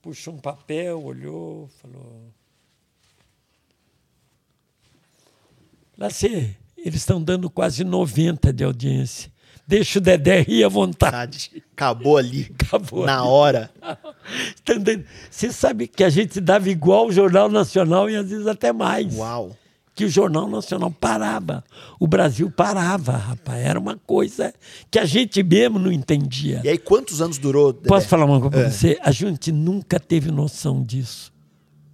puxou 0.00 0.34
um 0.34 0.38
papel, 0.38 1.02
olhou, 1.02 1.68
falou... 1.80 2.32
Lacer, 5.96 6.58
eles 6.76 7.00
estão 7.00 7.22
dando 7.22 7.48
quase 7.48 7.84
90 7.84 8.52
de 8.52 8.64
audiência. 8.64 9.31
Deixa 9.72 9.98
o 9.98 10.02
Dedé 10.02 10.42
rir 10.42 10.64
à 10.64 10.68
vontade. 10.68 11.50
Acabou 11.74 12.18
ali. 12.18 12.54
Acabou. 12.60 13.06
Na 13.06 13.24
hora. 13.24 13.70
Você 15.30 15.50
sabe 15.50 15.88
que 15.88 16.04
a 16.04 16.10
gente 16.10 16.42
dava 16.42 16.68
igual 16.68 17.06
o 17.06 17.12
Jornal 17.12 17.48
Nacional 17.48 18.10
e 18.10 18.14
às 18.14 18.28
vezes 18.28 18.46
até 18.46 18.70
mais. 18.70 19.16
Uau. 19.16 19.56
Que 19.94 20.04
o 20.04 20.10
Jornal 20.10 20.46
Nacional 20.46 20.90
parava. 20.90 21.64
O 21.98 22.06
Brasil 22.06 22.50
parava, 22.50 23.12
rapaz. 23.12 23.64
Era 23.64 23.80
uma 23.80 23.96
coisa 23.96 24.52
que 24.90 24.98
a 24.98 25.06
gente 25.06 25.42
mesmo 25.42 25.78
não 25.78 25.90
entendia. 25.90 26.60
E 26.62 26.68
aí, 26.68 26.76
quantos 26.76 27.22
anos 27.22 27.38
durou? 27.38 27.72
Dedé? 27.72 27.88
Posso 27.88 28.08
falar 28.08 28.26
uma 28.26 28.40
coisa 28.40 28.50
pra 28.50 28.66
é. 28.66 28.70
você? 28.70 28.98
A 29.02 29.10
gente 29.10 29.50
nunca 29.50 29.98
teve 29.98 30.30
noção 30.30 30.82
disso 30.82 31.31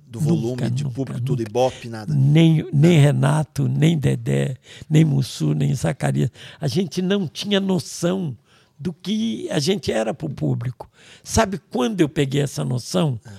do 0.08 0.18
volume 0.20 0.50
nunca, 0.50 0.70
de 0.70 0.84
nunca, 0.84 0.94
público, 0.94 1.18
nunca. 1.20 1.26
tudo, 1.26 1.42
Ibope, 1.42 1.88
nada. 1.88 2.14
Nem, 2.14 2.66
nem 2.72 2.98
Renato, 2.98 3.68
nem 3.68 3.98
Dedé, 3.98 4.56
nem 4.88 5.04
Mussu, 5.04 5.52
nem 5.52 5.74
Zacarias. 5.74 6.30
A 6.58 6.66
gente 6.66 7.02
não 7.02 7.28
tinha 7.28 7.60
noção 7.60 8.36
do 8.78 8.92
que 8.92 9.48
a 9.50 9.58
gente 9.58 9.92
era 9.92 10.14
para 10.14 10.26
o 10.26 10.30
público. 10.30 10.90
Sabe 11.22 11.58
quando 11.70 12.00
eu 12.00 12.08
peguei 12.08 12.40
essa 12.40 12.64
noção? 12.64 13.20
É. 13.26 13.30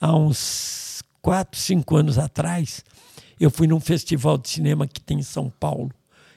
Há 0.00 0.16
uns 0.16 1.02
quatro, 1.20 1.60
cinco 1.60 1.96
anos 1.96 2.18
atrás, 2.18 2.84
eu 3.38 3.50
fui 3.50 3.66
num 3.66 3.80
festival 3.80 4.38
de 4.38 4.48
cinema 4.48 4.86
que 4.86 5.00
tem 5.00 5.18
em 5.18 5.22
São 5.22 5.50
Paulo. 5.50 5.90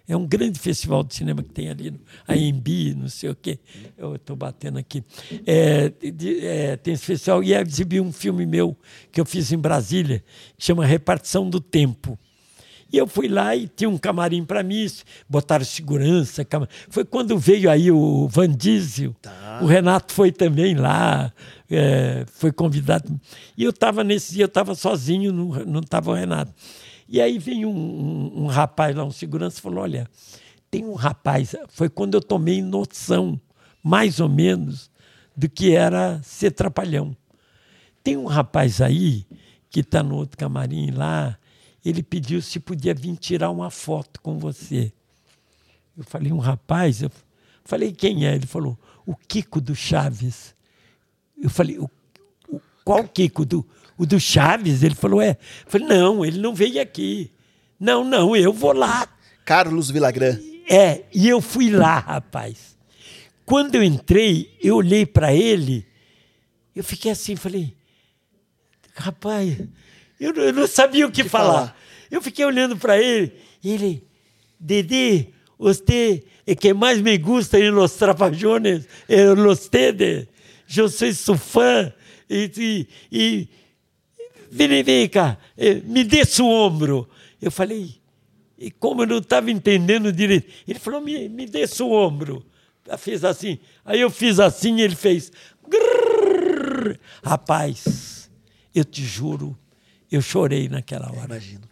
É 0.07 0.15
um 0.15 0.25
grande 0.25 0.57
festival 0.57 1.03
de 1.03 1.13
cinema 1.15 1.43
que 1.43 1.49
tem 1.49 1.69
ali, 1.69 1.91
no 1.91 1.99
AMB, 2.27 2.95
não 2.95 3.09
sei 3.09 3.29
o 3.29 3.35
quê. 3.35 3.59
Eu 3.97 4.15
estou 4.15 4.37
batendo 4.37 4.79
aqui. 4.79 5.03
É, 5.45 5.89
de, 5.89 6.45
é, 6.45 6.77
tem 6.77 6.93
esse 6.93 7.03
festival 7.03 7.43
e 7.43 7.53
exibi 7.53 7.99
um 7.99 8.13
filme 8.13 8.45
meu 8.45 8.75
que 9.11 9.19
eu 9.19 9.25
fiz 9.25 9.51
em 9.51 9.57
Brasília, 9.57 10.23
que 10.57 10.63
chama 10.63 10.85
Repartição 10.85 11.49
do 11.49 11.59
Tempo. 11.59 12.17
E 12.91 12.97
eu 12.97 13.05
fui 13.05 13.27
lá 13.27 13.53
e 13.53 13.67
tinha 13.67 13.89
um 13.89 13.97
camarim 13.97 14.45
para 14.45 14.63
mim, 14.63 14.87
botaram 15.27 15.65
segurança. 15.65 16.45
Cam... 16.45 16.65
Foi 16.89 17.03
quando 17.03 17.37
veio 17.37 17.69
aí 17.69 17.91
o 17.91 18.29
Van 18.29 18.49
Diesel, 18.49 19.13
tá. 19.21 19.59
o 19.61 19.65
Renato 19.65 20.13
foi 20.13 20.31
também 20.31 20.73
lá, 20.73 21.33
é, 21.69 22.25
foi 22.31 22.51
convidado. 22.51 23.19
E 23.57 23.63
eu 23.63 23.71
estava 23.71 24.05
nesse 24.05 24.33
dia, 24.33 24.45
eu 24.45 24.47
estava 24.47 24.73
sozinho, 24.73 25.33
não 25.33 25.81
estava 25.81 26.11
o 26.11 26.13
Renato. 26.13 26.53
E 27.07 27.21
aí 27.21 27.39
vem 27.39 27.65
um, 27.65 27.69
um, 27.69 28.43
um 28.43 28.45
rapaz 28.47 28.95
lá, 28.95 29.03
um 29.03 29.11
segurança, 29.11 29.61
falou: 29.61 29.83
Olha, 29.83 30.09
tem 30.69 30.85
um 30.85 30.93
rapaz. 30.93 31.55
Foi 31.69 31.89
quando 31.89 32.15
eu 32.15 32.21
tomei 32.21 32.61
noção, 32.61 33.39
mais 33.81 34.19
ou 34.19 34.27
menos, 34.27 34.91
do 35.35 35.47
que 35.47 35.73
era 35.73 36.21
ser 36.23 36.51
trapalhão. 36.51 37.15
Tem 38.03 38.17
um 38.17 38.25
rapaz 38.25 38.81
aí 38.81 39.25
que 39.69 39.81
está 39.81 40.01
no 40.01 40.15
outro 40.15 40.37
camarim 40.37 40.91
lá, 40.91 41.37
ele 41.83 42.01
pediu 42.01 42.41
se 42.41 42.59
podia 42.59 42.93
vir 42.93 43.15
tirar 43.17 43.49
uma 43.49 43.69
foto 43.69 44.21
com 44.21 44.37
você. 44.37 44.91
Eu 45.95 46.03
falei, 46.03 46.31
um 46.31 46.37
rapaz? 46.37 47.01
Eu 47.01 47.11
falei, 47.63 47.91
quem 47.91 48.25
é? 48.25 48.35
Ele 48.35 48.45
falou, 48.45 48.77
o 49.05 49.15
Kiko 49.15 49.61
do 49.61 49.75
Chaves. 49.75 50.55
Eu 51.41 51.49
falei, 51.49 51.77
o, 51.79 51.89
o, 52.49 52.59
qual 52.83 53.07
Kiko? 53.07 53.45
Do, 53.45 53.65
o 53.97 54.05
do 54.05 54.19
Chaves, 54.19 54.83
ele 54.83 54.95
falou, 54.95 55.21
é. 55.21 55.31
Eu 55.31 55.71
falei, 55.71 55.87
não, 55.87 56.25
ele 56.25 56.39
não 56.39 56.53
veio 56.53 56.81
aqui. 56.81 57.31
Não, 57.79 58.03
não, 58.03 58.35
eu 58.35 58.53
vou 58.53 58.73
lá. 58.73 59.07
Carlos 59.43 59.89
Vilagran. 59.89 60.37
É, 60.69 61.03
e 61.13 61.27
eu 61.27 61.41
fui 61.41 61.69
lá, 61.69 61.99
rapaz. 61.99 62.77
Quando 63.45 63.75
eu 63.75 63.83
entrei, 63.83 64.57
eu 64.61 64.75
olhei 64.75 65.05
para 65.05 65.33
ele, 65.33 65.87
eu 66.75 66.83
fiquei 66.83 67.11
assim, 67.11 67.35
falei, 67.35 67.73
rapaz, 68.93 69.57
eu, 70.19 70.33
eu 70.33 70.53
não 70.53 70.67
sabia 70.67 71.07
o 71.07 71.11
que, 71.11 71.23
que 71.23 71.29
falar. 71.29 71.53
falar. 71.53 71.77
Eu 72.11 72.21
fiquei 72.21 72.45
olhando 72.45 72.75
para 72.77 73.01
ele, 73.01 73.33
e 73.63 73.71
ele, 73.71 74.07
Dede, 74.59 75.33
você 75.57 76.23
é 76.45 76.55
que 76.55 76.73
mais 76.73 77.01
me 77.01 77.17
gusta 77.17 77.59
em 77.59 77.69
los 77.69 77.93
trapajones, 77.93 78.87
en 79.07 79.35
los 79.35 79.67
tedes. 79.67 80.27
Eu 80.75 80.89
sou 80.89 81.13
su 81.13 81.37
fã. 81.37 81.93
E, 82.29 82.51
e, 82.57 82.87
e 83.11 83.49
vem, 84.51 84.83
vem 84.83 85.09
cá, 85.09 85.37
eh, 85.57 85.75
me 85.83 86.03
desça 86.03 86.43
o 86.43 86.47
ombro. 86.47 87.07
Eu 87.41 87.51
falei, 87.51 87.95
e 88.57 88.71
como 88.71 89.03
eu 89.03 89.07
não 89.07 89.17
estava 89.19 89.51
entendendo 89.51 90.11
direito, 90.11 90.51
ele 90.67 90.79
falou, 90.79 91.01
me, 91.01 91.29
me 91.29 91.45
desça 91.45 91.83
o 91.83 91.91
ombro. 91.91 92.45
Fez 92.97 93.23
assim. 93.25 93.59
Aí 93.83 93.99
eu 93.99 94.09
fiz 94.09 94.39
assim 94.39 94.77
e 94.77 94.81
ele 94.81 94.95
fez. 94.95 95.31
Grrr. 95.67 96.97
Rapaz, 97.23 98.29
eu 98.73 98.85
te 98.85 99.03
juro, 99.03 99.57
eu 100.11 100.21
chorei 100.21 100.69
naquela 100.69 101.09
hora. 101.09 101.25
Imagino. 101.25 101.67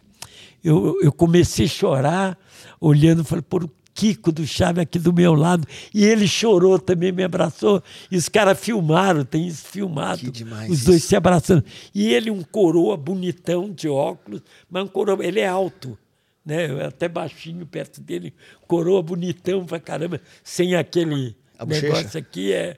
Eu, 0.62 0.98
eu 1.00 1.12
comecei 1.12 1.66
a 1.66 1.68
chorar, 1.68 2.38
olhando, 2.80 3.24
falei, 3.24 3.42
por 3.42 3.70
Kiko 3.96 4.30
do 4.30 4.46
Chave 4.46 4.82
aqui 4.82 4.98
do 4.98 5.10
meu 5.10 5.32
lado. 5.34 5.66
E 5.92 6.04
ele 6.04 6.28
chorou 6.28 6.78
também, 6.78 7.10
me 7.10 7.24
abraçou. 7.24 7.82
E 8.10 8.16
os 8.16 8.28
caras 8.28 8.60
filmaram, 8.60 9.24
tem 9.24 9.46
isso 9.48 9.66
filmado. 9.66 10.20
Que 10.20 10.30
demais 10.30 10.70
os 10.70 10.84
dois 10.84 11.02
se 11.02 11.16
abraçando. 11.16 11.64
E 11.94 12.12
ele, 12.12 12.30
um 12.30 12.42
coroa 12.42 12.94
bonitão 12.94 13.72
de 13.72 13.88
óculos, 13.88 14.42
mas 14.70 14.84
um 14.84 14.86
coroa, 14.86 15.24
ele 15.24 15.40
é 15.40 15.48
alto. 15.48 15.98
Né? 16.44 16.84
Até 16.84 17.08
baixinho 17.08 17.64
perto 17.66 18.00
dele, 18.00 18.34
coroa 18.68 19.02
bonitão 19.02 19.64
pra 19.64 19.80
caramba, 19.80 20.20
sem 20.44 20.76
aquele 20.76 21.34
A 21.58 21.64
negócio 21.64 22.04
bochecha. 22.04 22.18
aqui. 22.18 22.52
É. 22.52 22.76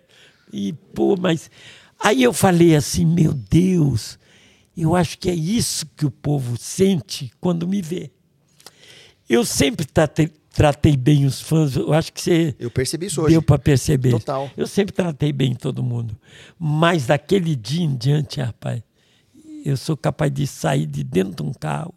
E, 0.53 0.73
pô, 0.95 1.17
mas. 1.21 1.51
Aí 1.99 2.23
eu 2.23 2.33
falei 2.33 2.77
assim, 2.77 3.05
meu 3.05 3.35
Deus, 3.35 4.17
eu 4.77 4.95
acho 4.95 5.19
que 5.19 5.29
é 5.29 5.35
isso 5.35 5.85
que 5.97 6.07
o 6.07 6.11
povo 6.13 6.57
sente 6.57 7.33
quando 7.41 7.67
me 7.67 7.83
vê. 7.83 8.13
Eu 9.29 9.45
sempre 9.45 9.85
tratei, 10.59 10.97
bem 10.97 11.25
os 11.25 11.41
fãs. 11.41 11.77
Eu 11.77 11.93
acho 11.93 12.13
que 12.13 12.21
você. 12.21 12.55
Eu 12.59 12.69
percebi 12.69 13.07
isso 13.07 13.23
hoje. 13.23 13.31
Deu 13.31 13.41
para 13.41 13.59
perceber. 13.61 14.11
Total. 14.11 14.51
Eu 14.57 14.67
sempre 14.67 14.93
tratei 14.93 15.33
bem 15.33 15.55
todo 15.55 15.85
mundo. 15.85 16.19
Mas 16.59 17.07
daquele 17.07 17.55
dia 17.55 17.85
em 17.85 17.95
diante, 17.95 18.41
rapaz, 18.41 18.83
eu 19.65 19.77
sou 19.77 19.97
capaz 19.97 20.33
de 20.33 20.49
sair 20.49 20.85
de 20.85 21.05
dentro 21.05 21.45
de 21.45 21.49
um 21.49 21.53
carro 21.53 21.95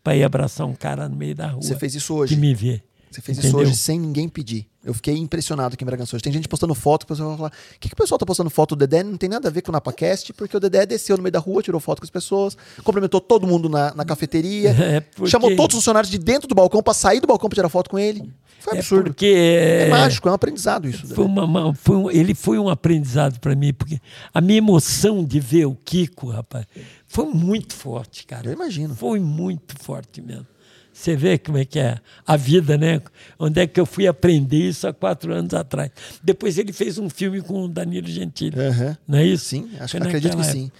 para 0.00 0.14
ir 0.14 0.22
abraçar 0.22 0.64
um 0.64 0.74
cara 0.74 1.08
no 1.08 1.16
meio 1.16 1.34
da 1.34 1.48
rua. 1.48 1.62
Você 1.62 1.74
fez 1.76 1.96
isso 1.96 2.14
hoje. 2.14 2.36
Que 2.36 2.40
me 2.40 2.54
vê. 2.54 2.80
Você 3.14 3.20
fez 3.20 3.38
Entendeu? 3.38 3.60
isso 3.62 3.68
hoje 3.70 3.76
sem 3.78 3.98
ninguém 4.00 4.28
pedir. 4.28 4.66
Eu 4.84 4.92
fiquei 4.92 5.16
impressionado 5.16 5.74
aqui 5.74 5.84
em 5.84 5.86
Bragança 5.86 6.14
hoje. 6.16 6.22
Tem 6.24 6.32
gente 6.32 6.48
postando 6.48 6.74
foto, 6.74 7.04
o 7.04 7.06
pessoal 7.06 7.28
vai 7.30 7.36
falar: 7.38 7.48
o 7.50 7.78
que, 7.78 7.88
que 7.88 7.94
o 7.94 7.96
pessoal 7.96 8.18
tá 8.18 8.26
postando 8.26 8.50
foto 8.50 8.74
do 8.74 8.80
Dedé? 8.80 9.02
Não 9.04 9.16
tem 9.16 9.28
nada 9.28 9.48
a 9.48 9.50
ver 9.50 9.62
com 9.62 9.70
o 9.70 9.72
NapaCast, 9.72 10.32
porque 10.32 10.56
o 10.56 10.60
Dedé 10.60 10.84
desceu 10.84 11.16
no 11.16 11.22
meio 11.22 11.32
da 11.32 11.38
rua, 11.38 11.62
tirou 11.62 11.80
foto 11.80 12.00
com 12.00 12.04
as 12.04 12.10
pessoas, 12.10 12.56
cumprimentou 12.82 13.20
todo 13.20 13.46
mundo 13.46 13.68
na, 13.68 13.94
na 13.94 14.04
cafeteria, 14.04 14.70
É, 14.78 15.00
porque- 15.00 15.30
chamou 15.30 15.54
todos 15.54 15.74
os 15.76 15.80
funcionários 15.82 16.10
de 16.10 16.18
dentro 16.18 16.48
do 16.48 16.54
balcão 16.56 16.82
para 16.82 16.92
sair 16.92 17.20
do 17.20 17.26
balcão 17.28 17.48
para 17.48 17.54
tirar 17.54 17.68
foto 17.68 17.88
com 17.88 17.98
ele. 17.98 18.30
Foi 18.60 18.74
É 18.74 18.78
absurdo. 18.78 19.04
porque 19.10 19.26
É, 19.26 19.86
é, 19.86 19.88
mágico, 19.90 20.26
é 20.28 20.30
um 20.30 20.34
aprendizado 20.34 20.88
isso. 20.88 21.06
Foi 21.06 21.24
uma, 21.24 21.44
uma- 21.44 21.74
foi 21.74 21.96
um- 21.96 22.10
ele 22.10 22.34
foi 22.34 22.58
um 22.58 22.68
aprendizado 22.68 23.38
para 23.38 23.54
mim, 23.54 23.72
porque 23.72 24.00
a 24.32 24.40
minha 24.40 24.58
emoção 24.58 25.22
de 25.24 25.38
ver 25.38 25.66
o 25.66 25.74
Kiko, 25.84 26.28
rapaz, 26.30 26.66
foi 27.06 27.26
muito 27.26 27.74
forte, 27.74 28.26
cara. 28.26 28.48
Eu 28.48 28.52
imagino. 28.54 28.94
Foi 28.94 29.20
muito 29.20 29.74
forte 29.78 30.20
mesmo. 30.20 30.46
Você 30.94 31.16
vê 31.16 31.36
como 31.36 31.58
é 31.58 31.64
que 31.64 31.80
é 31.80 31.98
a 32.24 32.36
vida, 32.36 32.78
né? 32.78 33.02
Onde 33.36 33.60
é 33.60 33.66
que 33.66 33.80
eu 33.80 33.84
fui 33.84 34.06
aprender 34.06 34.68
isso 34.68 34.86
há 34.86 34.92
quatro 34.92 35.34
anos 35.34 35.52
atrás. 35.52 35.90
Depois 36.22 36.56
ele 36.56 36.72
fez 36.72 36.98
um 36.98 37.10
filme 37.10 37.42
com 37.42 37.64
o 37.64 37.68
Danilo 37.68 38.06
Gentili. 38.06 38.56
Aham. 38.60 38.96
Não 39.06 39.18
é 39.18 39.26
isso? 39.26 39.46
Sim, 39.46 39.68
acho, 39.80 39.96
acredito 39.96 40.36
que 40.36 40.44
sim. 40.44 40.70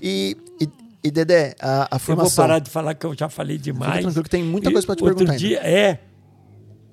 E, 0.00 0.34
e, 0.58 0.68
e, 1.04 1.10
Dedé, 1.10 1.54
a, 1.60 1.82
a 1.82 1.96
Eu 1.96 2.00
formação. 2.00 2.30
vou 2.30 2.36
parar 2.48 2.58
de 2.60 2.70
falar 2.70 2.94
que 2.94 3.04
eu 3.04 3.14
já 3.14 3.28
falei 3.28 3.58
demais. 3.58 4.00
tranquilo 4.00 4.24
que 4.24 4.30
tem 4.30 4.42
muita 4.42 4.72
coisa 4.72 4.86
pra 4.86 4.96
te 4.96 5.02
outro 5.04 5.16
perguntar 5.18 5.32
ainda. 5.32 5.46
dia 5.46 5.58
é. 5.58 6.00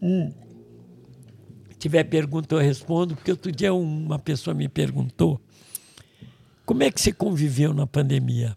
Hum. 0.02 0.34
Se 1.72 1.78
tiver 1.80 2.04
pergunta, 2.04 2.56
eu 2.56 2.60
respondo, 2.60 3.16
porque 3.16 3.32
outro 3.32 3.54
dia 3.54 3.74
uma 3.74 4.20
pessoa 4.20 4.54
me 4.54 4.68
perguntou 4.68 5.40
como 6.66 6.84
é 6.84 6.92
que 6.92 7.00
você 7.00 7.14
conviveu 7.14 7.74
na 7.74 7.88
pandemia. 7.88 8.54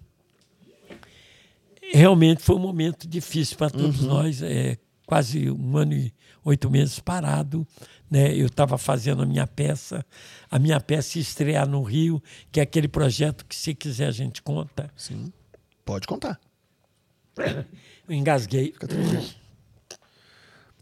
Realmente 1.93 2.43
foi 2.43 2.57
um 2.57 2.61
momento 2.61 3.09
difícil 3.09 3.57
para 3.57 3.71
todos 3.71 4.01
Uhum. 4.03 4.09
nós. 4.09 4.43
É, 4.43 4.77
quase 5.07 5.51
um 5.51 5.77
ano 5.77 5.95
e 5.95 6.13
oito 6.45 6.71
meses 6.71 6.99
parado. 7.01 7.67
Né? 8.11 8.35
Eu 8.35 8.47
estava 8.47 8.77
fazendo 8.79 9.23
a 9.23 9.27
minha 9.27 9.47
peça, 9.47 10.05
a 10.51 10.59
minha 10.59 10.81
peça 10.81 11.19
estrear 11.19 11.67
no 11.69 11.83
Rio, 11.83 12.23
que 12.53 12.61
é 12.61 12.63
aquele 12.63 12.89
projeto 12.89 13.45
que, 13.47 13.55
se 13.55 13.75
quiser, 13.75 14.07
a 14.07 14.11
gente 14.13 14.43
conta. 14.43 14.91
Sim. 14.97 15.33
Pode 15.85 16.07
contar. 16.07 16.39
Eu 18.09 18.15
engasguei. 18.15 18.75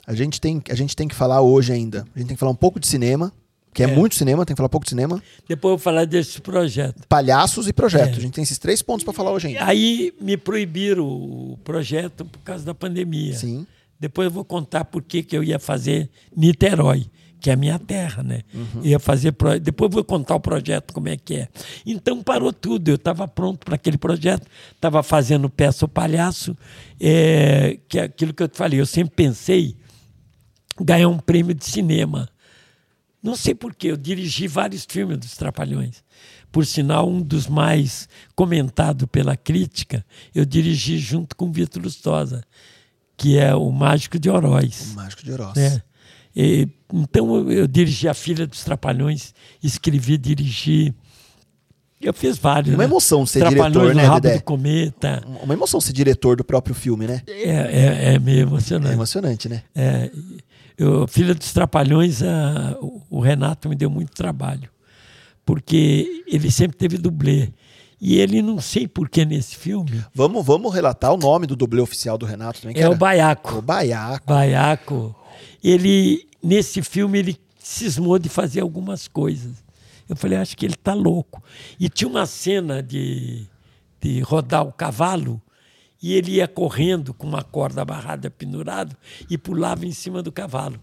A 0.07 0.15
gente, 0.15 0.41
tem, 0.41 0.63
a 0.71 0.75
gente 0.75 0.95
tem 0.95 1.09
que 1.09 1.15
falar 1.15 1.41
hoje 1.41 1.73
ainda. 1.73 2.07
A 2.15 2.19
gente 2.19 2.29
tem 2.29 2.37
que 2.37 2.41
falar 2.41 2.53
um 2.53 2.57
pouco 2.57 2.79
de 2.79 2.87
cinema, 2.87 3.33
que 3.77 3.83
é, 3.83 3.87
muito 3.87 4.15
cinema, 4.15 4.47
tem 4.47 4.55
que 4.55 4.57
falar 4.57 4.71
pouco 4.71 4.87
de 4.87 4.89
cinema. 4.89 5.23
Depois 5.47 5.73
eu 5.73 5.77
vou 5.77 5.79
falar 5.79 6.07
desse 6.07 6.41
projeto. 6.41 7.07
Palhaços 7.07 7.69
e 7.69 7.75
projeto. 7.75 8.17
A 8.17 8.21
gente 8.21 8.33
tem 8.33 8.43
esses 8.43 8.57
três 8.57 8.81
pontos 8.81 9.05
para 9.05 9.13
falar 9.13 9.33
hoje 9.33 9.49
ainda. 9.49 9.67
Aí 9.67 10.15
me 10.19 10.35
proibiram 10.39 11.07
o 11.07 11.59
projeto 11.63 12.25
por 12.25 12.39
causa 12.39 12.65
da 12.65 12.75
pandemia. 12.75 13.35
Sim. 13.35 13.67
Depois 14.01 14.25
eu 14.25 14.31
vou 14.31 14.47
contar 14.47 14.87
por 14.87 15.03
que 15.03 15.23
que 15.23 15.37
eu 15.37 15.45
ia 15.45 15.59
fazer 15.59 16.09
Niterói, 16.35 17.05
que 17.39 17.51
é 17.51 17.53
a 17.53 17.57
minha 17.57 17.79
terra, 17.79 18.23
né? 18.23 18.41
Ia 18.83 18.99
fazer 18.99 19.33
pro... 19.33 19.61
depois 19.61 19.91
eu 19.91 19.97
vou 19.97 20.05
contar 20.05 20.37
o 20.37 20.41
projeto 20.41 20.95
como 20.95 21.11
é 21.11 21.19
que 21.19 21.35
é. 21.35 21.49
Então 21.85 22.23
parou 22.23 22.55
tudo. 22.55 22.89
Eu 22.89 22.95
estava 22.95 23.29
pronto 23.29 23.67
para 23.67 23.75
aquele 23.75 23.99
projeto, 23.99 24.47
estava 24.75 25.03
fazendo 25.03 25.51
peça 25.51 25.85
o 25.85 25.89
palhaço, 25.89 26.57
é... 26.99 27.79
que 27.91 27.99
é 27.99 28.05
aquilo 28.05 28.33
que 28.33 28.43
eu 28.43 28.49
te 28.49 28.57
falei. 28.57 28.81
Eu 28.81 28.87
sempre 28.87 29.15
pensei 29.15 29.77
ganhar 30.81 31.09
um 31.09 31.19
prêmio 31.19 31.55
de 31.55 31.67
cinema. 31.67 32.27
Não 33.27 33.35
sei 33.35 33.57
porquê, 33.57 33.89
eu 33.91 33.97
dirigi 33.97 34.47
vários 34.47 34.87
filmes 34.89 35.19
dos 35.19 35.37
Trapalhões. 35.37 36.05
Por 36.53 36.65
sinal, 36.65 37.09
um 37.11 37.21
dos 37.21 37.49
mais 37.49 38.09
comentados 38.37 39.09
pela 39.11 39.37
crítica, 39.37 40.07
eu 40.33 40.45
dirigi 40.45 40.97
junto 40.97 41.35
com 41.35 41.51
Vitor 41.51 41.83
Lustosa, 41.83 42.45
que 43.17 43.37
é 43.37 43.53
o 43.53 43.71
Mágico 43.73 44.17
de 44.17 44.31
Oroz. 44.31 44.93
O 44.93 44.95
Mágico 44.95 45.25
de 45.25 45.33
Oroz. 45.33 45.57
né? 45.57 45.83
E, 46.37 46.69
então 46.95 47.51
eu, 47.51 47.67
dirigi 47.67 48.09
A 48.09 48.15
Filha 48.15 48.47
dos 48.47 48.63
Trapalhões, 48.63 49.35
escrevi, 49.61 50.17
dirigi. 50.17 50.95
Eu 52.01 52.13
fiz 52.15 52.39
vários. 52.39 52.75
Uma 52.75 52.85
né? 52.85 52.85
emoção 52.85 53.25
ser 53.27 53.41
Trapalhões 53.41 53.73
diretor, 53.73 53.89
no 53.89 54.01
né, 54.01 54.07
Rabo 54.07 54.21
Dedé? 54.21 54.37
do 54.37 54.43
Cometa. 54.45 55.25
Uma 55.43 55.55
emoção 55.55 55.81
ser 55.81 55.93
diretor 55.95 56.37
do 56.37 56.45
próprio 56.45 56.75
filme, 56.75 57.07
né? 57.07 57.23
É, 57.27 57.51
é, 57.51 58.15
é 58.15 58.19
meio 58.19 58.39
É 58.39 58.43
emocionante. 58.43 58.93
emocionante, 58.95 59.49
né? 59.49 59.63
É, 59.75 60.11
eu, 60.79 61.07
Filha 61.09 61.35
dos 61.35 61.53
Trapalhões, 61.53 62.23
a- 62.23 62.77
o- 62.81 63.21
Renato 63.21 63.69
me 63.69 63.75
deu 63.77 63.89
muito 63.91 64.13
trabalho, 64.13 64.69
porque 65.45 66.25
ele 66.27 66.51
sempre 66.51 66.77
teve 66.77 66.99
dublê. 66.99 67.53
E 68.01 68.19
ele, 68.19 68.43
não 68.43 68.61
sei 68.61 68.87
porquê 68.87 69.25
nesse 69.25 69.57
filme, 69.57 70.05
Vamos, 70.15 70.45
vamos 70.45 70.73
relatar 70.75 71.13
o 71.15 71.17
nome 71.17 71.47
do 71.47 71.57
dublê 71.57 71.81
oficial 71.81 72.19
do 72.19 72.27
Renato 72.27 72.61
também. 72.61 72.75
que 72.75 72.81
é 72.81 72.85
era 72.85 72.93
o 72.93 72.97
Baiaco. 72.97 73.57
O 73.57 73.63
Baiaco. 73.63 74.27
Baiaco. 74.27 75.17
Ele, 75.65 76.27
nesse 76.43 76.83
filme, 76.83 77.19
ele 77.19 77.37
cismou 77.59 78.19
de 78.19 78.29
fazer 78.29 78.61
algumas 78.61 79.09
coisas. 79.09 79.65
Eu 80.09 80.15
falei, 80.15 80.37
acho 80.39 80.55
que 80.57 80.67
ele 80.67 80.75
está 80.75 80.93
louco. 80.93 81.43
E 81.81 81.89
tinha 81.89 82.07
uma 82.07 82.27
cena 82.27 82.83
de, 82.83 83.47
de 84.01 84.21
rodar 84.21 84.63
o 84.63 84.73
cavalo 84.73 85.41
e 86.09 86.13
ele 86.15 86.33
ia 86.33 86.47
correndo 86.49 87.13
com 87.15 87.27
uma 87.27 87.43
corda 87.43 87.83
amarrada 87.83 88.31
pendurado 88.31 88.97
e 89.31 89.37
pulava 89.37 89.85
em 89.87 89.93
cima 89.93 90.23
do 90.23 90.31
cavalo. 90.31 90.79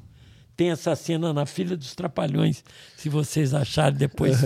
Tem 0.55 0.69
essa 0.69 0.95
cena 0.95 1.33
na 1.33 1.45
Filha 1.47 1.75
dos 1.75 1.95
Trapalhões, 1.95 2.63
se 2.95 3.09
vocês 3.09 3.55
acharem 3.55 3.97
depois. 3.97 4.39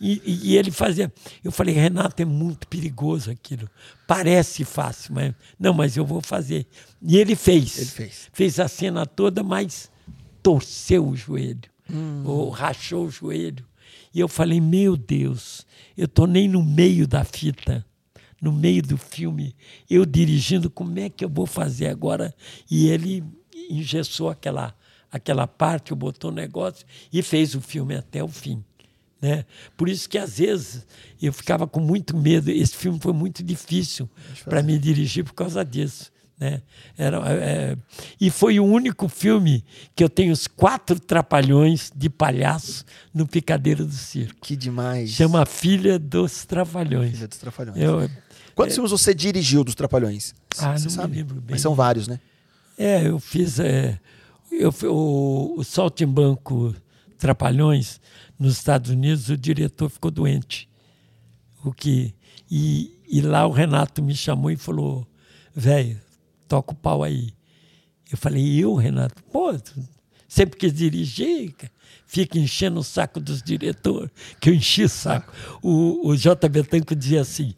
E, 0.00 0.20
e- 0.24 0.40
e 0.50 0.56
ele 0.56 0.72
fazia. 0.72 1.12
Eu 1.44 1.52
falei, 1.52 1.72
Renato, 1.74 2.20
é 2.20 2.24
muito 2.24 2.66
perigoso 2.66 3.30
aquilo. 3.30 3.70
Parece 4.06 4.64
fácil, 4.64 5.14
mas. 5.14 5.32
Não, 5.58 5.72
mas 5.72 5.96
eu 5.96 6.04
vou 6.04 6.20
fazer. 6.20 6.66
E 7.00 7.16
ele 7.16 7.36
fez. 7.36 7.76
Ele 7.78 7.86
fez. 7.86 8.28
Fez 8.32 8.58
a 8.58 8.66
cena 8.66 9.06
toda, 9.06 9.44
mas 9.44 9.88
torceu 10.42 11.06
o 11.08 11.14
joelho. 11.16 11.70
Ou 12.24 12.50
rachou 12.50 13.06
o 13.06 13.10
joelho. 13.10 13.64
E 14.12 14.18
eu 14.18 14.26
falei, 14.28 14.60
meu 14.60 14.96
Deus, 14.96 15.64
eu 15.96 16.08
tô 16.08 16.26
nem 16.26 16.48
no 16.48 16.64
meio 16.64 17.06
da 17.06 17.22
fita, 17.24 17.84
no 18.44 18.52
meio 18.52 18.82
do 18.82 18.98
filme, 18.98 19.56
eu 19.88 20.04
dirigindo, 20.04 20.68
como 20.68 20.98
é 20.98 21.08
que 21.08 21.24
eu 21.24 21.30
vou 21.30 21.46
fazer 21.46 21.88
agora? 21.88 22.34
E 22.70 22.88
ele 22.88 23.24
engessou 23.70 24.28
aquela, 24.28 24.74
aquela 25.10 25.46
parte, 25.46 25.94
botou 25.94 26.30
o 26.30 26.34
negócio 26.34 26.84
e 27.10 27.22
fez 27.22 27.54
o 27.54 27.60
filme 27.62 27.96
até 27.96 28.22
o 28.22 28.28
fim. 28.28 28.62
Né? 29.20 29.46
Por 29.78 29.88
isso 29.88 30.06
que 30.06 30.18
às 30.18 30.36
vezes 30.36 30.86
eu 31.22 31.32
ficava 31.32 31.66
com 31.66 31.80
muito 31.80 32.14
medo. 32.14 32.50
Esse 32.50 32.76
filme 32.76 32.98
foi 33.00 33.14
muito 33.14 33.42
difícil 33.42 34.10
para 34.44 34.62
me 34.62 34.78
dirigir 34.78 35.24
por 35.24 35.32
causa 35.32 35.64
disso. 35.64 36.12
Né? 36.38 36.60
Era, 36.98 37.22
é, 37.32 37.76
e 38.20 38.28
foi 38.28 38.58
o 38.58 38.64
único 38.64 39.08
filme 39.08 39.64
que 39.94 40.02
eu 40.02 40.08
tenho 40.08 40.32
os 40.32 40.46
quatro 40.46 40.98
trapalhões 40.98 41.92
de 41.94 42.10
palhaço 42.10 42.84
no 43.12 43.26
Picadeiro 43.26 43.86
do 43.86 43.92
Circo. 43.92 44.40
Que 44.42 44.56
demais. 44.56 45.10
Chama 45.10 45.46
Filha 45.46 45.98
dos 45.98 46.44
Trapalhões. 46.44 47.12
Filha 47.12 47.28
dos 47.28 47.38
Trapalhões. 47.38 47.78
Eu, 47.78 48.10
Quantos 48.54 48.74
filmes 48.74 48.90
você 48.90 49.12
dirigiu 49.14 49.64
dos 49.64 49.74
Trapalhões? 49.74 50.34
Ah, 50.58 50.76
Você 50.76 50.84
não 50.84 50.90
sabe? 50.90 51.16
lembro 51.16 51.36
bem. 51.36 51.46
Mas 51.50 51.60
são 51.60 51.74
vários, 51.74 52.06
né? 52.08 52.20
É, 52.78 53.06
eu 53.06 53.18
fiz 53.20 53.58
é, 53.58 53.98
eu, 54.50 54.72
o, 54.90 55.58
o 55.58 55.64
Saltimbanco 55.64 56.74
Trapalhões 57.18 58.00
nos 58.38 58.54
Estados 58.58 58.90
Unidos, 58.90 59.28
o 59.28 59.36
diretor 59.36 59.88
ficou 59.88 60.10
doente. 60.10 60.68
O 61.64 61.72
que 61.72 62.14
e, 62.50 62.98
e 63.08 63.20
lá 63.20 63.46
o 63.46 63.50
Renato 63.50 64.02
me 64.02 64.14
chamou 64.14 64.50
e 64.50 64.56
falou, 64.56 65.06
velho, 65.54 66.00
toca 66.48 66.72
o 66.72 66.76
pau 66.76 67.02
aí. 67.02 67.32
Eu 68.10 68.18
falei, 68.18 68.58
eu, 68.62 68.74
Renato? 68.74 69.22
Pô, 69.32 69.52
sempre 70.28 70.58
quis 70.58 70.72
dirigir, 70.72 71.54
fica 72.06 72.38
enchendo 72.38 72.80
o 72.80 72.84
saco 72.84 73.18
dos 73.18 73.42
diretores, 73.42 74.10
que 74.40 74.50
eu 74.50 74.54
enchi 74.54 74.84
o 74.84 74.88
saco. 74.88 75.32
O, 75.62 76.08
o 76.08 76.16
J. 76.16 76.48
Betanco 76.48 76.94
dizia 76.94 77.22
assim, 77.22 77.54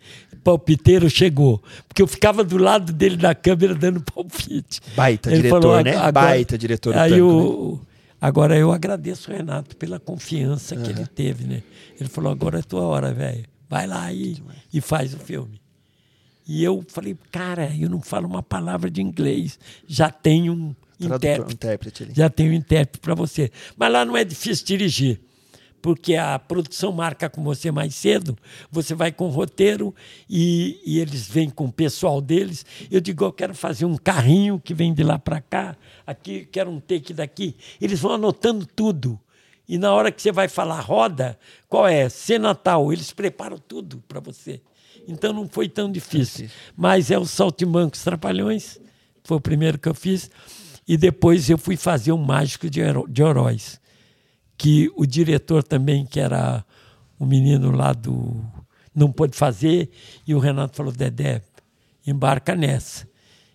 palpiteiro 0.46 1.10
chegou. 1.10 1.60
Porque 1.88 2.00
eu 2.00 2.06
ficava 2.06 2.44
do 2.44 2.56
lado 2.56 2.92
dele 2.92 3.16
na 3.16 3.34
câmera 3.34 3.74
dando 3.74 4.00
palpite. 4.00 4.80
Baita 4.94 5.28
Ele 5.30 5.38
diretor, 5.38 5.60
falou, 5.62 5.82
né? 5.82 5.90
"Agora-" 5.96 6.12
Baita 6.12 6.56
diretor 6.56 6.92
do 6.94 7.00
Aí 7.00 7.10
Tanco, 7.10 7.24
o, 7.24 7.80
Agora 8.20 8.56
eu 8.56 8.72
agradeço 8.72 9.30
o 9.30 9.34
Renato 9.34 9.76
pela 9.76 9.98
confiança 10.00 10.74
que 10.76 10.88
ele 10.88 11.06
teve, 11.06 11.44
né? 11.46 11.62
Ele 12.00 12.08
falou, 12.08 12.32
agora 12.32 12.60
é 12.60 12.62
tua 12.62 12.82
hora, 12.82 13.12
velho. 13.12 13.44
Vai 13.68 13.86
lá 13.86 14.10
e, 14.12 14.42
e 14.72 14.80
faz 14.80 15.12
o 15.12 15.18
filme. 15.18 15.60
E 16.48 16.62
eu 16.62 16.84
falei, 16.88 17.16
cara, 17.30 17.70
eu 17.78 17.90
não 17.90 18.00
falo 18.00 18.26
uma 18.26 18.42
palavra 18.42 18.90
de 18.90 19.02
inglês. 19.02 19.58
Já 19.86 20.10
tenho 20.10 20.52
um 20.52 20.74
Tradutor, 20.98 21.16
intérprete. 21.16 21.54
intérprete 21.54 22.02
ali. 22.04 22.12
Já 22.16 22.30
tenho 22.30 22.52
um 22.52 22.54
intérprete 22.54 23.00
para 23.00 23.14
você. 23.14 23.50
Mas 23.76 23.92
lá 23.92 24.04
não 24.04 24.16
é 24.16 24.24
difícil 24.24 24.64
dirigir, 24.64 25.20
porque 25.86 26.16
a 26.16 26.36
produção 26.36 26.90
marca 26.90 27.30
com 27.30 27.44
você 27.44 27.70
mais 27.70 27.94
cedo, 27.94 28.36
você 28.68 28.92
vai 28.92 29.12
com 29.12 29.26
o 29.26 29.30
roteiro 29.30 29.94
e, 30.28 30.80
e 30.84 30.98
eles 30.98 31.28
vêm 31.28 31.48
com 31.48 31.66
o 31.66 31.72
pessoal 31.72 32.20
deles. 32.20 32.66
Eu 32.90 33.00
digo, 33.00 33.24
eu 33.24 33.32
quero 33.32 33.54
fazer 33.54 33.84
um 33.84 33.96
carrinho 33.96 34.58
que 34.58 34.74
vem 34.74 34.92
de 34.92 35.04
lá 35.04 35.16
para 35.16 35.40
cá, 35.40 35.76
aqui, 36.04 36.44
quero 36.50 36.72
um 36.72 36.80
take 36.80 37.14
daqui. 37.14 37.54
Eles 37.80 38.00
vão 38.00 38.14
anotando 38.14 38.66
tudo. 38.66 39.16
E 39.68 39.78
na 39.78 39.94
hora 39.94 40.10
que 40.10 40.20
você 40.20 40.32
vai 40.32 40.48
falar 40.48 40.80
roda, 40.80 41.38
qual 41.68 41.86
é? 41.86 42.08
Cena 42.08 42.52
tal, 42.52 42.92
eles 42.92 43.12
preparam 43.12 43.56
tudo 43.56 44.02
para 44.08 44.18
você. 44.18 44.60
Então 45.06 45.32
não 45.32 45.48
foi 45.48 45.68
tão 45.68 45.88
difícil. 45.88 46.50
Mas 46.76 47.12
é 47.12 47.18
o 47.18 47.24
Saltimbancos 47.24 48.02
Trapalhões, 48.02 48.80
foi 49.22 49.36
o 49.36 49.40
primeiro 49.40 49.78
que 49.78 49.88
eu 49.88 49.94
fiz. 49.94 50.28
E 50.88 50.96
depois 50.96 51.48
eu 51.48 51.56
fui 51.56 51.76
fazer 51.76 52.10
um 52.10 52.18
Mágico 52.18 52.68
de 52.68 52.80
Heróis, 52.80 53.80
que 54.56 54.90
o 54.96 55.06
diretor 55.06 55.62
também, 55.62 56.06
que 56.06 56.20
era 56.20 56.64
o 57.18 57.26
menino 57.26 57.70
lá 57.70 57.92
do. 57.92 58.44
Não 58.94 59.12
pôde 59.12 59.36
fazer, 59.36 59.90
e 60.26 60.34
o 60.34 60.38
Renato 60.38 60.76
falou: 60.76 60.92
Dedé, 60.92 61.42
embarca 62.06 62.54
nessa. 62.54 63.06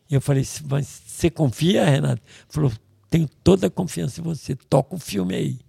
E 0.10 0.14
eu 0.14 0.22
falei: 0.22 0.46
Mas 0.70 1.02
você 1.06 1.30
confia, 1.30 1.86
Renato? 1.86 2.22
Ele 2.22 2.46
falou: 2.50 2.72
Tenho 3.10 3.28
toda 3.44 3.68
a 3.68 3.70
confiança 3.70 4.20
em 4.20 4.24
você, 4.24 4.56
toca 4.56 4.96
o 4.96 5.00
filme 5.00 5.36
aí. 5.36 5.60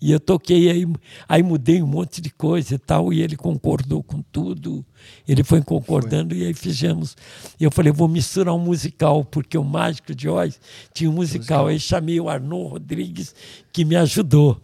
E 0.00 0.12
eu 0.12 0.20
toquei, 0.20 0.70
aí, 0.70 0.86
aí 1.26 1.42
mudei 1.42 1.82
um 1.82 1.86
monte 1.86 2.20
de 2.20 2.28
coisa 2.28 2.74
e 2.74 2.78
tal, 2.78 3.12
e 3.12 3.22
ele 3.22 3.34
concordou 3.34 4.02
com 4.02 4.20
tudo. 4.20 4.84
Ele 5.26 5.42
foi 5.42 5.62
concordando 5.62 6.34
e 6.34 6.44
aí 6.44 6.52
fizemos. 6.52 7.16
Eu 7.58 7.70
falei, 7.70 7.90
vou 7.92 8.06
misturar 8.06 8.54
um 8.54 8.58
musical, 8.58 9.24
porque 9.24 9.56
o 9.56 9.64
Mágico 9.64 10.14
de 10.14 10.28
Oz 10.28 10.60
tinha 10.92 11.08
um 11.08 11.14
musical. 11.14 11.66
Aí 11.66 11.80
chamei 11.80 12.20
o 12.20 12.28
Arnaud 12.28 12.72
Rodrigues, 12.72 13.34
que 13.72 13.84
me 13.84 13.96
ajudou. 13.96 14.60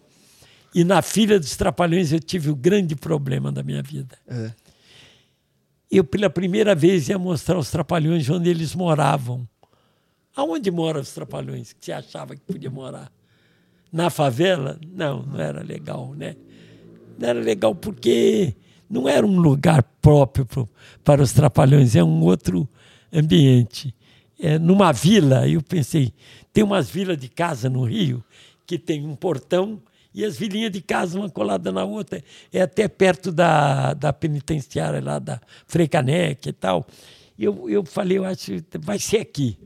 E 0.75 0.85
na 0.85 1.01
Filha 1.01 1.41
dos 1.41 1.57
Trapalhões 1.57 2.13
eu 2.13 2.21
tive 2.21 2.51
o 2.51 2.57
grande 2.57 2.95
problema 2.95 3.51
da 3.51 3.63
minha 3.63 3.83
vida. 3.83 4.17
É. 4.29 4.53
Eu, 5.91 6.05
pela 6.05 6.31
primeira 6.31 6.75
vez, 6.75 7.09
ia 7.09 7.19
mostrar 7.19 7.59
os 7.59 7.71
Trapalhões 7.71 8.29
onde 8.29 8.49
eles 8.49 8.75
moravam. 8.75 9.47
Aonde 10.35 10.71
moram 10.71 11.01
os 11.01 11.13
Trapalhões 11.13 11.73
que 11.73 11.85
você 11.85 11.93
achava 11.93 12.35
que 12.35 12.41
podia 12.41 12.71
morar? 12.71 13.13
Na 13.93 14.09
favela? 14.09 14.79
Não, 14.91 15.23
não 15.23 15.39
era 15.39 15.63
legal, 15.63 16.15
né? 16.15 16.35
Não 17.19 17.29
era 17.29 17.41
legal 17.41 17.75
porque 17.75 18.55
não 18.89 19.09
era 19.09 19.27
um 19.27 19.39
lugar 19.39 19.83
próprio 20.01 20.47
para 21.05 21.23
os 21.23 21.33
Trapalhões, 21.33 21.95
é 21.95 22.03
um 22.03 22.23
outro 22.23 22.69
ambiente. 23.13 23.95
É, 24.41 24.59
numa 24.59 24.93
vila, 24.93 25.49
eu 25.49 25.63
pensei, 25.63 26.13
tem 26.53 26.65
umas 26.65 26.91
vilas 26.91 27.17
de 27.17 27.29
casa 27.29 27.69
no 27.69 27.85
Rio 27.85 28.25
que 28.67 28.79
tem 28.79 29.07
um 29.07 29.15
portão 29.15 29.81
e 30.15 30.25
as 30.25 30.37
vilinhas 30.37 30.71
de 30.71 30.81
casa 30.81 31.19
uma 31.19 31.31
colada 31.31 31.71
na 31.71 31.85
outra. 31.85 32.23
É 32.53 32.61
até 32.63 32.89
perto 32.89 33.31
da, 33.31 33.95
da 33.95 34.13
penitenciária 34.13 35.01
lá 35.03 35.19
da 35.19 35.41
Frei 35.67 35.89
Caneca 35.89 36.49
e 36.49 36.53
tal. 36.53 36.87
Eu, 37.39 37.69
eu 37.69 37.85
falei, 37.85 38.19
eu 38.19 38.25
acho 38.25 38.53
vai 38.81 38.99
ser 38.99 39.19
aqui. 39.19 39.59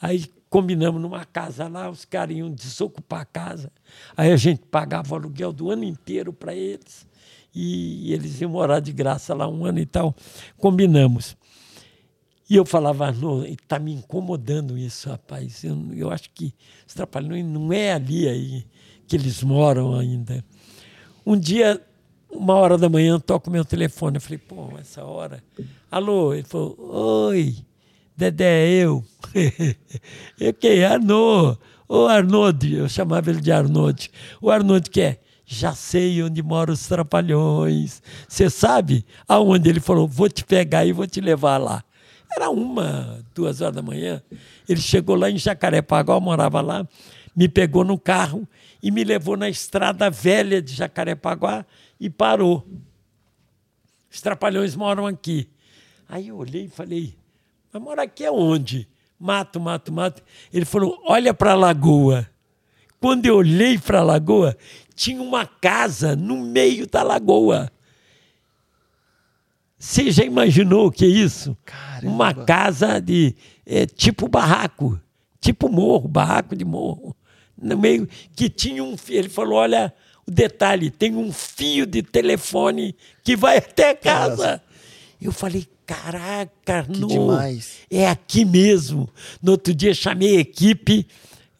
Aí 0.00 0.24
combinamos 0.52 1.00
numa 1.00 1.24
casa 1.24 1.66
lá, 1.66 1.88
os 1.88 2.04
caras 2.04 2.36
iam 2.36 2.50
desocupar 2.50 3.22
a 3.22 3.24
casa. 3.24 3.72
Aí 4.14 4.30
a 4.30 4.36
gente 4.36 4.60
pagava 4.70 5.14
o 5.14 5.16
aluguel 5.16 5.50
do 5.50 5.70
ano 5.70 5.82
inteiro 5.82 6.30
para 6.30 6.54
eles. 6.54 7.06
E 7.54 8.12
eles 8.12 8.38
iam 8.38 8.50
morar 8.50 8.78
de 8.78 8.92
graça 8.92 9.34
lá 9.34 9.48
um 9.48 9.64
ano 9.64 9.78
e 9.78 9.86
tal. 9.86 10.14
Combinamos. 10.58 11.38
E 12.50 12.54
eu 12.54 12.66
falava, 12.66 13.10
está 13.48 13.78
me 13.78 13.94
incomodando 13.94 14.76
isso, 14.76 15.08
rapaz. 15.08 15.64
Eu, 15.64 15.74
eu 15.94 16.10
acho 16.10 16.28
que 16.34 16.54
os 16.86 16.92
Trapalhões 16.92 17.46
não 17.46 17.72
é 17.72 17.94
ali 17.94 18.28
aí 18.28 18.66
que 19.06 19.16
eles 19.16 19.42
moram 19.42 19.94
ainda. 19.94 20.44
Um 21.24 21.38
dia, 21.38 21.80
uma 22.30 22.54
hora 22.56 22.76
da 22.76 22.90
manhã, 22.90 23.18
toco 23.18 23.50
meu 23.50 23.64
telefone. 23.64 24.18
Eu 24.18 24.20
falei, 24.20 24.38
pô, 24.38 24.68
essa 24.78 25.02
hora. 25.02 25.42
Alô? 25.90 26.34
Ele 26.34 26.44
falou, 26.44 26.76
oi, 26.78 27.56
Dedé, 28.16 28.66
é 28.66 28.70
eu. 28.84 29.04
eu 30.38 30.54
quem? 30.54 30.84
Arnaud. 30.84 31.58
Ô 31.88 32.06
Arnold, 32.06 32.74
eu 32.74 32.88
chamava 32.88 33.28
ele 33.28 33.42
de 33.42 33.52
Arnold. 33.52 34.10
O 34.40 34.50
Arnold 34.50 34.88
que 34.88 35.00
é? 35.02 35.20
Já 35.44 35.74
sei 35.74 36.22
onde 36.22 36.42
moram 36.42 36.72
os 36.72 36.86
trapalhões. 36.86 38.00
Você 38.26 38.48
sabe 38.48 39.04
aonde 39.28 39.68
ele 39.68 39.78
falou? 39.78 40.08
Vou 40.08 40.26
te 40.26 40.42
pegar 40.42 40.86
e 40.86 40.92
vou 40.92 41.06
te 41.06 41.20
levar 41.20 41.58
lá. 41.58 41.84
Era 42.34 42.48
uma, 42.48 43.22
duas 43.34 43.60
horas 43.60 43.74
da 43.74 43.82
manhã. 43.82 44.22
Ele 44.66 44.80
chegou 44.80 45.16
lá 45.16 45.30
em 45.30 45.36
Jacarepaguá, 45.36 46.18
morava 46.18 46.62
lá, 46.62 46.88
me 47.36 47.46
pegou 47.46 47.84
no 47.84 47.98
carro 47.98 48.48
e 48.82 48.90
me 48.90 49.04
levou 49.04 49.36
na 49.36 49.50
estrada 49.50 50.08
velha 50.08 50.62
de 50.62 50.72
Jacarepaguá 50.72 51.66
e 52.00 52.08
parou. 52.08 52.66
Os 54.10 54.22
trapalhões 54.22 54.74
moram 54.74 55.06
aqui. 55.06 55.46
Aí 56.08 56.28
eu 56.28 56.38
olhei 56.38 56.64
e 56.64 56.68
falei, 56.70 57.14
mas 57.72 57.82
mora 57.82 58.02
aqui 58.02 58.24
aonde? 58.24 58.88
Mato, 59.18 59.58
mato, 59.58 59.92
mato. 59.92 60.22
Ele 60.52 60.64
falou, 60.64 61.00
olha 61.04 61.32
para 61.32 61.52
a 61.52 61.56
lagoa. 61.56 62.28
Quando 63.00 63.26
eu 63.26 63.36
olhei 63.36 63.78
para 63.78 64.00
a 64.00 64.04
lagoa, 64.04 64.56
tinha 64.94 65.20
uma 65.22 65.46
casa 65.46 66.14
no 66.14 66.36
meio 66.38 66.86
da 66.86 67.02
lagoa. 67.02 67.70
Você 69.78 70.12
já 70.12 70.24
imaginou 70.24 70.86
o 70.86 70.92
que 70.92 71.04
é 71.04 71.08
isso? 71.08 71.56
Caramba. 71.64 72.14
Uma 72.14 72.32
casa 72.32 73.00
de 73.00 73.34
é, 73.66 73.84
tipo 73.84 74.28
barraco, 74.28 75.00
tipo 75.40 75.68
morro, 75.68 76.06
barraco 76.06 76.54
de 76.54 76.64
morro. 76.64 77.16
No 77.60 77.76
meio 77.76 78.08
que 78.36 78.48
tinha 78.48 78.84
um. 78.84 78.94
Ele 79.08 79.28
falou: 79.28 79.58
olha, 79.58 79.92
o 80.24 80.30
detalhe, 80.30 80.88
tem 80.88 81.16
um 81.16 81.32
fio 81.32 81.84
de 81.84 82.02
telefone 82.02 82.94
que 83.24 83.36
vai 83.36 83.58
até 83.58 83.90
a 83.90 83.96
casa. 83.96 84.62
Eu 85.22 85.32
falei, 85.32 85.66
caraca, 85.86 86.84
que 86.84 86.98
no, 86.98 87.06
demais. 87.06 87.78
é 87.90 88.08
aqui 88.08 88.44
mesmo. 88.44 89.08
No 89.42 89.52
outro 89.52 89.74
dia 89.74 89.94
chamei 89.94 90.36
a 90.36 90.40
equipe, 90.40 91.06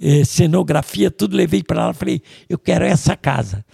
eh, 0.01 0.25
cenografia, 0.25 1.11
tudo 1.11 1.37
levei 1.37 1.63
para 1.63 1.87
lá, 1.87 1.95
falei, 1.95 2.21
eu 2.49 2.59
quero 2.59 2.85
essa 2.85 3.17
casa. 3.17 3.65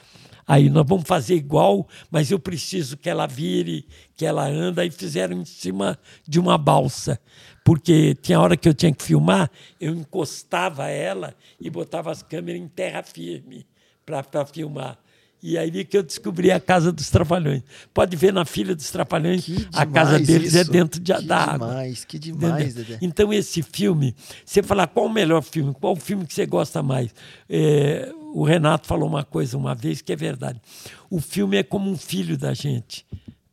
Aí 0.48 0.70
nós 0.70 0.86
vamos 0.86 1.06
fazer 1.06 1.35
igual, 1.35 1.86
mas 2.10 2.31
eu 2.31 2.39
preciso 2.39 2.97
que 2.97 3.10
ela 3.10 3.27
vire, 3.27 3.86
que 4.16 4.24
ela 4.24 4.48
anda. 4.48 4.82
E 4.82 4.90
fizeram 4.90 5.39
em 5.39 5.44
cima 5.44 5.98
de 6.27 6.40
uma 6.40 6.56
balsa. 6.56 7.20
Porque 7.62 8.15
tinha 8.15 8.40
hora 8.40 8.56
que 8.56 8.66
eu 8.66 8.73
tinha 8.73 8.90
que 8.90 9.02
filmar, 9.05 9.51
eu 9.78 9.93
encostava 9.93 10.89
ela 10.89 11.35
e 11.60 11.69
botava 11.69 12.10
as 12.10 12.23
câmeras 12.23 12.62
em 12.62 12.66
terra 12.66 13.02
firme 13.02 13.66
para 14.06 14.47
filmar. 14.47 14.98
E 15.43 15.56
aí 15.56 15.85
que 15.85 15.97
eu 15.97 16.02
descobri 16.02 16.51
a 16.51 16.59
casa 16.59 16.90
dos 16.90 17.09
Trapalhões. 17.10 17.62
Pode 17.94 18.16
ver 18.16 18.32
na 18.32 18.44
filha 18.44 18.74
dos 18.74 18.90
Trapalhões, 18.90 19.48
a 19.73 19.86
casa 19.86 20.19
deles 20.19 20.55
é 20.55 20.62
isso. 20.62 20.70
é 20.70 20.73
dentro 20.73 21.01
de, 21.01 21.15
que 21.15 21.23
da 21.23 21.36
água. 21.39 21.69
Demais, 21.69 22.05
que 22.05 22.19
demais. 22.19 22.74
Então, 23.01 23.32
esse 23.32 23.62
filme, 23.62 24.15
você 24.44 24.62
falar 24.62 24.89
qual 24.89 25.06
o 25.06 25.10
melhor 25.10 25.43
filme, 25.43 25.73
qual 25.74 25.93
o 25.93 25.97
filme 25.97 26.27
que 26.27 26.35
você 26.35 26.44
gosta 26.44 26.82
mais? 26.82 27.15
É, 27.48 28.12
o 28.35 28.44
Renato 28.44 28.86
falou 28.86 29.09
uma 29.09 29.24
coisa 29.24 29.56
uma 29.56 29.74
vez 29.74 30.02
que 30.02 30.12
é 30.12 30.16
verdade. 30.16 30.60
O 31.09 31.20
filme 31.20 31.56
é 31.56 31.62
como 31.62 31.89
um 31.90 31.97
filho 31.97 32.36
da 32.36 32.52
gente. 32.52 33.06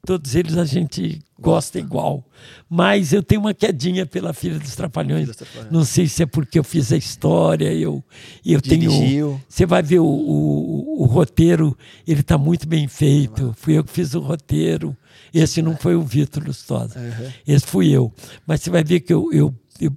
Todos 0.05 0.35
eles 0.35 0.57
a 0.57 0.65
gente 0.65 1.19
gosta, 1.39 1.41
gosta 1.41 1.79
igual. 1.79 2.23
Mas 2.69 3.13
eu 3.13 3.23
tenho 3.23 3.41
uma 3.41 3.53
quedinha 3.53 4.05
pela 4.05 4.33
Filha 4.33 4.59
dos 4.59 4.75
Trapalhões. 4.75 5.35
Trapalhões. 5.35 5.71
Não 5.71 5.83
sei 5.83 6.07
se 6.07 6.23
é 6.23 6.25
porque 6.25 6.59
eu 6.59 6.63
fiz 6.63 6.91
a 6.91 6.97
história, 6.97 7.73
eu, 7.73 8.03
eu 8.45 8.61
tenho. 8.61 9.41
Você 9.47 9.65
vai 9.65 9.81
ver 9.81 9.99
o, 9.99 10.05
o, 10.05 11.03
o 11.03 11.05
roteiro, 11.05 11.77
ele 12.07 12.21
está 12.21 12.37
muito 12.37 12.67
bem 12.67 12.87
feito. 12.87 13.53
Fui 13.57 13.77
eu 13.77 13.83
que 13.83 13.91
fiz 13.91 14.13
o 14.13 14.19
roteiro. 14.19 14.95
Esse 15.33 15.61
não 15.61 15.75
foi 15.75 15.95
o 15.95 16.01
Vitor 16.01 16.43
Lustosa. 16.45 16.99
Uhum. 16.99 17.31
Esse 17.47 17.65
fui 17.65 17.89
eu. 17.89 18.13
Mas 18.45 18.61
você 18.61 18.69
vai 18.69 18.83
ver 18.83 19.01
que 19.01 19.13
eu, 19.13 19.31
eu, 19.33 19.53
eu, 19.79 19.91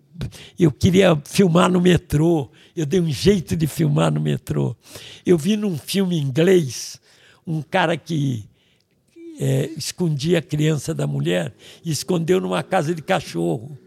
eu 0.59 0.73
queria 0.73 1.21
filmar 1.25 1.71
no 1.71 1.81
metrô. 1.81 2.51
Eu 2.75 2.85
dei 2.85 3.01
um 3.01 3.11
jeito 3.11 3.57
de 3.57 3.67
filmar 3.67 4.13
no 4.13 4.21
metrô. 4.21 4.77
Eu 5.25 5.39
vi 5.39 5.57
num 5.57 5.79
filme 5.79 6.19
inglês 6.19 7.01
um 7.47 7.63
cara 7.63 7.97
que 7.97 8.48
é, 9.39 9.71
escondia 9.77 10.39
a 10.39 10.43
criança 10.43 10.93
da 10.93 11.07
mulher 11.07 11.55
e 11.85 11.91
escondeu 11.91 12.41
numa 12.41 12.63
casa 12.63 12.95
de 12.95 13.01
cachorro. 13.01 13.79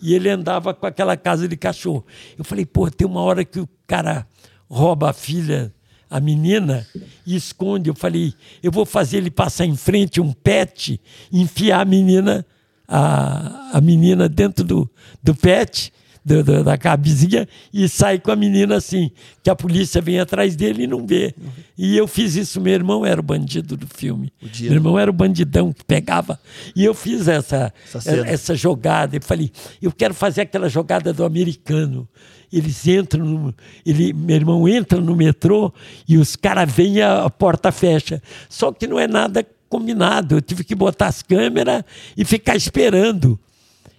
E 0.00 0.14
ele 0.14 0.28
andava 0.28 0.72
com 0.72 0.86
aquela 0.86 1.16
casa 1.16 1.48
de 1.48 1.56
cachorro. 1.56 2.04
Eu 2.38 2.44
falei, 2.44 2.64
pô, 2.64 2.90
tem 2.90 3.06
uma 3.06 3.20
hora 3.20 3.44
que 3.44 3.58
o 3.58 3.68
cara 3.86 4.26
rouba 4.68 5.10
a 5.10 5.12
filha, 5.12 5.72
a 6.08 6.20
menina, 6.20 6.86
e 7.26 7.34
esconde. 7.34 7.90
Eu 7.90 7.94
falei, 7.94 8.34
eu 8.62 8.70
vou 8.70 8.86
fazer 8.86 9.18
ele 9.18 9.30
passar 9.30 9.66
em 9.66 9.76
frente 9.76 10.20
um 10.20 10.32
pet, 10.32 11.00
enfiar 11.32 11.80
a 11.80 11.84
menina, 11.84 12.46
a, 12.86 13.70
a 13.78 13.80
menina 13.80 14.28
dentro 14.28 14.64
do, 14.64 14.90
do 15.22 15.34
pet 15.34 15.92
do, 16.26 16.42
do, 16.42 16.64
da 16.64 16.76
cabezinha 16.76 17.48
e 17.72 17.88
sai 17.88 18.18
com 18.18 18.32
a 18.32 18.36
menina 18.36 18.74
assim, 18.74 19.12
que 19.44 19.48
a 19.48 19.54
polícia 19.54 20.00
vem 20.02 20.18
atrás 20.18 20.56
dele 20.56 20.82
e 20.82 20.86
não 20.88 21.06
vê. 21.06 21.32
Uhum. 21.40 21.48
E 21.78 21.96
eu 21.96 22.08
fiz 22.08 22.34
isso, 22.34 22.60
meu 22.60 22.74
irmão 22.74 23.06
era 23.06 23.20
o 23.20 23.22
bandido 23.22 23.76
do 23.76 23.86
filme. 23.86 24.32
Meu 24.60 24.72
irmão 24.72 24.98
era 24.98 25.08
o 25.08 25.14
bandidão 25.14 25.72
que 25.72 25.84
pegava. 25.84 26.40
E 26.74 26.84
eu 26.84 26.94
fiz 26.94 27.28
essa, 27.28 27.72
essa, 27.94 28.10
essa 28.10 28.54
jogada. 28.56 29.16
Eu 29.16 29.22
falei, 29.22 29.52
eu 29.80 29.92
quero 29.92 30.12
fazer 30.12 30.40
aquela 30.40 30.68
jogada 30.68 31.12
do 31.12 31.24
americano 31.24 32.08
eles 32.52 32.86
entram, 32.86 33.24
no, 33.24 33.54
ele, 33.84 34.12
meu 34.12 34.36
irmão 34.36 34.68
entra 34.68 35.00
no 35.00 35.16
metrô 35.16 35.74
e 36.08 36.16
os 36.16 36.36
caras 36.36 36.72
vêm 36.72 37.02
a, 37.02 37.24
a 37.24 37.30
porta 37.30 37.72
fecha. 37.72 38.22
Só 38.48 38.72
que 38.72 38.86
não 38.86 39.00
é 39.00 39.08
nada 39.08 39.44
combinado. 39.68 40.36
Eu 40.36 40.40
tive 40.40 40.62
que 40.62 40.74
botar 40.74 41.08
as 41.08 41.22
câmeras 41.22 41.82
e 42.16 42.24
ficar 42.24 42.54
esperando. 42.54 43.38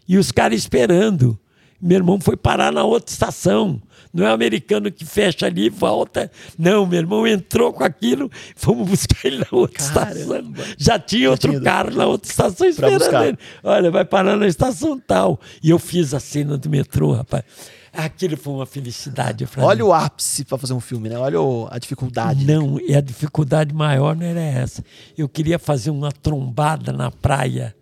E 0.08 0.18
os 0.18 0.32
caras 0.32 0.58
esperando. 0.58 1.38
Meu 1.82 1.98
irmão 1.98 2.20
foi 2.20 2.36
parar 2.36 2.72
na 2.72 2.84
outra 2.84 3.12
estação. 3.12 3.82
Não 4.14 4.26
é 4.26 4.32
o 4.32 4.34
americano 4.34 4.92
que 4.92 5.06
fecha 5.06 5.46
ali 5.46 5.66
e 5.66 5.70
volta. 5.70 6.32
Não, 6.58 6.88
meu 6.88 7.00
irmão 7.00 7.28
entrou 7.28 7.72
com 7.72 7.84
aquilo, 7.84 8.32
fomos 8.56 8.90
buscar 8.90 9.26
ele 9.26 9.38
na 9.40 9.48
outra 9.52 9.94
Caramba. 9.94 10.50
estação. 10.50 10.76
Já 10.78 10.98
tinha 10.98 11.30
outro 11.30 11.52
tinha 11.52 11.62
carro 11.62 11.92
na 11.92 12.08
outra 12.08 12.30
estação 12.30 12.68
esperando 12.68 13.24
ele. 13.24 13.38
Olha, 13.64 13.92
vai 13.92 14.06
parar 14.06 14.36
na 14.36 14.48
estação 14.48 15.00
tal. 15.00 15.40
E 15.62 15.70
eu 15.70 15.78
fiz 15.78 16.14
a 16.14 16.20
cena 16.20 16.58
do 16.58 16.70
metrô, 16.70 17.14
rapaz. 17.14 17.44
Aquilo 17.94 18.38
foi 18.38 18.54
uma 18.54 18.66
felicidade. 18.66 19.48
Olha 19.58 19.84
mim. 19.84 19.90
o 19.90 19.94
ápice 19.94 20.46
para 20.46 20.58
fazer 20.58 20.74
um 20.74 20.80
filme, 20.80 21.10
né? 21.10 21.18
Olha 21.18 21.40
a 21.72 21.80
dificuldade. 21.80 22.46
Não, 22.46 22.80
e 22.80 22.96
a 22.96 23.02
dificuldade 23.02 23.74
maior 23.74 24.16
não 24.16 24.26
era 24.26 24.40
essa. 24.40 24.84
Eu 25.18 25.28
queria 25.28 25.58
fazer 25.58 25.90
uma 25.90 26.12
trombada 26.12 26.94
na 26.94 27.10
praia, 27.10 27.76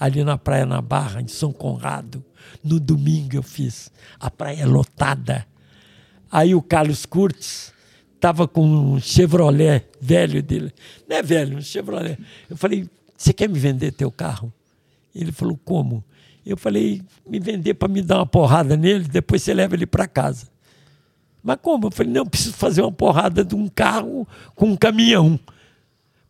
ali 0.00 0.24
na 0.24 0.36
praia 0.36 0.66
na 0.66 0.80
Barra, 0.80 1.20
em 1.20 1.28
São 1.28 1.52
Conrado 1.52 2.24
no 2.62 2.78
domingo 2.80 3.36
eu 3.36 3.42
fiz. 3.42 3.90
A 4.18 4.30
praia 4.30 4.66
lotada. 4.66 5.46
Aí 6.30 6.54
o 6.54 6.62
Carlos 6.62 7.06
Curtis 7.06 7.72
estava 8.14 8.46
com 8.46 8.66
um 8.66 9.00
Chevrolet 9.00 9.86
velho 10.00 10.42
dele. 10.42 10.72
Não 11.08 11.16
é 11.16 11.22
velho, 11.22 11.58
um 11.58 11.62
Chevrolet. 11.62 12.18
Eu 12.48 12.56
falei, 12.56 12.88
você 13.16 13.32
quer 13.32 13.48
me 13.48 13.58
vender 13.58 13.92
teu 13.92 14.10
carro? 14.10 14.52
Ele 15.14 15.32
falou, 15.32 15.58
como? 15.64 16.04
Eu 16.44 16.56
falei, 16.56 17.02
me 17.28 17.38
vender 17.38 17.74
para 17.74 17.88
me 17.88 18.02
dar 18.02 18.16
uma 18.18 18.26
porrada 18.26 18.76
nele, 18.76 19.04
depois 19.04 19.42
você 19.42 19.52
leva 19.52 19.74
ele 19.74 19.86
para 19.86 20.06
casa. 20.06 20.48
Mas 21.42 21.58
como? 21.60 21.86
Eu 21.86 21.90
falei, 21.90 22.12
não, 22.12 22.22
eu 22.22 22.26
preciso 22.26 22.54
fazer 22.54 22.82
uma 22.82 22.92
porrada 22.92 23.44
de 23.44 23.54
um 23.54 23.68
carro 23.68 24.26
com 24.54 24.66
um 24.66 24.76
caminhão. 24.76 25.38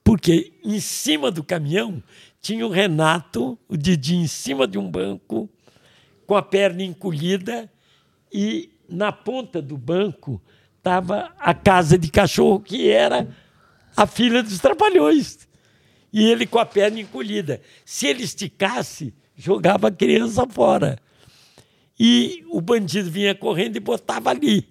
Porque 0.02 0.52
em 0.64 0.80
cima 0.80 1.30
do 1.30 1.44
caminhão 1.44 2.02
tinha 2.40 2.66
o 2.66 2.70
Renato, 2.70 3.58
o 3.68 3.76
Didi, 3.76 4.16
em 4.16 4.26
cima 4.26 4.66
de 4.66 4.78
um 4.78 4.90
banco, 4.90 5.48
com 6.26 6.36
a 6.36 6.42
perna 6.42 6.82
encolhida 6.82 7.70
e 8.32 8.70
na 8.88 9.12
ponta 9.12 9.60
do 9.60 9.76
banco 9.76 10.40
estava 10.78 11.32
a 11.38 11.52
casa 11.52 11.98
de 11.98 12.10
cachorro, 12.10 12.60
que 12.60 12.88
era 12.88 13.28
a 13.96 14.06
filha 14.06 14.42
dos 14.42 14.58
trapalhões. 14.58 15.48
E 16.12 16.24
ele 16.24 16.46
com 16.46 16.58
a 16.58 16.66
perna 16.66 17.00
encolhida. 17.00 17.60
Se 17.84 18.06
ele 18.06 18.24
esticasse, 18.24 19.14
jogava 19.36 19.88
a 19.88 19.92
criança 19.92 20.46
fora. 20.46 20.98
E 21.98 22.44
o 22.48 22.60
bandido 22.60 23.10
vinha 23.10 23.34
correndo 23.34 23.76
e 23.76 23.80
botava 23.80 24.30
ali. 24.30 24.66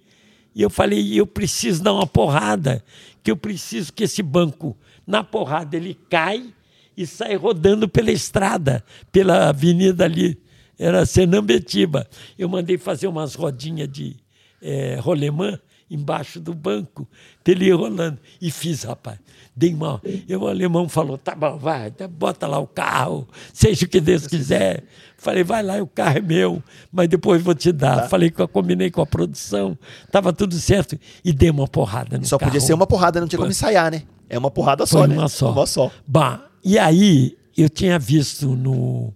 E 0.56 0.62
eu 0.62 0.70
falei, 0.70 1.18
eu 1.18 1.28
preciso 1.28 1.84
dar 1.84 1.94
uma 1.94 2.08
porrada, 2.08 2.84
que 3.24 3.30
eu 3.30 3.38
preciso 3.38 3.94
que 3.94 4.04
esse 4.04 4.24
banco, 4.24 4.76
na 5.06 5.24
porrada, 5.24 5.78
ele 5.78 5.94
cai 6.10 6.54
e 7.00 7.08
sai 7.08 7.34
rodando 7.36 7.88
pela 7.88 8.12
estrada, 8.12 8.84
pela 9.10 9.48
avenida 9.48 10.04
ali 10.04 10.38
Era 10.78 11.06
Senambetiba. 11.06 12.06
Eu 12.38 12.50
mandei 12.50 12.78
fazer 12.78 13.08
umas 13.08 13.36
rodinhas 13.36 13.88
de 13.90 14.18
é, 14.62 15.00
rolemã 15.00 15.58
embaixo 15.90 16.40
do 16.40 16.54
banco, 16.54 17.08
ele 17.48 17.66
ia 17.66 17.76
rolando. 17.76 18.20
E 18.40 18.52
fiz, 18.52 18.84
rapaz. 18.84 19.18
Dei 19.56 19.74
mal. 19.74 20.00
E 20.06 20.36
o 20.36 20.48
alemão 20.48 20.88
falou: 20.88 21.18
tá 21.18 21.34
bom, 21.34 21.58
vai, 21.58 21.92
bota 22.12 22.46
lá 22.46 22.60
o 22.60 22.68
carro, 22.68 23.28
seja 23.52 23.86
o 23.86 23.90
que 23.90 24.00
Deus 24.00 24.28
quiser. 24.28 24.84
Falei, 25.18 25.44
vai 25.44 25.64
lá, 25.64 25.82
o 25.82 25.88
carro 25.88 26.20
é 26.20 26.22
meu, 26.22 26.64
mas 26.92 27.08
depois 27.08 27.42
vou 27.42 27.56
te 27.56 27.72
dar. 27.72 28.04
Tá. 28.04 28.10
Falei 28.10 28.30
que 28.30 28.40
eu 28.40 28.48
combinei 28.48 28.92
com 28.92 29.02
a 29.02 29.06
produção, 29.06 29.78
estava 30.06 30.32
tudo 30.32 30.54
certo. 30.56 31.00
E 31.26 31.34
dei 31.34 31.50
uma 31.50 31.68
porrada 31.68 32.18
no 32.18 32.26
Só 32.26 32.38
carro. 32.38 32.52
podia 32.52 32.62
ser 32.62 32.74
uma 32.74 32.86
porrada, 32.86 33.20
não 33.20 33.28
tinha 33.28 33.40
como 33.40 33.50
ensaiar, 33.50 33.92
né? 33.92 34.04
É 34.30 34.38
uma 34.38 34.52
porrada 34.52 34.86
só, 34.86 35.00
Foi 35.00 35.08
né? 35.08 35.18
Uma 35.18 35.28
só. 35.28 35.52
Uma 35.52 35.66
só. 35.66 35.92
Bah, 36.06 36.49
e 36.64 36.78
aí, 36.78 37.38
eu 37.58 37.70
tinha 37.70 37.98
visto 38.00 38.56
no. 38.56 39.14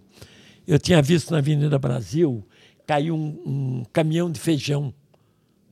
Eu 0.66 0.78
tinha 0.78 1.00
visto 1.02 1.30
na 1.30 1.38
Avenida 1.38 1.78
Brasil, 1.78 2.46
caiu 2.86 3.14
um, 3.14 3.42
um 3.44 3.84
caminhão 3.92 4.30
de 4.30 4.40
feijão 4.40 4.94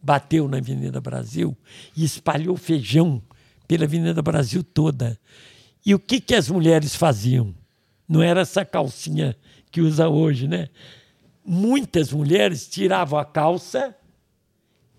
bateu 0.03 0.49
na 0.49 0.57
Avenida 0.57 1.01
Brasil 1.01 1.57
e 1.97 2.05
espalhou 2.05 2.57
feijão 2.57 3.23
pela 3.69 3.85
Avenida 3.85 4.20
Brasil 4.20 4.65
toda. 4.65 5.19
E 5.86 5.94
o 5.94 5.99
que, 5.99 6.20
que 6.20 6.35
as 6.35 6.49
mulheres 6.49 6.97
faziam? 6.97 7.55
Não 8.09 8.20
era 8.20 8.40
essa 8.40 8.65
calcinha 8.65 9.36
que 9.70 9.81
usa 9.81 10.09
hoje, 10.09 10.49
né? 10.49 10.69
Muitas 11.44 12.12
mulheres 12.12 12.69
tiravam 12.69 13.19
a 13.19 13.24
calça 13.24 13.94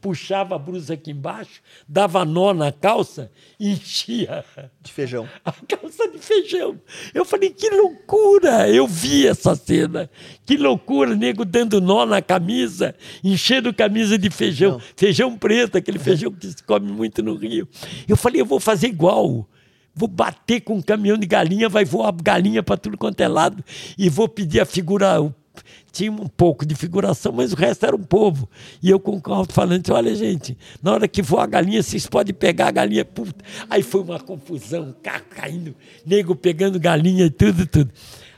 puxava 0.04 0.56
a 0.56 0.60
blusa 0.60 0.96
aqui 0.96 1.12
embaixo, 1.12 1.62
dava 1.88 2.26
nó 2.26 2.54
na 2.54 2.74
calça 2.74 3.32
e 3.58 3.72
enchia. 3.72 4.44
De 4.82 4.92
feijão. 4.92 5.30
A 5.46 5.52
calça 5.52 6.10
de 6.10 6.18
feijão. 6.20 6.78
Eu 7.14 7.24
falei, 7.24 7.52
que 7.52 7.70
loucura! 7.70 8.70
Eu 8.70 8.86
vi 8.86 9.26
essa 9.26 9.56
cena. 9.56 10.10
Que 10.46 10.58
loucura, 10.58 11.16
nego 11.16 11.46
dando 11.46 11.80
nó 11.80 12.06
na 12.06 12.22
camisa, 12.22 12.94
enchendo 13.24 13.74
camisa 13.74 14.18
de 14.18 14.30
feijão. 14.30 14.74
Não. 14.74 14.82
Feijão 14.98 15.38
preto, 15.38 15.78
aquele 15.78 16.00
feijão 16.00 16.32
que 16.32 16.48
se 16.48 16.62
come 16.64 16.92
muito 16.92 17.24
no 17.24 17.36
Rio. 17.36 17.66
Eu 18.06 18.18
falei, 18.18 18.42
eu 18.42 18.46
vou 18.46 18.60
fazer 18.60 18.88
igual 18.88 19.48
vou 19.96 20.10
bater 20.10 20.60
com 20.62 20.78
um 20.78 20.82
caminhão 20.82 21.18
de 21.18 21.28
galinha, 21.28 21.70
vai 21.70 21.86
voar 21.86 22.12
galinha 22.12 22.64
para 22.64 22.76
tudo 22.76 22.98
quanto 22.98 23.22
é 23.22 23.28
lado, 23.28 23.64
e 23.96 24.10
vou 24.10 24.28
pedir 24.28 24.60
a 24.60 24.66
figura, 24.66 25.22
o 25.22 25.32
tinha 25.94 26.12
um 26.12 26.28
pouco 26.28 26.66
de 26.66 26.74
figuração, 26.74 27.32
mas 27.32 27.54
o 27.54 27.56
resto 27.56 27.86
era 27.86 27.96
um 27.96 28.04
povo. 28.04 28.50
E 28.82 28.90
eu 28.90 29.00
com 29.00 29.22
o 29.24 29.34
alto-falante, 29.34 29.92
olha, 29.92 30.14
gente, 30.16 30.58
na 30.82 30.92
hora 30.92 31.08
que 31.08 31.22
voar 31.22 31.44
a 31.44 31.48
galinha, 31.48 31.84
vocês 31.84 32.08
podem 32.08 32.34
pegar 32.34 32.70
a 32.70 32.72
galinha. 32.72 33.06
Puta. 33.06 33.46
Aí 33.70 33.84
foi 33.84 34.02
uma 34.02 34.20
confusão, 34.20 34.94
carro 35.04 35.26
caindo, 35.30 35.76
nego 36.04 36.36
pegando 36.36 36.80
galinha 36.80 37.28
e 37.28 37.30
tudo, 37.30 37.68
tudo. 37.68 37.92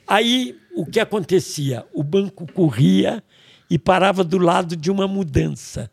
Aí 0.06 0.58
o 0.76 0.86
que 0.86 1.00
acontecia? 1.00 1.86
O 1.94 2.04
banco 2.04 2.46
corria 2.52 3.24
e 3.70 3.80
parava 3.80 4.22
do 4.22 4.38
lado 4.38 4.76
de 4.76 4.92
uma 4.92 5.08
mudança. 5.08 5.90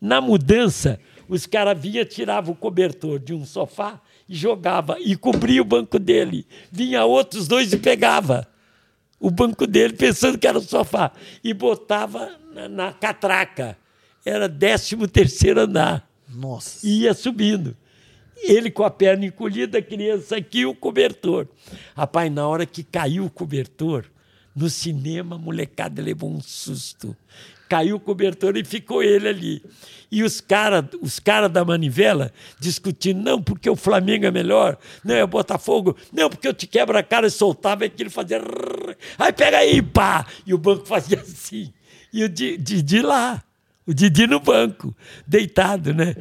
Na 0.00 0.22
mudança, 0.22 0.98
os 1.28 1.44
caras 1.44 1.78
vinham, 1.78 2.04
tiravam 2.06 2.54
o 2.54 2.56
cobertor 2.56 3.18
de 3.18 3.34
um 3.34 3.44
sofá 3.44 4.00
e 4.26 4.34
jogava 4.34 4.96
e 4.98 5.14
cobria 5.16 5.60
o 5.60 5.66
banco 5.66 5.98
dele. 5.98 6.46
Vinha 6.72 7.04
outros 7.04 7.46
dois 7.46 7.74
e 7.74 7.76
pegava 7.76 8.48
o 9.24 9.30
banco 9.30 9.66
dele, 9.66 9.94
pensando 9.94 10.36
que 10.36 10.46
era 10.46 10.58
o 10.58 10.60
sofá, 10.60 11.10
e 11.42 11.54
botava 11.54 12.38
na, 12.52 12.68
na 12.68 12.92
catraca. 12.92 13.74
Era 14.22 14.46
13 14.50 15.08
terceiro 15.08 15.60
andar. 15.60 16.06
Nossa. 16.28 16.86
E 16.86 17.04
ia 17.04 17.14
subindo. 17.14 17.74
Ele 18.42 18.70
com 18.70 18.84
a 18.84 18.90
perna 18.90 19.24
encolhida, 19.24 19.78
a 19.78 19.82
criança 19.82 20.36
aqui, 20.36 20.66
o 20.66 20.74
cobertor. 20.74 21.48
Rapaz, 21.96 22.30
na 22.30 22.46
hora 22.46 22.66
que 22.66 22.82
caiu 22.82 23.24
o 23.24 23.30
cobertor, 23.30 24.04
no 24.54 24.68
cinema, 24.68 25.36
a 25.36 25.38
molecada 25.38 26.02
levou 26.02 26.30
um 26.30 26.42
susto 26.42 27.16
caiu 27.68 27.96
o 27.96 28.00
cobertor 28.00 28.56
e 28.56 28.64
ficou 28.64 29.02
ele 29.02 29.28
ali. 29.28 29.62
E 30.10 30.22
os 30.22 30.40
caras 30.40 30.84
os 31.02 31.18
cara 31.18 31.48
da 31.48 31.64
manivela 31.64 32.32
discutindo, 32.60 33.20
não, 33.20 33.42
porque 33.42 33.68
o 33.68 33.76
Flamengo 33.76 34.26
é 34.26 34.30
melhor, 34.30 34.78
não, 35.04 35.14
é 35.14 35.24
o 35.24 35.28
Botafogo, 35.28 35.96
não, 36.12 36.30
porque 36.30 36.46
eu 36.46 36.54
te 36.54 36.66
quebra 36.66 37.00
a 37.00 37.02
cara 37.02 37.26
e 37.26 37.30
soltava 37.30 37.84
aquilo, 37.84 38.10
fazia. 38.10 38.40
Aí 39.18 39.32
pega 39.32 39.58
aí, 39.58 39.82
pá! 39.82 40.26
E 40.46 40.54
o 40.54 40.58
banco 40.58 40.86
fazia 40.86 41.18
assim. 41.20 41.72
E 42.12 42.22
o 42.22 42.28
Didi 42.28 43.02
lá. 43.02 43.42
O 43.86 43.92
Didi 43.92 44.26
no 44.26 44.40
banco, 44.40 44.96
deitado, 45.26 45.92
né? 45.92 46.16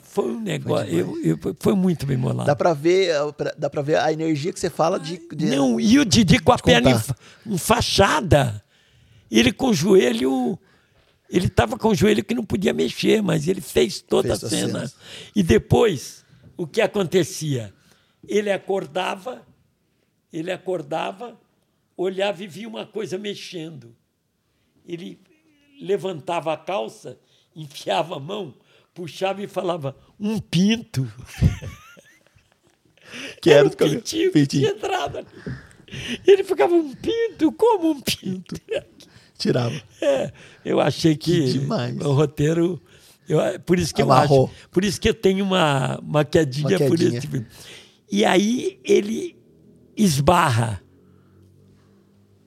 Foi 0.00 0.24
um 0.24 0.40
negócio. 0.40 0.86
Foi, 0.86 1.26
eu, 1.26 1.38
eu, 1.44 1.56
foi 1.60 1.74
muito 1.74 2.06
bem 2.06 2.16
molado. 2.16 2.46
Dá 2.46 2.56
pra 2.56 2.72
ver, 2.72 3.12
dá 3.58 3.68
pra 3.68 3.82
ver 3.82 3.98
a 3.98 4.10
energia 4.10 4.52
que 4.54 4.58
você 4.60 4.70
fala 4.70 4.98
de. 4.98 5.20
de 5.34 5.46
não, 5.46 5.78
e 5.78 5.98
o 5.98 6.04
Didi 6.04 6.38
com 6.38 6.50
a 6.50 6.58
perna 6.58 7.02
enfaixada. 7.44 8.62
Ele 9.30 9.52
com 9.52 9.68
o 9.68 9.74
joelho. 9.74 10.58
Ele 11.30 11.46
estava 11.46 11.76
com 11.76 11.88
o 11.88 11.94
joelho 11.94 12.24
que 12.24 12.34
não 12.34 12.44
podia 12.44 12.72
mexer, 12.72 13.22
mas 13.22 13.46
ele 13.46 13.60
fez 13.60 14.00
toda 14.00 14.28
fez 14.28 14.44
a 14.44 14.48
cena. 14.48 14.92
E 15.36 15.42
depois, 15.42 16.24
o 16.56 16.66
que 16.66 16.80
acontecia? 16.80 17.74
Ele 18.26 18.50
acordava, 18.50 19.46
ele 20.32 20.50
acordava, 20.50 21.38
olhava 21.96 22.42
e 22.42 22.46
via 22.46 22.66
uma 22.66 22.86
coisa 22.86 23.18
mexendo. 23.18 23.94
Ele 24.86 25.20
levantava 25.80 26.52
a 26.52 26.56
calça, 26.56 27.18
enfiava 27.54 28.16
a 28.16 28.20
mão, 28.20 28.54
puxava 28.94 29.42
e 29.42 29.46
falava: 29.46 29.96
um 30.18 30.38
pinto. 30.38 31.06
Que 33.40 33.50
era, 33.50 33.60
era 33.60 33.68
um 33.68 33.70
pintinho, 33.70 34.32
pintinho. 34.32 34.32
que 34.32 34.46
tinha 34.46 34.70
entrado 34.70 35.18
ali. 35.18 35.28
Ele 36.26 36.44
ficava 36.44 36.74
um 36.74 36.94
pinto, 36.94 37.50
como 37.52 37.90
um 37.92 38.00
pinto. 38.00 38.54
Tirava. 39.38 39.80
É, 40.02 40.32
eu 40.64 40.80
achei 40.80 41.16
que, 41.16 41.52
que 41.52 41.58
demais. 41.60 41.96
o 42.00 42.12
roteiro. 42.12 42.82
Eu, 43.28 43.38
por 43.60 43.78
isso 43.78 43.94
que 43.94 44.02
Amarrou. 44.02 44.38
eu 44.38 44.44
acho. 44.46 44.68
Por 44.70 44.84
isso 44.84 45.00
que 45.00 45.08
eu 45.08 45.14
tenho 45.14 45.44
uma, 45.44 45.98
uma, 46.00 46.24
quedinha, 46.24 46.68
uma 46.68 46.78
quedinha 46.78 46.88
por 46.88 47.00
esse 47.00 47.26
filme. 47.26 47.46
E 48.10 48.24
aí 48.24 48.80
ele 48.84 49.36
esbarra. 49.96 50.82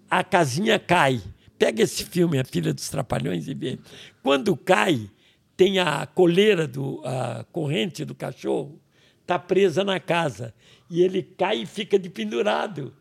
A 0.10 0.24
casinha 0.24 0.78
cai. 0.78 1.22
Pega 1.58 1.84
esse 1.84 2.04
filme, 2.04 2.40
A 2.40 2.44
Filha 2.44 2.74
dos 2.74 2.90
Trapalhões, 2.90 3.48
e 3.48 3.54
vê. 3.54 3.80
Quando 4.22 4.58
cai, 4.58 5.10
tem 5.56 5.80
a 5.80 6.06
coleira, 6.06 6.68
do, 6.68 7.02
a 7.06 7.46
corrente 7.52 8.04
do 8.04 8.16
cachorro, 8.16 8.82
está 9.22 9.38
presa 9.40 9.84
na 9.84 10.00
casa. 10.00 10.54
E 10.90 11.02
ele 11.02 11.22
cai 11.22 11.62
e 11.62 11.66
fica 11.66 11.98
de 11.98 12.10
pendurado 12.10 12.94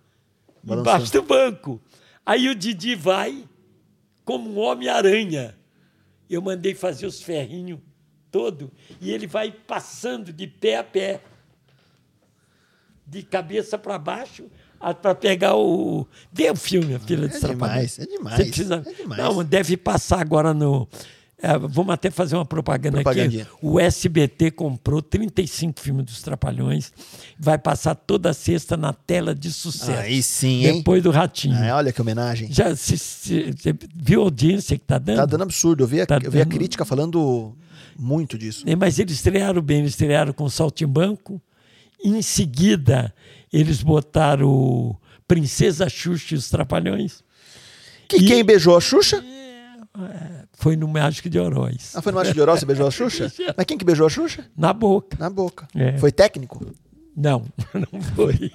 Balançando. 0.63 0.81
embaixo 0.81 1.13
do 1.13 1.23
banco. 1.23 1.81
Aí 2.25 2.49
o 2.49 2.55
Didi 2.55 2.95
vai 2.95 3.45
como 4.25 4.51
um 4.51 4.59
Homem-Aranha. 4.59 5.57
Eu 6.29 6.41
mandei 6.41 6.75
fazer 6.75 7.07
os 7.07 7.21
ferrinhos 7.21 7.81
todo 8.31 8.71
e 9.01 9.11
ele 9.11 9.27
vai 9.27 9.51
passando 9.51 10.33
de 10.33 10.47
pé 10.47 10.77
a 10.77 10.85
pé, 10.85 11.21
de 13.07 13.23
cabeça 13.23 13.77
para 13.77 13.99
baixo, 13.99 14.49
para 15.03 15.15
pegar 15.15 15.57
o. 15.57 16.07
Vê 16.33 16.51
o 16.51 16.57
filme, 16.57 16.95
a 16.95 17.01
filha 17.01 17.27
é 17.27 17.29
de 17.29 17.41
demais, 17.41 17.99
é 17.99 18.07
demais. 18.07 18.37
Você 18.37 18.45
precisa... 18.45 18.83
É 18.87 18.93
demais. 18.93 19.23
Não, 19.23 19.45
deve 19.45 19.77
passar 19.77 20.21
agora 20.21 20.55
no. 20.55 20.89
É, 21.43 21.59
vamos 21.59 21.93
até 21.93 22.11
fazer 22.11 22.37
uma 22.37 22.45
propaganda 22.45 23.01
aqui. 23.01 23.47
O 23.63 23.81
SBT 23.81 24.51
comprou 24.51 25.01
35 25.01 25.81
filmes 25.81 26.05
dos 26.05 26.23
Trapalhões. 26.23 26.93
Vai 27.39 27.59
passar 27.59 27.95
toda 27.95 28.33
sexta 28.35 28.77
na 28.77 28.93
tela 28.93 29.35
de 29.35 29.51
sucesso. 29.51 30.01
Aí 30.01 30.23
sim, 30.23 30.67
hein? 30.67 30.79
Depois 30.79 31.03
do 31.03 31.11
Ratinho. 31.11 31.57
Ah, 31.57 31.77
olha 31.77 31.93
que 31.93 32.01
homenagem. 32.01 32.53
Já 32.53 32.77
se, 32.77 32.99
se, 32.99 33.55
se, 33.59 33.75
viu 33.95 34.21
a 34.21 34.25
audiência 34.25 34.79
que 34.79 34.85
tá 34.85 34.99
dando? 34.99 35.17
Tá 35.17 35.27
dando 35.27 35.43
absurdo. 35.43 35.83
Eu 35.83 35.89
vi 35.89 36.03
a, 36.03 36.07
tá 36.07 36.19
eu 36.23 36.31
vi 36.31 36.41
a 36.43 36.47
crítica 36.47 36.85
falando 36.85 37.57
muito 37.99 38.37
disso. 38.37 38.65
É, 38.67 38.77
mas 38.77 38.99
eles 38.99 39.15
estrearam 39.15 39.63
bem. 39.63 39.81
Eles 39.81 39.93
estrearam 39.93 40.33
com 40.33 40.49
Saltimbanco. 40.49 41.41
Em 42.03 42.21
seguida, 42.23 43.15
eles 43.53 43.83
botaram 43.83 44.97
Princesa 45.27 45.89
Xuxa 45.89 46.35
e 46.35 46.39
os 46.39 46.51
Trapalhões. 46.51 47.23
Que 48.09 48.17
e... 48.17 48.27
quem 48.27 48.45
beijou 48.45 48.77
a 48.77 48.81
Xuxa? 48.81 49.25
É, 49.99 50.40
foi 50.61 50.77
no 50.77 50.87
Mágico 50.87 51.31
de 51.31 51.39
Oroz. 51.39 51.93
Ah, 51.95 52.03
foi 52.03 52.13
no 52.13 52.19
Mágico 52.19 52.35
de 52.35 52.41
Oroz 52.43 52.61
você 52.61 52.67
beijou 52.67 52.87
a 52.87 52.91
Xuxa? 52.91 53.33
Mas 53.57 53.67
quem 53.67 53.79
que 53.79 53.85
beijou 53.85 54.07
a 54.07 54.11
Xuxa? 54.11 54.45
Na 54.55 54.75
boca. 54.75 55.17
Na 55.19 55.31
boca. 55.31 55.67
É. 55.75 55.97
Foi 55.97 56.13
técnico? 56.13 56.67
Não, 57.17 57.47
não 57.75 58.01
foi. 58.15 58.53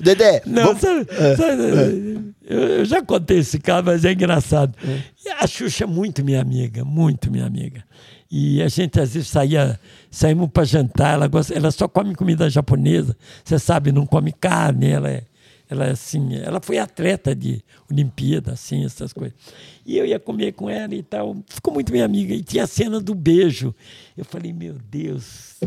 Dedé, 0.00 0.42
não, 0.46 0.74
vamos... 0.74 0.80
sabe, 0.80 1.06
é, 1.10 1.36
sabe, 1.36 1.62
é. 1.62 2.54
Eu, 2.54 2.84
já 2.84 3.00
contei 3.02 3.38
esse 3.38 3.60
caso, 3.60 3.84
mas 3.84 4.04
é 4.04 4.12
engraçado. 4.12 4.74
É. 4.82 5.32
A 5.38 5.46
Xuxa 5.46 5.84
é 5.84 5.86
muito 5.86 6.24
minha 6.24 6.40
amiga, 6.40 6.82
muito 6.82 7.30
minha 7.30 7.44
amiga. 7.44 7.84
E 8.30 8.62
a 8.62 8.68
gente 8.68 8.98
às 8.98 9.12
vezes 9.12 9.28
saía, 9.28 9.78
saímos 10.10 10.48
para 10.50 10.64
jantar, 10.64 11.14
ela, 11.14 11.28
gosta, 11.28 11.54
ela 11.54 11.70
só 11.70 11.86
come 11.86 12.14
comida 12.14 12.48
japonesa, 12.48 13.14
você 13.44 13.58
sabe, 13.58 13.92
não 13.92 14.06
come 14.06 14.32
carne, 14.32 14.88
ela 14.88 15.10
é 15.10 15.24
ela 15.68 15.86
assim, 15.86 16.36
ela 16.36 16.60
foi 16.60 16.78
atleta 16.78 17.34
de 17.34 17.62
Olimpíada, 17.90 18.52
assim, 18.52 18.84
essas 18.84 19.12
coisas. 19.12 19.34
E 19.84 19.96
eu 19.96 20.04
ia 20.04 20.20
comer 20.20 20.52
com 20.52 20.68
ela 20.68 20.94
e 20.94 21.02
tal. 21.02 21.36
Ficou 21.48 21.72
muito 21.72 21.90
minha 21.90 22.04
amiga. 22.04 22.34
E 22.34 22.42
tinha 22.42 22.64
a 22.64 22.66
cena 22.66 23.00
do 23.00 23.14
beijo. 23.14 23.74
Eu 24.16 24.24
falei, 24.24 24.52
meu 24.52 24.74
Deus. 24.90 25.58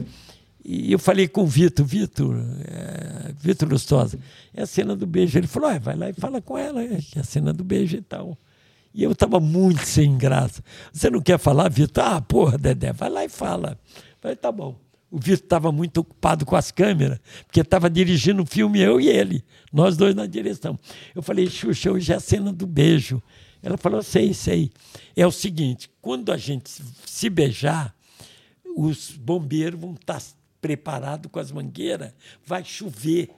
e 0.64 0.92
eu 0.92 1.00
falei 1.00 1.28
com 1.28 1.44
o 1.44 1.48
Vitor, 1.48 1.86
Vitor, 1.86 2.36
é, 2.66 3.34
Vitor 3.40 3.70
Lustosa, 3.70 4.20
é 4.54 4.62
a 4.62 4.68
cena 4.68 4.96
do 4.96 5.08
beijo. 5.08 5.38
Ele 5.38 5.48
falou, 5.48 5.70
ah, 5.70 5.80
vai 5.80 5.96
lá 5.96 6.10
e 6.10 6.14
fala 6.14 6.42
com 6.42 6.58
ela, 6.58 6.84
é 6.84 7.00
a 7.16 7.24
cena 7.24 7.52
do 7.52 7.64
beijo 7.64 7.98
e 7.98 8.02
tal. 8.02 8.38
E 8.94 9.04
eu 9.04 9.12
estava 9.12 9.40
muito 9.40 9.86
sem 9.86 10.18
graça. 10.18 10.64
Você 10.92 11.10
não 11.10 11.22
quer 11.22 11.38
falar, 11.38 11.70
Vitor? 11.70 12.04
Ah, 12.04 12.22
porra, 12.22 12.58
Dedé, 12.58 12.92
vai 12.94 13.10
lá 13.10 13.24
e 13.24 13.30
fala. 13.30 13.80
Eu 13.96 14.16
falei, 14.20 14.36
tá 14.36 14.52
bom. 14.52 14.87
O 15.10 15.18
Vitor 15.18 15.46
estava 15.46 15.72
muito 15.72 16.00
ocupado 16.00 16.46
com 16.46 16.56
as 16.56 16.70
câmeras, 16.70 17.20
porque 17.46 17.62
estava 17.62 17.90
dirigindo 17.90 18.44
o 18.44 18.46
filme, 18.46 18.82
eu 18.82 19.00
e 19.00 19.08
ele, 19.08 19.44
nós 19.72 19.96
dois 19.96 20.14
na 20.14 20.26
direção. 20.26 20.78
Eu 21.16 21.22
falei, 21.22 21.50
Xuxa, 21.50 21.92
hoje 21.92 22.12
é 22.12 22.16
a 22.16 22.20
cena 22.20 22.52
do 22.52 22.68
beijo. 22.68 23.22
Ela 23.64 23.78
falou, 23.78 24.04
sei, 24.04 24.34
sei. 24.34 24.70
É 25.16 25.26
o 25.26 25.32
seguinte, 25.32 25.90
quando 26.02 26.32
a 26.32 26.38
gente 26.38 26.70
se 27.06 27.30
beijar, 27.30 27.96
os 28.76 29.12
bombeiros 29.12 29.80
vão 29.80 29.94
estar 29.94 30.20
tá 30.20 30.26
preparados 30.62 31.32
com 31.32 31.40
as 31.40 31.52
mangueiras, 31.52 32.14
vai 32.46 32.64
chover. 32.64 33.30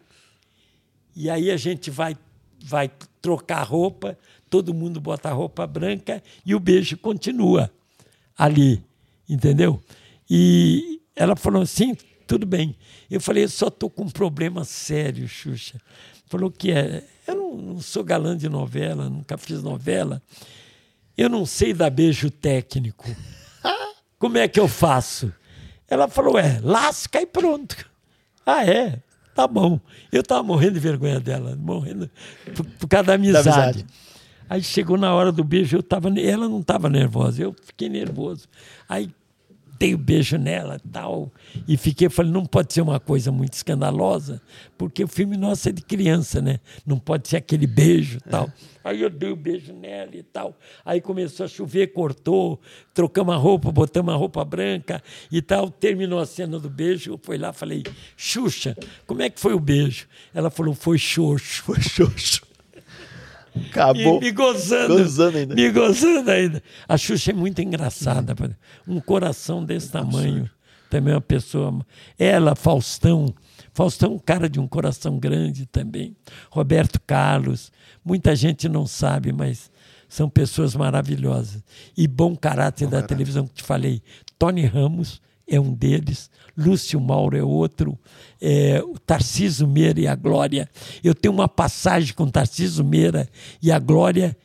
E 1.16 1.30
aí 1.30 1.52
a 1.52 1.58
gente 1.58 1.91
vai, 1.91 2.18
vai 2.64 2.91
trocar 3.22 3.62
roupa, 3.64 4.18
todo 4.50 4.74
mundo 4.74 5.00
bota 5.00 5.32
roupa 5.32 5.68
branca 5.68 6.24
e 6.46 6.56
o 6.56 6.60
beijo 6.60 6.98
continua 6.98 7.72
ali, 8.38 8.84
entendeu? 9.28 9.82
E 10.30 10.98
ela 11.20 11.36
falou 11.36 11.62
assim, 11.62 11.98
tudo 12.26 12.46
bem. 12.46 12.78
Eu 13.12 13.20
falei, 13.20 13.44
eu 13.44 13.50
só 13.50 13.68
estou 13.68 13.90
com 13.90 14.04
um 14.04 14.10
problema 14.10 14.64
sério, 14.64 15.28
Xuxa. 15.28 15.82
Falou 16.28 16.50
que 16.50 16.72
é, 16.72 17.04
eu 17.28 17.36
não, 17.36 17.58
não 17.58 17.82
sou 17.82 18.06
galã 18.06 18.38
de 18.38 18.48
novela, 18.48 19.10
nunca 19.10 19.38
fiz 19.38 19.62
novela. 19.62 20.22
Eu 21.18 21.28
não 21.28 21.46
sei 21.46 21.74
dar 21.74 21.90
beijo 21.90 22.32
técnico. 22.32 23.06
Como 24.18 24.38
é 24.38 24.48
que 24.48 24.58
eu 24.58 24.68
faço? 24.70 25.34
Ela 25.90 26.08
falou, 26.08 26.40
é, 26.40 26.62
lasca 26.64 27.22
e 27.22 27.26
pronto. 27.26 27.76
Ah, 28.46 28.66
é? 28.66 29.02
Tá 29.36 29.46
bom. 29.46 29.78
Eu 30.10 30.22
estava 30.22 30.41
morrendo 30.41 30.76
de 30.76 30.80
vergonha 30.80 31.20
dela, 31.20 31.54
morrendo 31.58 32.10
por, 32.56 32.66
por 32.66 32.88
causa 32.88 33.08
da 33.08 33.14
amizade. 33.16 33.46
da 33.46 33.54
amizade. 33.54 33.86
Aí 34.50 34.64
chegou 34.64 34.98
na 34.98 35.14
hora 35.14 35.34
do 35.34 35.44
beijo, 35.44 35.76
eu 35.76 35.84
tava, 35.84 36.10
ela 36.18 36.48
não 36.48 36.62
estava 36.62 36.90
nervosa, 36.90 37.44
eu 37.44 37.54
fiquei 37.62 37.90
nervoso. 37.90 38.48
Aí 38.88 39.12
dei 39.80 39.95
o 39.95 39.97
um 39.97 40.01
beijo 40.01 40.38
nela 40.38 40.80
tal. 40.91 41.31
E 41.65 41.77
fiquei, 41.77 42.10
falei, 42.10 42.31
não 42.31 42.45
pode 42.45 42.73
ser 42.73 42.81
uma 42.81 42.99
coisa 42.99 43.31
muito 43.31 43.53
escandalosa, 43.53 44.41
porque 44.77 45.03
o 45.03 45.07
filme 45.07 45.38
nosso 45.38 45.69
é 45.69 45.72
de 45.72 45.81
criança, 45.81 46.41
né? 46.41 46.60
Não 46.85 46.99
pode 46.99 47.30
ser 47.30 47.38
aquele 47.38 47.65
beijo 47.65 48.19
tal. 48.30 48.47
É. 48.47 48.69
Aí 48.84 49.01
eu 49.01 49.10
dei 49.10 49.30
o 49.30 49.34
um 49.34 49.38
beijo 49.38 49.72
nela 49.73 50.15
e 50.15 50.23
tal. 50.23 50.57
Aí 50.84 50.99
começou 50.99 51.45
a 51.45 51.49
chover, 51.49 51.88
cortou, 51.88 52.60
trocamos 52.93 53.34
a 53.34 53.38
roupa, 53.38 53.72
botamos 53.72 54.14
a 54.14 54.18
roupa 54.18 54.43
branca 54.43 55.01
e 55.31 55.41
tal. 55.41 55.69
Terminou 55.69 56.19
a 56.19 56.26
cena 56.26 56.60
do 56.60 56.69
beijo, 56.69 57.11
eu 57.11 57.19
fui 57.22 57.38
lá 57.38 57.53
falei, 57.53 57.84
Xuxa, 58.18 58.76
como 59.07 59.22
é 59.22 59.30
que 59.30 59.39
foi 59.39 59.53
o 59.53 59.60
beijo? 59.60 60.07
Ela 60.34 60.49
falou, 60.49 60.73
foi 60.73 60.97
xoxo. 60.97 61.64
Foi 61.69 61.80
xoxo. 61.81 62.48
Acabou. 63.69 64.17
E 64.17 64.26
me 64.26 64.31
gozando. 64.31 64.97
Gozando 64.97 65.38
ainda. 65.38 65.55
Me 65.55 65.71
gozando 65.71 66.31
ainda. 66.31 66.63
A 66.88 66.97
Xuxa 66.97 67.31
é 67.31 67.34
muito 67.34 67.61
engraçada. 67.61 68.35
Um 68.88 68.99
coração 68.99 69.63
desse 69.63 69.91
tamanho. 69.91 70.49
Também 70.89 71.13
uma 71.13 71.21
pessoa. 71.21 71.85
Ela, 72.17 72.55
Faustão. 72.55 73.34
Faustão, 73.73 74.13
um 74.13 74.19
cara 74.19 74.49
de 74.49 74.59
um 74.59 74.67
coração 74.67 75.19
grande 75.19 75.65
também. 75.65 76.15
Roberto 76.49 76.99
Carlos. 77.05 77.71
Muita 78.03 78.35
gente 78.35 78.67
não 78.67 78.88
sabe, 78.88 79.31
mas 79.31 79.71
são 80.07 80.27
pessoas 80.30 80.76
maravilhosas. 80.76 81.63
E 81.95 82.07
bom 82.07 82.35
caráter 82.35 82.85
bom 82.85 82.91
da 82.91 82.97
caráter. 82.97 83.15
televisão 83.15 83.47
que 83.47 83.55
te 83.55 83.63
falei. 83.63 84.01
Tony 84.38 84.65
Ramos 84.65 85.21
é 85.49 85.59
um 85.59 85.73
deles, 85.73 86.30
Lúcio 86.55 86.99
Mauro 86.99 87.38
é 87.38 87.43
outro, 87.43 87.97
é, 88.41 88.81
o 88.84 88.99
Tarciso 88.99 89.67
Meira 89.67 89.99
e 89.99 90.07
a 90.07 90.15
Glória. 90.15 90.69
Eu 91.03 91.15
tenho 91.15 91.34
uma 91.34 91.47
passagem 91.47 92.13
com 92.13 92.27
Tarciso 92.27 92.84
Meira 92.84 93.27
e 93.61 93.71
a 93.71 93.80
Glória 93.80 94.38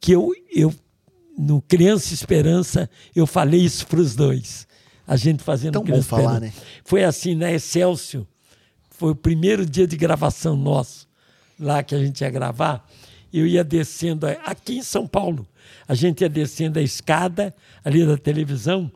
que 0.00 0.12
eu, 0.12 0.32
eu 0.52 0.74
no 1.38 1.62
Criança 1.62 2.12
Esperança, 2.12 2.90
eu 3.14 3.26
falei 3.26 3.60
isso 3.60 3.86
para 3.86 4.00
os 4.00 4.14
dois. 4.14 4.66
A 5.06 5.16
gente 5.16 5.42
fazendo 5.42 5.74
Tão 5.74 5.84
Criança 5.84 6.16
bom 6.16 6.22
falar, 6.22 6.34
Esperança. 6.34 6.60
né? 6.60 6.66
Foi 6.84 7.04
assim, 7.04 7.34
na 7.34 7.52
Excelsior, 7.52 8.26
foi 8.90 9.12
o 9.12 9.16
primeiro 9.16 9.64
dia 9.64 9.86
de 9.86 9.96
gravação 9.96 10.56
nosso, 10.56 11.08
lá 11.58 11.82
que 11.82 11.94
a 11.94 11.98
gente 11.98 12.20
ia 12.20 12.30
gravar. 12.30 12.86
Eu 13.32 13.46
ia 13.46 13.62
descendo, 13.62 14.26
aqui 14.44 14.78
em 14.78 14.82
São 14.82 15.06
Paulo, 15.06 15.46
a 15.86 15.94
gente 15.94 16.22
ia 16.22 16.28
descendo 16.28 16.78
a 16.78 16.82
escada 16.82 17.54
ali 17.84 18.04
da 18.04 18.16
televisão 18.16 18.90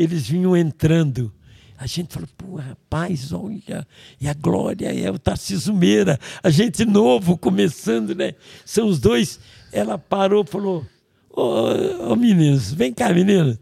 eles 0.00 0.26
vinham 0.28 0.56
entrando. 0.56 1.32
A 1.76 1.86
gente 1.86 2.12
falou, 2.12 2.28
pô, 2.36 2.56
rapaz, 2.56 3.32
olha, 3.32 3.86
e 4.20 4.28
a 4.28 4.34
Glória 4.34 4.88
é 4.88 5.10
o 5.10 5.18
Tarcísio 5.18 5.74
Meira, 5.74 6.18
a 6.42 6.50
gente 6.50 6.84
novo 6.84 7.38
começando, 7.38 8.14
né? 8.14 8.34
São 8.64 8.86
os 8.86 8.98
dois. 8.98 9.40
Ela 9.72 9.96
parou 9.96 10.44
e 10.44 10.46
falou, 10.46 10.86
ô, 11.30 11.42
oh, 11.42 12.12
oh, 12.12 12.16
meninos, 12.16 12.72
vem 12.72 12.92
cá, 12.92 13.12
meninos. 13.12 13.58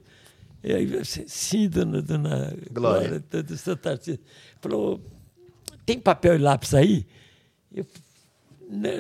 Sim, 1.27 1.69
dona, 1.69 2.03
dona 2.03 2.53
Glória, 2.73 3.23
Glória 3.31 3.43
do 3.43 3.57
seu 3.57 3.77
Tarcísio. 3.77 4.21
Falou, 4.61 5.01
tem 5.87 5.99
papel 5.99 6.35
e 6.35 6.39
lápis 6.39 6.75
aí? 6.75 7.07
Eu, 7.73 7.87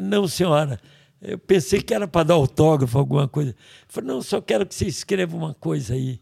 não, 0.02 0.28
senhora. 0.28 0.80
Eu 1.20 1.38
pensei 1.38 1.82
que 1.82 1.92
era 1.92 2.06
para 2.06 2.22
dar 2.22 2.34
autógrafo, 2.34 2.96
alguma 2.96 3.26
coisa. 3.26 3.50
Eu 3.50 3.56
falei, 3.88 4.08
não, 4.08 4.22
só 4.22 4.40
quero 4.40 4.64
que 4.64 4.74
você 4.74 4.86
escreva 4.86 5.36
uma 5.36 5.54
coisa 5.54 5.94
aí 5.94 6.20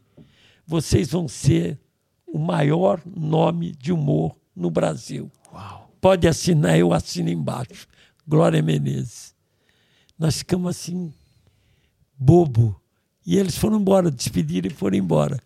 vocês 0.67 1.11
vão 1.11 1.29
ser 1.29 1.79
o 2.27 2.39
maior 2.39 3.01
nome 3.05 3.73
de 3.73 3.93
humor 3.93 4.37
no 4.55 4.71
Brasil. 4.71 5.31
Uau. 5.53 5.91
Pode 6.01 6.27
assinar, 6.27 6.79
eu 6.79 6.93
assino 6.93 7.31
embaixo. 7.31 7.87
Glória 8.27 8.61
Menezes. 8.61 9.35
Nós 10.19 10.39
ficamos 10.39 10.71
assim, 10.71 11.13
bobo. 12.19 12.81
E 13.25 13.37
eles 13.37 13.57
foram 13.57 13.81
embora, 13.81 14.11
despediram 14.11 14.69
e 14.69 14.75
foram 14.75 14.97
embora. 14.97 15.41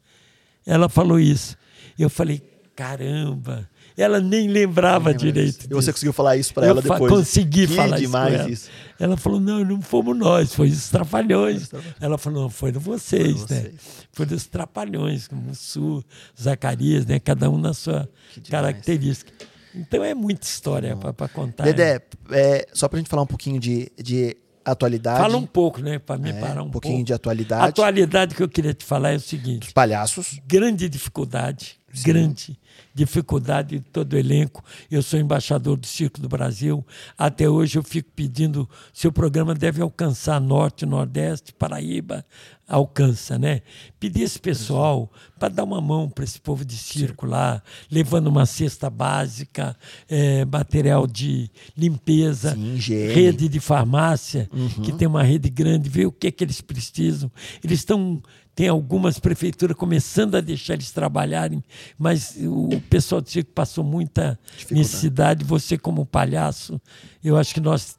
Ela 0.65 0.89
falou 0.89 1.19
isso. 1.19 1.57
Eu 1.99 2.09
falei, 2.09 2.39
caramba, 2.75 3.69
ela 4.01 4.21
nem 4.21 4.49
lembrava 4.49 5.13
direito. 5.13 5.67
E 5.71 5.75
você 5.75 5.93
conseguiu 5.93 6.13
falar 6.13 6.37
isso 6.37 6.55
para 6.55 6.67
ela 6.67 6.81
depois? 6.81 7.13
Consegui 7.13 7.67
que 7.67 7.75
falar 7.75 7.99
demais 7.99 8.33
isso, 8.33 8.41
ela. 8.43 8.51
isso. 8.51 8.71
Ela 8.99 9.17
falou: 9.17 9.41
não, 9.41 9.65
não 9.65 9.83
fomos 9.83 10.17
nós, 10.17 10.55
foi 10.55 10.69
os 10.69 10.89
trapalhões. 10.89 11.71
Ela 12.01 12.19
falou: 12.19 12.43
não, 12.43 12.51
foram 12.51 12.81
vocês, 12.81 13.43
foi 13.43 13.57
né? 13.57 13.63
Vocês. 13.63 13.75
Foram 14.13 14.37
os 14.37 14.47
trapalhões, 14.47 15.29
como 15.29 15.51
o 15.51 15.55
Sul, 15.55 16.05
Zacarias, 16.41 17.07
né? 17.07 17.19
Cada 17.19 17.51
um 17.51 17.59
na 17.59 17.75
sua 17.75 18.09
característica. 18.49 19.33
Então 19.75 20.03
é 20.03 20.15
muita 20.15 20.47
história 20.47 20.97
para 20.97 21.29
contar. 21.29 21.65
Dedé, 21.65 22.01
é, 22.31 22.67
só 22.73 22.89
para 22.89 22.99
a 22.99 23.01
gente 23.01 23.09
falar 23.09 23.23
um 23.23 23.27
pouquinho 23.27 23.61
de, 23.61 23.91
de 23.97 24.37
atualidade. 24.65 25.21
Fala 25.21 25.37
um 25.37 25.47
pouco, 25.47 25.81
né? 25.81 25.99
Para 25.99 26.19
me 26.19 26.31
é, 26.31 26.33
parar 26.35 26.63
um, 26.63 26.67
um 26.67 26.71
pouquinho 26.71 26.95
pouco. 26.95 27.07
de 27.07 27.13
atualidade. 27.13 27.63
A 27.63 27.67
atualidade 27.67 28.35
que 28.35 28.43
eu 28.43 28.49
queria 28.49 28.75
te 28.75 28.85
falar 28.85 29.13
é 29.13 29.17
o 29.17 29.21
seguinte: 29.21 29.69
Os 29.69 29.73
palhaços. 29.73 30.41
Grande 30.47 30.89
dificuldade, 30.89 31.80
Sim. 31.93 32.05
grande 32.05 32.59
dificuldade 32.95 33.79
de 33.79 33.85
todo 33.85 34.13
o 34.13 34.19
elenco. 34.19 34.65
Eu 34.91 35.03
sou 35.03 35.19
embaixador 35.19 35.77
do 35.77 35.87
Circo 35.87 36.21
do 36.21 36.29
Brasil. 36.29 36.85
Até 37.17 37.49
hoje 37.49 37.79
eu 37.79 37.83
fico 37.83 38.11
pedindo 38.15 38.69
se 38.93 39.07
o 39.09 39.13
programa 39.13 39.55
deve 39.55 39.81
alcançar 39.81 40.41
Norte, 40.41 40.85
Nordeste, 40.85 41.53
Paraíba, 41.53 42.25
alcança, 42.69 43.39
né? 43.39 43.63
Pedir 43.99 44.23
esse 44.23 44.39
pessoal 44.39 45.11
para 45.39 45.49
dar 45.49 45.65
uma 45.65 45.81
mão 45.81 46.09
para 46.09 46.25
esse 46.25 46.41
povo 46.41 46.65
de 46.65 46.77
circo 46.77 47.27
lá, 47.27 47.63
levando 47.91 48.29
uma 48.29 48.47
cesta 48.47 48.89
básica, 48.89 49.77
é, 50.09 50.45
material 50.45 51.07
de 51.07 51.51
limpeza, 51.77 52.55
Sim, 52.55 52.77
rede 53.13 53.49
de 53.49 53.59
farmácia, 53.59 54.49
uhum. 54.53 54.69
que 54.83 54.93
tem 54.93 55.09
uma 55.09 55.23
rede 55.23 55.51
grande, 55.51 55.89
ver 55.89 56.07
o 56.07 56.13
que 56.13 56.29
é 56.29 56.31
que 56.31 56.45
eles 56.45 56.61
precisam. 56.61 57.31
Eles 57.63 57.81
estão 57.81 58.23
tem 58.55 58.69
algumas 58.69 59.19
prefeituras 59.19 59.77
começando 59.77 60.35
a 60.35 60.41
deixar 60.41 60.75
eles 60.75 60.91
trabalharem, 60.91 61.63
mas 61.99 62.37
o 62.41 62.81
pessoal 62.91 63.21
do 63.21 63.31
circo 63.31 63.53
passou 63.53 63.83
muita 63.83 64.39
necessidade. 64.71 65.45
Você, 65.45 65.79
como 65.79 66.05
palhaço, 66.05 66.81
eu 67.25 67.37
acho 67.37 67.55
que 67.55 67.61
nós, 67.61 67.99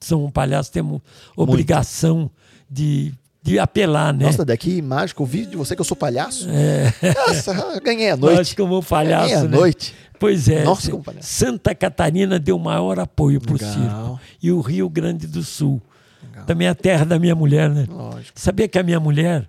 somos 0.00 0.28
um 0.28 0.30
palhaço, 0.30 0.72
temos 0.72 1.00
obrigação 1.36 2.30
de 2.68 3.12
de 3.42 3.58
apelar, 3.58 4.12
né? 4.12 4.26
Nossa, 4.26 4.44
daqui 4.44 4.82
mágico, 4.82 5.22
ouvi 5.22 5.46
de 5.46 5.56
você 5.56 5.74
que 5.74 5.80
eu 5.80 5.84
sou 5.84 5.96
palhaço. 5.96 6.46
É. 6.50 6.92
Nossa, 7.14 7.80
ganhei 7.80 8.10
a 8.10 8.16
noite. 8.16 8.36
Nós 8.36 8.54
como 8.54 8.82
palhaço, 8.82 9.28
ganhei 9.28 9.38
a 9.38 9.48
né? 9.48 9.56
noite. 9.56 9.94
Pois 10.18 10.48
é. 10.48 10.62
Nossa, 10.62 10.90
como 10.90 11.02
palhaço. 11.02 11.26
Santa 11.26 11.74
Catarina 11.74 12.38
deu 12.38 12.58
maior 12.58 12.98
apoio 12.98 13.40
para 13.40 13.54
o 13.54 13.58
circo. 13.58 14.20
E 14.42 14.52
o 14.52 14.60
Rio 14.60 14.88
Grande 14.88 15.26
do 15.26 15.42
Sul. 15.42 15.80
Legal. 16.22 16.44
Também 16.44 16.68
a 16.68 16.74
terra 16.74 17.06
da 17.06 17.18
minha 17.18 17.34
mulher, 17.34 17.70
né? 17.70 17.86
Lógico. 17.88 18.38
Sabia 18.38 18.68
que 18.68 18.78
a 18.78 18.82
minha 18.82 19.00
mulher, 19.00 19.48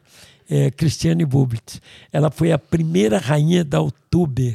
é, 0.51 0.69
Cristiane 0.69 1.23
Bubitz, 1.25 1.81
ela 2.11 2.29
foi 2.29 2.51
a 2.51 2.59
primeira 2.59 3.17
rainha 3.17 3.63
da 3.63 3.79
Outubro 3.81 4.53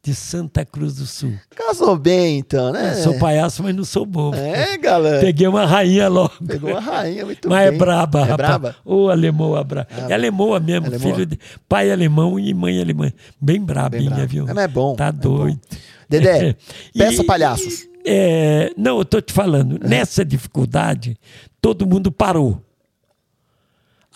de 0.00 0.14
Santa 0.14 0.64
Cruz 0.64 0.94
do 0.96 1.06
Sul. 1.06 1.34
Casou 1.56 1.96
bem, 1.96 2.38
então, 2.38 2.72
né? 2.72 2.92
Eu 2.98 3.02
sou 3.02 3.18
palhaço, 3.18 3.62
mas 3.62 3.74
não 3.74 3.84
sou 3.84 4.06
bobo. 4.06 4.36
É, 4.36 4.78
galera. 4.78 5.20
Peguei 5.20 5.46
uma 5.46 5.66
rainha 5.66 6.08
logo. 6.08 6.32
Pegou 6.46 6.70
uma 6.70 6.80
rainha, 6.80 7.24
muito 7.26 7.48
Mas 7.48 7.66
bem. 7.68 7.74
é 7.74 7.78
braba, 7.78 8.20
É 8.20 8.22
rapaz. 8.22 8.36
braba? 8.48 8.76
Ô, 8.84 9.08
alemoa, 9.08 9.64
bra... 9.64 9.86
Ah, 9.90 10.06
É 10.08 10.14
alemoa 10.14 10.60
mesmo, 10.60 10.86
alemoa. 10.86 11.12
filho 11.14 11.26
de 11.26 11.38
pai 11.68 11.90
alemão 11.90 12.38
e 12.38 12.54
mãe 12.54 12.80
alemã. 12.80 13.10
Bem 13.40 13.60
brabinha, 13.60 14.08
braba. 14.10 14.26
viu? 14.26 14.44
É, 14.48 14.54
mas 14.54 14.64
é 14.64 14.68
bom, 14.68 14.94
Tá 14.94 15.06
é 15.08 15.12
bom. 15.12 15.20
doido. 15.20 15.60
Dedé, 16.08 16.56
E- 16.94 16.98
peça 16.98 17.24
palhaços. 17.24 17.86
é, 18.06 18.72
não, 18.78 18.98
eu 18.98 19.04
tô 19.04 19.20
te 19.20 19.32
falando, 19.32 19.78
nessa 19.82 20.24
dificuldade, 20.24 21.18
todo 21.60 21.84
mundo 21.86 22.10
parou. 22.12 22.62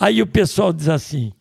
Aí 0.03 0.20
o 0.20 0.27
pessoal 0.27 0.73
diz 0.73 0.89
assim: 0.89 1.33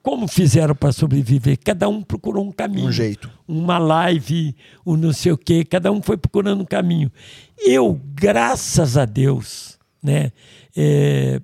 como 0.00 0.28
fizeram 0.28 0.76
para 0.76 0.92
sobreviver? 0.92 1.58
Cada 1.58 1.88
um 1.88 2.02
procurou 2.02 2.46
um 2.46 2.52
caminho. 2.52 2.86
Um 2.86 2.92
jeito. 2.92 3.28
Uma 3.48 3.78
live, 3.78 4.54
um 4.86 4.96
não 4.96 5.12
sei 5.12 5.32
o 5.32 5.36
quê, 5.36 5.64
cada 5.64 5.90
um 5.90 6.00
foi 6.00 6.16
procurando 6.16 6.60
um 6.60 6.64
caminho. 6.64 7.10
Eu, 7.58 8.00
graças 8.14 8.96
a 8.96 9.04
Deus, 9.04 9.76
né? 10.00 10.30
é, 10.76 11.40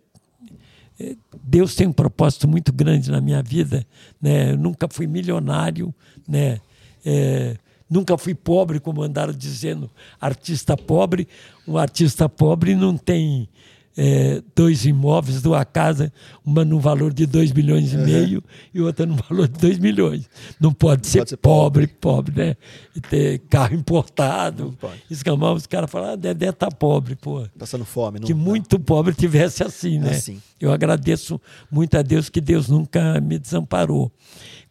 é, 1.01 1.16
Deus 1.43 1.74
tem 1.74 1.89
um 1.89 1.93
propósito 1.93 2.47
muito 2.47 2.73
grande 2.73 3.10
na 3.10 3.20
minha 3.20 3.43
vida, 3.43 3.85
né? 4.23 4.52
Eu 4.52 4.56
nunca 4.56 4.86
fui 4.89 5.09
milionário, 5.09 5.93
né? 6.28 6.60
É, 7.05 7.56
nunca 7.90 8.16
fui 8.16 8.36
pobre, 8.36 8.78
como 8.78 9.02
andaram 9.02 9.32
dizendo, 9.32 9.90
artista 10.20 10.77
pobre. 10.77 11.27
Um 11.66 11.77
artista 11.77 12.28
pobre 12.28 12.77
não 12.77 12.97
tem 12.97 13.48
é, 13.97 14.43
dois 14.55 14.85
imóveis, 14.85 15.40
duas 15.40 15.64
casas, 15.73 16.10
uma 16.44 16.64
no 16.64 16.78
valor 16.78 17.14
de 17.14 17.24
2 17.24 17.52
milhões 17.52 17.94
e 17.94 17.97
meio 17.97 18.44
e 18.74 18.81
outra 18.81 19.06
no 19.06 19.16
valor 19.16 19.48
de 19.48 19.59
2 19.59 19.78
milhões. 19.78 20.28
Não 20.60 20.73
pode 20.73 21.06
ser, 21.06 21.20
pode 21.20 21.31
ser 21.31 21.36
pobre, 21.39 21.86
pobre, 21.86 22.35
né? 22.36 22.56
E 22.94 23.01
ter 23.01 23.39
carro 23.48 23.74
importado. 23.77 24.77
Escamar, 25.10 25.55
os 25.55 25.66
caras 25.66 25.90
falam, 25.90 26.10
ah, 26.10 26.16
Dedé 26.16 26.52
tá 26.52 26.68
pobre, 26.70 27.16
pô 27.16 27.47
Passando 27.59 27.85
fome. 27.85 28.20
Não, 28.20 28.27
que 28.27 28.35
muito 28.35 28.78
pobre 28.78 29.14
tivesse 29.14 29.62
assim, 29.62 29.98
né? 29.98 30.10
Assim. 30.10 30.43
Eu 30.60 30.73
agradeço 30.73 31.40
muito 31.70 31.97
a 31.97 32.02
Deus 32.02 32.28
que 32.28 32.40
Deus 32.40 32.68
nunca 32.68 33.18
me 33.20 33.39
desamparou. 33.39 34.12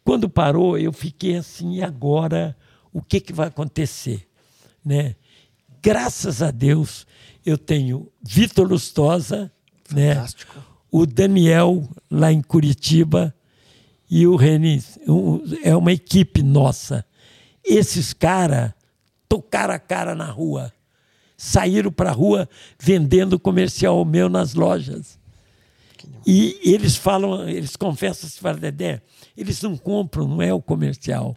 Quando 0.04 0.28
parou, 0.28 0.78
eu 0.78 0.92
fiquei 0.92 1.36
assim, 1.36 1.76
e 1.76 1.82
agora 1.82 2.56
o 2.92 3.02
que, 3.02 3.20
que 3.20 3.32
vai 3.32 3.48
acontecer? 3.48 4.26
Né? 4.84 5.16
Graças 5.82 6.42
a 6.42 6.52
Deus, 6.52 7.06
eu 7.46 7.56
tenho 7.56 8.10
Vitor 8.22 8.66
Lustosa, 8.68 9.50
né? 9.90 10.14
Fantástico. 10.14 10.54
o 10.90 11.06
Daniel 11.06 11.88
lá 12.10 12.32
em 12.32 12.42
Curitiba 12.42 13.34
e 14.10 14.26
o 14.26 14.36
Reni. 14.36 14.82
Um- 15.08 15.40
é 15.62 15.74
uma 15.76 15.92
equipe 15.92 16.42
nossa. 16.42 17.04
Esses 17.64 18.12
caras 18.12 18.72
tocaram 19.28 19.72
a 19.74 19.78
cara 19.78 20.14
na 20.14 20.30
rua. 20.30 20.72
Saíram 21.36 21.92
para 21.92 22.10
a 22.10 22.12
rua 22.12 22.48
vendendo 22.78 23.38
comercial 23.38 24.04
meu 24.04 24.28
nas 24.28 24.54
lojas. 24.54 25.18
E 26.26 26.58
eles 26.62 26.96
falam, 26.96 27.48
eles 27.48 27.76
confessam, 27.76 28.28
se 28.28 28.38
falam, 28.40 28.58
Dedé, 28.58 29.00
eles 29.36 29.60
não 29.62 29.76
compram, 29.76 30.26
não 30.26 30.42
é 30.42 30.52
o 30.52 30.60
comercial. 30.62 31.36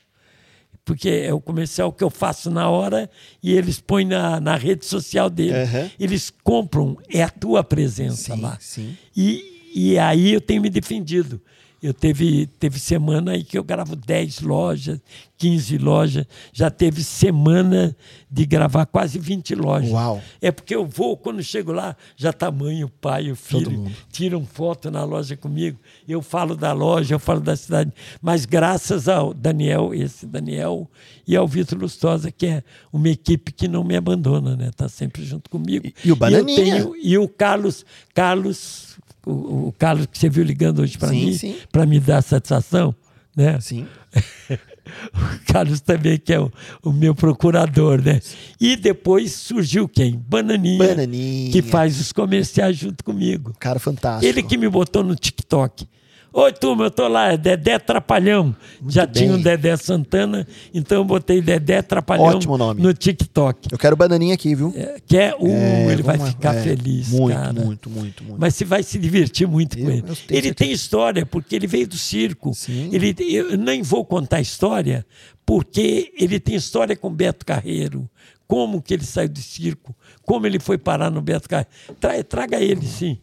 Porque 0.85 1.09
é 1.09 1.33
o 1.33 1.39
comercial 1.39 1.91
que 1.91 2.03
eu 2.03 2.09
faço 2.09 2.49
na 2.49 2.69
hora 2.69 3.09
e 3.43 3.53
eles 3.53 3.79
põem 3.79 4.05
na, 4.05 4.39
na 4.39 4.55
rede 4.55 4.85
social 4.85 5.29
deles. 5.29 5.69
Aham. 5.69 5.89
Eles 5.99 6.33
compram, 6.43 6.97
é 7.09 7.21
a 7.21 7.29
tua 7.29 7.63
presença 7.63 8.35
Sim, 8.35 8.41
lá. 8.41 8.57
sim. 8.59 8.97
E, 9.15 9.71
e 9.75 9.99
aí 9.99 10.33
eu 10.33 10.41
tenho 10.41 10.61
me 10.61 10.69
defendido. 10.69 11.39
Eu 11.81 11.93
teve, 11.93 12.45
teve 12.59 12.77
semana 12.79 13.31
aí 13.31 13.43
que 13.43 13.57
eu 13.57 13.63
gravo 13.63 13.95
10 13.95 14.41
lojas, 14.41 14.99
15 15.37 15.77
lojas. 15.77 16.25
Já 16.51 16.69
teve 16.69 17.01
semana 17.03 17.95
de 18.29 18.45
gravar 18.45 18.85
quase 18.85 19.17
20 19.17 19.55
lojas. 19.55 19.89
Uau. 19.89 20.21
É 20.41 20.51
porque 20.51 20.75
eu 20.75 20.85
vou, 20.85 21.15
quando 21.15 21.41
chego 21.41 21.71
lá, 21.71 21.95
já 22.17 22.33
tá 22.33 22.51
mãe, 22.51 22.83
o 22.83 22.89
pai, 22.89 23.31
o 23.31 23.35
filho, 23.35 23.89
tiram 24.11 24.45
foto 24.45 24.91
na 24.91 25.03
loja 25.05 25.37
comigo. 25.37 25.79
Eu 26.07 26.21
falo 26.21 26.55
da 26.55 26.73
loja, 26.73 27.15
eu 27.15 27.19
falo 27.19 27.39
da 27.39 27.55
cidade. 27.55 27.93
Mas 28.21 28.45
graças 28.45 29.07
ao 29.07 29.33
Daniel, 29.33 29.93
esse 29.93 30.25
Daniel, 30.25 30.89
e 31.25 31.35
ao 31.35 31.47
Vitor 31.47 31.79
Lustosa, 31.79 32.29
que 32.31 32.45
é 32.45 32.63
uma 32.91 33.07
equipe 33.07 33.51
que 33.53 33.67
não 33.69 33.83
me 33.85 33.95
abandona, 33.95 34.55
né? 34.57 34.71
Tá 34.75 34.89
sempre 34.89 35.23
junto 35.23 35.49
comigo. 35.49 35.87
E- 35.87 35.93
e 36.05 36.11
o 36.11 36.15
Bananinha. 36.15 36.59
eu 36.59 36.85
tenho- 36.91 36.95
e 37.01 37.17
o 37.17 37.27
Carlos, 37.27 37.85
Carlos, 38.13 38.88
o, 39.25 39.67
o 39.67 39.75
Carlos 39.77 40.05
que 40.05 40.17
você 40.17 40.29
viu 40.29 40.43
ligando 40.43 40.79
hoje 40.81 40.97
para 40.97 41.09
mim, 41.09 41.37
para 41.71 41.85
me 41.85 41.99
dar 41.99 42.21
satisfação, 42.21 42.93
né? 43.35 43.59
Sim. 43.59 43.87
O 45.13 45.53
Carlos 45.53 45.81
também, 45.81 46.17
que 46.17 46.33
é 46.33 46.39
o, 46.39 46.51
o 46.83 46.91
meu 46.91 47.13
procurador, 47.13 48.01
né? 48.01 48.19
E 48.59 48.75
depois 48.75 49.33
surgiu 49.33 49.87
quem? 49.87 50.17
Bananinha. 50.17 50.79
Bananinha. 50.79 51.51
Que 51.51 51.61
faz 51.61 51.99
os 51.99 52.11
comerciais 52.11 52.77
junto 52.77 53.03
comigo. 53.03 53.53
Cara 53.59 53.79
fantástico. 53.79 54.25
Ele 54.25 54.41
que 54.41 54.57
me 54.57 54.67
botou 54.67 55.03
no 55.03 55.15
TikTok. 55.15 55.87
Oi, 56.31 56.53
turma, 56.53 56.85
eu 56.85 56.91
tô 56.91 57.07
lá, 57.07 57.31
é 57.33 57.37
Dedé 57.37 57.79
Trapalhão. 57.79 58.55
Já 58.87 59.05
bem. 59.07 59.13
tinha 59.23 59.33
um 59.33 59.41
Dedé 59.41 59.75
Santana, 59.75 60.47
então 60.71 60.99
eu 60.99 61.03
botei 61.03 61.41
Dedé 61.41 61.81
Trapalhão 61.81 62.25
Ótimo 62.25 62.55
nome. 62.55 62.81
no 62.81 62.93
TikTok. 62.93 63.69
Eu 63.71 63.77
quero 63.79 63.95
bananinha 63.95 64.35
aqui, 64.35 64.53
viu? 64.53 64.71
É, 64.75 64.97
que 65.05 65.17
é, 65.17 65.33
uh, 65.35 65.47
É, 65.47 65.91
ele 65.91 66.03
vai 66.03 66.19
ficar 66.19 66.55
é, 66.55 66.61
feliz, 66.61 67.09
Muito, 67.09 67.35
cara. 67.35 67.51
muito, 67.53 67.89
muito, 67.89 68.23
muito. 68.23 68.39
Mas 68.39 68.53
você 68.53 68.63
vai 68.63 68.83
se 68.83 68.99
divertir 68.99 69.47
muito 69.47 69.75
com 69.75 69.83
Eu- 69.83 69.89
ele. 69.89 69.99
eu 70.01 70.03
tenho 70.03 70.15
Ele 70.29 70.41
certeza. 70.43 70.53
tem 70.55 70.71
história, 70.71 71.25
porque 71.25 71.55
ele 71.55 71.65
veio 71.65 71.87
do 71.87 71.97
circo. 71.97 72.53
Sim. 72.53 72.89
Ele, 72.93 73.15
eu 73.33 73.57
nem 73.57 73.81
vou 73.81 74.05
contar 74.05 74.37
a 74.37 74.41
história, 74.41 75.03
porque 75.43 76.13
ele 76.15 76.39
tem 76.39 76.55
história 76.55 76.95
com 76.95 77.11
Beto 77.11 77.43
Carreiro. 77.43 78.07
Como 78.47 78.81
que 78.81 78.93
ele 78.95 79.03
saiu 79.03 79.29
do 79.29 79.39
circo, 79.39 79.95
como 80.23 80.45
ele 80.47 80.59
foi 80.59 80.77
parar 80.77 81.09
no 81.11 81.21
Beto 81.21 81.47
Carreiro. 81.49 81.69
Tra- 81.99 82.23
traga 82.23 82.59
ele, 82.59 82.85
sim. 82.85 83.17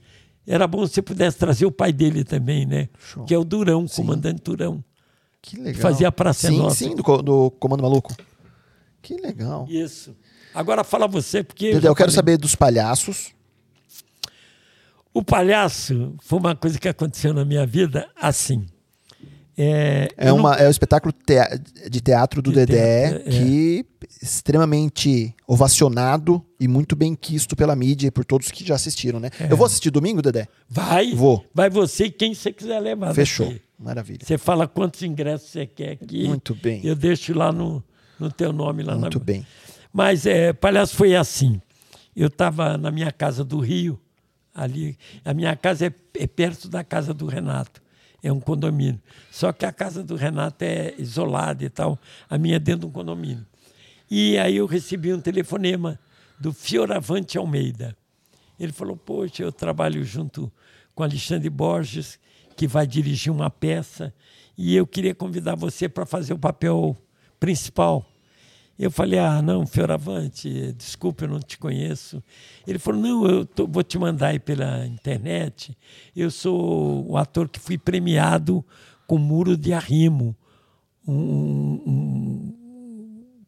Era 0.47 0.67
bom 0.67 0.87
se 0.87 0.95
você 0.95 1.03
pudesse 1.03 1.37
trazer 1.39 1.67
o 1.67 1.73
pai 1.73 1.93
dele 1.93 2.23
também, 2.25 2.65
né? 2.65 2.89
Show. 2.99 3.25
Que 3.25 3.35
é 3.35 3.39
o 3.39 3.45
Durão, 3.45 3.87
comandante 3.89 4.43
Durão. 4.43 4.83
Que 5.43 5.57
legal. 5.59 5.83
Fazia 5.83 6.09
a 6.09 6.13
Praça 6.13 6.49
sim, 6.49 6.59
Nossa. 6.59 6.77
Sim, 6.77 6.95
do, 6.95 7.03
do 7.23 7.51
Comando 7.53 7.83
Maluco. 7.83 8.15
Que 9.03 9.17
legal. 9.17 9.67
Isso. 9.69 10.17
Agora 10.55 10.83
fala 10.85 11.07
você, 11.07 11.43
porque. 11.43 11.73
Dedé, 11.75 11.89
eu 11.89 11.95
quero 11.95 12.11
falei- 12.11 12.15
saber 12.15 12.37
dos 12.39 12.55
palhaços. 12.55 13.35
O 15.13 15.23
palhaço 15.23 16.15
foi 16.21 16.39
uma 16.39 16.55
coisa 16.55 16.79
que 16.79 16.89
aconteceu 16.89 17.33
na 17.33 17.45
minha 17.45 17.67
vida 17.67 18.09
assim. 18.15 18.67
É, 19.59 20.09
É, 20.19 20.29
eu 20.29 20.35
não- 20.35 20.37
uma, 20.41 20.55
é 20.57 20.69
o 20.69 20.71
espetáculo 20.71 21.13
tea- 21.13 21.61
de 21.91 22.01
teatro 22.01 22.43
do 22.43 22.51
De 22.51 22.57
Dedé, 22.67 23.09
teatro, 23.11 23.29
é. 23.29 23.31
que 23.31 23.87
extremamente 24.23 25.35
ovacionado 25.47 26.45
e 26.61 26.69
muito 26.69 26.95
bem 26.95 27.15
quisto 27.15 27.57
pela 27.57 27.75
mídia 27.75 28.09
e 28.09 28.11
por 28.11 28.25
todos 28.25 28.51
que 28.51 28.65
já 28.65 28.75
assistiram, 28.75 29.19
né? 29.19 29.31
É. 29.41 29.51
Eu 29.51 29.57
vou 29.57 29.67
assistir 29.67 29.91
domingo, 29.91 30.21
Dedé? 30.23 30.47
Vai. 30.69 31.15
Vou. 31.15 31.45
Vai 31.55 31.71
você 31.71 32.05
e 32.07 32.11
quem 32.11 32.35
você 32.35 32.53
quiser 32.53 32.79
levar. 32.81 33.15
Fechou. 33.15 33.55
Maravilha. 33.79 34.21
Você 34.23 34.39
fala 34.39 34.67
quantos 34.69 35.03
ingressos 35.03 35.51
você 35.51 35.67
quer 35.67 35.93
aqui. 35.93 36.27
Muito 36.29 36.55
bem. 36.55 36.81
Eu 36.85 36.95
deixo 36.95 37.33
lá 37.37 37.51
no, 37.53 37.83
no 38.21 38.31
teu 38.31 38.53
nome 38.53 38.83
lá 38.83 38.97
Muito 38.97 39.19
na... 39.19 39.25
bem. 39.25 39.47
Mas 39.93 40.27
é, 40.27 40.53
palhaço 40.53 40.95
foi 40.95 41.15
assim. 41.17 41.61
Eu 42.15 42.29
estava 42.29 42.79
na 42.79 42.91
minha 42.91 43.13
casa 43.13 43.45
do 43.45 43.59
Rio, 43.59 43.99
ali. 44.55 44.97
A 45.25 45.35
minha 45.35 45.55
casa 45.57 45.87
é, 45.87 45.93
é 46.19 46.27
perto 46.27 46.69
da 46.69 46.83
casa 46.85 47.13
do 47.13 47.27
Renato. 47.27 47.83
É 48.27 48.33
um 48.33 48.41
condomínio. 48.41 49.01
Só 49.31 49.53
que 49.53 49.65
a 49.65 49.73
casa 49.73 50.03
do 50.03 50.17
Renato 50.17 50.65
é 50.65 50.95
isolada 50.99 51.65
e 51.65 51.69
tal. 51.71 51.97
A 52.29 52.37
minha 52.37 52.57
é 52.57 52.59
dentro 52.59 52.81
de 52.81 52.87
um 52.87 52.91
condomínio. 52.91 53.47
E 54.11 54.37
aí 54.37 54.57
eu 54.57 54.67
recebi 54.67 55.15
um 55.15 55.21
telefonema 55.21 55.97
do 56.37 56.53
Fioravante 56.53 57.39
Almeida. 57.39 57.97
Ele 58.59 58.73
falou: 58.73 58.97
Poxa, 58.97 59.45
eu 59.45 59.53
trabalho 59.53 60.03
junto 60.03 60.51
com 60.93 61.05
Alexandre 61.05 61.49
Borges, 61.49 62.19
que 62.57 62.67
vai 62.67 62.85
dirigir 62.85 63.33
uma 63.33 63.49
peça, 63.49 64.13
e 64.59 64.75
eu 64.75 64.89
queria 64.89 65.15
convidar 65.15 65.55
você 65.55 65.89
para 65.89 66.05
fazer 66.05 66.33
o 66.33 66.39
papel 66.39 66.97
principal. 67.39 68.05
Eu 68.79 68.91
falei, 68.91 69.19
ah, 69.19 69.41
não, 69.41 69.67
Fioravante, 69.67 70.73
desculpa, 70.73 71.25
eu 71.25 71.29
não 71.29 71.41
te 71.41 71.57
conheço. 71.57 72.23
Ele 72.67 72.79
falou, 72.79 73.01
não, 73.01 73.27
eu 73.27 73.47
tô- 73.47 73.67
vou 73.67 73.83
te 73.83 73.99
mandar 73.99 74.29
aí 74.29 74.39
pela 74.39 74.87
internet. 74.87 75.77
Eu 76.15 76.31
sou 76.31 77.09
o 77.11 77.17
ator 77.17 77.49
que 77.49 77.59
fui 77.59 77.79
premiado 77.79 78.65
com 79.07 79.17
Muro 79.19 79.57
de 79.57 79.73
Arrimo, 79.73 80.37
um, 81.09 81.81
um 81.87 82.55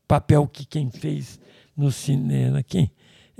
papel 0.06 0.46
que 0.46 0.64
quem 0.64 0.90
fez 0.90 1.38
no 1.76 1.92
cinema, 1.92 2.62
quem? 2.62 2.90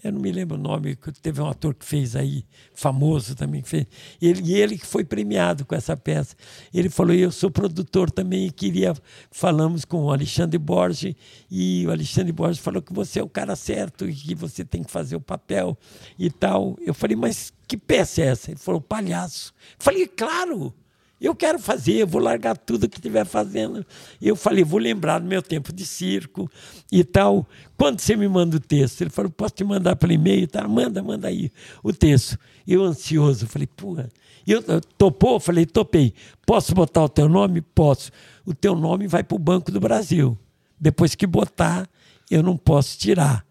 Eu 0.02 0.12
não 0.12 0.20
me 0.20 0.30
lembro 0.30 0.56
o 0.56 0.60
nome, 0.60 0.96
teve 1.20 1.40
um 1.40 1.46
ator 1.46 1.74
que 1.74 1.84
fez 1.84 2.14
aí, 2.14 2.44
famoso 2.72 3.34
também, 3.34 3.62
que 3.62 3.68
fez. 3.68 3.86
Ele, 4.22 4.42
e 4.44 4.54
ele 4.54 4.78
que 4.78 4.86
foi 4.86 5.04
premiado 5.04 5.64
com 5.64 5.74
essa 5.74 5.96
peça. 5.96 6.36
Ele 6.72 6.88
falou, 6.88 7.14
eu 7.14 7.32
sou 7.32 7.50
produtor 7.50 8.10
também 8.10 8.46
e 8.46 8.50
queria... 8.50 8.94
Falamos 9.30 9.84
com 9.84 10.04
o 10.04 10.12
Alexandre 10.12 10.56
Borges 10.56 11.14
e 11.50 11.84
o 11.86 11.90
Alexandre 11.90 12.32
Borges 12.32 12.58
falou 12.58 12.80
que 12.80 12.92
você 12.92 13.18
é 13.18 13.22
o 13.22 13.28
cara 13.28 13.56
certo 13.56 14.08
e 14.08 14.14
que 14.14 14.34
você 14.34 14.64
tem 14.64 14.82
que 14.82 14.90
fazer 14.90 15.16
o 15.16 15.20
papel 15.20 15.76
e 16.18 16.30
tal. 16.30 16.76
Eu 16.80 16.94
falei, 16.94 17.16
mas 17.16 17.52
que 17.66 17.76
peça 17.76 18.22
é 18.22 18.26
essa? 18.26 18.50
Ele 18.52 18.58
falou, 18.58 18.80
palhaço. 18.80 19.52
Eu 19.78 19.84
falei, 19.84 20.06
claro, 20.06 20.72
Eu 21.20 21.34
quero 21.34 21.58
fazer, 21.58 21.94
eu 21.94 22.06
vou 22.06 22.20
largar 22.20 22.56
tudo 22.56 22.88
que 22.88 22.98
estiver 22.98 23.24
fazendo. 23.26 23.84
Eu 24.22 24.36
falei, 24.36 24.62
vou 24.62 24.78
lembrar 24.78 25.18
do 25.18 25.26
meu 25.26 25.42
tempo 25.42 25.72
de 25.72 25.84
circo 25.84 26.48
e 26.92 27.02
tal. 27.02 27.46
Quando 27.76 27.98
você 28.00 28.14
me 28.14 28.28
manda 28.28 28.56
o 28.56 28.60
texto? 28.60 29.00
Ele 29.00 29.10
falou, 29.10 29.30
posso 29.30 29.54
te 29.54 29.64
mandar 29.64 29.96
pelo 29.96 30.12
e-mail? 30.12 30.46
Tá, 30.46 30.66
manda, 30.68 31.02
manda 31.02 31.26
aí 31.26 31.50
o 31.82 31.92
texto. 31.92 32.38
Eu 32.66 32.84
ansioso, 32.84 33.48
falei, 33.48 33.66
porra. 33.66 34.08
Eu, 34.46 34.62
topou? 34.96 35.40
Falei, 35.40 35.66
topei. 35.66 36.14
Posso 36.46 36.72
botar 36.72 37.02
o 37.02 37.08
teu 37.08 37.28
nome? 37.28 37.60
Posso. 37.60 38.12
O 38.46 38.54
teu 38.54 38.76
nome 38.76 39.08
vai 39.08 39.24
para 39.24 39.36
o 39.36 39.38
Banco 39.38 39.72
do 39.72 39.80
Brasil. 39.80 40.38
Depois 40.80 41.16
que 41.16 41.26
botar, 41.26 41.88
eu 42.30 42.42
não 42.42 42.56
posso 42.56 42.96
tirar. 42.96 43.44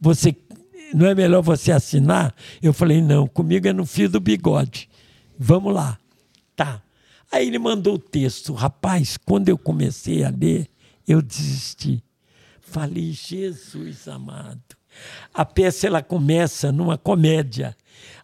Você 0.00 0.36
não 0.94 1.06
é 1.06 1.14
melhor 1.14 1.42
você 1.42 1.72
assinar? 1.72 2.32
Eu 2.62 2.72
falei, 2.72 3.02
não, 3.02 3.26
comigo 3.26 3.66
é 3.66 3.72
no 3.72 3.84
fio 3.84 4.08
do 4.08 4.20
bigode. 4.20 4.88
Vamos 5.36 5.74
lá. 5.74 5.98
Tá. 6.56 6.80
Aí 7.30 7.46
ele 7.46 7.58
mandou 7.58 7.94
o 7.94 7.98
texto. 7.98 8.52
Rapaz, 8.52 9.16
quando 9.16 9.48
eu 9.48 9.58
comecei 9.58 10.24
a 10.24 10.30
ler, 10.30 10.68
eu 11.06 11.20
desisti. 11.20 12.02
Falei, 12.60 13.12
Jesus 13.12 14.08
amado. 14.08 14.76
A 15.32 15.44
peça 15.44 15.86
ela 15.86 16.02
começa 16.02 16.72
numa 16.72 16.98
comédia. 16.98 17.76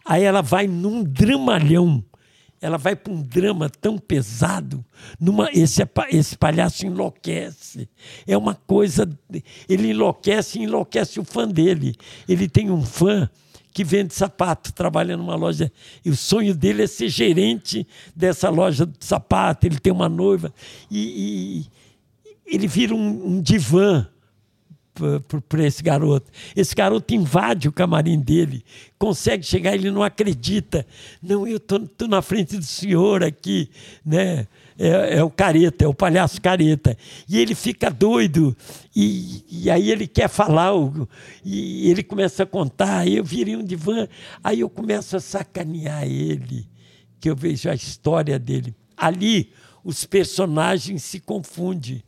Aí 0.03 0.23
ela 0.23 0.41
vai 0.41 0.67
num 0.67 1.03
dramalhão. 1.03 2.03
Ela 2.61 2.77
vai 2.77 2.95
para 2.95 3.13
um 3.13 3.21
drama 3.21 3.69
tão 3.69 3.97
pesado. 3.97 4.83
Numa, 5.19 5.49
esse, 5.53 5.83
esse 6.09 6.37
palhaço 6.37 6.85
enlouquece. 6.85 7.87
É 8.25 8.35
uma 8.35 8.55
coisa. 8.55 9.07
Ele 9.69 9.89
enlouquece 9.89 10.59
e 10.59 10.63
enlouquece 10.63 11.19
o 11.19 11.23
fã 11.23 11.47
dele. 11.47 11.95
Ele 12.27 12.47
tem 12.47 12.71
um 12.71 12.83
fã 12.83 13.29
que 13.75 13.83
vende 13.83 14.13
sapato, 14.13 14.71
trabalha 14.71 15.17
numa 15.17 15.35
loja. 15.35 15.69
E 16.05 16.09
o 16.09 16.15
sonho 16.15 16.55
dele 16.55 16.83
é 16.83 16.87
ser 16.87 17.09
gerente 17.09 17.85
dessa 18.15 18.49
loja 18.49 18.85
de 18.85 19.05
sapato. 19.05 19.67
Ele 19.67 19.77
tem 19.77 19.91
uma 19.91 20.07
noiva. 20.07 20.53
E, 20.89 21.65
e 22.47 22.55
ele 22.55 22.69
vira 22.69 22.95
um, 22.95 23.35
um 23.35 23.41
divã 23.41 24.07
para 25.49 25.65
esse 25.65 25.83
garoto. 25.83 26.31
Esse 26.55 26.73
garoto 26.73 27.13
invade 27.13 27.67
o 27.67 27.71
camarim 27.73 28.17
dele, 28.17 28.63
consegue 28.97 29.43
chegar, 29.43 29.75
ele 29.75 29.91
não 29.91 30.01
acredita. 30.01 30.87
Não, 31.21 31.45
eu 31.45 31.59
tô 31.59 32.07
na 32.07 32.21
frente 32.21 32.55
do 32.55 32.63
senhor 32.63 33.25
aqui, 33.25 33.69
né? 34.05 34.47
É, 34.77 35.17
é, 35.17 35.23
o 35.23 35.29
careta, 35.29 35.85
é 35.85 35.87
o 35.87 35.93
palhaço 35.93 36.41
careta. 36.41 36.97
E 37.29 37.37
ele 37.37 37.55
fica 37.55 37.89
doido, 37.89 38.55
e, 38.95 39.43
e 39.49 39.69
aí 39.69 39.89
ele 39.89 40.05
quer 40.05 40.27
falar, 40.27 40.73
e 41.43 41.89
ele 41.89 42.03
começa 42.03 42.43
a 42.43 42.45
contar, 42.45 42.99
aí 42.99 43.15
eu 43.15 43.23
virei 43.23 43.55
um 43.55 43.63
divã, 43.63 44.07
aí 44.43 44.59
eu 44.59 44.69
começo 44.69 45.15
a 45.15 45.19
sacanear 45.19 46.03
ele, 46.03 46.67
que 47.19 47.29
eu 47.29 47.35
vejo 47.35 47.69
a 47.69 47.73
história 47.73 48.37
dele. 48.37 48.75
Ali, 48.97 49.51
os 49.83 50.03
personagens 50.03 51.03
se 51.03 51.19
confundem. 51.19 52.03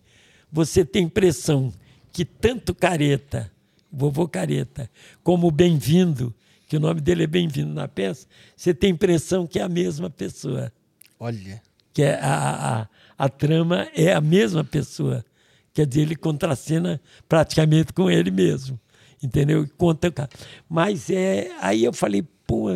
Você 0.51 0.83
tem 0.83 1.03
impressão 1.03 1.71
que 2.11 2.25
tanto 2.25 2.73
Careta, 2.73 3.51
vovô 3.91 4.27
Careta, 4.27 4.89
como 5.23 5.51
Bem-vindo, 5.51 6.33
que 6.67 6.75
o 6.75 6.79
nome 6.79 6.99
dele 6.99 7.23
é 7.23 7.27
Bem-vindo 7.27 7.73
na 7.73 7.87
peça, 7.87 8.27
você 8.55 8.73
tem 8.73 8.89
impressão 8.89 9.45
que 9.45 9.59
é 9.59 9.61
a 9.61 9.69
mesma 9.69 10.09
pessoa. 10.09 10.73
Olha. 11.19 11.61
Que 11.97 12.03
é 12.03 12.19
a, 12.21 12.81
a, 13.17 13.25
a 13.25 13.27
trama 13.27 13.87
é 13.95 14.13
a 14.13 14.21
mesma 14.21 14.63
pessoa. 14.63 15.25
Quer 15.73 15.87
dizer, 15.87 16.01
ele 16.01 16.15
contracena 16.15 17.01
praticamente 17.27 17.91
com 17.91 18.07
ele 18.07 18.29
mesmo. 18.29 18.79
Entendeu? 19.21 19.63
E 19.63 19.67
conta. 19.67 20.29
Mas 20.69 21.09
é. 21.09 21.49
Aí 21.59 21.83
eu 21.83 21.91
falei, 21.91 22.21
pô, 22.45 22.69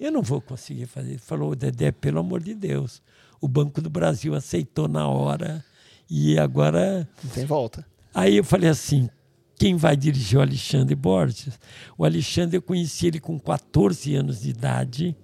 eu 0.00 0.10
não 0.10 0.22
vou 0.22 0.40
conseguir 0.40 0.86
fazer. 0.86 1.10
Ele 1.10 1.18
falou, 1.18 1.54
Dedé, 1.54 1.92
pelo 1.92 2.20
amor 2.20 2.42
de 2.42 2.54
Deus. 2.54 3.02
O 3.42 3.46
Banco 3.46 3.82
do 3.82 3.90
Brasil 3.90 4.34
aceitou 4.34 4.88
na 4.88 5.06
hora 5.06 5.62
e 6.08 6.38
agora. 6.38 7.06
Não 7.22 7.30
tem 7.30 7.44
volta. 7.44 7.84
Aí 8.14 8.38
eu 8.38 8.44
falei 8.44 8.70
assim: 8.70 9.10
quem 9.58 9.76
vai 9.76 9.98
dirigir 9.98 10.38
o 10.38 10.40
Alexandre 10.40 10.94
Borges? 10.94 11.60
O 11.98 12.06
Alexandre, 12.06 12.56
eu 12.56 12.62
conheci 12.62 13.08
ele 13.08 13.20
com 13.20 13.38
14 13.38 14.14
anos 14.14 14.40
de 14.40 14.48
idade, 14.48 15.14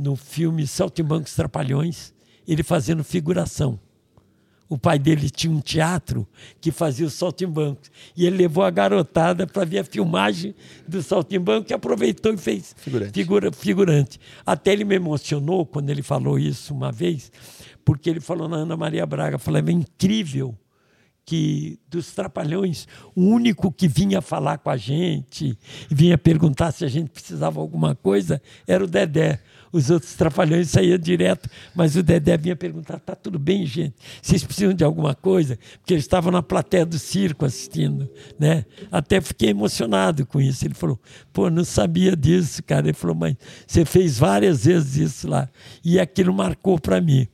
no 0.00 0.16
filme 0.16 0.66
Saltimbancos 0.66 1.34
Trapalhões, 1.34 2.12
ele 2.46 2.62
fazendo 2.62 3.04
figuração. 3.04 3.78
O 4.68 4.78
pai 4.78 5.00
dele 5.00 5.28
tinha 5.28 5.52
um 5.52 5.60
teatro 5.60 6.26
que 6.60 6.70
fazia 6.70 7.04
o 7.04 7.10
Saltimbancos. 7.10 7.90
E 8.16 8.24
ele 8.24 8.36
levou 8.36 8.62
a 8.62 8.70
garotada 8.70 9.44
para 9.44 9.64
ver 9.64 9.80
a 9.80 9.84
filmagem 9.84 10.54
do 10.86 11.02
Saltimbanco 11.02 11.72
e 11.72 11.74
aproveitou 11.74 12.32
e 12.32 12.36
fez 12.36 12.74
figurante. 12.78 13.12
Figura, 13.12 13.52
figurante. 13.52 14.20
Até 14.46 14.72
ele 14.72 14.84
me 14.84 14.94
emocionou 14.94 15.66
quando 15.66 15.90
ele 15.90 16.02
falou 16.02 16.38
isso 16.38 16.72
uma 16.72 16.92
vez, 16.92 17.32
porque 17.84 18.08
ele 18.08 18.20
falou 18.20 18.48
na 18.48 18.58
Ana 18.58 18.76
Maria 18.76 19.04
Braga, 19.04 19.38
falou, 19.38 19.60
é 19.60 19.72
incrível 19.72 20.56
que 21.24 21.78
dos 21.88 22.12
trapalhões, 22.12 22.88
o 23.14 23.22
único 23.22 23.70
que 23.70 23.86
vinha 23.86 24.20
falar 24.20 24.58
com 24.58 24.70
a 24.70 24.76
gente, 24.76 25.56
vinha 25.88 26.16
perguntar 26.16 26.72
se 26.72 26.84
a 26.84 26.88
gente 26.88 27.10
precisava 27.10 27.60
alguma 27.60 27.94
coisa, 27.94 28.40
era 28.66 28.82
o 28.82 28.86
Dedé. 28.86 29.40
Os 29.72 29.88
outros 29.88 30.14
trapalhões 30.14 30.70
saíam 30.70 30.98
direto, 30.98 31.48
mas 31.74 31.94
o 31.94 32.02
Dedé 32.02 32.36
vinha 32.36 32.56
perguntar: 32.56 32.98
tá 32.98 33.14
tudo 33.14 33.38
bem, 33.38 33.64
gente? 33.64 33.94
Vocês 34.20 34.42
precisam 34.42 34.74
de 34.74 34.82
alguma 34.82 35.14
coisa? 35.14 35.58
Porque 35.78 35.94
eles 35.94 36.04
estavam 36.04 36.32
na 36.32 36.42
plateia 36.42 36.84
do 36.84 36.98
circo 36.98 37.44
assistindo, 37.44 38.08
né? 38.38 38.64
Até 38.90 39.20
fiquei 39.20 39.50
emocionado 39.50 40.26
com 40.26 40.40
isso. 40.40 40.64
Ele 40.64 40.74
falou: 40.74 40.98
pô, 41.32 41.48
não 41.48 41.64
sabia 41.64 42.16
disso, 42.16 42.62
cara. 42.62 42.86
Ele 42.86 42.92
falou: 42.92 43.14
mas 43.14 43.36
você 43.66 43.84
fez 43.84 44.18
várias 44.18 44.64
vezes 44.64 44.96
isso 44.96 45.28
lá. 45.28 45.48
E 45.84 46.00
aquilo 46.00 46.34
marcou 46.34 46.78
para 46.78 47.00
mim. 47.00 47.28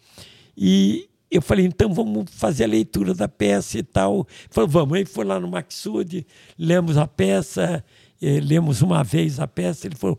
E 0.56 1.08
eu 1.30 1.42
falei, 1.42 1.66
então 1.66 1.92
vamos 1.92 2.30
fazer 2.30 2.64
a 2.64 2.68
leitura 2.68 3.14
da 3.14 3.28
peça 3.28 3.78
e 3.78 3.82
tal. 3.82 4.26
Ele 4.28 4.48
falou, 4.50 4.68
vamos. 4.68 4.98
Aí 4.98 5.04
foi 5.04 5.24
lá 5.24 5.40
no 5.40 5.48
Maxud, 5.48 6.26
lemos 6.58 6.96
a 6.96 7.06
peça, 7.06 7.84
eh, 8.22 8.40
lemos 8.40 8.80
uma 8.80 9.02
vez 9.02 9.40
a 9.40 9.46
peça. 9.46 9.86
Ele 9.86 9.96
falou, 9.96 10.18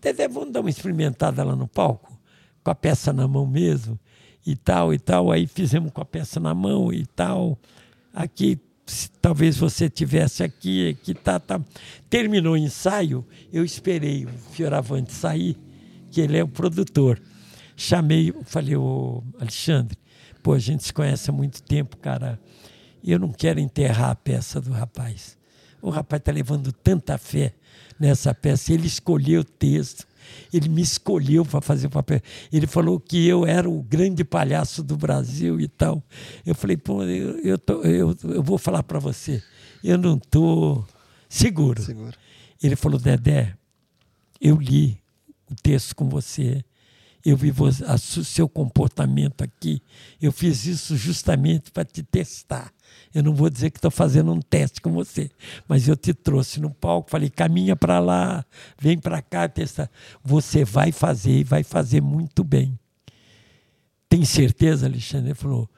Dedé, 0.00 0.28
vamos 0.28 0.52
dar 0.52 0.60
uma 0.60 0.70
experimentada 0.70 1.42
lá 1.44 1.56
no 1.56 1.66
palco, 1.66 2.18
com 2.62 2.70
a 2.70 2.74
peça 2.74 3.12
na 3.12 3.26
mão 3.26 3.46
mesmo, 3.46 3.98
e 4.46 4.54
tal, 4.56 4.94
e 4.94 4.98
tal. 4.98 5.30
Aí 5.30 5.46
fizemos 5.46 5.92
com 5.92 6.00
a 6.00 6.04
peça 6.04 6.38
na 6.38 6.54
mão 6.54 6.92
e 6.92 7.04
tal. 7.06 7.58
Aqui, 8.12 8.58
talvez 9.20 9.56
você 9.56 9.88
tivesse 9.90 10.42
aqui, 10.42 10.96
que 11.02 11.14
tá, 11.14 11.38
tá. 11.38 11.60
Terminou 12.08 12.54
o 12.54 12.56
ensaio, 12.56 13.26
eu 13.52 13.64
esperei 13.64 14.24
o 14.24 14.28
Fioravante 14.52 15.12
sair, 15.12 15.56
que 16.10 16.20
ele 16.20 16.38
é 16.38 16.44
o 16.44 16.48
produtor. 16.48 17.20
Chamei, 17.76 18.32
falei, 18.44 18.76
ô 18.76 19.22
Alexandre, 19.40 19.96
Pô, 20.42 20.52
a 20.54 20.58
gente 20.58 20.84
se 20.84 20.92
conhece 20.92 21.30
há 21.30 21.32
muito 21.32 21.62
tempo, 21.62 21.96
cara. 21.96 22.40
Eu 23.04 23.18
não 23.18 23.30
quero 23.32 23.60
enterrar 23.60 24.10
a 24.10 24.14
peça 24.14 24.60
do 24.60 24.72
rapaz. 24.72 25.36
O 25.80 25.90
rapaz 25.90 26.20
está 26.20 26.32
levando 26.32 26.72
tanta 26.72 27.18
fé 27.18 27.54
nessa 27.98 28.34
peça. 28.34 28.72
Ele 28.72 28.86
escolheu 28.86 29.40
o 29.40 29.44
texto, 29.44 30.06
ele 30.52 30.68
me 30.68 30.82
escolheu 30.82 31.44
para 31.44 31.60
fazer 31.60 31.86
o 31.86 31.90
papel. 31.90 32.20
Ele 32.52 32.66
falou 32.66 32.98
que 32.98 33.26
eu 33.26 33.46
era 33.46 33.68
o 33.68 33.82
grande 33.82 34.24
palhaço 34.24 34.82
do 34.82 34.96
Brasil 34.96 35.60
e 35.60 35.68
tal. 35.68 36.02
Eu 36.44 36.54
falei, 36.54 36.76
pô, 36.76 37.02
eu, 37.02 37.38
eu, 37.38 37.58
tô, 37.58 37.82
eu, 37.82 38.16
eu 38.24 38.42
vou 38.42 38.58
falar 38.58 38.82
para 38.82 38.98
você, 38.98 39.42
eu 39.82 39.98
não 39.98 40.16
estou 40.16 40.86
seguro. 41.28 41.82
seguro. 41.82 42.16
Ele 42.62 42.76
falou, 42.76 42.98
Dedé, 42.98 43.54
eu 44.40 44.56
li 44.56 45.00
o 45.50 45.54
texto 45.54 45.94
com 45.94 46.08
você 46.08 46.64
eu 47.24 47.36
vi 47.36 47.50
o 47.50 48.24
seu 48.24 48.48
comportamento 48.48 49.42
aqui. 49.42 49.82
Eu 50.20 50.32
fiz 50.32 50.64
isso 50.66 50.96
justamente 50.96 51.70
para 51.70 51.84
te 51.84 52.02
testar. 52.02 52.72
Eu 53.14 53.22
não 53.22 53.34
vou 53.34 53.50
dizer 53.50 53.70
que 53.70 53.78
estou 53.78 53.90
fazendo 53.90 54.32
um 54.32 54.40
teste 54.40 54.80
com 54.80 54.92
você, 54.92 55.30
mas 55.66 55.88
eu 55.88 55.96
te 55.96 56.14
trouxe 56.14 56.60
no 56.60 56.70
palco, 56.70 57.10
falei, 57.10 57.30
caminha 57.30 57.76
para 57.76 57.98
lá, 57.98 58.44
vem 58.80 58.98
para 58.98 59.20
cá 59.20 59.48
testar. 59.48 59.90
Você 60.22 60.64
vai 60.64 60.92
fazer 60.92 61.40
e 61.40 61.44
vai 61.44 61.62
fazer 61.62 62.00
muito 62.00 62.44
bem. 62.44 62.78
Tem 64.08 64.24
certeza, 64.24 64.86
Alexandre? 64.86 65.28
Ele 65.28 65.34
falou, 65.34 65.68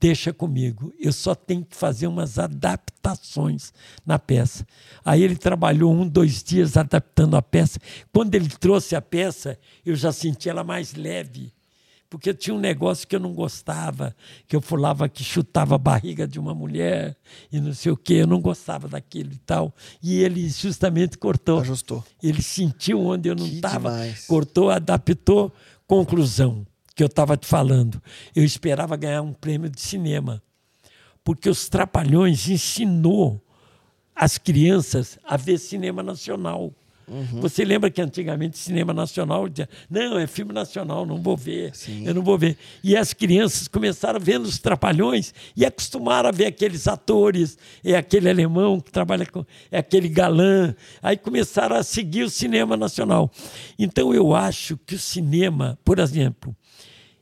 deixa 0.00 0.32
comigo, 0.32 0.94
eu 0.98 1.12
só 1.12 1.34
tenho 1.34 1.62
que 1.62 1.76
fazer 1.76 2.06
umas 2.06 2.38
adaptações 2.38 3.72
na 4.04 4.18
peça. 4.18 4.66
Aí 5.04 5.22
ele 5.22 5.36
trabalhou 5.36 5.92
um, 5.92 6.08
dois 6.08 6.42
dias 6.42 6.76
adaptando 6.76 7.36
a 7.36 7.42
peça. 7.42 7.78
Quando 8.10 8.34
ele 8.34 8.48
trouxe 8.48 8.96
a 8.96 9.02
peça, 9.02 9.58
eu 9.84 9.94
já 9.94 10.10
senti 10.10 10.48
ela 10.48 10.64
mais 10.64 10.94
leve, 10.94 11.52
porque 12.08 12.32
tinha 12.32 12.56
um 12.56 12.58
negócio 12.58 13.06
que 13.06 13.14
eu 13.14 13.20
não 13.20 13.34
gostava, 13.34 14.16
que 14.48 14.56
eu 14.56 14.60
falava 14.62 15.08
que 15.08 15.22
chutava 15.22 15.74
a 15.74 15.78
barriga 15.78 16.26
de 16.26 16.40
uma 16.40 16.54
mulher 16.54 17.14
e 17.52 17.60
não 17.60 17.74
sei 17.74 17.92
o 17.92 17.96
quê, 17.96 18.14
eu 18.14 18.26
não 18.26 18.40
gostava 18.40 18.88
daquilo 18.88 19.32
e 19.32 19.38
tal. 19.38 19.72
E 20.02 20.22
ele 20.22 20.48
justamente 20.48 21.18
cortou. 21.18 21.60
Ajustou. 21.60 22.02
Ele 22.22 22.42
sentiu 22.42 23.00
onde 23.00 23.28
eu 23.28 23.36
não 23.36 23.46
estava, 23.46 23.92
cortou, 24.26 24.70
adaptou. 24.70 25.52
Conclusão 25.86 26.66
que 27.00 27.04
eu 27.04 27.06
estava 27.06 27.34
te 27.34 27.46
falando. 27.46 28.02
Eu 28.36 28.44
esperava 28.44 28.94
ganhar 28.94 29.22
um 29.22 29.32
prêmio 29.32 29.70
de 29.70 29.80
cinema, 29.80 30.42
porque 31.24 31.48
os 31.48 31.66
Trapalhões 31.66 32.46
ensinou 32.46 33.42
as 34.14 34.36
crianças 34.36 35.18
a 35.24 35.34
ver 35.38 35.56
cinema 35.56 36.02
nacional. 36.02 36.74
Uhum. 37.08 37.40
Você 37.40 37.64
lembra 37.64 37.90
que 37.90 38.02
antigamente 38.02 38.58
cinema 38.58 38.92
nacional 38.92 39.48
dizia, 39.48 39.66
não, 39.88 40.18
é 40.18 40.26
filme 40.26 40.52
nacional, 40.52 41.06
não 41.06 41.22
vou 41.22 41.38
ver, 41.38 41.74
Sim. 41.74 42.06
eu 42.06 42.12
não 42.12 42.20
vou 42.20 42.36
ver. 42.36 42.58
E 42.84 42.94
as 42.94 43.14
crianças 43.14 43.66
começaram 43.66 44.20
vendo 44.20 44.44
os 44.44 44.58
trapalhões 44.58 45.32
e 45.56 45.64
acostumaram 45.64 46.28
a 46.28 46.32
ver 46.32 46.48
aqueles 46.48 46.86
atores, 46.86 47.56
é 47.82 47.96
aquele 47.96 48.28
alemão 48.28 48.78
que 48.78 48.92
trabalha 48.92 49.24
com, 49.24 49.42
é 49.72 49.78
aquele 49.78 50.08
galã. 50.10 50.74
Aí 51.02 51.16
começaram 51.16 51.76
a 51.76 51.82
seguir 51.82 52.24
o 52.24 52.30
cinema 52.30 52.76
nacional. 52.76 53.30
Então 53.78 54.12
eu 54.12 54.36
acho 54.36 54.76
que 54.86 54.96
o 54.96 54.98
cinema, 54.98 55.78
por 55.82 55.98
exemplo, 55.98 56.54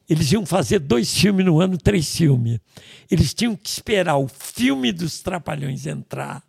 eles 0.08 0.32
iam 0.32 0.46
fazer 0.46 0.78
dois 0.78 1.12
filmes 1.16 1.44
no 1.44 1.60
ano, 1.60 1.76
três 1.76 2.16
filmes. 2.16 2.58
Eles 3.10 3.34
tinham 3.34 3.54
que 3.54 3.68
esperar 3.68 4.16
o 4.16 4.26
filme 4.26 4.90
dos 4.90 5.20
Trapalhões 5.20 5.86
entrar, 5.86 6.42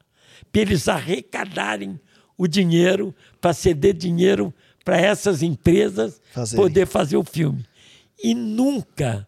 para 0.52 0.62
eles 0.62 0.88
arrecadarem 0.88 2.00
o 2.38 2.48
dinheiro, 2.48 3.14
para 3.42 3.54
ceder 3.54 3.94
dinheiro 3.94 4.54
para 4.86 4.98
essas 4.98 5.44
empresas 5.44 6.20
poder 6.56 6.88
fazer 6.88 7.18
o 7.18 7.24
filme. 7.24 7.66
E 8.24 8.34
nunca, 8.34 9.28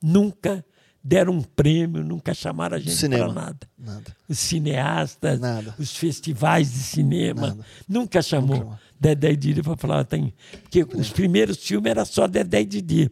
nunca 0.00 0.64
deram 1.02 1.32
um 1.32 1.42
prêmio, 1.42 2.04
nunca 2.04 2.34
chamaram 2.34 2.76
a 2.76 2.78
gente 2.78 3.08
para 3.08 3.32
nada. 3.32 3.58
nada. 3.78 4.16
Os 4.28 4.38
cineastas, 4.38 5.40
nada. 5.40 5.74
os 5.78 5.96
festivais 5.96 6.70
de 6.70 6.78
cinema, 6.78 7.48
nada. 7.48 7.66
nunca 7.88 8.22
chamou. 8.22 8.58
Nunca. 8.58 8.80
Dedé 9.00 9.32
e 9.32 9.36
Didi 9.36 9.62
para 9.62 9.76
falar. 9.76 10.04
Tem, 10.04 10.34
porque 10.62 10.80
é. 10.80 10.84
os 10.84 11.10
primeiros 11.10 11.56
filmes 11.56 11.90
era 11.90 12.04
só 12.04 12.26
Dedé 12.26 12.60
e 12.60 12.66
Didi. 12.66 13.10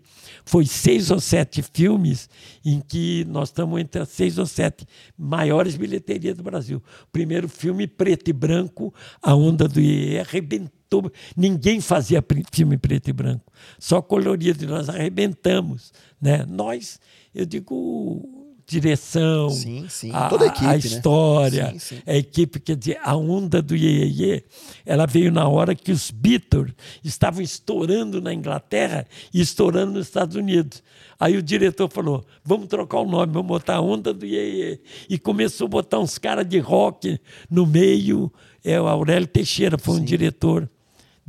Foi 0.48 0.64
seis 0.64 1.10
ou 1.10 1.20
sete 1.20 1.60
filmes 1.60 2.26
em 2.64 2.80
que 2.80 3.22
nós 3.28 3.50
estamos 3.50 3.78
entre 3.78 4.00
as 4.00 4.08
seis 4.08 4.38
ou 4.38 4.46
sete 4.46 4.86
maiores 5.14 5.76
bilheterias 5.76 6.38
do 6.38 6.42
Brasil. 6.42 6.82
Primeiro 7.12 7.50
filme, 7.50 7.86
preto 7.86 8.28
e 8.28 8.32
branco, 8.32 8.94
A 9.20 9.34
Onda 9.34 9.68
do 9.68 9.78
IE, 9.78 10.18
arrebentou. 10.18 11.12
Ninguém 11.36 11.82
fazia 11.82 12.24
filme 12.50 12.78
preto 12.78 13.10
e 13.10 13.12
branco, 13.12 13.52
só 13.78 14.00
colorido. 14.00 14.64
E 14.64 14.66
nós 14.66 14.88
arrebentamos. 14.88 15.92
Né? 16.18 16.46
Nós, 16.48 16.98
eu 17.34 17.44
digo 17.44 18.37
direção, 18.68 19.48
sim, 19.48 19.86
sim. 19.88 20.10
A, 20.12 20.28
Toda 20.28 20.44
a, 20.44 20.48
equipe, 20.48 20.66
a 20.66 20.72
né? 20.72 20.76
história, 20.76 21.72
né? 21.72 21.78
sim, 21.78 22.02
a 22.06 22.14
equipe, 22.14 22.60
quer 22.60 22.76
dizer, 22.76 23.00
a 23.02 23.16
onda 23.16 23.62
do 23.62 23.74
Iê, 23.74 24.44
ela 24.84 25.06
veio 25.06 25.32
na 25.32 25.48
hora 25.48 25.74
que 25.74 25.90
os 25.90 26.10
Beatles 26.10 26.74
estavam 27.02 27.40
estourando 27.40 28.20
na 28.20 28.32
Inglaterra 28.32 29.06
e 29.32 29.40
estourando 29.40 29.92
nos 29.92 30.06
Estados 30.06 30.36
Unidos. 30.36 30.82
Aí 31.18 31.36
o 31.38 31.42
diretor 31.42 31.90
falou: 31.90 32.24
vamos 32.44 32.68
trocar 32.68 33.00
o 33.00 33.08
nome, 33.08 33.32
vamos 33.32 33.48
botar 33.48 33.76
a 33.76 33.80
onda 33.80 34.12
do 34.12 34.26
Iê. 34.26 34.78
E 35.08 35.18
começou 35.18 35.66
a 35.66 35.70
botar 35.70 35.98
uns 35.98 36.18
caras 36.18 36.46
de 36.46 36.58
rock 36.58 37.18
no 37.50 37.66
meio. 37.66 38.30
É 38.62 38.78
o 38.78 38.86
Aurélio 38.86 39.26
Teixeira, 39.26 39.78
foi 39.78 39.96
um 39.96 40.04
diretor 40.04 40.68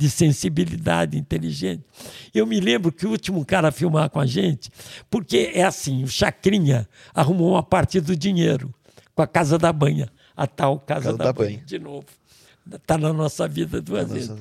de 0.00 0.08
sensibilidade 0.08 1.18
inteligente. 1.18 1.84
Eu 2.34 2.46
me 2.46 2.58
lembro 2.58 2.90
que 2.90 3.06
o 3.06 3.10
último 3.10 3.44
cara 3.44 3.68
a 3.68 3.70
filmar 3.70 4.08
com 4.08 4.18
a 4.18 4.24
gente, 4.24 4.70
porque 5.10 5.52
é 5.52 5.62
assim, 5.62 6.02
o 6.02 6.08
Chacrinha 6.08 6.88
arrumou 7.14 7.50
uma 7.50 7.62
parte 7.62 8.00
do 8.00 8.16
dinheiro 8.16 8.72
com 9.14 9.20
a 9.20 9.26
Casa 9.26 9.58
da 9.58 9.70
Banha, 9.70 10.10
a 10.34 10.46
tal 10.46 10.80
Casa, 10.80 11.02
casa 11.04 11.18
da, 11.18 11.24
da 11.24 11.32
banha, 11.34 11.50
banha, 11.50 11.66
de 11.66 11.78
novo. 11.78 12.06
Está 12.72 12.96
na 12.96 13.12
nossa 13.12 13.46
vida 13.46 13.82
duas 13.82 14.08
tá 14.08 14.14
vezes. 14.14 14.32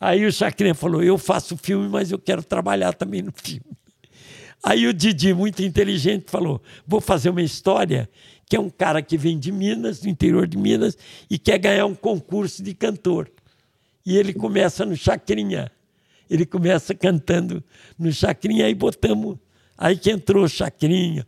Aí 0.00 0.24
o 0.24 0.32
Chacrinha 0.32 0.72
falou, 0.72 1.02
eu 1.02 1.18
faço 1.18 1.56
filme, 1.56 1.88
mas 1.88 2.12
eu 2.12 2.18
quero 2.18 2.44
trabalhar 2.44 2.92
também 2.92 3.22
no 3.22 3.32
filme. 3.34 3.76
Aí 4.62 4.86
o 4.86 4.94
Didi, 4.94 5.34
muito 5.34 5.64
inteligente, 5.64 6.26
falou, 6.30 6.62
vou 6.86 7.00
fazer 7.00 7.30
uma 7.30 7.42
história 7.42 8.08
que 8.48 8.54
é 8.54 8.60
um 8.60 8.70
cara 8.70 9.02
que 9.02 9.18
vem 9.18 9.36
de 9.36 9.50
Minas, 9.50 9.98
do 9.98 10.08
interior 10.08 10.46
de 10.46 10.56
Minas, 10.56 10.96
e 11.28 11.38
quer 11.40 11.58
ganhar 11.58 11.86
um 11.86 11.94
concurso 11.94 12.62
de 12.62 12.72
cantor. 12.72 13.28
E 14.04 14.16
ele 14.16 14.32
começa 14.32 14.84
no 14.84 14.96
Chacrinha. 14.96 15.70
Ele 16.28 16.46
começa 16.46 16.94
cantando 16.94 17.62
no 17.98 18.12
Chacrinha, 18.12 18.66
aí 18.66 18.74
botamos. 18.74 19.38
Aí 19.76 19.96
que 19.96 20.10
entrou 20.10 20.44
o 20.44 20.48
Chacrinha. 20.48 21.26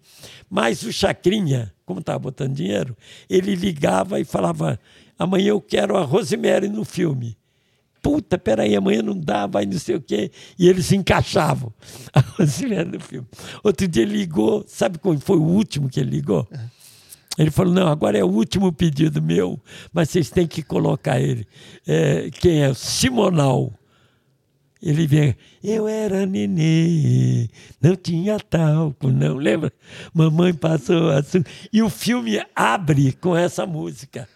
Mas 0.48 0.82
o 0.82 0.92
Chacrinha, 0.92 1.72
como 1.84 2.00
estava 2.00 2.18
botando 2.18 2.54
dinheiro, 2.54 2.96
ele 3.28 3.54
ligava 3.54 4.20
e 4.20 4.24
falava: 4.24 4.78
amanhã 5.18 5.48
eu 5.48 5.60
quero 5.60 5.96
a 5.96 6.02
Rosemary 6.02 6.68
no 6.68 6.84
filme. 6.84 7.36
Puta, 8.02 8.36
peraí, 8.36 8.76
amanhã 8.76 9.00
não 9.02 9.18
dá, 9.18 9.46
vai 9.46 9.64
não 9.64 9.78
sei 9.78 9.96
o 9.96 10.00
quê. 10.00 10.30
E 10.58 10.68
eles 10.68 10.92
encaixavam, 10.92 11.72
a 12.12 12.20
Rosemary 12.20 12.90
no 12.90 13.00
filme. 13.00 13.26
Outro 13.62 13.88
dia 13.88 14.02
ele 14.02 14.18
ligou, 14.18 14.62
sabe 14.68 14.98
qual 14.98 15.18
foi 15.18 15.38
o 15.38 15.42
último 15.42 15.88
que 15.88 16.00
ele 16.00 16.10
ligou? 16.10 16.46
Ele 17.38 17.50
falou: 17.50 17.74
não, 17.74 17.88
agora 17.88 18.18
é 18.18 18.24
o 18.24 18.28
último 18.28 18.72
pedido 18.72 19.20
meu, 19.20 19.60
mas 19.92 20.10
vocês 20.10 20.30
têm 20.30 20.46
que 20.46 20.62
colocar 20.62 21.20
ele. 21.20 21.46
É, 21.86 22.30
quem 22.30 22.62
é? 22.62 22.72
Simonal. 22.74 23.72
Ele 24.82 25.06
vem, 25.06 25.34
eu 25.62 25.88
era 25.88 26.26
nenê, 26.26 27.48
não 27.80 27.96
tinha 27.96 28.38
talco, 28.38 29.08
não. 29.08 29.36
Lembra? 29.36 29.72
Mamãe 30.12 30.52
passou 30.52 31.08
açúcar. 31.08 31.50
E 31.72 31.82
o 31.82 31.88
filme 31.88 32.44
abre 32.54 33.12
com 33.12 33.34
essa 33.34 33.64
música. 33.64 34.28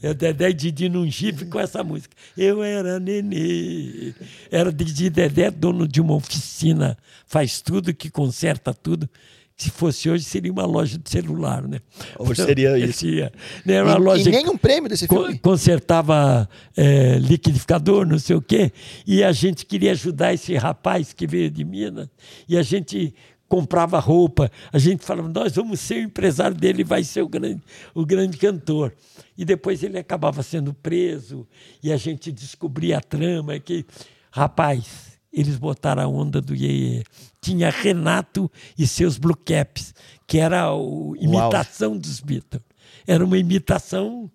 É 0.00 0.14
Dedé 0.14 0.50
e 0.50 0.52
Didi 0.52 0.88
num 0.88 1.10
jipe 1.10 1.46
com 1.46 1.58
essa 1.58 1.82
música. 1.82 2.14
Eu 2.36 2.62
era 2.62 3.00
nenê. 3.00 4.14
Era 4.52 4.72
Didi 4.72 5.10
Dedé, 5.10 5.50
dono 5.50 5.88
de 5.88 6.00
uma 6.00 6.14
oficina, 6.14 6.96
faz 7.26 7.60
tudo, 7.60 7.92
que 7.92 8.08
conserta 8.08 8.72
tudo 8.72 9.10
se 9.56 9.70
fosse 9.70 10.10
hoje, 10.10 10.24
seria 10.24 10.50
uma 10.50 10.64
loja 10.64 10.98
de 10.98 11.08
celular, 11.08 11.66
né? 11.66 11.80
Hoje 12.18 12.44
seria 12.44 12.78
isso. 12.78 13.00
Seria, 13.00 13.32
né? 13.64 13.82
Uma 13.82 13.96
e, 13.96 13.98
loja 13.98 14.28
e 14.28 14.32
nenhum 14.32 14.56
prêmio 14.56 14.88
desse 14.88 15.06
filme? 15.06 15.38
Consertava 15.38 16.48
é, 16.76 17.18
liquidificador, 17.18 18.06
não 18.06 18.18
sei 18.18 18.36
o 18.36 18.42
quê. 18.42 18.72
E 19.06 19.22
a 19.22 19.32
gente 19.32 19.64
queria 19.64 19.92
ajudar 19.92 20.34
esse 20.34 20.54
rapaz 20.56 21.12
que 21.12 21.26
veio 21.26 21.50
de 21.50 21.64
Minas. 21.64 22.08
E 22.48 22.56
a 22.56 22.62
gente 22.62 23.14
comprava 23.48 23.98
roupa. 23.98 24.50
A 24.72 24.78
gente 24.78 25.04
falava, 25.04 25.28
nós 25.28 25.54
vamos 25.54 25.78
ser 25.78 25.96
o 25.96 26.04
empresário 26.04 26.56
dele, 26.56 26.82
vai 26.82 27.04
ser 27.04 27.20
o 27.20 27.28
grande, 27.28 27.62
o 27.94 28.06
grande 28.06 28.38
cantor. 28.38 28.94
E 29.36 29.44
depois 29.44 29.82
ele 29.82 29.98
acabava 29.98 30.42
sendo 30.42 30.72
preso. 30.72 31.46
E 31.82 31.92
a 31.92 31.96
gente 31.96 32.32
descobria 32.32 32.98
a 32.98 33.00
trama 33.00 33.58
que, 33.60 33.84
rapaz 34.30 35.11
eles 35.32 35.56
botaram 35.56 36.02
a 36.02 36.06
onda 36.06 36.40
do 36.40 36.54
Iê. 36.54 37.02
Tinha 37.40 37.70
Renato 37.70 38.50
e 38.78 38.86
seus 38.86 39.16
Blue 39.16 39.36
Caps, 39.36 39.94
que 40.26 40.38
era 40.38 40.68
a 40.68 40.74
imitação 41.18 41.96
dos 41.96 42.20
Beatles. 42.20 42.62
Era 43.06 43.24
uma 43.24 43.38
imitação 43.38 44.30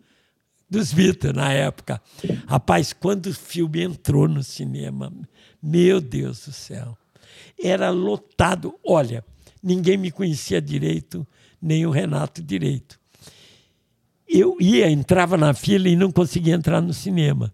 dos 0.69 0.91
Beatles 0.91 1.33
na 1.33 1.53
época. 1.53 2.01
Rapaz, 2.47 2.93
quando 2.93 3.27
o 3.27 3.33
filme 3.33 3.83
entrou 3.83 4.27
no 4.27 4.43
cinema, 4.43 5.13
meu 5.61 6.01
Deus 6.01 6.45
do 6.45 6.51
céu, 6.51 6.97
era 7.61 7.89
lotado. 7.89 8.75
Olha, 8.83 9.23
ninguém 9.61 9.97
me 9.97 10.11
conhecia 10.11 10.61
direito, 10.61 11.25
nem 11.61 11.85
o 11.85 11.91
Renato 11.91 12.41
direito. 12.41 12.99
Eu 14.27 14.57
ia, 14.59 14.89
entrava 14.89 15.37
na 15.37 15.53
fila 15.53 15.87
e 15.87 15.95
não 15.95 16.11
conseguia 16.11 16.55
entrar 16.55 16.81
no 16.81 16.93
cinema. 16.93 17.53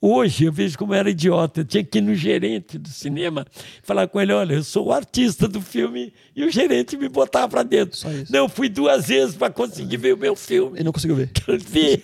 Hoje 0.00 0.44
eu 0.44 0.52
vejo 0.52 0.78
como 0.78 0.94
era 0.94 1.10
idiota. 1.10 1.60
Eu 1.60 1.64
tinha 1.64 1.82
que 1.82 1.98
ir 1.98 2.00
no 2.00 2.14
gerente 2.14 2.78
do 2.78 2.88
cinema 2.88 3.44
falar 3.82 4.06
com 4.06 4.20
ele: 4.20 4.32
olha, 4.32 4.54
eu 4.54 4.62
sou 4.62 4.86
o 4.86 4.92
artista 4.92 5.48
do 5.48 5.60
filme 5.60 6.12
e 6.36 6.44
o 6.44 6.50
gerente 6.50 6.96
me 6.96 7.08
botava 7.08 7.48
para 7.48 7.62
dentro. 7.64 7.98
Não, 8.30 8.48
fui 8.48 8.68
duas 8.68 9.08
vezes 9.08 9.34
para 9.34 9.52
conseguir 9.52 9.96
ver 9.96 10.14
o 10.14 10.18
meu 10.18 10.36
filme. 10.36 10.80
E 10.80 10.84
não 10.84 10.92
conseguiu 10.92 11.16
ver? 11.16 11.30
vi. 11.58 12.02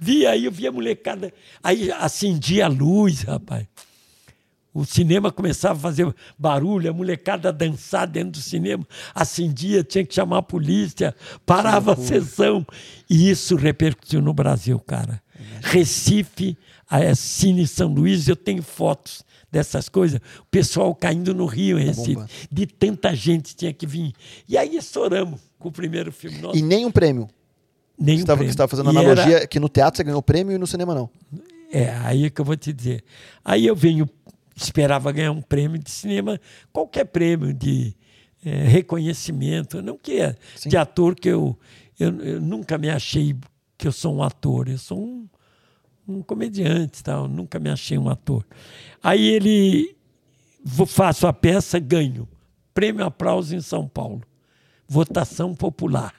vi, 0.00 0.26
aí 0.26 0.46
eu 0.46 0.52
vi 0.52 0.66
a 0.66 0.72
molecada. 0.72 1.32
Aí 1.62 1.92
acendia 1.92 2.64
a 2.64 2.68
luz, 2.68 3.22
rapaz. 3.22 3.66
O 4.72 4.84
cinema 4.84 5.32
começava 5.32 5.76
a 5.76 5.82
fazer 5.82 6.14
barulho, 6.38 6.88
a 6.88 6.92
molecada 6.92 7.52
dançar 7.52 8.06
dentro 8.06 8.32
do 8.32 8.38
cinema, 8.38 8.86
acendia, 9.12 9.82
tinha 9.82 10.06
que 10.06 10.14
chamar 10.14 10.38
a 10.38 10.42
polícia, 10.42 11.14
parava 11.44 11.94
a 11.94 11.96
sessão. 11.96 12.64
E 13.08 13.28
isso 13.28 13.56
repercutiu 13.56 14.22
no 14.22 14.32
Brasil, 14.32 14.78
cara. 14.78 15.20
Recife 15.60 16.56
a 16.90 17.14
Cine 17.14 17.66
São 17.68 17.88
Luís, 17.88 18.26
eu 18.26 18.34
tenho 18.34 18.62
fotos 18.62 19.24
dessas 19.50 19.88
coisas, 19.88 20.20
o 20.40 20.46
pessoal 20.50 20.94
caindo 20.94 21.32
no 21.32 21.46
rio 21.46 21.78
em 21.78 21.86
tá 21.86 21.92
Recife, 21.92 22.48
de 22.50 22.66
tanta 22.66 23.14
gente 23.14 23.54
tinha 23.54 23.72
que 23.72 23.86
vir. 23.86 24.12
E 24.48 24.58
aí 24.58 24.76
estouramos 24.76 25.40
com 25.58 25.68
o 25.68 25.72
primeiro 25.72 26.10
filme 26.10 26.38
nosso. 26.38 26.58
E 26.58 26.62
nem 26.62 26.84
um 26.84 26.90
prêmio. 26.90 27.28
Nem 27.98 28.16
você 28.16 28.22
um 28.22 28.26
prêmio. 28.26 28.44
Você 28.44 28.50
estava 28.50 28.68
fazendo 28.68 28.90
analogia 28.90 29.36
era... 29.38 29.46
que 29.46 29.60
no 29.60 29.68
teatro 29.68 29.96
você 29.96 30.04
ganhou 30.04 30.22
prêmio 30.22 30.54
e 30.54 30.58
no 30.58 30.66
cinema 30.66 30.94
não. 30.94 31.10
É, 31.72 31.90
aí 32.02 32.26
é 32.26 32.30
que 32.30 32.40
eu 32.40 32.44
vou 32.44 32.56
te 32.56 32.72
dizer. 32.72 33.04
Aí 33.44 33.66
eu 33.66 33.76
venho, 33.76 34.08
esperava 34.56 35.12
ganhar 35.12 35.30
um 35.30 35.42
prêmio 35.42 35.78
de 35.78 35.90
cinema, 35.90 36.40
qualquer 36.72 37.04
prêmio 37.04 37.52
de 37.52 37.94
é, 38.44 38.64
reconhecimento, 38.64 39.80
não 39.82 39.96
que 39.96 40.20
é 40.20 40.34
Sim. 40.56 40.70
de 40.70 40.76
ator 40.76 41.14
que 41.14 41.28
eu, 41.28 41.56
eu, 41.98 42.20
eu 42.20 42.40
nunca 42.40 42.78
me 42.78 42.90
achei 42.90 43.36
que 43.78 43.86
eu 43.86 43.92
sou 43.92 44.16
um 44.16 44.22
ator, 44.22 44.68
eu 44.68 44.78
sou 44.78 44.98
um 44.98 45.28
um 46.06 46.22
comediante, 46.22 47.02
tal. 47.02 47.28
nunca 47.28 47.58
me 47.58 47.70
achei 47.70 47.96
um 47.98 48.08
ator. 48.08 48.46
Aí 49.02 49.26
ele 49.26 49.96
faço 50.86 51.26
a 51.26 51.32
peça, 51.32 51.78
ganho. 51.78 52.28
Prêmio 52.74 53.04
Aplauso 53.04 53.54
em 53.54 53.60
São 53.60 53.86
Paulo. 53.88 54.22
Votação 54.88 55.54
popular. 55.54 56.14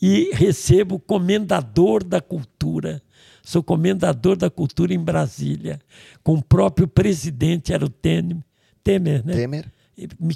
e 0.00 0.30
recebo 0.32 0.98
comendador 0.98 2.02
da 2.02 2.20
cultura. 2.20 3.02
Sou 3.42 3.62
comendador 3.62 4.36
da 4.36 4.48
cultura 4.48 4.94
em 4.94 4.98
Brasília, 4.98 5.80
com 6.22 6.34
o 6.34 6.42
próprio 6.42 6.86
presidente, 6.86 7.72
era 7.72 7.84
o 7.84 7.88
Temer, 7.88 8.42
Temer 8.82 9.24
né? 9.24 9.34
Temer. 9.34 9.72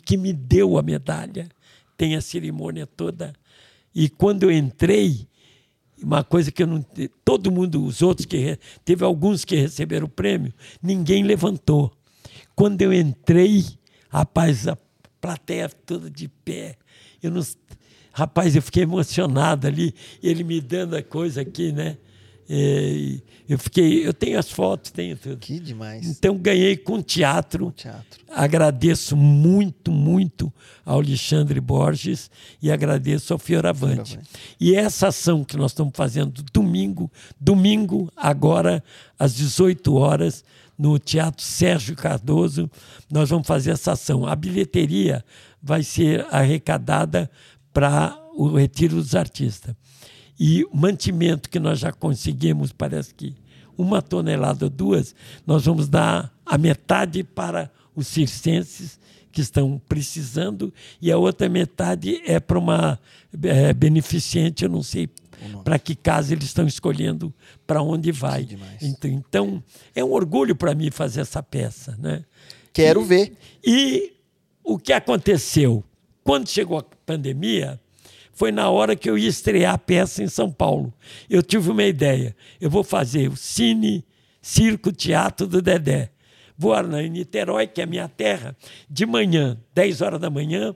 Que 0.04 0.16
me 0.16 0.32
deu 0.32 0.76
a 0.76 0.82
medalha. 0.82 1.48
Tem 1.96 2.16
a 2.16 2.20
cerimônia 2.20 2.86
toda. 2.86 3.32
E 3.94 4.08
quando 4.08 4.42
eu 4.42 4.50
entrei, 4.50 5.26
uma 6.02 6.24
coisa 6.24 6.50
que 6.50 6.62
eu 6.62 6.66
não. 6.66 6.84
Todo 7.24 7.50
mundo, 7.50 7.84
os 7.84 8.02
outros 8.02 8.26
que. 8.26 8.58
Teve 8.84 9.04
alguns 9.04 9.44
que 9.44 9.56
receberam 9.56 10.06
o 10.06 10.10
prêmio, 10.10 10.52
ninguém 10.82 11.22
levantou. 11.22 11.92
Quando 12.54 12.82
eu 12.82 12.92
entrei, 12.92 13.64
rapaz, 14.08 14.68
a 14.68 14.76
plateia 15.20 15.68
toda 15.68 16.10
de 16.10 16.28
pé. 16.28 16.76
Eu 17.22 17.30
não, 17.30 17.42
rapaz, 18.12 18.54
eu 18.54 18.62
fiquei 18.62 18.82
emocionado 18.82 19.66
ali, 19.66 19.94
ele 20.22 20.44
me 20.44 20.60
dando 20.60 20.96
a 20.96 21.02
coisa 21.02 21.40
aqui, 21.40 21.72
né? 21.72 21.96
É, 22.48 23.18
eu 23.48 23.58
fiquei, 23.58 24.06
eu 24.06 24.12
tenho 24.12 24.38
as 24.38 24.50
fotos, 24.50 24.90
tenho 24.90 25.16
tudo. 25.16 25.36
Que 25.38 25.58
demais. 25.58 26.06
Então 26.06 26.36
ganhei 26.36 26.76
com 26.76 27.02
teatro. 27.02 27.66
Com 27.66 27.72
teatro. 27.72 28.24
Agradeço 28.30 29.16
muito, 29.16 29.90
muito 29.90 30.52
ao 30.84 30.98
Alexandre 30.98 31.60
Borges 31.60 32.30
e 32.60 32.70
agradeço 32.70 33.32
ao 33.32 33.38
Fioravante. 33.38 34.12
Fioravante. 34.12 34.30
E 34.60 34.74
essa 34.74 35.08
ação 35.08 35.44
que 35.44 35.56
nós 35.56 35.72
estamos 35.72 35.92
fazendo 35.94 36.42
domingo, 36.52 37.10
domingo 37.40 38.10
agora 38.16 38.82
às 39.18 39.34
18 39.34 39.94
horas 39.94 40.44
no 40.78 40.98
Teatro 40.98 41.42
Sérgio 41.42 41.94
Cardoso, 41.94 42.70
nós 43.10 43.30
vamos 43.30 43.46
fazer 43.46 43.70
essa 43.70 43.92
ação. 43.92 44.26
A 44.26 44.34
bilheteria 44.34 45.24
vai 45.62 45.82
ser 45.82 46.26
arrecadada 46.30 47.30
para 47.72 48.18
o 48.34 48.56
retiro 48.56 48.96
dos 48.96 49.14
artistas. 49.14 49.74
E 50.38 50.64
o 50.64 50.76
mantimento 50.76 51.48
que 51.48 51.58
nós 51.58 51.78
já 51.78 51.92
conseguimos, 51.92 52.72
parece 52.72 53.14
que 53.14 53.34
uma 53.76 54.02
tonelada 54.02 54.66
ou 54.66 54.70
duas, 54.70 55.14
nós 55.46 55.64
vamos 55.64 55.88
dar 55.88 56.32
a 56.44 56.58
metade 56.58 57.22
para 57.22 57.70
os 57.94 58.06
circenses 58.06 58.98
que 59.30 59.40
estão 59.40 59.80
precisando 59.88 60.72
e 61.02 61.10
a 61.10 61.18
outra 61.18 61.48
metade 61.48 62.22
é 62.24 62.38
para 62.38 62.58
uma 62.58 63.00
é, 63.42 63.72
beneficente, 63.72 64.64
eu 64.64 64.70
não 64.70 64.82
sei 64.82 65.08
para 65.64 65.78
que 65.78 65.94
casa 65.94 66.32
eles 66.32 66.44
estão 66.44 66.66
escolhendo 66.66 67.34
para 67.66 67.82
onde 67.82 68.12
vai. 68.12 68.48
Então, 68.80 69.10
então, 69.10 69.64
é 69.94 70.04
um 70.04 70.12
orgulho 70.12 70.54
para 70.54 70.74
mim 70.74 70.90
fazer 70.90 71.20
essa 71.20 71.42
peça, 71.42 71.96
né? 71.98 72.24
Quero 72.72 73.02
e, 73.02 73.04
ver. 73.04 73.32
E 73.64 74.12
o 74.62 74.78
que 74.78 74.92
aconteceu 74.92 75.84
quando 76.22 76.48
chegou 76.48 76.78
a 76.78 76.84
pandemia? 77.04 77.80
Foi 78.34 78.52
na 78.52 78.68
hora 78.68 78.94
que 78.96 79.08
eu 79.08 79.16
ia 79.16 79.28
estrear 79.28 79.74
a 79.74 79.78
peça 79.78 80.22
em 80.22 80.28
São 80.28 80.50
Paulo. 80.50 80.92
Eu 81.30 81.42
tive 81.42 81.70
uma 81.70 81.84
ideia. 81.84 82.36
Eu 82.60 82.68
vou 82.68 82.84
fazer 82.84 83.28
o 83.30 83.36
Cine 83.36 84.04
Circo 84.42 84.92
Teatro 84.92 85.46
do 85.46 85.62
Dedé. 85.62 86.10
Vou 86.56 86.80
na 86.82 87.02
Niterói, 87.02 87.66
que 87.66 87.80
é 87.80 87.84
a 87.84 87.86
minha 87.86 88.08
terra, 88.08 88.56
de 88.88 89.06
manhã, 89.06 89.58
10 89.74 90.00
horas 90.02 90.20
da 90.20 90.30
manhã, 90.30 90.74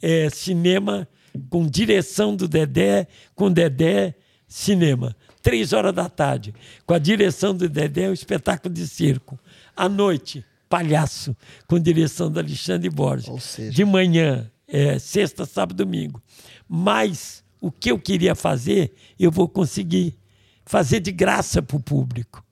é, 0.00 0.30
cinema 0.30 1.06
com 1.50 1.66
direção 1.66 2.34
do 2.34 2.48
Dedé, 2.48 3.06
com 3.34 3.50
Dedé, 3.50 4.14
cinema. 4.46 5.14
Três 5.42 5.72
horas 5.72 5.94
da 5.94 6.08
tarde, 6.08 6.54
com 6.84 6.94
a 6.94 6.98
direção 6.98 7.54
do 7.54 7.68
Dedé, 7.68 8.08
o 8.08 8.12
espetáculo 8.12 8.72
de 8.72 8.86
circo. 8.86 9.38
À 9.76 9.88
noite, 9.88 10.44
palhaço, 10.68 11.36
com 11.66 11.78
direção 11.78 12.30
do 12.30 12.38
Alexandre 12.38 12.90
Borges. 12.90 13.42
Seja... 13.42 13.70
De 13.70 13.84
manhã, 13.84 14.50
é, 14.66 14.98
sexta, 14.98 15.46
sábado, 15.46 15.76
domingo. 15.76 16.22
Mas 16.68 17.42
o 17.60 17.70
que 17.70 17.90
eu 17.90 17.98
queria 17.98 18.34
fazer, 18.34 18.92
eu 19.18 19.30
vou 19.30 19.48
conseguir 19.48 20.16
fazer 20.64 21.00
de 21.00 21.10
graça 21.10 21.62
para 21.62 21.76
o 21.76 21.80
público. 21.80 22.44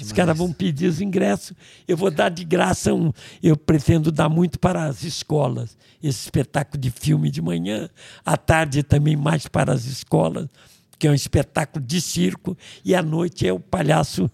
Os 0.00 0.10
caras 0.10 0.36
vão 0.36 0.52
pedir 0.52 0.88
os 0.88 1.00
ingressos, 1.00 1.52
eu 1.86 1.96
vou 1.96 2.10
dar 2.10 2.30
de 2.30 2.44
graça 2.44 2.92
um. 2.92 3.12
Eu 3.40 3.56
pretendo 3.56 4.10
dar 4.10 4.28
muito 4.28 4.58
para 4.58 4.84
as 4.84 5.04
escolas. 5.04 5.76
Esse 6.02 6.24
espetáculo 6.24 6.80
de 6.80 6.90
filme 6.90 7.30
de 7.30 7.40
manhã, 7.40 7.88
à 8.24 8.36
tarde 8.36 8.82
também 8.82 9.14
mais 9.14 9.46
para 9.46 9.72
as 9.72 9.84
escolas, 9.84 10.48
que 10.98 11.06
é 11.06 11.10
um 11.10 11.14
espetáculo 11.14 11.84
de 11.84 12.00
circo, 12.00 12.56
e 12.84 12.94
à 12.94 13.02
noite 13.02 13.46
é 13.46 13.52
o 13.52 13.60
palhaço 13.60 14.28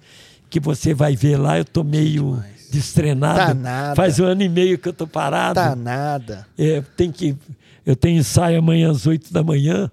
que 0.49 0.59
você 0.59 0.95
vai 0.95 1.15
ver 1.15 1.37
lá. 1.37 1.59
Eu 1.59 1.63
estou 1.63 1.85
meio 1.85 2.43
destrenado. 2.71 3.39
Tá 3.39 3.55
nada. 3.55 3.97
Faz 3.97 4.19
um 4.19 4.25
ano 4.25 4.43
e 4.43 4.49
meio 4.49 4.79
que 4.79 4.89
eu 4.89 4.93
estou 4.93 5.07
parado. 5.07 5.57
Tá 5.57 5.77
nada. 5.77 6.47
É, 6.57 6.81
tem 6.97 7.13
que 7.13 7.37
eu 7.85 7.95
tenho 7.95 8.19
ensaio 8.19 8.59
amanhã 8.59 8.91
às 8.91 9.07
8 9.07 9.33
da 9.33 9.43
manhã 9.43 9.91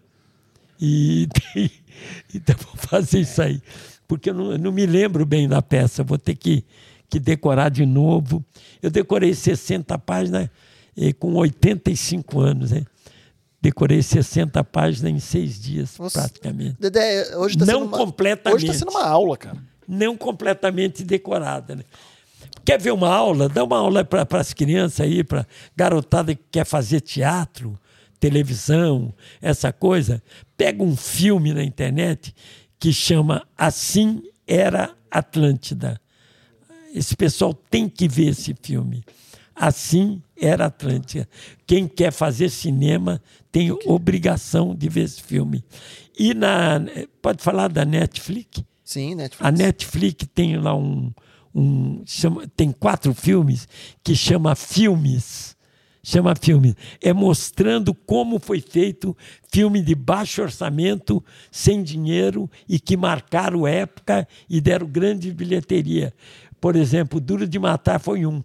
e 0.80 1.28
então 2.34 2.56
vou 2.58 2.76
fazer 2.76 3.20
isso 3.20 3.42
aí. 3.42 3.62
Porque 4.08 4.30
eu 4.30 4.34
não, 4.34 4.58
não, 4.58 4.72
me 4.72 4.86
lembro 4.86 5.26
bem 5.26 5.48
da 5.48 5.62
peça, 5.62 6.04
vou 6.04 6.18
ter 6.18 6.36
que, 6.36 6.66
que 7.10 7.20
decorar 7.20 7.70
de 7.70 7.86
novo. 7.86 8.44
Eu 8.82 8.90
decorei 8.90 9.34
60 9.34 9.98
páginas 10.00 10.50
eh, 10.98 11.14
com 11.14 11.34
85 11.36 12.40
anos, 12.40 12.72
né? 12.72 12.84
Decorei 13.62 14.02
60 14.02 14.64
páginas 14.64 15.14
em 15.14 15.20
seis 15.20 15.60
dias, 15.62 15.98
Nossa, 16.00 16.20
praticamente. 16.22 16.78
Dedé, 16.80 17.38
hoje 17.38 17.56
está 17.56 17.66
sendo. 17.66 17.96
Hoje 18.54 18.66
está 18.66 18.80
sendo 18.80 18.90
uma 18.90 19.06
aula, 19.06 19.38
cara. 19.38 19.58
Não 19.88 20.18
completamente 20.18 21.04
decorada, 21.04 21.76
né? 21.76 21.84
Quer 22.64 22.80
ver 22.80 22.92
uma 22.92 23.10
aula? 23.10 23.50
Dá 23.50 23.64
uma 23.64 23.78
aula 23.78 24.04
para 24.04 24.40
as 24.40 24.54
crianças 24.54 25.02
aí, 25.02 25.24
para 25.24 25.46
garotada 25.76 26.36
que 26.36 26.44
quer 26.52 26.66
fazer 26.66 27.02
teatro, 27.02 27.80
televisão, 28.20 29.14
essa 29.42 29.74
coisa. 29.74 30.22
Pega 30.56 30.84
um 30.84 30.96
filme 30.96 31.54
na 31.54 31.64
internet 31.64 32.34
que 32.80 32.94
chama 32.94 33.46
Assim 33.58 34.24
Era 34.48 34.94
Atlântida. 35.10 36.00
Esse 36.94 37.16
pessoal 37.16 37.54
tem 37.54 37.88
que 37.88 38.08
ver 38.08 38.30
esse 38.30 38.56
filme. 38.62 39.04
Assim 39.56 40.22
era 40.40 40.66
Atlântida. 40.66 41.28
Quem 41.68 41.88
quer 41.88 42.12
fazer 42.12 42.50
cinema 42.50 43.22
tem 43.52 43.72
obrigação 43.86 44.76
de 44.76 44.90
ver 44.90 45.04
esse 45.04 45.22
filme. 45.22 45.64
E 46.18 46.34
na. 46.34 46.82
Pode 47.22 47.44
falar 47.44 47.68
da 47.68 47.86
Netflix? 47.86 48.64
Sim, 48.84 49.16
Netflix. 49.16 49.48
A 49.48 49.52
Netflix 49.52 50.28
tem 50.34 50.58
lá 50.58 50.76
um, 50.76 51.14
um 51.54 52.02
chama, 52.06 52.48
tem 52.56 52.72
quatro 52.72 53.14
filmes 53.14 53.68
que 54.04 54.16
chama 54.16 54.56
Filmes. 54.56 55.56
Chama 56.04 56.34
Filmes. 56.36 56.76
É 57.00 57.14
mostrando 57.14 57.94
como 57.94 58.40
foi 58.40 58.60
feito 58.60 59.16
filme 59.52 59.82
de 59.82 59.94
baixo 59.94 60.42
orçamento, 60.42 61.24
sem 61.52 61.84
dinheiro 61.84 62.50
e 62.68 62.80
que 62.80 62.98
marcaram 62.98 63.68
época 63.68 64.28
e 64.50 64.60
deram 64.60 64.88
grande 64.88 65.32
bilheteria. 65.32 66.14
Por 66.60 66.76
exemplo, 66.76 67.20
Duro 67.20 67.48
de 67.48 67.60
Matar 67.60 68.00
foi 68.00 68.26
um. 68.26 68.44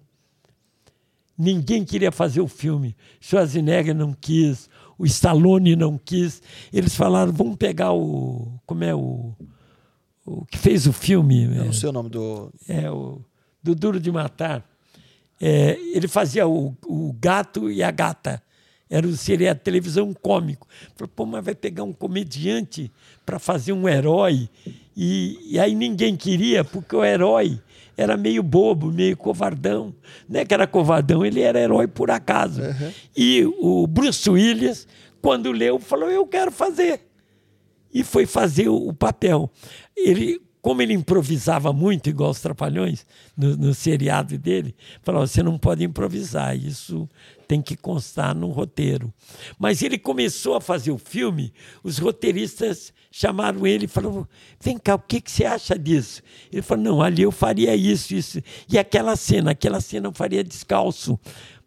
Ninguém 1.39 1.85
queria 1.85 2.11
fazer 2.11 2.41
o 2.41 2.49
filme. 2.49 2.97
Schwarzenegger 3.21 3.95
não 3.95 4.13
quis, 4.13 4.71
o 4.99 5.05
Stallone 5.05 5.77
não 5.77 5.99
quis. 5.99 6.43
Eles 6.73 6.95
falaram: 6.95 7.33
vamos 7.33 7.57
pegar 7.57 7.93
o. 7.93 8.59
Como 8.67 8.85
é 8.85 8.95
o 8.95 9.35
o 10.27 10.45
que 10.45 10.59
fez 10.59 10.87
o 10.87 10.93
filme. 10.93 11.45
Eu 11.45 11.67
não 11.67 11.73
sei 11.73 11.89
o 11.89 11.93
nome 11.93 12.11
do. 12.11 12.53
É, 12.69 12.91
o, 12.91 13.21
do 13.63 13.75
Duro 13.75 14.01
de 14.01 14.11
Matar. 14.11 14.65
É, 15.41 15.79
ele 15.93 16.09
fazia 16.09 16.49
o, 16.49 16.75
o 16.85 17.15
gato 17.19 17.71
e 17.71 17.83
a 17.83 17.91
gata. 17.91 18.43
Era, 18.89 19.11
seria 19.13 19.53
a 19.53 19.55
televisão 19.55 20.13
cômico. 20.15 20.67
Falei, 20.95 21.13
pô, 21.15 21.27
mas 21.27 21.45
vai 21.45 21.55
pegar 21.55 21.83
um 21.85 21.93
comediante 21.93 22.91
para 23.25 23.39
fazer 23.39 23.73
um 23.73 23.89
herói. 23.89 24.49
E, 24.97 25.39
e, 25.51 25.59
aí 25.59 25.75
ninguém 25.75 26.17
queria, 26.17 26.65
porque 26.65 26.95
o 26.95 27.05
herói 27.05 27.61
era 27.97 28.17
meio 28.17 28.43
bobo, 28.43 28.93
meio 28.93 29.17
covardão. 29.17 29.95
Não 30.29 30.41
é 30.41 30.45
que 30.45 30.55
era 30.55 30.67
covardão, 30.67 31.25
ele 31.25 31.41
era 31.41 31.61
herói 31.61 31.87
por 31.87 32.11
acaso. 32.11 32.63
Uhum. 32.63 32.93
E 33.17 33.45
o 33.59 33.87
Bruce 33.87 34.29
Willis, 34.31 34.87
quando 35.21 35.51
leu, 35.51 35.79
falou: 35.79 36.11
Eu 36.11 36.27
quero 36.27 36.53
fazer 36.53 37.07
e 37.97 38.05
foi 38.05 38.27
fazer 38.27 38.69
o, 38.69 38.93
papel. 38.93 39.51
Ele, 39.97 40.41
como 40.61 40.83
ele 40.83 40.93
improvisava 40.93 41.73
muito, 41.73 42.09
igual 42.09 42.31
os 42.31 42.41
Trapalhões, 42.41 43.07
no, 43.37 43.57
no 43.57 43.75
seriado 43.75 44.37
dele, 44.37 44.75
falou: 45.03 45.27
você 45.27 45.43
não 45.43 45.59
pode 45.59 45.85
improvisar, 45.85 46.57
isso 46.57 47.09
tem 47.47 47.63
que 47.63 47.77
constar 47.77 48.35
no 48.35 48.49
roteiro. 48.49 49.13
Mas 49.59 49.81
ele 49.81 49.99
começou 49.99 50.57
a 50.57 50.61
fazer 50.61 50.91
o 50.91 50.99
filme, 50.99 51.53
os 51.83 51.99
roteiristas 51.99 52.93
chamaram 53.11 53.67
ele 53.67 53.87
e 53.87 53.89
falaram: 53.89 54.29
vem 54.61 54.77
cá, 54.77 54.97
o 54.97 54.99
que, 54.99 55.21
que 55.21 55.31
você 55.31 55.45
acha 55.45 55.79
disso? 55.79 56.23
Ele 56.53 56.63
falou: 56.63 56.85
não, 56.85 57.03
ali 57.03 57.23
eu 57.23 57.33
faria 57.33 57.75
isso, 57.75 58.15
isso. 58.15 58.43
E 58.69 58.79
aquela 58.79 59.17
cena, 59.17 59.53
aquela 59.53 59.81
cena 59.81 60.09
eu 60.09 60.13
faria 60.13 60.45
descalço 60.45 61.19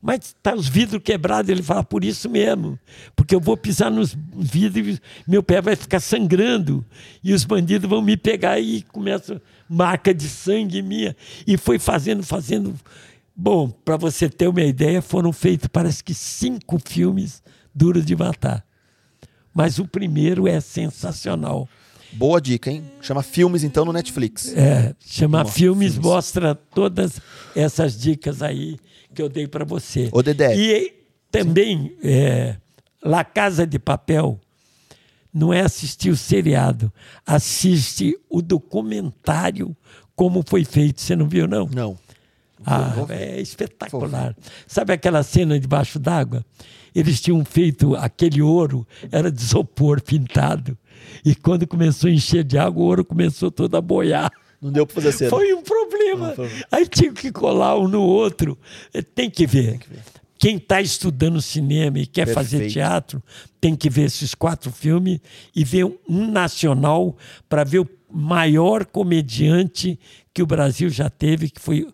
mas 0.01 0.35
tá 0.41 0.55
os 0.55 0.67
vidros 0.67 1.01
quebrados. 1.03 1.49
Ele 1.49 1.61
fala, 1.61 1.83
por 1.83 2.03
isso 2.03 2.29
mesmo, 2.29 2.79
porque 3.15 3.35
eu 3.35 3.39
vou 3.39 3.57
pisar 3.57 3.91
nos 3.91 4.15
vidros 4.33 5.01
meu 5.27 5.43
pé 5.43 5.61
vai 5.61 5.75
ficar 5.75 5.99
sangrando 5.99 6.85
e 7.23 7.33
os 7.33 7.43
bandidos 7.43 7.89
vão 7.89 8.01
me 8.01 8.15
pegar 8.15 8.59
e 8.59 8.81
começa 8.83 9.41
marca 9.67 10.13
de 10.13 10.27
sangue 10.27 10.81
minha. 10.81 11.15
E 11.45 11.57
foi 11.57 11.77
fazendo, 11.77 12.23
fazendo. 12.23 12.73
Bom, 13.35 13.69
para 13.69 13.97
você 13.97 14.29
ter 14.29 14.47
uma 14.47 14.61
ideia, 14.61 15.01
foram 15.01 15.31
feitos 15.31 15.67
parece 15.71 16.03
que 16.03 16.13
cinco 16.13 16.79
filmes 16.83 17.41
duros 17.73 18.05
de 18.05 18.15
matar. 18.15 18.65
mas 19.53 19.79
o 19.79 19.87
primeiro 19.87 20.47
é 20.47 20.61
sensacional. 20.61 21.67
Boa 22.11 22.41
dica, 22.41 22.71
hein? 22.71 22.83
Chama 23.01 23.21
Filmes, 23.23 23.63
então, 23.63 23.85
no 23.85 23.93
Netflix. 23.93 24.53
É, 24.55 24.95
chama 24.99 25.39
Nossa, 25.43 25.51
Filmes, 25.53 25.93
filmes. 25.93 26.05
mostra 26.07 26.55
todas 26.55 27.19
essas 27.55 27.99
dicas 27.99 28.41
aí 28.41 28.77
que 29.13 29.21
eu 29.21 29.29
dei 29.29 29.47
para 29.47 29.63
você. 29.65 30.09
Ô, 30.11 30.21
Dedé. 30.21 30.55
E 30.55 30.93
também, 31.31 31.95
é, 32.03 32.57
La 33.03 33.23
Casa 33.23 33.65
de 33.65 33.77
Papel 33.79 34.39
não 35.33 35.53
é 35.53 35.61
assistir 35.61 36.09
o 36.09 36.17
seriado, 36.17 36.91
assiste 37.25 38.17
o 38.29 38.41
documentário 38.41 39.75
como 40.15 40.43
foi 40.45 40.65
feito. 40.65 40.99
Você 41.01 41.15
não 41.15 41.29
viu, 41.29 41.47
não? 41.47 41.67
Não. 41.67 41.97
Ah, 42.65 43.03
ver. 43.07 43.15
é 43.15 43.41
espetacular. 43.41 44.35
Sabe 44.67 44.93
aquela 44.93 45.23
cena 45.23 45.59
debaixo 45.59 45.97
d'água? 45.99 46.45
Eles 46.93 47.21
tinham 47.21 47.43
feito 47.45 47.95
aquele 47.95 48.41
ouro, 48.41 48.85
era 49.11 49.31
de 49.31 49.41
isopor 49.41 50.01
pintado. 50.01 50.77
E 51.23 51.35
quando 51.35 51.65
começou 51.67 52.09
a 52.09 52.13
encher 52.13 52.43
de 52.43 52.57
água, 52.57 52.81
o 52.83 52.85
ouro 52.87 53.05
começou 53.05 53.49
todo 53.51 53.75
a 53.77 53.81
boiar. 53.81 54.31
Não 54.61 54.71
deu 54.71 54.85
pra 54.85 54.95
fazer 54.95 55.11
cena. 55.13 55.29
Foi 55.29 55.53
um 55.53 55.61
problema. 55.61 56.27
Não, 56.29 56.35
foi- 56.35 56.49
Aí 56.71 56.87
tinha 56.87 57.13
que 57.13 57.31
colar 57.31 57.77
um 57.77 57.87
no 57.87 58.01
outro. 58.01 58.57
É, 58.93 59.01
Tem 59.01 59.29
que 59.29 59.47
ver. 59.47 59.79
Quem 60.37 60.55
está 60.55 60.81
estudando 60.81 61.41
cinema 61.41 61.99
e 61.99 62.05
quer 62.05 62.25
fazer 62.27 62.57
Perfeito. 62.59 62.73
teatro, 62.73 63.23
tem 63.59 63.75
que 63.75 63.89
ver 63.89 64.03
esses 64.03 64.33
quatro 64.33 64.71
filmes 64.71 65.19
e 65.55 65.63
ver 65.65 65.83
um 66.07 66.31
nacional 66.31 67.15
para 67.49 67.63
ver 67.65 67.79
o 67.79 67.89
maior 68.11 68.85
comediante 68.85 69.99
que 70.33 70.41
o 70.41 70.45
Brasil 70.45 70.89
já 70.89 71.09
teve, 71.09 71.49
que 71.49 71.59
foi 71.59 71.85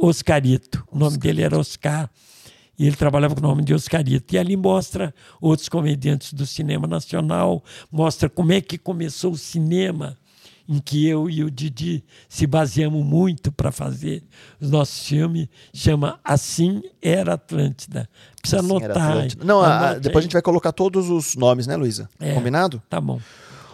Oscarito. 0.00 0.84
O 0.90 0.98
nome 0.98 1.16
dele 1.18 1.42
era 1.42 1.58
Oscar. 1.58 2.08
E 2.78 2.86
ele 2.86 2.94
trabalhava 2.96 3.34
com 3.34 3.40
o 3.40 3.48
nome 3.48 3.64
de 3.64 3.74
Oscarito. 3.74 4.34
E 4.34 4.38
ali 4.38 4.56
mostra 4.56 5.12
outros 5.40 5.68
comediantes 5.68 6.32
do 6.32 6.46
cinema 6.46 6.86
nacional, 6.86 7.62
mostra 7.90 8.28
como 8.28 8.52
é 8.52 8.60
que 8.60 8.78
começou 8.78 9.32
o 9.32 9.36
cinema 9.38 10.16
em 10.68 10.78
que 10.78 11.08
eu 11.08 11.30
e 11.30 11.42
o 11.42 11.50
Didi 11.50 12.04
se 12.28 12.46
baseamos 12.46 13.02
muito 13.02 13.50
para 13.50 13.72
fazer 13.72 14.22
os 14.60 14.70
nossos 14.70 15.08
filmes, 15.08 15.48
chama 15.72 16.20
Assim 16.22 16.82
Era 17.00 17.34
Atlântida. 17.34 18.06
Precisa 18.40 18.62
Sim, 18.62 18.76
era 18.76 18.92
anotar. 18.92 19.10
Atlântida. 19.10 19.44
Não, 19.44 19.62
a- 19.62 19.94
depois 19.94 20.22
a 20.22 20.26
gente 20.26 20.34
vai 20.34 20.42
colocar 20.42 20.70
todos 20.72 21.08
os 21.08 21.34
nomes, 21.36 21.66
né, 21.66 21.74
Luísa? 21.74 22.08
É. 22.20 22.34
Combinado? 22.34 22.82
Tá 22.88 23.00
bom. 23.00 23.18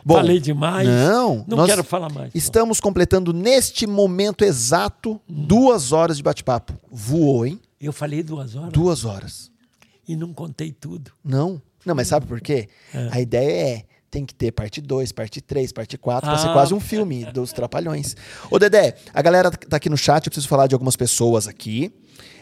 Bom, 0.05 0.14
Falei 0.16 0.39
demais. 0.39 0.86
Não, 0.86 1.44
Não 1.48 1.64
quero 1.66 1.82
falar 1.82 2.10
mais. 2.12 2.32
não. 2.35 2.39
Estamos 2.39 2.78
completando 2.81 3.32
neste 3.32 3.86
momento 3.86 4.44
exato 4.44 5.20
duas 5.28 5.93
horas 5.93 6.16
de 6.18 6.22
bate-papo. 6.22 6.74
Voou, 6.90 7.47
hein? 7.47 7.59
Eu 7.81 7.93
falei 7.93 8.22
duas 8.22 8.55
horas 8.55 8.72
Duas 8.72 9.05
horas. 9.05 9.51
e 10.06 10.14
não 10.16 10.32
contei 10.35 10.72
tudo. 10.72 11.10
Não. 11.24 11.60
Não, 11.86 11.94
mas 11.94 12.09
sabe 12.09 12.26
por 12.26 12.40
quê? 12.40 12.68
A 13.10 13.20
ideia 13.20 13.76
é. 13.78 13.85
Tem 14.10 14.24
que 14.24 14.32
ter 14.32 14.52
parte 14.52 14.81
2, 14.81 15.10
parte 15.10 15.40
3, 15.40 15.72
parte 15.72 15.98
4, 15.98 16.31
pra 16.31 16.39
ser 16.39 16.47
Ah, 16.48 16.52
quase 16.52 16.72
um 16.72 16.78
filme 16.78 17.24
dos 17.32 17.52
Trapalhões. 17.52 18.14
Ô, 18.48 18.60
Dedé, 18.60 18.94
a 19.12 19.20
galera 19.20 19.51
tá 19.51 19.76
aqui 19.76 19.90
no 19.90 19.97
chat, 19.97 20.24
eu 20.26 20.31
preciso 20.31 20.47
falar 20.47 20.68
de 20.68 20.74
algumas 20.74 20.94
pessoas 20.94 21.48
aqui. 21.48 21.93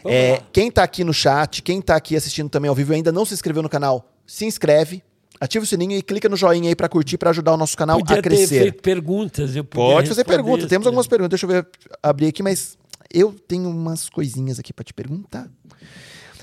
É, 0.05 0.39
quem 0.53 0.69
tá 0.69 0.83
aqui 0.83 1.03
no 1.03 1.11
chat, 1.11 1.63
quem 1.63 1.81
tá 1.81 1.95
aqui 1.95 2.15
assistindo 2.15 2.47
também 2.47 2.69
ao 2.69 2.75
vivo 2.75 2.93
e 2.93 2.97
ainda 2.97 3.11
não 3.11 3.25
se 3.25 3.33
inscreveu 3.33 3.63
no 3.63 3.69
canal, 3.69 4.07
se 4.27 4.45
inscreve, 4.45 5.01
ativa 5.39 5.63
o 5.63 5.67
sininho 5.67 5.97
e 5.97 6.01
clica 6.01 6.29
no 6.29 6.35
joinha 6.35 6.69
aí 6.69 6.75
pra 6.75 6.87
curtir, 6.89 7.17
pra 7.17 7.29
ajudar 7.31 7.53
o 7.53 7.57
nosso 7.57 7.77
canal 7.77 7.99
Podia 7.99 8.19
a 8.19 8.21
ter 8.21 8.29
crescer. 8.29 8.61
feito 8.61 8.81
perguntas. 8.81 9.55
Eu 9.55 9.63
Pode 9.63 10.07
fazer 10.07 10.21
responder 10.21 10.43
pergunta. 10.43 10.67
Temos 10.67 10.87
algumas 10.87 11.07
perguntas. 11.07 11.39
Deixa 11.39 11.45
eu 11.45 11.49
ver, 11.49 11.67
abrir 12.01 12.27
aqui, 12.27 12.41
mas 12.43 12.77
eu 13.13 13.33
tenho 13.47 13.69
umas 13.69 14.09
coisinhas 14.09 14.59
aqui 14.59 14.73
pra 14.73 14.83
te 14.83 14.93
perguntar. 14.93 15.49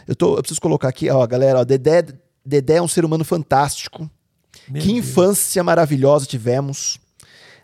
Eu, 0.07 0.15
tô, 0.17 0.37
eu 0.37 0.43
preciso 0.43 0.61
colocar 0.61 0.89
aqui, 0.89 1.09
ó, 1.11 1.27
galera, 1.27 1.61
ó, 1.61 1.65
Dedé, 1.65 2.05
Dedé 2.45 2.77
é 2.77 2.83
um 2.83 2.89
ser 2.89 3.05
humano 3.05 3.25
fantástico. 3.25 4.11
Meu 4.69 4.83
que 4.83 4.89
Deus. 4.89 4.99
infância 4.99 5.63
maravilhosa 5.63 6.27
tivemos. 6.27 6.99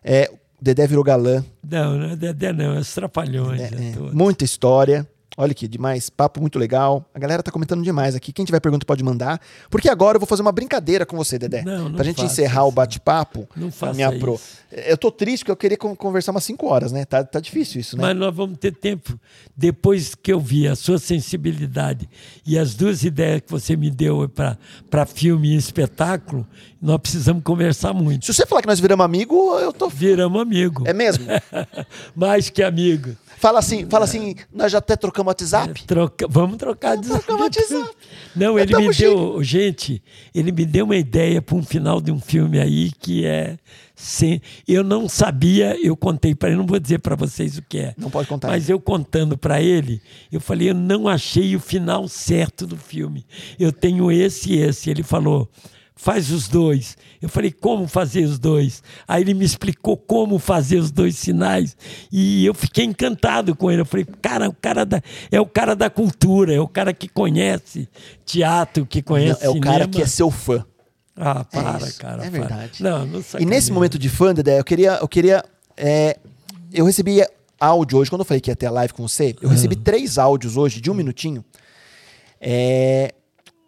É, 0.03 0.31
Dedé 0.61 0.86
virou 0.86 1.05
galã. 1.05 1.44
Não, 1.69 1.98
não 1.98 2.11
é 2.11 2.16
Dedé, 2.16 2.53
não. 2.53 2.74
É 2.74 2.78
os 2.78 2.94
trapalhões. 2.94 3.61
É, 3.61 3.65
é 3.65 3.69
é, 3.69 3.94
muita 4.12 4.44
história. 4.44 5.07
Olha 5.36 5.50
aqui, 5.52 5.68
demais. 5.68 6.08
Papo 6.08 6.40
muito 6.40 6.58
legal. 6.58 7.04
A 7.14 7.18
galera 7.18 7.42
tá 7.42 7.50
comentando 7.50 7.82
demais 7.82 8.14
aqui. 8.14 8.32
Quem 8.32 8.44
tiver 8.44 8.58
pergunta 8.60 8.86
pode 8.86 9.04
mandar. 9.04 9.38
Porque 9.68 9.88
agora 9.88 10.16
eu 10.16 10.20
vou 10.20 10.26
fazer 10.26 10.40
uma 10.42 10.50
brincadeira 10.52 11.04
com 11.04 11.16
você, 11.16 11.38
Dedé. 11.38 11.62
Não, 11.62 11.90
não 11.90 11.92
pra 11.92 12.04
gente 12.04 12.24
encerrar 12.24 12.64
o 12.64 12.68
isso. 12.68 12.74
bate-papo. 12.76 13.46
Não 13.54 13.70
faça 13.70 13.92
minha 13.92 14.10
pro. 14.18 14.34
isso. 14.34 14.56
Eu 14.72 14.96
tô 14.96 15.10
triste 15.10 15.40
porque 15.40 15.50
eu 15.52 15.56
queria 15.56 15.76
con- 15.76 15.94
conversar 15.94 16.32
umas 16.32 16.44
5 16.44 16.66
horas, 16.66 16.90
né? 16.90 17.04
Tá, 17.04 17.22
tá 17.22 17.38
difícil 17.38 17.80
isso, 17.80 17.96
né? 17.96 18.02
Mas 18.02 18.16
nós 18.16 18.34
vamos 18.34 18.58
ter 18.58 18.72
tempo. 18.74 19.18
Depois 19.54 20.14
que 20.14 20.32
eu 20.32 20.40
vi 20.40 20.66
a 20.66 20.74
sua 20.74 20.98
sensibilidade 20.98 22.08
e 22.46 22.58
as 22.58 22.74
duas 22.74 23.04
ideias 23.04 23.42
que 23.42 23.50
você 23.50 23.76
me 23.76 23.90
deu 23.90 24.28
para 24.90 25.06
filme 25.06 25.54
e 25.54 25.56
espetáculo, 25.56 26.46
nós 26.80 26.98
precisamos 26.98 27.42
conversar 27.42 27.92
muito. 27.92 28.24
Se 28.26 28.32
você 28.32 28.46
falar 28.46 28.62
que 28.62 28.68
nós 28.68 28.80
viramos 28.80 29.04
amigo, 29.04 29.58
eu 29.58 29.72
tô. 29.72 29.88
Viramos 29.88 30.40
amigo. 30.40 30.84
É 30.86 30.92
mesmo? 30.92 31.26
Mais 32.16 32.48
que 32.50 32.62
amigo. 32.62 33.14
Fala 33.38 33.58
assim, 33.58 33.86
fala 33.86 34.04
assim, 34.06 34.34
nós 34.52 34.72
já 34.72 34.78
até 34.78 34.96
trocamos 34.96 35.26
WhatsApp. 35.28 35.85
Troca- 35.85 36.27
vamos 36.28 36.57
trocar 36.57 36.97
de 36.97 37.09
trocar 37.09 37.35
WhatsApp. 37.36 37.90
Não, 38.36 38.55
Mas 38.55 38.62
ele 38.65 38.89
me 38.89 38.94
deu, 38.94 39.43
gente, 39.43 40.03
ele 40.35 40.53
me 40.53 40.65
deu 40.66 40.85
uma 40.85 40.97
ideia 40.97 41.40
para 41.40 41.57
um 41.57 41.62
final 41.62 42.01
de 42.01 42.12
um 42.12 42.20
filme 42.20 42.59
aí 42.61 42.90
que 43.01 43.24
é 43.24 43.57
sem, 43.94 44.43
eu 44.69 44.85
não 44.85 45.09
sabia, 45.09 45.74
eu 45.82 45.97
contei 45.97 46.35
para 46.35 46.51
ele, 46.51 46.59
não 46.59 46.66
vou 46.66 46.78
dizer 46.78 46.98
para 46.98 47.16
vocês 47.16 47.57
o 47.57 47.62
que 47.62 47.78
é. 47.78 47.94
Não 47.97 48.11
pode 48.11 48.28
contar. 48.28 48.48
Mas 48.48 48.69
eu 48.69 48.78
contando 48.78 49.39
para 49.39 49.62
ele, 49.62 50.03
eu 50.31 50.39
falei, 50.39 50.69
eu 50.69 50.74
não 50.74 51.09
achei 51.09 51.57
o 51.57 51.61
final 51.61 52.07
certo 52.07 52.66
do 52.66 52.77
filme. 52.77 53.24
Eu 53.59 53.73
tenho 53.73 54.12
esse 54.12 54.53
e 54.53 54.59
esse. 54.59 54.90
Ele 54.90 55.03
falou, 55.03 55.48
faz 55.97 56.31
os 56.31 56.47
dois. 56.47 56.97
Eu 57.20 57.28
falei, 57.28 57.51
como 57.51 57.89
fazer 57.89 58.24
os 58.24 58.39
dois? 58.39 58.82
Aí 59.09 59.23
ele 59.23 59.32
me 59.32 59.44
explicou 59.44 59.97
como 59.97 60.39
fazer 60.39 60.77
os 60.77 60.90
dois 60.90 61.16
sinais. 61.16 61.77
E 62.12 62.44
eu 62.44 62.52
fiquei 62.52 62.85
encantado 62.85 63.56
com 63.56 63.70
ele. 63.70 63.81
Eu 63.81 63.86
falei, 63.86 64.06
cara, 64.20 64.48
o 64.48 64.55
cara 64.55 64.85
da, 64.85 65.02
é 65.32 65.40
o 65.40 65.47
cara 65.47 65.74
da 65.74 65.89
cultura, 65.89 66.55
é 66.55 66.60
o 66.60 66.68
cara 66.68 66.93
que 66.93 67.09
conhece 67.09 67.89
teatro, 68.24 68.85
que 68.85 68.98
Não, 68.98 69.05
conhece 69.05 69.44
é 69.44 69.48
o 69.48 69.59
cara 69.59 69.85
cinema. 69.85 69.93
que 69.93 70.02
é 70.02 70.06
seu 70.06 70.31
fã. 70.31 70.64
Ah, 71.16 71.44
para, 71.44 71.78
isso, 71.78 71.98
cara. 71.98 72.27
é 72.27 72.31
para. 72.31 72.40
verdade. 72.40 72.82
Não, 72.82 73.06
não 73.06 73.23
E 73.40 73.47
nesse 73.47 73.73
momento 73.73 73.98
de 73.98 74.10
fã, 74.10 74.35
Dedé, 74.35 74.59
eu 74.60 74.64
queria. 74.64 74.98
Eu, 75.01 75.09
queria 75.09 75.43
é, 75.74 76.18
eu 76.73 76.85
recebi 76.85 77.24
áudio 77.59 77.98
hoje, 77.98 78.10
quando 78.10 78.20
eu 78.20 78.27
falei 78.27 78.40
que 78.40 78.51
ia 78.51 78.56
ter 78.56 78.66
a 78.66 78.70
live 78.70 78.93
com 78.93 79.09
você, 79.09 79.35
eu 79.40 79.48
recebi 79.48 79.77
três 79.77 80.18
áudios 80.18 80.59
hoje 80.59 80.78
de 80.78 80.90
um 80.90 80.94
minutinho. 80.94 81.43
É, 82.39 83.14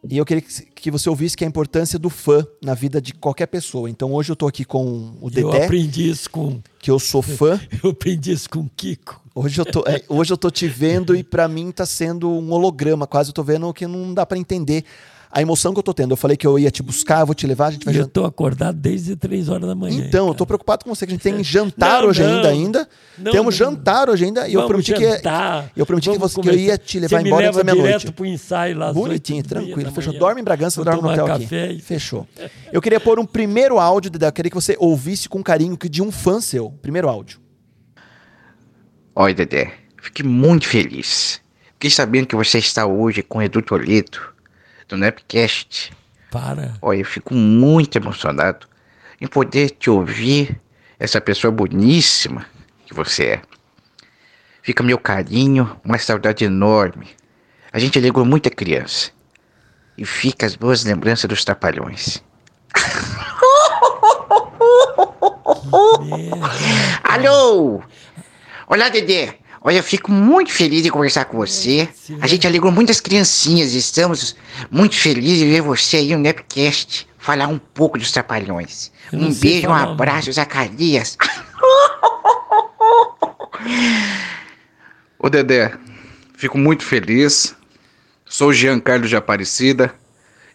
e 0.09 0.17
eu 0.17 0.25
queria 0.25 0.43
que, 0.43 0.68
que 0.81 0.91
você 0.91 1.09
ouvisse 1.09 1.37
que 1.37 1.45
é 1.45 1.47
a 1.47 1.49
importância 1.49 1.99
do 1.99 2.11
fã 2.11 2.47
na 2.63 2.75
vida 2.75 3.01
de 3.01 3.13
qualquer 3.13 3.47
pessoa. 3.47 3.89
Então 3.91 4.13
hoje 4.13 4.31
eu 4.33 4.37
tô 4.37 4.47
aqui 4.47 4.65
com 4.65 5.15
o 5.21 5.27
Eu 5.27 5.31
Dedé, 5.31 5.65
aprendi 5.65 6.09
isso 6.09 6.31
com. 6.31 6.61
que 6.79 6.91
eu 6.91 6.99
sou 6.99 7.23
fã. 7.23 7.61
Eu 7.83 7.91
aprendi 7.91 8.33
isso 8.33 8.49
com 8.49 8.61
o 8.61 8.71
Kiko. 8.77 9.21
Hoje 9.35 9.61
eu 9.61 9.65
tô, 9.65 9.85
é, 9.87 10.03
hoje 10.09 10.33
eu 10.33 10.37
tô 10.37 10.51
te 10.51 10.67
vendo 10.67 11.15
e 11.15 11.23
pra 11.23 11.47
mim 11.47 11.71
tá 11.71 11.87
sendo 11.87 12.29
um 12.29 12.51
holograma, 12.51 13.07
quase 13.07 13.31
eu 13.31 13.35
tô 13.35 13.45
vendo 13.45 13.73
que 13.73 13.87
não 13.87 14.13
dá 14.13 14.27
pra 14.27 14.37
entender 14.37 14.85
a 15.31 15.43
emoção 15.43 15.73
que 15.75 15.79
eu 15.79 15.83
tô 15.83 15.93
tendo. 15.93 16.13
Eu 16.13 16.17
falei 16.17 16.37
que 16.37 16.47
eu 16.47 16.59
ia 16.59 16.71
te 16.71 16.83
buscar, 16.83 17.21
eu 17.21 17.27
vou 17.27 17.35
te 17.35 17.47
levar, 17.47 17.67
a 17.67 17.71
gente 17.73 17.85
vai 17.85 17.93
E 17.95 17.97
eu 17.99 18.03
jantar. 18.05 18.13
tô 18.13 18.25
acordado 18.25 18.77
desde 18.77 19.15
três 19.17 19.49
horas 19.49 19.69
da 19.69 19.75
manhã. 19.75 20.05
Então, 20.07 20.27
eu 20.29 20.33
tô 20.35 20.39
cara. 20.39 20.47
preocupado 20.47 20.85
com 20.85 20.95
você, 20.95 21.07
que 21.07 21.13
a 21.13 21.15
gente 21.15 21.23
tem 21.23 21.43
jantar 21.45 22.03
Não, 22.03 22.09
hoje 22.09 22.23
não. 22.23 22.37
ainda, 22.37 22.49
ainda. 22.49 22.89
Não, 23.19 23.33
Temos 23.33 23.59
não. 23.59 23.67
jantar 23.67 24.09
hoje 24.09 24.25
ainda 24.25 24.49
e 24.49 24.55
eu 24.55 24.61
Vamos 24.61 24.69
prometi 24.69 24.95
que 24.95 25.09
jantar, 25.17 25.71
eu 25.77 25.85
prometi 25.85 26.11
que, 26.11 26.19
você, 26.19 26.41
que 26.41 26.49
eu 26.49 26.55
ia 26.55 26.79
te 26.79 26.99
levar 27.01 27.19
Você 27.19 27.23
me 27.23 27.29
embora 27.29 27.47
antes 27.49 27.57
da 27.59 27.63
leva 27.65 27.77
meia-noite. 27.77 27.99
direto 28.03 28.15
pro 28.17 28.25
ensaio 28.27 28.79
lá 28.79 28.93
Bonitinho, 28.93 29.43
tranquilo, 29.43 29.91
fechou. 29.93 30.13
Dorme 30.19 30.41
em 30.41 30.45
Bragança, 30.45 30.83
dorme 30.85 31.03
no 31.03 31.09
hotel 31.11 31.27
aqui. 31.27 31.43
café 31.45 31.73
e- 31.73 31.81
Fechou. 31.81 32.27
Eu 32.73 32.81
queria 32.81 33.01
pôr 33.01 33.19
um 33.19 33.27
primeiro 33.27 33.79
áudio, 33.79 34.11
Dedé, 34.11 34.29
eu 34.29 34.33
queria 34.33 34.51
que 34.51 34.55
você 34.55 34.77
ouvisse 34.79 35.29
com 35.29 35.43
carinho 35.43 35.77
que 35.77 35.89
de 35.89 36.01
um 36.03 36.11
fã 36.13 36.41
seu. 36.41 36.71
Primeiro 36.81 37.09
áudio. 37.09 37.39
Oi, 39.15 39.35
Dedé. 39.35 39.73
Fiquei 40.01 40.25
muito 40.25 40.67
feliz. 40.69 41.41
Fiquei 41.75 41.91
sabendo 41.91 42.27
que 42.27 42.37
você 42.37 42.59
está 42.59 42.87
hoje 42.87 43.23
com 43.23 43.39
o 43.39 43.43
Edu 43.43 43.61
Toledo, 43.63 44.19
do 44.89 44.97
Napcast. 44.97 45.93
Para. 46.31 46.75
Olha, 46.83 46.99
eu 46.99 47.05
fico 47.05 47.35
muito 47.35 47.97
emocionado 47.97 48.67
em 49.21 49.27
poder 49.27 49.71
te 49.71 49.91
ouvir, 49.91 50.61
essa 50.99 51.21
pessoa 51.21 51.53
boníssima 51.53 52.47
que 52.87 52.95
você 52.95 53.25
é. 53.25 53.43
Fica 54.63 54.83
meu 54.83 54.99
carinho, 54.99 55.79
uma 55.85 55.99
saudade 55.99 56.45
enorme. 56.45 57.09
A 57.73 57.79
gente 57.79 58.01
ligou 58.01 58.25
muita 58.25 58.51
criança. 58.51 59.11
E 59.97 60.05
fica 60.05 60.45
as 60.47 60.57
boas 60.57 60.85
lembranças 60.85 61.29
dos 61.29 61.45
trapalhões. 61.45 62.21
Alô! 67.03 67.83
Olá, 68.67 68.89
Dedé. 68.89 69.39
Olha, 69.61 69.77
eu 69.79 69.83
fico 69.83 70.11
muito 70.13 70.53
feliz 70.53 70.83
de 70.83 70.91
conversar 70.91 71.25
com 71.27 71.37
você. 71.37 71.89
A 72.21 72.27
gente 72.27 72.47
alegrou 72.47 72.73
muitas 72.73 73.01
criancinhas 73.01 73.75
e 73.75 73.79
estamos 73.79 74.37
muito 74.71 74.97
felizes 74.97 75.39
de 75.39 75.47
ver 75.47 75.61
você 75.61 75.97
aí 75.99 76.15
no 76.15 76.19
Nepcast 76.19 77.09
falar 77.19 77.49
um 77.49 77.59
pouco 77.59 77.99
dos 77.99 78.13
trapalhões. 78.13 78.93
Um 79.13 79.33
beijo, 79.33 79.67
um 79.67 79.71
falar, 79.71 79.93
abraço, 79.93 80.33
Zacarias. 80.33 81.17
Ô 85.19 85.29
Dedé, 85.29 85.73
fico 86.37 86.57
muito 86.57 86.85
feliz. 86.85 87.57
Sou 88.25 88.49
o 88.49 88.53
Giancarlo 88.53 89.09
de 89.09 89.17
Aparecida 89.17 89.93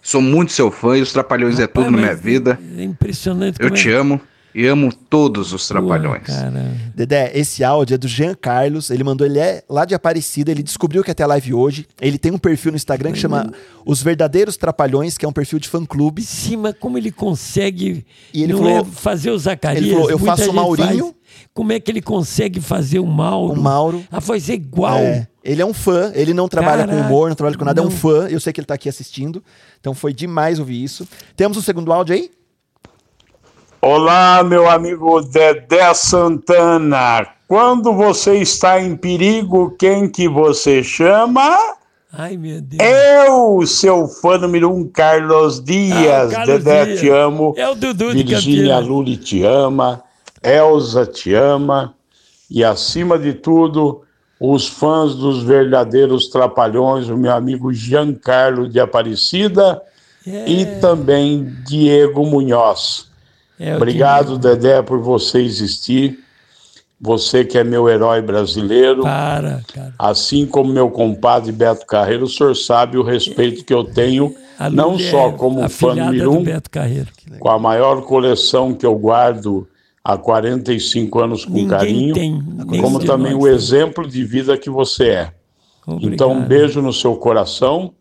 Sou 0.03 0.21
muito 0.21 0.51
seu 0.51 0.69
fã 0.69 0.97
e 0.97 1.01
os 1.01 1.13
Trapalhões 1.13 1.57
é 1.61 1.65
tudo 1.65 1.89
na 1.89 1.97
minha 1.97 2.13
vida. 2.13 2.59
É 2.77 2.83
impressionante 2.83 3.57
Eu 3.57 3.69
como 3.69 3.81
te 3.81 3.89
é... 3.89 3.95
amo 3.95 4.19
e 4.55 4.65
amo 4.67 4.93
todos 4.93 5.51
os 5.53 5.67
Pô, 5.67 5.73
Trapalhões. 5.73 6.23
cara. 6.27 6.71
Dedé, 6.95 7.31
esse 7.33 7.63
áudio 7.63 7.95
é 7.95 7.97
do 7.97 8.07
Jean 8.07 8.35
Carlos. 8.35 8.89
Ele 8.89 9.03
mandou, 9.03 9.25
ele 9.25 9.39
é 9.39 9.63
lá 9.69 9.83
de 9.85 9.95
Aparecida. 9.95 10.51
Ele 10.51 10.61
descobriu 10.63 11.03
que 11.03 11.09
ia 11.09 11.15
ter 11.15 11.23
a 11.23 11.27
live 11.27 11.53
hoje. 11.53 11.87
Ele 11.99 12.17
tem 12.17 12.31
um 12.31 12.37
perfil 12.37 12.71
no 12.71 12.75
Instagram 12.75 13.11
que 13.11 13.19
chama 13.19 13.51
Os 13.85 14.01
Verdadeiros 14.03 14.55
Trapalhões, 14.57 15.17
que 15.17 15.25
é 15.25 15.27
um 15.27 15.33
perfil 15.33 15.59
de 15.59 15.67
fã-clube. 15.67 16.21
Sim, 16.21 16.57
mas 16.57 16.75
como 16.79 16.97
ele 16.97 17.11
consegue 17.11 18.05
E 18.33 18.43
ele 18.43 18.53
não 18.53 18.59
falou- 18.59 18.77
é 18.79 18.83
fazer 18.85 19.31
o 19.31 19.37
Zacarias? 19.37 19.83
ele 19.85 19.93
falou, 19.93 20.09
eu 20.11 20.19
faço 20.19 20.49
o 20.49 20.53
Maurinho. 20.53 21.05
faz. 21.05 21.13
Como 21.53 21.71
é 21.71 21.79
que 21.79 21.89
ele 21.91 22.01
consegue 22.01 22.59
fazer 22.61 22.99
o 22.99 23.05
Mauro? 23.07 23.59
O 23.59 23.61
Mauro. 23.63 24.03
A 24.11 24.19
voz 24.19 24.49
é 24.49 24.53
igual. 24.53 24.97
É, 24.99 25.27
ele 25.43 25.61
é 25.61 25.65
um 25.65 25.73
fã, 25.73 26.11
ele 26.15 26.33
não 26.33 26.47
trabalha 26.47 26.83
com 26.83 26.89
Caraca, 26.91 27.07
humor, 27.07 27.29
não 27.29 27.35
trabalha 27.35 27.57
com 27.57 27.65
nada, 27.65 27.79
é 27.79 27.83
um 27.83 27.89
não. 27.89 27.91
fã. 27.91 28.27
Eu 28.29 28.39
sei 28.39 28.53
que 28.53 28.59
ele 28.59 28.65
tá 28.67 28.75
aqui 28.75 28.87
assistindo. 28.87 29.43
Então 29.79 29.93
foi 29.95 30.13
demais 30.13 30.59
ouvir 30.59 30.83
isso. 30.83 31.07
Temos 31.35 31.57
um 31.57 31.61
segundo 31.61 31.91
áudio 31.91 32.15
aí? 32.15 32.29
Olá, 33.85 34.41
meu 34.45 34.69
amigo 34.69 35.19
Dedé 35.19 35.93
Santana. 35.93 37.27
Quando 37.49 37.91
você 37.91 38.35
está 38.35 38.81
em 38.81 38.95
perigo, 38.95 39.75
quem 39.77 40.07
que 40.07 40.25
você 40.25 40.81
chama? 40.81 41.75
Ai, 42.09 42.37
meu 42.37 42.61
Deus. 42.61 42.81
Eu, 42.81 43.67
seu 43.67 44.07
fã 44.07 44.37
número 44.37 44.73
um, 44.73 44.87
Carlos 44.87 45.61
Dias. 45.61 46.31
Ah, 46.31 46.33
Carlos 46.33 46.63
Dedé, 46.63 46.85
Dias. 46.85 46.99
te 47.01 47.09
amo. 47.09 47.53
É 47.57 47.67
o 47.67 47.75
Dudu 47.75 48.05
Campinas. 48.25 48.87
Lully 48.87 49.17
te 49.17 49.43
ama. 49.43 50.01
Elza 50.41 51.05
te 51.05 51.33
ama. 51.33 51.93
E, 52.49 52.63
acima 52.63 53.19
de 53.19 53.33
tudo, 53.33 54.03
os 54.39 54.65
fãs 54.65 55.13
dos 55.13 55.43
verdadeiros 55.43 56.29
trapalhões, 56.29 57.09
o 57.09 57.17
meu 57.17 57.33
amigo 57.33 57.73
Giancarlo 57.73 58.69
de 58.69 58.79
Aparecida 58.79 59.81
É, 60.25 60.49
e 60.49 60.79
também 60.79 61.53
Diego 61.67 62.25
Munhoz. 62.25 63.11
É 63.59 63.75
Obrigado, 63.75 64.37
Dedé, 64.37 64.81
por 64.81 64.99
você 64.99 65.39
existir. 65.41 66.19
Você 66.99 67.43
que 67.43 67.57
é 67.57 67.63
meu 67.63 67.89
herói 67.89 68.21
brasileiro. 68.21 68.97
que- 69.01 69.07
Para, 69.07 69.61
cara. 69.73 69.93
Assim 69.99 70.45
como 70.45 70.71
meu 70.71 70.89
compadre 70.89 71.51
Beto 71.51 71.85
Carreiro, 71.85 72.23
o 72.25 72.29
senhor 72.29 72.55
sabe 72.55 72.97
o 72.97 73.03
respeito 73.03 73.65
que 73.65 73.73
eu 73.73 73.83
tenho, 73.83 74.33
A 74.57 74.69
não 74.69 74.91
Lully 74.91 75.11
só 75.11 75.27
é 75.27 75.31
como 75.33 75.67
fã 75.69 75.93
número 75.95 76.31
do 76.31 76.31
um, 76.31 76.43
com 77.39 77.49
a 77.49 77.59
maior 77.59 78.01
coleção 78.03 78.73
que 78.73 78.85
eu 78.85 78.95
guardo 78.95 79.67
há 80.01 80.17
45 80.17 81.19
anos 81.19 81.43
com 81.43 81.51
Ninguém 81.53 81.67
carinho, 81.67 82.13
tem. 82.13 82.41
como 82.79 82.99
também 82.99 83.33
nós 83.33 83.43
o 83.43 83.47
exemplo 83.49 84.07
de 84.07 84.23
vida 84.23 84.57
que 84.57 84.69
você 84.69 85.07
é. 85.09 85.31
Obrigado. 85.85 86.13
Então, 86.13 86.31
um 86.31 86.41
beijo 86.45 86.81
no 86.81 86.93
seu 86.93 87.15
coração, 87.17 87.91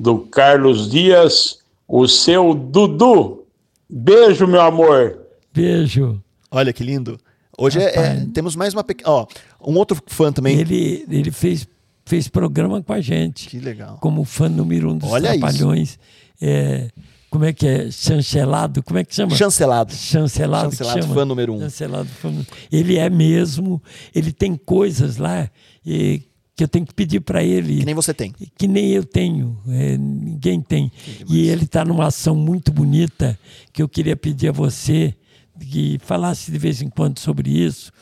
do 0.00 0.18
Carlos 0.18 0.88
Dias, 0.90 1.58
o 1.86 2.06
seu 2.08 2.54
Dudu. 2.54 3.42
Beijo, 3.88 4.46
meu 4.46 4.60
amor. 4.60 5.18
Beijo. 5.54 6.22
Olha 6.50 6.72
que 6.72 6.82
lindo. 6.82 7.18
Hoje 7.58 7.80
é- 7.80 7.96
é- 7.98 8.26
temos 8.34 8.54
mais 8.54 8.74
uma 8.74 8.84
pequena. 8.84 9.10
Ó, 9.10 9.26
um 9.64 9.76
outro 9.76 9.96
fã 10.06 10.30
também. 10.32 10.58
Ele, 10.58 11.04
ele 11.10 11.30
fez, 11.30 11.66
fez 12.04 12.28
programa 12.28 12.82
com 12.82 12.92
a 12.92 13.00
gente. 13.00 13.48
Que 13.48 13.58
legal. 13.58 13.98
Como 14.00 14.24
fã 14.24 14.48
número 14.48 14.90
um 14.90 14.98
dos 14.98 15.10
Olha 15.10 15.30
isso. 15.34 15.40
Trapalhões. 15.40 15.98
É, 16.40 16.90
como 17.30 17.44
é 17.44 17.52
que 17.52 17.66
é? 17.66 17.90
Chancelado? 17.90 18.82
Como 18.82 18.98
é 18.98 19.04
que 19.04 19.14
chama? 19.14 19.34
Chancelado. 19.34 19.94
Chancelado, 19.94 20.70
Chancelado, 20.70 21.02
chama? 21.02 21.14
fã 21.14 21.24
número 21.24 21.54
um. 21.54 21.60
Chancelado, 21.60 22.08
fã 22.08 22.28
número 22.28 22.46
Ele 22.70 22.98
é 22.98 23.08
mesmo. 23.08 23.82
Ele 24.14 24.32
tem 24.32 24.54
coisas 24.56 25.16
lá 25.16 25.48
eh, 25.86 26.20
que 26.56 26.64
eu 26.64 26.68
tenho 26.68 26.86
que 26.86 26.94
pedir 26.94 27.20
para 27.20 27.44
ele. 27.44 27.80
Que 27.80 27.84
nem 27.84 27.94
você 27.94 28.14
tem. 28.14 28.34
que 28.56 28.66
nem 28.66 28.88
eu 28.92 29.04
tenho, 29.04 29.60
é, 29.68 29.98
ninguém 29.98 30.60
tem. 30.60 30.90
E 31.28 31.48
ele 31.48 31.64
está 31.64 31.84
numa 31.84 32.06
ação 32.06 32.34
muito 32.34 32.72
bonita 32.72 33.38
que 33.74 33.82
eu 33.82 33.88
queria 33.88 34.16
pedir 34.16 34.48
a 34.48 34.52
você 34.52 35.14
que 35.60 35.98
falasse 36.02 36.50
de 36.50 36.58
vez 36.58 36.80
em 36.80 36.88
quando 36.88 37.18
sobre 37.18 37.50
isso. 37.50 37.92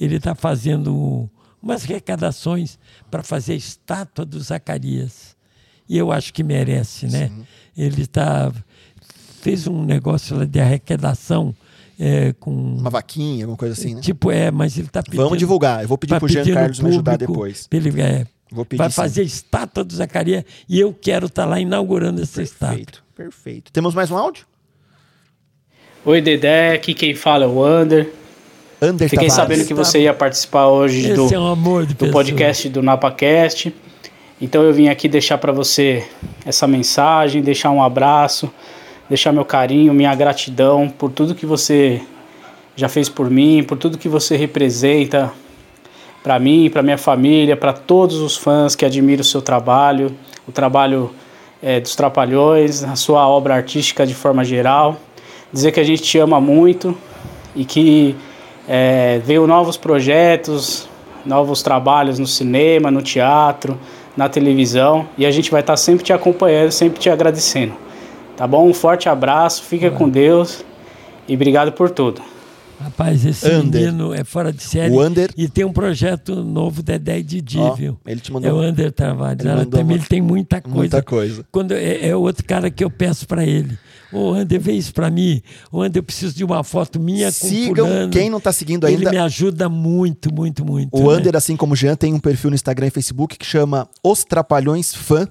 Ele 0.00 0.16
está 0.16 0.34
fazendo 0.34 1.28
umas 1.62 1.84
arrecadações 1.84 2.78
para 3.10 3.22
fazer 3.22 3.52
a 3.52 3.56
estátua 3.56 4.24
do 4.24 4.40
Zacarias. 4.40 5.36
E 5.86 5.98
eu 5.98 6.10
acho 6.10 6.32
que 6.32 6.42
merece, 6.42 7.06
né? 7.06 7.30
Ele 7.76 8.06
tá, 8.06 8.52
fez 9.40 9.66
um 9.66 9.84
negócio 9.84 10.46
de 10.46 10.60
arrecadação 10.60 11.54
é, 11.98 12.32
com. 12.38 12.50
Uma 12.50 12.90
vaquinha, 12.90 13.44
alguma 13.44 13.56
coisa 13.56 13.74
assim, 13.74 13.94
né? 13.94 14.00
Tipo, 14.00 14.30
é, 14.30 14.50
mas 14.50 14.76
ele 14.76 14.86
está 14.86 15.02
pedindo. 15.02 15.22
Vamos 15.22 15.38
divulgar. 15.38 15.82
Eu 15.82 15.88
vou 15.88 15.98
pedir 15.98 16.12
tá 16.12 16.20
pro 16.20 16.28
Jean 16.28 16.44
Carlos 16.44 16.80
me 16.80 16.90
ajudar 16.90 17.12
público, 17.12 17.32
depois. 17.32 17.68
Ele, 17.72 18.00
é, 18.00 18.26
Vou 18.50 18.64
pedir 18.64 18.78
vai 18.78 18.90
sim. 18.90 18.96
fazer 18.96 19.20
a 19.20 19.24
estátua 19.24 19.84
do 19.84 19.94
Zacarias 19.94 20.44
e 20.68 20.80
eu 20.80 20.94
quero 20.98 21.26
estar 21.26 21.44
lá 21.44 21.60
inaugurando 21.60 22.22
essa 22.22 22.42
estátua. 22.42 22.76
Perfeito, 22.76 23.04
perfeito. 23.14 23.72
Temos 23.72 23.94
mais 23.94 24.10
um 24.10 24.16
áudio? 24.16 24.46
Oi, 26.04 26.20
Dedé, 26.20 26.72
aqui 26.72 26.94
quem 26.94 27.14
fala 27.14 27.44
é 27.44 27.48
o 27.48 27.62
Ander. 27.62 28.10
Ander 28.80 29.08
Fiquei 29.08 29.28
Tavares. 29.28 29.34
sabendo 29.34 29.66
que 29.66 29.74
você 29.74 30.00
ia 30.02 30.14
participar 30.14 30.68
hoje 30.68 31.12
do, 31.12 31.34
é 31.34 31.38
um 31.38 31.84
do 31.84 32.10
podcast 32.10 32.68
do 32.68 32.80
NapaCast. 32.80 33.74
Então 34.40 34.62
eu 34.62 34.72
vim 34.72 34.88
aqui 34.88 35.08
deixar 35.08 35.36
para 35.36 35.52
você 35.52 36.06
essa 36.46 36.66
mensagem, 36.66 37.42
deixar 37.42 37.70
um 37.70 37.82
abraço, 37.82 38.50
deixar 39.08 39.32
meu 39.32 39.44
carinho, 39.44 39.92
minha 39.94 40.14
gratidão 40.14 40.88
por 40.88 41.10
tudo 41.10 41.34
que 41.34 41.46
você 41.46 42.02
já 42.76 42.88
fez 42.88 43.08
por 43.08 43.30
mim, 43.30 43.64
por 43.64 43.76
tudo 43.76 43.98
que 43.98 44.08
você 44.08 44.36
representa 44.36 45.32
para 46.22 46.38
mim, 46.38 46.68
para 46.70 46.82
minha 46.82 46.98
família, 46.98 47.56
para 47.56 47.72
todos 47.72 48.18
os 48.18 48.36
fãs 48.36 48.74
que 48.74 48.84
admiram 48.84 49.22
o 49.22 49.24
seu 49.24 49.40
trabalho, 49.40 50.14
o 50.46 50.52
trabalho 50.52 51.10
eh, 51.62 51.80
dos 51.80 51.96
Trapalhões, 51.96 52.84
a 52.84 52.96
sua 52.96 53.26
obra 53.26 53.54
artística 53.54 54.06
de 54.06 54.14
forma 54.14 54.44
geral. 54.44 54.96
Dizer 55.52 55.72
que 55.72 55.80
a 55.80 55.84
gente 55.84 56.02
te 56.02 56.18
ama 56.18 56.40
muito 56.40 56.96
e 57.56 57.64
que 57.64 58.14
eh, 58.68 59.20
veio 59.24 59.46
novos 59.46 59.76
projetos, 59.76 60.88
novos 61.24 61.62
trabalhos 61.62 62.18
no 62.18 62.26
cinema, 62.26 62.90
no 62.90 63.02
teatro, 63.02 63.78
na 64.16 64.28
televisão 64.28 65.08
e 65.16 65.24
a 65.24 65.30
gente 65.30 65.50
vai 65.50 65.60
estar 65.60 65.76
sempre 65.76 66.04
te 66.04 66.12
acompanhando, 66.12 66.70
sempre 66.70 67.00
te 67.00 67.08
agradecendo. 67.08 67.87
Tá 68.38 68.46
bom? 68.46 68.68
Um 68.68 68.72
forte 68.72 69.08
abraço, 69.08 69.62
fica 69.64 69.90
com 69.90 70.08
Deus 70.08 70.64
e 71.28 71.34
obrigado 71.34 71.72
por 71.72 71.90
tudo. 71.90 72.22
Rapaz, 72.80 73.26
esse 73.26 73.50
Ander. 73.50 73.86
menino 73.86 74.14
é 74.14 74.22
fora 74.22 74.52
de 74.52 74.62
série. 74.62 74.94
O 74.94 75.00
Ander- 75.00 75.32
E 75.36 75.48
tem 75.48 75.64
um 75.64 75.72
projeto 75.72 76.36
novo, 76.44 76.80
Dedé 76.80 77.18
e 77.18 77.22
Didi, 77.24 77.58
Ó, 77.58 77.74
viu? 77.74 77.98
ele 78.06 78.20
te 78.20 78.32
mandou- 78.32 78.48
É 78.48 78.54
o 78.54 78.58
Ander 78.60 78.92
Tavares. 78.92 79.44
Ele 79.44 79.66
também 79.66 79.82
uma- 79.84 79.92
ele 79.94 80.04
tem 80.08 80.22
muita 80.22 80.60
coisa. 80.60 80.76
muita 80.76 81.02
coisa. 81.02 81.44
Quando 81.50 81.72
é, 81.72 82.06
é 82.06 82.14
outro 82.14 82.44
cara 82.44 82.70
que 82.70 82.84
eu 82.84 82.88
peço 82.88 83.26
para 83.26 83.44
ele. 83.44 83.76
Ô, 84.12 84.32
Ander, 84.32 84.60
vê 84.60 84.72
isso 84.74 84.94
para 84.94 85.10
mim. 85.10 85.42
Ô, 85.72 85.82
Ander, 85.82 85.98
eu 85.98 86.04
preciso 86.04 86.32
de 86.36 86.44
uma 86.44 86.62
foto 86.62 87.00
minha 87.00 87.26
com 87.26 87.32
Sigam, 87.48 87.86
fulano. 87.88 88.12
quem 88.12 88.30
não 88.30 88.38
tá 88.40 88.52
seguindo 88.52 88.86
Ele 88.86 88.98
ainda, 88.98 89.10
me 89.10 89.18
ajuda 89.18 89.68
muito, 89.68 90.32
muito, 90.32 90.64
muito. 90.64 90.96
o 90.96 91.10
né? 91.10 91.16
Ander, 91.18 91.34
assim 91.36 91.56
como 91.56 91.72
o 91.72 91.76
Jean, 91.76 91.96
tem 91.96 92.14
um 92.14 92.20
perfil 92.20 92.50
no 92.50 92.54
Instagram 92.54 92.86
e 92.86 92.90
Facebook 92.90 93.36
que 93.36 93.44
chama 93.44 93.88
Os 94.04 94.22
Trapalhões 94.22 94.94
Fã, 94.94 95.26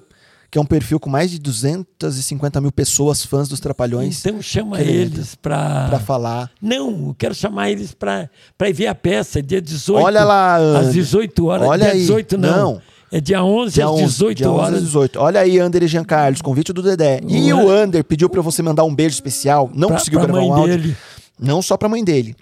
que 0.50 0.56
é 0.58 0.60
um 0.60 0.64
perfil 0.64 0.98
com 0.98 1.10
mais 1.10 1.30
de 1.30 1.38
250 1.38 2.60
mil 2.60 2.72
pessoas 2.72 3.24
fãs 3.24 3.48
dos 3.48 3.60
Trapalhões 3.60 4.24
Então 4.24 4.40
chama 4.40 4.80
eles 4.80 5.34
para... 5.34 5.88
pra 5.88 6.00
falar. 6.00 6.50
Não, 6.60 7.08
eu 7.08 7.16
quero 7.18 7.34
chamar 7.34 7.70
eles 7.70 7.92
para 7.92 8.28
ir 8.66 8.72
ver 8.72 8.86
a 8.86 8.94
peça, 8.94 9.42
dia 9.42 9.60
18. 9.60 10.02
Olha 10.04 10.24
lá, 10.24 10.56
Às 10.56 10.86
Ander. 10.86 10.92
18 10.94 11.46
horas. 11.46 11.68
Olha 11.68 11.84
dia 11.84 11.92
aí. 11.92 12.00
18 12.00 12.38
não. 12.38 12.50
Não. 12.74 12.82
É 13.10 13.20
dia 13.22 13.42
11 13.42 13.74
Dia 13.74 13.84
às 13.86 13.90
11, 13.90 14.04
18 14.04 14.36
dia 14.38 14.50
11 14.50 14.60
às 14.60 14.66
horas. 14.68 14.82
18. 14.84 15.18
Olha 15.18 15.40
aí, 15.40 15.58
Ander 15.58 15.82
e 15.82 15.88
Jean 15.88 16.04
Carlos, 16.04 16.42
convite 16.42 16.72
do 16.74 16.82
Dedé. 16.82 17.20
E 17.26 17.52
Ué. 17.52 17.64
o 17.64 17.70
Ander 17.70 18.04
pediu 18.04 18.28
pra 18.28 18.42
você 18.42 18.62
mandar 18.62 18.84
um 18.84 18.94
beijo 18.94 19.14
especial, 19.14 19.70
não 19.74 19.88
Pra- 19.88 19.96
conseguiu 19.98 20.20
pra 20.20 20.26
gravar 20.28 20.40
mãe 20.42 20.50
um 20.50 20.54
áudio. 20.54 20.76
dele. 20.78 20.96
Não 21.38 21.62
só 21.62 21.76
pra 21.78 21.88
mãe 21.88 22.04
dele, 22.04 22.36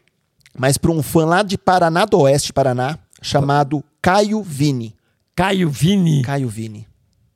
mas 0.59 0.77
pra 0.77 0.91
um 0.91 1.03
fã 1.03 1.25
lá 1.25 1.43
de 1.45 1.57
Paraná 1.57 2.05
do 2.05 2.19
Oeste, 2.19 2.53
Paraná, 2.53 2.99
chamado 3.23 3.85
Caio 4.03 4.43
Vini. 4.43 4.93
Caio 5.37 5.69
Vini. 5.71 6.23
Caio 6.23 6.49
Vini. 6.49 6.87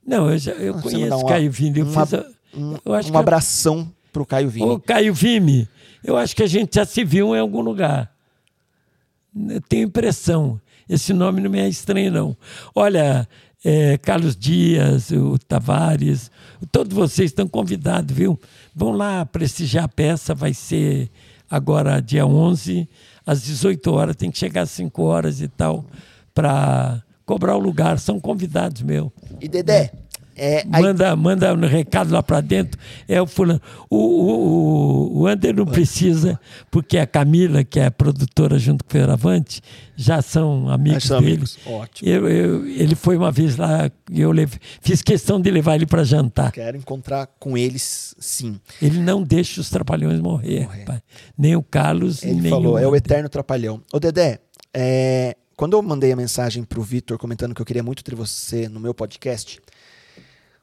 Não, 0.05 0.29
eu, 0.29 0.37
já, 0.37 0.51
eu 0.53 0.73
Você 0.73 0.81
conheço 0.81 1.01
mandar 1.11 1.17
um- 1.17 1.25
Caio 1.27 1.51
Vini. 1.51 1.79
Eu 1.79 1.85
uma- 1.85 2.03
a- 2.03 2.25
Um, 2.53 2.77
eu 2.83 2.93
acho 2.93 3.09
um 3.09 3.11
que 3.13 3.17
abração 3.17 3.91
pro 4.11 4.25
Caio 4.25 4.49
Vini. 4.49 4.65
Ô, 4.69 4.79
Caio 4.79 5.13
Vini, 5.13 5.67
eu 6.03 6.17
acho 6.17 6.35
que 6.35 6.43
a 6.43 6.47
gente 6.47 6.75
já 6.75 6.85
se 6.85 7.03
viu 7.03 7.35
em 7.35 7.39
algum 7.39 7.61
lugar. 7.61 8.11
Eu 9.49 9.61
tenho 9.61 9.85
impressão. 9.87 10.59
Esse 10.89 11.13
nome 11.13 11.39
não 11.39 11.49
me 11.49 11.59
é 11.59 11.69
estranho, 11.69 12.11
não. 12.11 12.37
Olha, 12.75 13.25
é, 13.63 13.97
Carlos 13.99 14.35
Dias, 14.35 15.11
o 15.11 15.37
Tavares, 15.37 16.29
todos 16.71 16.93
vocês 16.93 17.31
estão 17.31 17.47
convidados, 17.47 18.13
viu? 18.13 18.37
Vão 18.75 18.91
lá 18.91 19.25
prestigiar 19.25 19.85
a 19.85 19.87
peça, 19.87 20.35
vai 20.35 20.53
ser 20.53 21.09
agora 21.49 22.01
dia 22.01 22.25
11, 22.25 22.89
às 23.25 23.41
18 23.43 23.91
horas, 23.93 24.15
tem 24.17 24.29
que 24.31 24.37
chegar 24.37 24.63
às 24.63 24.71
5 24.71 25.03
horas 25.03 25.39
e 25.39 25.47
tal, 25.47 25.85
para 26.33 27.01
cobrar 27.31 27.55
o 27.55 27.59
lugar. 27.59 27.97
São 27.99 28.19
convidados, 28.19 28.81
meu. 28.81 29.11
E 29.39 29.47
Dedé, 29.47 29.91
É, 30.35 30.65
aí- 30.71 30.81
Manda, 30.81 31.15
manda 31.15 31.53
um 31.53 31.67
recado 31.67 32.11
lá 32.11 32.23
pra 32.23 32.39
dentro. 32.41 32.79
É 33.07 33.21
o 33.21 33.27
fulano. 33.27 33.61
O, 33.89 33.97
o, 33.97 35.19
o, 35.21 35.27
Ander 35.27 35.53
não 35.55 35.65
precisa, 35.65 36.39
porque 36.71 36.97
a 36.97 37.05
Camila, 37.05 37.63
que 37.63 37.79
é 37.79 37.85
a 37.87 37.91
produtora 37.91 38.57
junto 38.57 38.83
com 38.83 38.89
o 38.89 38.91
Fioravante, 38.93 39.61
já 39.95 40.21
são 40.21 40.69
amigos 40.69 41.03
são 41.03 41.19
dele. 41.19 41.31
amigos. 41.33 41.57
Ótimo. 41.65 42.09
Eu, 42.09 42.27
eu- 42.29 42.65
ele 42.67 42.95
foi 42.95 43.17
uma 43.17 43.31
vez 43.31 43.55
lá, 43.57 43.91
e 44.09 44.21
eu 44.21 44.31
leve- 44.31 44.57
fiz 44.81 45.01
questão 45.01 45.39
de 45.39 45.51
levar 45.51 45.75
ele 45.75 45.85
para 45.85 46.03
jantar. 46.03 46.51
Quero 46.51 46.77
encontrar 46.77 47.27
com 47.39 47.57
eles, 47.57 48.15
sim. 48.17 48.59
Ele 48.81 48.99
não 48.99 49.21
deixa 49.21 49.59
os 49.61 49.69
trapalhões 49.69 50.19
morrer, 50.21 50.61
Morrer. 50.63 51.03
Nem 51.37 51.55
o 51.55 51.61
Carlos, 51.61 52.23
Ele 52.23 52.41
nem 52.41 52.49
falou, 52.49 52.73
o 52.75 52.77
é 52.79 52.87
o 52.87 52.95
eterno 52.95 53.27
trapalhão. 53.29 53.81
Ô, 53.93 53.99
Dedé, 53.99 54.39
é, 54.73 55.35
quando 55.55 55.73
eu 55.77 55.81
mandei 55.81 56.11
a 56.11 56.15
mensagem 56.15 56.63
pro 56.63 56.81
Vitor 56.81 57.17
comentando 57.17 57.53
que 57.53 57.61
eu 57.61 57.65
queria 57.65 57.83
muito 57.83 58.03
ter 58.03 58.15
você 58.15 58.67
no 58.67 58.79
meu 58.79 58.93
podcast, 58.93 59.59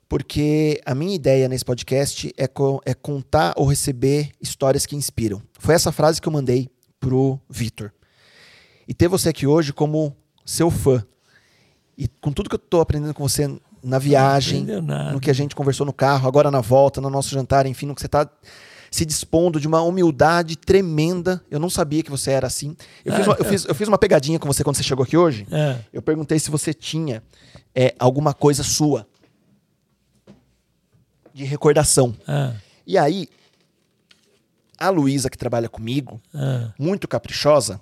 porque 0.08 0.80
a 0.86 0.94
minha 0.94 1.14
ideia 1.14 1.48
nesse 1.48 1.64
podcast 1.64 2.32
é, 2.36 2.46
co- 2.46 2.80
é 2.84 2.94
contar 2.94 3.52
ou 3.56 3.66
receber 3.66 4.30
histórias 4.40 4.86
que 4.86 4.96
inspiram. 4.96 5.42
Foi 5.58 5.74
essa 5.74 5.92
frase 5.92 6.20
que 6.20 6.26
eu 6.28 6.32
mandei 6.32 6.70
pro 6.98 7.38
Vitor. 7.48 7.92
E 8.86 8.94
ter 8.94 9.06
você 9.06 9.28
aqui 9.28 9.46
hoje 9.46 9.72
como 9.72 10.16
seu 10.46 10.70
fã. 10.70 11.04
E 11.96 12.08
com 12.08 12.32
tudo 12.32 12.48
que 12.48 12.54
eu 12.54 12.58
tô 12.58 12.80
aprendendo 12.80 13.12
com 13.12 13.28
você 13.28 13.54
na 13.82 13.98
viagem, 13.98 14.64
no 15.12 15.20
que 15.20 15.30
a 15.30 15.34
gente 15.34 15.54
conversou 15.54 15.84
no 15.84 15.92
carro, 15.92 16.26
agora 16.26 16.50
na 16.50 16.60
volta, 16.60 17.00
no 17.00 17.10
nosso 17.10 17.28
jantar, 17.28 17.66
enfim, 17.66 17.86
no 17.86 17.94
que 17.94 18.00
você 18.00 18.08
tá 18.08 18.28
se 18.90 19.04
dispondo 19.04 19.60
de 19.60 19.66
uma 19.66 19.82
humildade 19.82 20.56
tremenda. 20.56 21.42
Eu 21.50 21.58
não 21.58 21.70
sabia 21.70 22.02
que 22.02 22.10
você 22.10 22.30
era 22.30 22.46
assim. 22.46 22.76
Eu, 23.04 23.14
fiz, 23.14 23.26
uma, 23.26 23.36
eu, 23.38 23.44
fiz, 23.44 23.64
eu 23.64 23.74
fiz 23.74 23.88
uma 23.88 23.98
pegadinha 23.98 24.38
com 24.38 24.46
você 24.46 24.64
quando 24.64 24.76
você 24.76 24.82
chegou 24.82 25.04
aqui 25.04 25.16
hoje. 25.16 25.46
É. 25.50 25.78
Eu 25.92 26.02
perguntei 26.02 26.38
se 26.38 26.50
você 26.50 26.72
tinha 26.72 27.22
é, 27.74 27.94
alguma 27.98 28.32
coisa 28.34 28.62
sua 28.62 29.06
de 31.32 31.44
recordação. 31.44 32.14
Ah, 32.26 32.52
E 32.86 32.98
aí, 32.98 33.28
a 34.78 34.90
Luísa, 34.90 35.30
que 35.30 35.38
trabalha 35.38 35.68
comigo, 35.68 36.20
ah. 36.34 36.72
muito 36.78 37.06
caprichosa, 37.06 37.80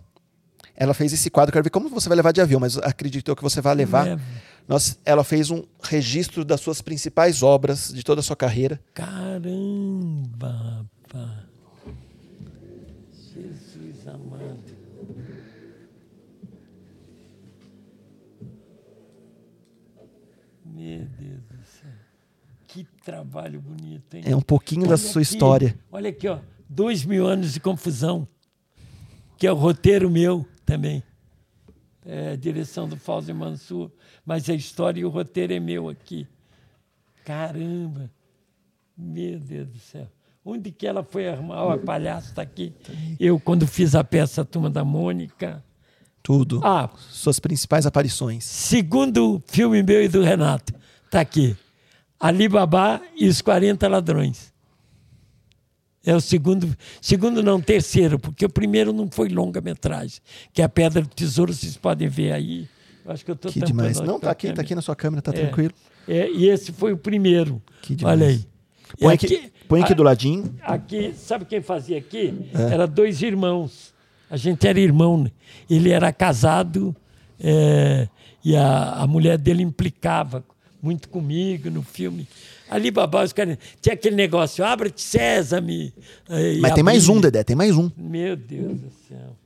ela 0.74 0.92
fez 0.92 1.12
esse 1.12 1.30
quadro. 1.30 1.52
Quero 1.52 1.64
ver 1.64 1.70
como 1.70 1.88
você 1.88 2.08
vai 2.08 2.16
levar 2.16 2.32
de 2.32 2.40
avião, 2.40 2.60
mas 2.60 2.76
acredito 2.76 3.34
que 3.34 3.42
você 3.42 3.62
vai 3.62 3.74
levar. 3.74 4.04
Levo. 4.04 4.22
Nós, 4.68 4.98
ela 5.04 5.22
fez 5.24 5.50
um 5.50 5.62
registro 5.82 6.44
das 6.44 6.60
suas 6.60 6.82
principais 6.82 7.42
obras 7.42 7.92
de 7.94 8.02
toda 8.02 8.20
a 8.20 8.22
sua 8.22 8.36
carreira. 8.36 8.80
Caramba, 8.92 10.84
Jesus 13.10 14.06
amado. 14.08 14.76
Meu 20.64 21.04
Deus 21.06 21.42
do 21.44 21.64
céu. 21.64 21.90
Que 22.66 22.84
trabalho 23.04 23.60
bonito, 23.60 24.14
hein? 24.14 24.24
É 24.26 24.34
um 24.36 24.40
pouquinho 24.40 24.82
da 24.82 24.88
Olha 24.88 24.96
sua 24.96 25.22
aqui, 25.22 25.32
história. 25.32 25.78
Olha 25.90 26.10
aqui, 26.10 26.28
ó. 26.28 26.40
Dois 26.68 27.04
mil 27.04 27.26
anos 27.26 27.52
de 27.52 27.60
confusão. 27.60 28.26
Que 29.38 29.46
é 29.46 29.52
o 29.52 29.56
roteiro 29.56 30.10
meu 30.10 30.46
também. 30.64 31.02
É 32.04 32.36
direção 32.36 32.88
do 32.88 32.96
Fausto 32.96 33.34
Mansur. 33.34 33.90
Mas 34.24 34.48
a 34.48 34.54
história 34.54 35.00
e 35.00 35.04
o 35.04 35.08
roteiro 35.08 35.52
é 35.52 35.60
meu 35.60 35.88
aqui. 35.88 36.26
Caramba. 37.24 38.10
Meu 38.96 39.38
Deus 39.38 39.68
do 39.68 39.78
céu. 39.78 40.08
Onde 40.48 40.70
que 40.70 40.86
ela 40.86 41.02
foi 41.02 41.28
arrumar? 41.28 41.64
Ó, 41.64 41.76
palhaço 41.76 42.28
está 42.28 42.42
aqui. 42.42 42.72
Eu, 43.18 43.40
quando 43.40 43.66
fiz 43.66 43.96
a 43.96 44.04
peça 44.04 44.44
Turma 44.44 44.70
da 44.70 44.84
Mônica. 44.84 45.60
Tudo. 46.22 46.60
Ah, 46.62 46.88
Suas 47.10 47.40
principais 47.40 47.84
aparições. 47.84 48.44
segundo 48.44 49.42
filme 49.48 49.82
meu 49.82 50.02
e 50.04 50.08
do 50.08 50.22
Renato. 50.22 50.72
Tá 51.10 51.20
aqui. 51.20 51.56
Alibaba 52.18 53.02
e 53.16 53.28
os 53.28 53.42
40 53.42 53.88
ladrões. 53.88 54.52
É 56.04 56.14
o 56.14 56.20
segundo, 56.20 56.72
segundo 57.00 57.42
não, 57.42 57.60
terceiro, 57.60 58.16
porque 58.16 58.44
o 58.44 58.48
primeiro 58.48 58.92
não 58.92 59.10
foi 59.10 59.28
longa-metragem, 59.28 60.20
que 60.52 60.62
é 60.62 60.64
a 60.64 60.68
Pedra 60.68 61.02
do 61.02 61.08
Tesouro, 61.08 61.52
vocês 61.52 61.76
podem 61.76 62.06
ver 62.06 62.30
aí. 62.32 62.68
Acho 63.04 63.24
que 63.24 63.30
eu 63.32 63.34
estou 63.34 63.50
Que 63.50 63.60
demais. 63.60 63.98
Não, 64.00 64.20
tá 64.20 64.30
aqui, 64.30 64.52
tá 64.52 64.62
aqui 64.62 64.74
na 64.76 64.82
sua 64.82 64.94
câmera, 64.94 65.20
tá 65.20 65.32
É. 65.32 65.34
tranquilo. 65.34 65.74
É, 66.06 66.30
e 66.30 66.48
esse 66.48 66.70
foi 66.70 66.92
o 66.92 66.96
primeiro. 66.96 67.60
Que 67.82 67.96
demais. 67.96 68.20
Olha 68.20 68.28
aí. 68.30 68.44
E 68.98 69.00
Põe 69.02 69.14
aqui, 69.14 69.52
põe 69.68 69.82
aqui 69.82 69.94
do 69.94 70.02
ladinho. 70.02 70.54
Aqui, 70.62 71.12
sabe 71.16 71.44
quem 71.44 71.60
fazia 71.60 71.98
aqui? 71.98 72.34
É. 72.54 72.74
Era 72.74 72.86
dois 72.86 73.22
irmãos. 73.22 73.94
A 74.30 74.36
gente 74.36 74.66
era 74.66 74.78
irmão. 74.80 75.18
né? 75.24 75.30
Ele 75.68 75.90
era 75.90 76.12
casado 76.12 76.94
é, 77.38 78.08
e 78.44 78.56
a, 78.56 78.94
a 78.94 79.06
mulher 79.06 79.38
dele 79.38 79.62
implicava 79.62 80.44
muito 80.82 81.08
comigo 81.08 81.70
no 81.70 81.82
filme. 81.82 82.28
Ali, 82.68 82.90
babá, 82.90 83.22
os 83.22 83.32
caras. 83.32 83.58
Tinha 83.80 83.94
aquele 83.94 84.16
negócio, 84.16 84.64
abre-te, 84.64 85.00
Sésame. 85.00 85.92
Mas 86.60 86.72
tem 86.72 86.82
mais 86.82 87.08
um, 87.08 87.20
Dedé, 87.20 87.44
tem 87.44 87.56
mais 87.56 87.76
um. 87.76 87.90
Meu 87.96 88.36
Deus 88.36 88.80
do 88.80 88.90
céu. 89.08 89.36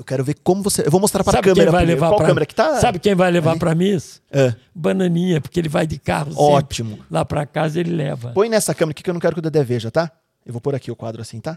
Eu 0.00 0.04
quero 0.04 0.24
ver 0.24 0.34
como 0.42 0.62
você. 0.62 0.80
Eu 0.86 0.90
vou 0.90 0.98
mostrar 0.98 1.22
para 1.22 1.40
a 1.40 1.42
câmera. 1.42 1.62
quem 1.62 1.70
vai 1.70 1.84
levar 1.84 2.08
Qual 2.08 2.16
pra... 2.16 2.26
câmera 2.28 2.46
que 2.46 2.54
tá? 2.54 2.80
Sabe 2.80 2.98
quem 2.98 3.14
vai 3.14 3.30
levar 3.30 3.58
para 3.58 3.74
mim 3.74 3.90
isso? 3.90 4.22
É. 4.30 4.54
Bananinha, 4.74 5.42
porque 5.42 5.60
ele 5.60 5.68
vai 5.68 5.86
de 5.86 5.98
carro 5.98 6.30
sempre. 6.30 6.42
Ótimo. 6.42 6.98
Lá 7.10 7.22
para 7.22 7.44
casa 7.44 7.78
ele 7.78 7.90
leva. 7.90 8.32
Põe 8.32 8.48
nessa 8.48 8.74
câmera 8.74 8.92
aqui 8.92 9.02
que 9.02 9.10
eu 9.10 9.12
não 9.12 9.20
quero 9.20 9.34
que 9.34 9.40
o 9.40 9.42
Dedé 9.42 9.62
veja, 9.62 9.90
tá? 9.90 10.10
Eu 10.46 10.54
vou 10.54 10.60
pôr 10.60 10.74
aqui 10.74 10.90
o 10.90 10.96
quadro 10.96 11.20
assim, 11.20 11.38
tá? 11.38 11.54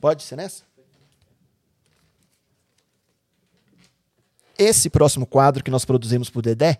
Pode 0.00 0.22
ser 0.22 0.36
nessa? 0.36 0.62
Esse 4.56 4.88
próximo 4.88 5.26
quadro 5.26 5.64
que 5.64 5.70
nós 5.70 5.84
produzimos 5.84 6.30
pro 6.30 6.40
Dedé 6.40 6.78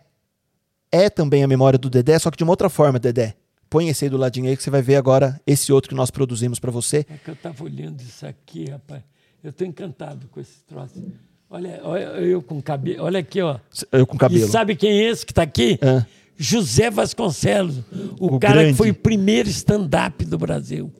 é 0.92 1.10
também 1.10 1.42
a 1.42 1.48
memória 1.48 1.76
do 1.76 1.90
Dedé, 1.90 2.20
só 2.20 2.30
que 2.30 2.36
de 2.36 2.44
uma 2.44 2.52
outra 2.52 2.70
forma, 2.70 3.00
Dedé. 3.00 3.34
Põe 3.68 3.88
esse 3.88 4.04
aí 4.04 4.08
do 4.08 4.16
ladinho 4.16 4.48
aí 4.48 4.56
que 4.56 4.62
você 4.62 4.70
vai 4.70 4.80
ver 4.80 4.94
agora 4.94 5.40
esse 5.44 5.72
outro 5.72 5.88
que 5.88 5.94
nós 5.96 6.08
produzimos 6.08 6.60
para 6.60 6.70
você. 6.70 7.04
É 7.10 7.16
que 7.16 7.30
eu 7.30 7.34
estava 7.34 7.64
olhando 7.64 8.00
isso 8.00 8.24
aqui, 8.24 8.70
rapaz. 8.70 9.02
Eu 9.42 9.50
estou 9.50 9.66
encantado 9.66 10.26
com 10.30 10.40
esse 10.40 10.60
troço. 10.66 11.02
Olha, 11.48 11.80
olha 11.82 12.00
eu 12.20 12.42
com 12.42 12.60
cabelo. 12.60 13.02
Olha 13.04 13.20
aqui, 13.20 13.40
ó. 13.40 13.56
Eu 13.90 14.06
com 14.06 14.16
cabelo. 14.16 14.44
E 14.44 14.48
sabe 14.48 14.76
quem 14.76 14.90
é 15.00 15.10
esse 15.10 15.24
que 15.26 15.32
está 15.32 15.42
aqui? 15.42 15.78
Ah. 15.82 16.04
José 16.36 16.90
Vasconcelos, 16.90 17.78
o, 18.18 18.36
O 18.36 18.40
cara 18.40 18.54
grande. 18.54 18.70
que 18.72 18.76
foi 18.78 18.90
o 18.90 18.94
primeiro 18.94 19.48
stand-up 19.48 20.24
do 20.24 20.38
Brasil. 20.38 20.92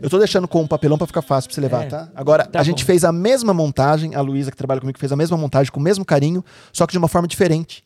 Eu 0.00 0.08
tô 0.08 0.16
deixando 0.18 0.46
com 0.46 0.62
um 0.62 0.66
papelão 0.66 0.96
para 0.96 1.06
ficar 1.08 1.22
fácil 1.22 1.48
para 1.48 1.54
você 1.56 1.60
levar, 1.60 1.84
É. 1.84 1.86
tá? 1.88 2.08
Agora, 2.14 2.46
Tá 2.46 2.60
a 2.60 2.62
gente 2.62 2.82
bom. 2.84 2.86
fez 2.86 3.04
a 3.04 3.10
mesma 3.10 3.52
montagem, 3.52 4.14
a 4.14 4.20
Luísa 4.20 4.50
que 4.50 4.56
trabalha 4.56 4.80
comigo 4.80 4.98
fez 4.98 5.10
a 5.10 5.16
mesma 5.16 5.36
montagem 5.36 5.72
com 5.72 5.80
o 5.80 5.82
mesmo 5.82 6.04
carinho, 6.04 6.44
só 6.72 6.86
que 6.86 6.92
de 6.92 6.98
uma 6.98 7.08
forma 7.08 7.26
diferente. 7.26 7.84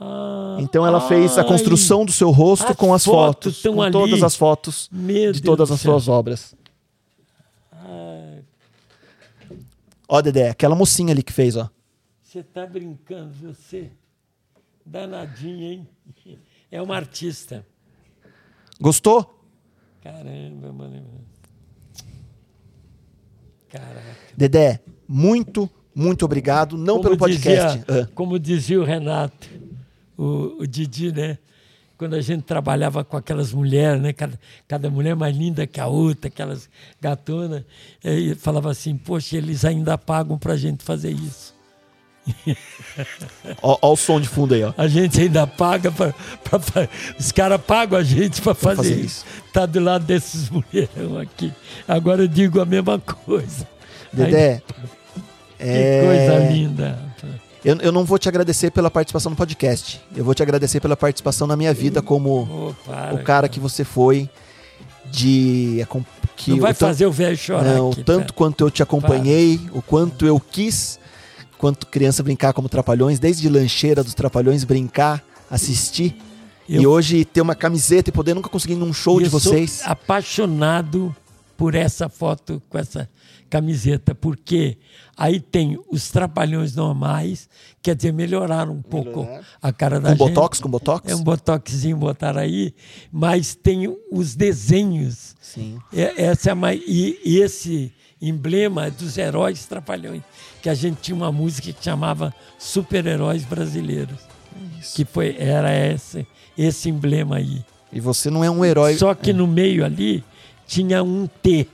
Ah, 0.00 0.58
Então 0.60 0.86
ela 0.86 1.00
fez 1.00 1.38
a 1.38 1.44
construção 1.44 2.04
do 2.04 2.12
seu 2.12 2.30
rosto 2.30 2.74
com 2.74 2.92
as 2.92 3.04
fotos 3.04 3.60
fotos, 3.62 3.74
com 3.74 3.80
ali. 3.82 3.92
todas 3.92 4.22
as 4.22 4.34
fotos 4.36 4.88
Meu 4.92 5.32
de 5.32 5.40
Deus 5.40 5.56
todas 5.56 5.70
as 5.70 5.80
suas 5.80 6.06
obras. 6.08 6.54
Ai, 7.84 8.44
Ó, 10.08 10.20
Dedé, 10.20 10.50
aquela 10.50 10.74
mocinha 10.74 11.12
ali 11.12 11.22
que 11.22 11.32
fez, 11.32 11.56
ó. 11.56 11.70
Você 12.22 12.42
tá 12.42 12.66
brincando, 12.66 13.32
você. 13.34 13.90
Danadinho, 14.84 15.62
hein? 15.62 15.88
É 16.70 16.80
uma 16.80 16.96
artista. 16.96 17.66
Gostou? 18.80 19.44
Caramba, 20.02 20.72
mano. 20.72 21.04
Caraca. 23.68 24.16
Dedé, 24.36 24.80
muito, 25.06 25.68
muito 25.94 26.24
obrigado. 26.24 26.76
Não 26.78 26.94
Como 26.96 27.02
pelo 27.04 27.18
podcast. 27.18 27.78
dizia- 27.78 28.02
Ah, 28.04 28.08
Como 28.14 28.38
dizia 28.38 28.80
o 28.80 28.84
Renato, 28.84 29.48
o, 30.16 30.62
o 30.62 30.66
Didi, 30.66 31.12
né? 31.12 31.38
Quando 32.02 32.14
a 32.14 32.20
gente 32.20 32.42
trabalhava 32.42 33.04
com 33.04 33.16
aquelas 33.16 33.52
mulheres, 33.52 34.02
né? 34.02 34.12
Cada, 34.12 34.36
cada 34.66 34.90
mulher 34.90 35.14
mais 35.14 35.36
linda 35.36 35.68
que 35.68 35.80
a 35.80 35.86
outra, 35.86 36.26
aquelas 36.26 36.68
gatonas, 37.00 37.62
e 38.02 38.34
falava 38.34 38.72
assim, 38.72 38.96
poxa, 38.96 39.36
eles 39.36 39.64
ainda 39.64 39.96
pagam 39.96 40.36
pra 40.36 40.56
gente 40.56 40.82
fazer 40.82 41.12
isso. 41.12 41.54
ó 43.62 43.92
o 43.92 43.96
som 43.96 44.20
de 44.20 44.28
fundo 44.28 44.52
aí, 44.52 44.64
ó. 44.64 44.72
A 44.76 44.88
gente 44.88 45.20
ainda 45.20 45.46
paga 45.46 45.92
pra- 45.92 46.12
os 47.16 47.30
caras 47.30 47.60
pagam 47.62 47.96
a 47.96 48.02
gente 48.02 48.42
pra 48.42 48.52
fazer, 48.52 48.76
fazer 48.76 49.00
isso. 49.00 49.24
Tá 49.52 49.64
do 49.64 49.78
lado 49.78 50.04
desses 50.04 50.50
mulherão 50.50 51.18
aqui. 51.20 51.52
Agora 51.86 52.24
eu 52.24 52.28
digo 52.28 52.60
a 52.60 52.66
mesma 52.66 52.98
coisa. 52.98 53.64
Dedé, 54.12 54.60
Que 55.56 55.64
é, 55.68 56.02
coisa 56.04 56.50
linda. 56.52 56.98
Eu, 57.64 57.76
eu 57.76 57.92
não 57.92 58.04
vou 58.04 58.18
te 58.18 58.28
agradecer 58.28 58.70
pela 58.70 58.90
participação 58.90 59.30
no 59.30 59.36
podcast. 59.36 60.00
Eu 60.16 60.24
vou 60.24 60.34
te 60.34 60.42
agradecer 60.42 60.80
pela 60.80 60.96
participação 60.96 61.46
na 61.46 61.56
minha 61.56 61.72
vida 61.72 62.02
como 62.02 62.42
Ô, 62.42 62.74
para, 62.84 63.14
o 63.14 63.22
cara 63.22 63.48
que 63.48 63.60
você 63.60 63.84
foi 63.84 64.28
de 65.10 65.86
que 66.36 66.52
Não 66.52 66.58
vai 66.60 66.72
o 66.72 66.74
fazer 66.74 67.06
o 67.06 67.12
velho 67.12 67.36
chorar 67.36 67.74
não, 67.74 67.90
aqui, 67.90 68.02
tanto 68.02 68.28
tá? 68.28 68.32
quanto 68.34 68.64
eu 68.64 68.70
te 68.70 68.82
acompanhei, 68.82 69.60
o 69.72 69.82
quanto 69.82 70.26
eu 70.26 70.40
quis, 70.40 70.98
quanto 71.58 71.86
criança 71.86 72.22
brincar 72.22 72.52
como 72.52 72.68
trapalhões, 72.68 73.18
desde 73.18 73.48
lancheira 73.48 74.02
dos 74.02 74.14
trapalhões 74.14 74.64
brincar, 74.64 75.22
assistir. 75.50 76.16
E 76.68 76.82
Eu- 76.82 76.90
hoje 76.90 77.24
ter 77.24 77.40
uma 77.40 77.54
camiseta 77.54 78.10
e 78.10 78.12
poder 78.12 78.34
nunca 78.34 78.48
conseguir 78.48 78.74
ir 78.74 78.76
num 78.76 78.92
show 78.92 79.20
E 79.20 79.24
de 79.24 79.32
eu 79.32 79.38
sou 79.38 79.52
vocês. 79.52 79.82
apaixonado 79.84 81.14
por 81.56 81.74
essa 81.74 82.08
foto 82.08 82.60
com 82.68 82.78
essa 82.78 83.08
camiseta, 83.52 84.14
porque 84.14 84.78
aí 85.14 85.38
tem 85.38 85.78
os 85.90 86.10
trapalhões 86.10 86.74
normais, 86.74 87.50
quer 87.82 87.94
dizer, 87.94 88.10
melhoraram 88.10 88.72
um 88.72 88.80
pouco 88.80 89.28
a 89.60 89.70
cara 89.70 90.00
da 90.00 90.16
Com 90.16 90.24
gente. 90.24 90.34
botox, 90.34 90.58
com 90.58 90.70
botox? 90.70 91.12
É 91.12 91.14
um 91.14 91.22
botoxinho 91.22 91.98
botaram 91.98 92.40
aí, 92.40 92.74
mas 93.12 93.54
tem 93.54 93.94
os 94.10 94.34
desenhos. 94.34 95.36
Sim. 95.38 95.78
É- 95.92 96.24
essa 96.24 96.48
é 96.48 96.52
a 96.52 96.54
mai- 96.54 96.80
e, 96.86 97.20
e 97.22 97.40
esse 97.40 97.92
emblema 98.22 98.86
é 98.86 98.90
dos 98.90 99.18
heróis 99.18 99.66
trapalhões, 99.66 100.22
que 100.62 100.70
a 100.70 100.74
gente 100.74 101.02
tinha 101.02 101.14
uma 101.14 101.30
música 101.30 101.70
que 101.74 101.84
chamava 101.84 102.32
Super-Heróis 102.58 103.44
Brasileiros. 103.44 104.18
Que 104.94 105.04
foi, 105.04 105.36
era 105.38 105.70
esse, 105.92 106.26
esse 106.56 106.88
emblema 106.88 107.36
aí. 107.36 107.62
E 107.92 108.00
você 108.00 108.30
não 108.30 108.42
é 108.42 108.50
um 108.50 108.64
herói. 108.64 108.96
Só 108.96 109.14
que 109.14 109.30
no 109.34 109.46
meio 109.46 109.84
ali 109.84 110.24
tinha 110.66 111.02
um 111.02 111.26
T. 111.26 111.68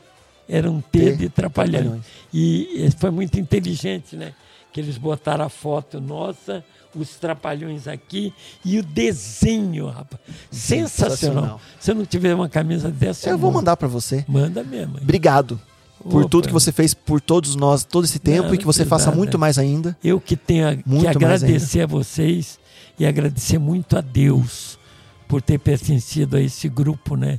Era 0.48 0.70
um 0.70 0.80
T, 0.80 0.98
T, 0.98 1.16
de 1.16 1.28
trapalhões. 1.28 1.82
Trapalhões. 1.82 2.04
E 2.32 2.88
foi 2.98 3.10
muito 3.10 3.38
inteligente, 3.38 4.16
né? 4.16 4.32
Que 4.72 4.80
eles 4.80 4.96
botaram 4.98 5.44
a 5.44 5.48
foto 5.48 6.00
nossa, 6.00 6.64
os 6.94 7.10
trapalhões 7.16 7.86
aqui 7.86 8.32
e 8.64 8.78
o 8.78 8.82
desenho, 8.82 9.86
rapaz. 9.88 10.20
Sensacional. 10.50 11.10
Sensacional. 11.16 11.60
Se 11.78 11.90
eu 11.90 11.94
não 11.94 12.04
tiver 12.04 12.34
uma 12.34 12.48
camisa 12.48 12.90
dessa, 12.90 13.28
Eu 13.28 13.38
vou 13.38 13.50
monto. 13.50 13.58
mandar 13.60 13.76
pra 13.76 13.88
você. 13.88 14.24
Manda 14.28 14.62
mesmo. 14.64 14.96
hein? 14.96 15.00
Obrigado 15.02 15.60
por 16.08 16.20
Opa. 16.22 16.28
tudo 16.30 16.46
que 16.48 16.52
você 16.54 16.70
fez 16.72 16.94
por 16.94 17.20
todos 17.20 17.54
nós 17.56 17.84
todo 17.84 18.04
esse 18.04 18.18
tempo 18.18 18.44
Nada, 18.44 18.54
e 18.54 18.58
que 18.58 18.64
você 18.64 18.84
faça 18.84 19.10
muito 19.10 19.38
mais 19.38 19.58
ainda. 19.58 19.96
Eu 20.02 20.20
que 20.20 20.36
tenho 20.36 20.68
a- 20.68 20.76
que 20.76 21.06
agradecer 21.06 21.82
a 21.82 21.86
vocês 21.86 22.58
e 22.98 23.04
agradecer 23.04 23.58
muito 23.58 23.96
a 23.98 24.00
Deus 24.00 24.78
por 25.26 25.42
ter 25.42 25.58
pertencido 25.58 26.36
a 26.36 26.40
esse 26.40 26.68
grupo, 26.68 27.16
né? 27.16 27.38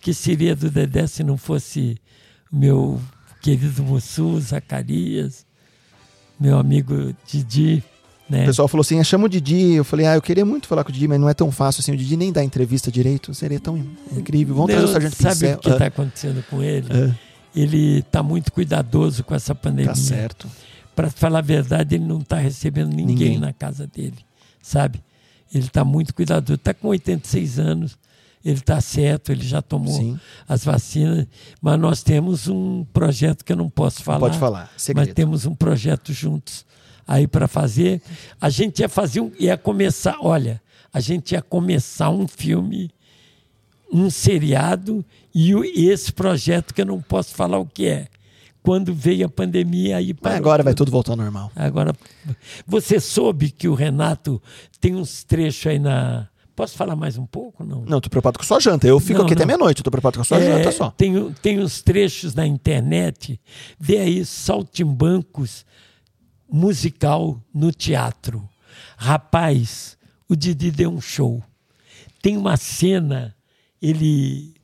Que 0.00 0.12
seria 0.12 0.54
do 0.54 0.70
Dedé 0.70 1.06
se 1.06 1.24
não 1.24 1.36
fosse 1.38 1.96
meu 2.54 3.00
querido 3.42 3.82
Mussu, 3.82 4.40
Zacarias, 4.40 5.44
meu 6.38 6.58
amigo 6.58 7.14
Didi, 7.26 7.82
né? 8.28 8.42
O 8.44 8.46
pessoal 8.46 8.68
falou 8.68 8.82
assim: 8.82 8.98
"Ah, 9.00 9.04
chama 9.04 9.26
o 9.26 9.28
Didi. 9.28 9.72
Eu 9.74 9.84
falei: 9.84 10.06
ah, 10.06 10.14
eu 10.14 10.22
queria 10.22 10.44
muito 10.44 10.66
falar 10.66 10.82
com 10.84 10.90
o 10.90 10.92
Didi, 10.92 11.08
mas 11.08 11.20
não 11.20 11.28
é 11.28 11.34
tão 11.34 11.50
fácil 11.50 11.80
assim. 11.80 11.92
O 11.92 11.96
Didi 11.96 12.16
nem 12.16 12.32
dá 12.32 12.42
entrevista 12.42 12.90
direito. 12.90 13.34
Seria 13.34 13.60
tão 13.60 13.76
incrível. 14.16 14.54
Vamos 14.54 14.70
trazer 14.70 14.86
o 14.86 14.88
Sargento 14.88 15.16
Sabe 15.16 15.34
Pincel. 15.34 15.56
o 15.56 15.60
que 15.60 15.68
está 15.70 15.86
acontecendo 15.86 16.44
com 16.48 16.62
ele? 16.62 16.86
É. 16.90 17.14
Ele 17.54 17.98
está 17.98 18.22
muito 18.22 18.50
cuidadoso 18.52 19.22
com 19.22 19.34
essa 19.34 19.54
pandemia. 19.54 19.92
Tá 19.92 19.94
certo. 19.94 20.48
Para 20.96 21.10
falar 21.10 21.40
a 21.40 21.42
verdade, 21.42 21.96
ele 21.96 22.04
não 22.04 22.18
está 22.20 22.36
recebendo 22.36 22.88
ninguém, 22.94 23.06
Ninguém. 23.06 23.38
na 23.38 23.52
casa 23.52 23.86
dele, 23.86 24.18
sabe? 24.62 25.02
Ele 25.52 25.66
está 25.66 25.84
muito 25.84 26.14
cuidadoso. 26.14 26.54
Está 26.54 26.72
com 26.72 26.88
86 26.88 27.58
anos, 27.58 27.96
ele 28.44 28.58
está 28.58 28.80
certo, 28.80 29.32
ele 29.32 29.42
já 29.46 29.62
tomou 29.62 29.94
Sim. 29.96 30.18
as 30.46 30.64
vacinas, 30.64 31.26
mas 31.62 31.78
nós 31.78 32.02
temos 32.02 32.46
um 32.48 32.84
projeto 32.92 33.44
que 33.44 33.52
eu 33.52 33.56
não 33.56 33.70
posso 33.70 34.02
falar. 34.02 34.20
pode 34.20 34.38
falar, 34.38 34.70
segredo. 34.76 35.06
Mas 35.06 35.14
temos 35.14 35.46
um 35.46 35.54
projeto 35.54 36.12
juntos 36.12 36.66
aí 37.08 37.26
para 37.26 37.48
fazer. 37.48 38.02
A 38.40 38.50
gente 38.50 38.80
ia 38.80 38.88
fazer 38.88 39.20
um, 39.20 39.32
ia 39.38 39.56
começar, 39.56 40.16
olha, 40.20 40.60
a 40.92 41.00
gente 41.00 41.32
ia 41.32 41.40
começar 41.42 42.10
um 42.10 42.28
filme, 42.28 42.90
um 43.92 44.10
seriado 44.10 45.04
e 45.34 45.54
o- 45.54 45.64
esse 45.64 46.12
projeto 46.12 46.74
que 46.74 46.80
eu 46.82 46.86
não 46.86 47.00
posso 47.00 47.34
falar 47.34 47.58
o 47.58 47.66
que 47.66 47.86
é. 47.86 48.08
Quando 48.62 48.94
veio 48.94 49.26
a 49.26 49.28
pandemia 49.28 49.98
aí 49.98 50.14
parou 50.14 50.38
agora 50.38 50.62
vai 50.62 50.72
tudo 50.74 50.90
voltar 50.90 51.12
ao 51.12 51.16
normal. 51.18 51.52
Agora, 51.54 51.94
você 52.66 52.98
soube 52.98 53.50
que 53.50 53.68
o 53.68 53.74
Renato 53.74 54.40
tem 54.80 54.94
uns 54.96 55.22
trechos 55.22 55.66
aí 55.66 55.78
na. 55.78 56.26
Posso 56.54 56.76
falar 56.76 56.94
mais 56.94 57.18
um 57.18 57.26
pouco? 57.26 57.64
Não. 57.64 57.84
Não, 57.84 58.00
tô 58.00 58.08
preocupado 58.08 58.38
com 58.38 58.44
a 58.44 58.46
sua 58.46 58.60
janta. 58.60 58.86
Eu 58.86 59.00
fico 59.00 59.18
Não, 59.18 59.24
aqui 59.24 59.34
até 59.34 59.42
não. 59.42 59.46
meia-noite. 59.48 59.80
Eu 59.80 59.84
tô 59.84 59.90
preocupado 59.90 60.18
com 60.18 60.22
a 60.22 60.24
sua 60.24 60.38
É, 60.40 60.58
janta 60.58 60.70
só. 60.72 60.90
Tem, 60.90 61.32
tem 61.42 61.58
uns 61.58 61.82
trechos 61.82 62.34
na 62.34 62.46
internet, 62.46 63.40
vê 63.78 63.98
aí 63.98 64.24
saltimbancos 64.24 65.66
musical 66.50 67.40
no 67.52 67.72
teatro. 67.72 68.48
Rapaz, 68.96 69.96
o 70.28 70.36
Didi 70.36 70.70
deu 70.70 70.90
um 70.90 71.00
show. 71.00 71.42
Tem 72.22 72.36
uma 72.36 72.56
cena, 72.56 73.34
ele 73.82 74.54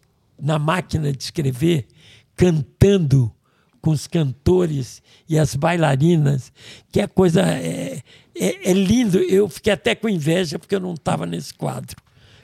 na 0.41 0.59
máquina 0.59 1.13
de 1.13 1.23
escrever, 1.23 1.87
cantando 2.37 3.31
com 3.83 3.91
os 3.91 4.07
cantores 4.07 5.03
e 5.29 5.39
as 5.39 5.55
bailarinas, 5.55 6.53
que 6.93 7.01
a 7.01 7.09
coisa 7.09 7.43
é, 7.43 8.03
é, 8.35 8.71
é 8.71 8.73
lindo. 8.73 9.19
Eu 9.19 9.49
fiquei 9.49 9.73
até 9.73 9.95
com 9.95 10.09
inveja 10.09 10.59
porque 10.59 10.75
eu 10.75 10.81
não 10.81 10.95
estava 10.95 11.27
nesse 11.27 11.55
quadro. 11.55 11.97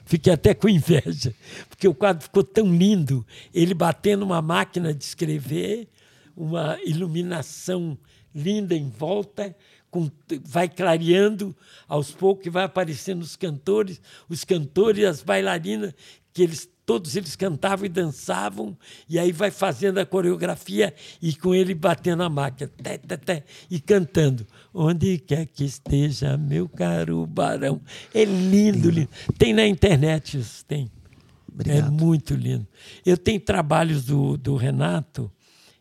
Fiquei 0.05 0.31
até 0.31 0.53
com 0.53 0.69
inveja, 0.69 1.35
porque 1.67 1.85
o 1.85 1.93
quadro 1.93 2.23
ficou 2.23 2.41
tão 2.41 2.73
lindo. 2.73 3.25
Ele 3.53 3.73
batendo 3.73 4.23
uma 4.23 4.41
máquina 4.41 4.93
de 4.93 5.03
escrever, 5.03 5.89
uma 6.35 6.79
iluminação 6.85 7.97
linda 8.33 8.73
em 8.73 8.89
volta, 8.89 9.53
com, 9.91 10.09
vai 10.45 10.69
clareando 10.69 11.53
aos 11.89 12.11
poucos 12.11 12.45
e 12.45 12.49
vai 12.49 12.63
aparecendo 12.63 13.21
os 13.21 13.35
cantores, 13.35 13.99
os 14.29 14.45
cantores 14.45 15.01
e 15.01 15.05
as 15.05 15.21
bailarinas, 15.21 15.93
que 16.33 16.41
eles 16.41 16.69
todos 16.87 17.17
eles 17.17 17.35
cantavam 17.35 17.85
e 17.85 17.89
dançavam, 17.89 18.77
e 19.09 19.19
aí 19.19 19.33
vai 19.33 19.51
fazendo 19.51 19.97
a 19.97 20.05
coreografia 20.05 20.93
e 21.21 21.35
com 21.35 21.53
ele 21.53 21.75
batendo 21.75 22.23
a 22.23 22.29
máquina, 22.29 22.71
té, 22.81 22.97
té, 22.97 23.43
e 23.69 23.77
cantando. 23.77 24.47
Onde 24.73 25.17
quer 25.17 25.45
que 25.45 25.63
esteja, 25.63 26.37
meu 26.37 26.67
caro 26.69 27.25
barão. 27.25 27.81
É 28.13 28.23
lindo, 28.23 28.89
lindo. 28.89 29.09
Tem 29.37 29.53
na 29.53 29.65
internet 29.67 30.37
isso, 30.37 30.65
tem. 30.65 30.85
É 30.85 31.53
Obrigado. 31.53 31.91
muito 31.91 32.35
lindo. 32.35 32.67
Eu 33.05 33.17
tenho 33.17 33.39
trabalhos 33.39 34.05
do, 34.05 34.37
do 34.37 34.55
Renato 34.55 35.31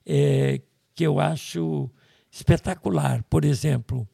é, 0.07 0.61
que 0.95 1.05
eu 1.05 1.21
acho 1.21 1.91
espetacular. 2.31 3.23
Por 3.25 3.45
exemplo, 3.45 4.09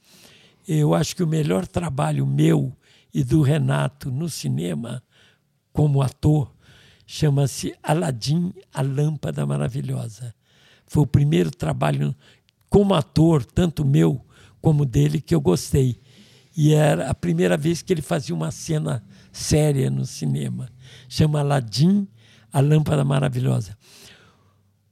eu 0.67 0.95
acho 0.95 1.15
que 1.15 1.23
o 1.23 1.27
melhor 1.27 1.67
trabalho 1.67 2.27
meu 2.27 2.77
e 3.13 3.23
do 3.23 3.43
Renato 3.43 4.11
no 4.11 4.29
cinema, 4.29 5.03
como 5.73 6.03
ator, 6.03 6.53
chama-se 7.07 7.75
Aladim, 7.83 8.53
a 8.73 8.81
Lâmpada 8.83 9.45
Maravilhosa. 9.45 10.35
Foi 10.87 11.03
o 11.03 11.07
primeiro 11.07 11.51
trabalho 11.51 12.15
como 12.69 12.95
ator, 12.95 13.45
tanto 13.45 13.85
meu 13.85 14.25
como 14.63 14.87
dele, 14.87 15.21
que 15.21 15.35
eu 15.35 15.41
gostei. 15.41 16.01
E 16.57 16.73
era 16.73 17.11
a 17.11 17.15
primeira 17.15 17.57
vez 17.57 17.83
que 17.83 17.93
ele 17.93 18.01
fazia 18.01 18.35
uma 18.35 18.51
cena 18.51 19.05
séria 19.33 19.91
no 19.91 20.07
cinema. 20.07 20.71
Chama 21.09 21.41
Aladim, 21.41 22.07
a 22.53 22.61
Lâmpada 22.61 23.05
Maravilhosa. 23.05 23.77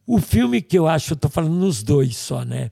O 0.07 0.19
filme 0.19 0.61
que 0.61 0.79
eu 0.79 0.89
acho, 0.89 1.13
eu 1.13 1.15
estou 1.15 1.31
falando 1.31 1.55
nos 1.55 1.83
dois 1.83 2.17
só, 2.17 2.45
né? 2.45 2.71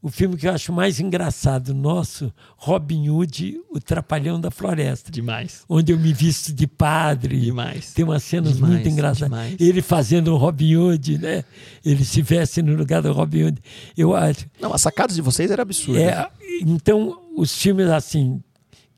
O 0.00 0.08
filme 0.10 0.36
que 0.36 0.46
eu 0.46 0.52
acho 0.52 0.72
mais 0.72 1.00
engraçado 1.00 1.74
nosso, 1.74 2.32
Robin 2.56 3.08
Hood, 3.10 3.60
O 3.68 3.80
Trapalhão 3.80 4.40
da 4.40 4.48
Floresta. 4.48 5.10
Demais. 5.10 5.64
Onde 5.68 5.92
eu 5.92 5.98
me 5.98 6.12
visto 6.12 6.52
de 6.52 6.68
padre. 6.68 7.40
Demais. 7.40 7.92
Tem 7.94 8.04
umas 8.04 8.22
cenas 8.22 8.54
Demais, 8.54 8.74
muito 8.74 8.88
engraçadas. 8.88 9.28
demais. 9.28 9.56
Ele 9.60 9.82
fazendo 9.82 10.32
o 10.32 10.36
Robin 10.36 10.76
Hood, 10.76 11.18
né? 11.18 11.44
Ele 11.84 12.04
se 12.04 12.22
veste 12.22 12.62
no 12.62 12.76
lugar 12.76 13.02
do 13.02 13.12
Robin 13.12 13.44
Hood. 13.46 13.60
Eu 13.96 14.14
acho. 14.14 14.46
Não, 14.60 14.72
as 14.72 14.82
sacadas 14.82 15.16
de 15.16 15.22
vocês 15.22 15.50
eram 15.50 15.62
absurdas. 15.62 16.00
É, 16.02 16.28
então, 16.62 17.20
os 17.36 17.52
filmes 17.60 17.88
assim, 17.88 18.40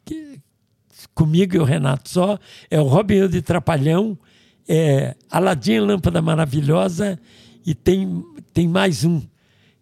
que- 0.04 0.38
comigo 1.14 1.56
e 1.56 1.58
o 1.58 1.64
Renato 1.64 2.10
só, 2.10 2.38
é 2.70 2.78
o 2.78 2.84
Robin 2.84 3.22
Hood 3.22 3.40
Trapalhão, 3.40 4.18
é 4.68 5.16
Aladim 5.30 5.78
Lâmpada 5.78 6.20
Maravilhosa 6.20 7.18
e 7.64 7.74
tem, 7.74 8.22
tem 8.52 8.68
mais 8.68 9.02
um 9.04 9.22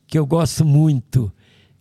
que 0.08 0.18
eu 0.18 0.26
gosto 0.26 0.64
muito, 0.64 1.30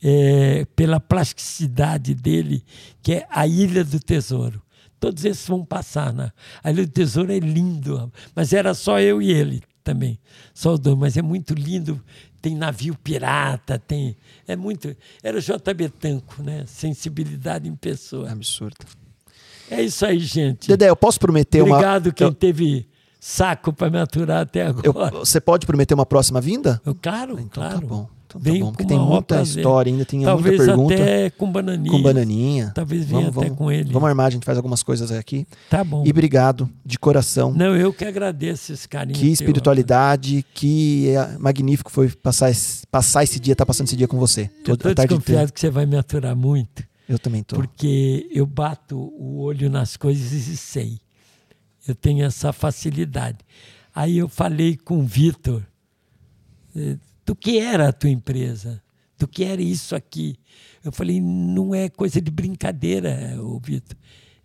é, 0.04 0.66
pela 0.76 1.00
plasticidade 1.00 2.14
dele, 2.14 2.64
que 3.02 3.14
é 3.14 3.28
A 3.32 3.48
Ilha 3.48 3.84
do 3.84 4.00
Tesouro. 4.00 4.62
Todos 5.00 5.26
esses 5.26 5.48
vão 5.48 5.64
passar, 5.66 6.14
né? 6.14 6.32
A 6.64 6.72
Ilha 6.72 6.86
do 6.86 6.92
Tesouro 6.92 7.32
é 7.32 7.40
lindo, 7.40 8.12
mas 8.36 8.54
era 8.54 8.74
só 8.74 9.00
eu 9.00 9.22
e 9.22 9.32
ele 9.32 9.62
também, 9.84 10.20
só 10.54 10.74
os 10.74 10.80
dois, 10.80 10.98
mas 10.98 11.18
é 11.18 11.22
muito 11.22 11.54
lindo. 11.54 12.00
Tem 12.42 12.56
navio 12.56 12.96
pirata, 13.04 13.80
tem. 13.80 14.16
É 14.48 14.56
muito. 14.56 14.96
Era 15.24 15.38
o 15.38 15.42
JB 15.42 15.90
Tanco, 15.90 16.44
né? 16.44 16.64
Sensibilidade 16.68 17.68
em 17.68 17.76
pessoa. 17.76 18.30
Absurdo. 18.32 18.76
É 19.72 19.82
isso 19.82 20.06
aí, 20.06 20.20
gente. 20.20 20.68
Dedé, 20.68 20.90
eu 20.90 20.96
posso 20.96 21.20
prometer 21.20 21.62
uma. 21.64 21.76
Obrigado 21.76 22.14
quem 22.14 22.28
eu- 22.28 22.34
teve 22.34 22.88
saco 23.20 23.74
para 23.74 23.90
me 23.90 23.98
aturar 23.98 24.42
até 24.42 24.68
eu- 24.68 24.92
agora. 24.92 25.12
você 25.18 25.42
pode 25.42 25.66
prometer 25.66 25.94
uma 25.96 26.06
próxima 26.06 26.40
vinda? 26.40 26.80
Eu, 26.86 26.94
claro, 26.96 27.34
Então 27.40 27.64
claro. 27.64 27.82
tá 27.82 27.86
bom. 27.88 28.10
Então 28.28 28.42
tá 28.42 28.52
bom, 28.60 28.72
porque 28.72 28.86
tem 28.86 29.00
muita 29.00 29.36
prazer. 29.36 29.58
história 29.58 29.92
ainda, 29.92 30.04
tinha 30.04 30.26
Talvez 30.26 30.58
muita 30.58 30.66
pergunta. 30.66 30.94
até 30.96 31.30
com 31.30 31.52
bananinha. 31.52 31.92
Com 31.92 32.02
bananinha. 32.02 32.72
Talvez 32.76 33.06
venha 33.06 33.30
até 33.30 33.50
com 33.50 33.72
ele. 33.72 33.92
Vamos 33.92 34.10
armar, 34.10 34.28
a 34.28 34.30
gente 34.30 34.46
faz 34.46 34.58
algumas 34.58 34.84
coisas 34.84 35.12
aqui. 35.12 35.48
Tá 35.70 35.82
bom. 35.84 36.04
E 36.06 36.10
obrigado, 36.12 36.70
de 36.86 37.00
coração. 37.00 37.54
Não, 37.54 37.76
eu 37.76 37.94
que 37.94 38.04
agradeço 38.04 38.74
esse 38.74 38.88
carinho. 38.88 39.16
Que 39.16 39.22
teu, 39.26 39.32
espiritualidade, 39.32 40.46
que 40.54 41.10
é 41.10 41.38
magnífico 41.38 41.90
foi 41.90 42.10
passar 42.10 42.50
esse, 42.52 42.86
passar 42.88 43.24
esse 43.24 43.40
dia, 43.40 43.54
estar 43.54 43.66
passando 43.66 43.88
esse 43.88 43.96
dia 43.96 44.08
com 44.08 44.18
você. 44.18 44.50
Eu 44.66 44.76
tô 44.76 44.94
desconfiado 44.94 45.54
que 45.54 45.60
você 45.60 45.70
vai 45.70 45.86
me 45.86 45.96
aturar 45.98 46.36
muito, 46.36 46.84
Eu 47.08 47.18
também 47.18 47.44
tô. 47.44 47.56
porque 47.56 48.28
eu 48.34 48.46
bato 48.46 48.98
o 49.18 49.40
olho 49.40 49.70
nas 49.70 49.96
coisas 49.96 50.32
e 50.48 50.58
sei. 50.58 51.00
Eu 51.88 51.96
tenho 51.96 52.26
essa 52.26 52.52
facilidade. 52.52 53.38
Aí 53.96 54.18
eu 54.18 54.28
falei 54.28 54.76
com 54.76 55.00
o 55.00 55.04
Vitor, 55.04 55.64
eh, 56.76 56.98
do 57.28 57.36
que 57.36 57.60
era 57.60 57.90
a 57.90 57.94
tua 57.94 58.10
empresa, 58.10 58.82
do 59.20 59.28
que 59.28 59.44
era 59.44 59.62
isso 59.62 59.94
aqui. 59.94 60.38
Eu 60.82 60.94
falei, 60.94 61.20
não 61.20 61.76
é 61.76 61.90
coisa 61.90 62.22
de 62.22 62.32
brincadeira, 62.32 63.38
Vitor. 63.62 63.98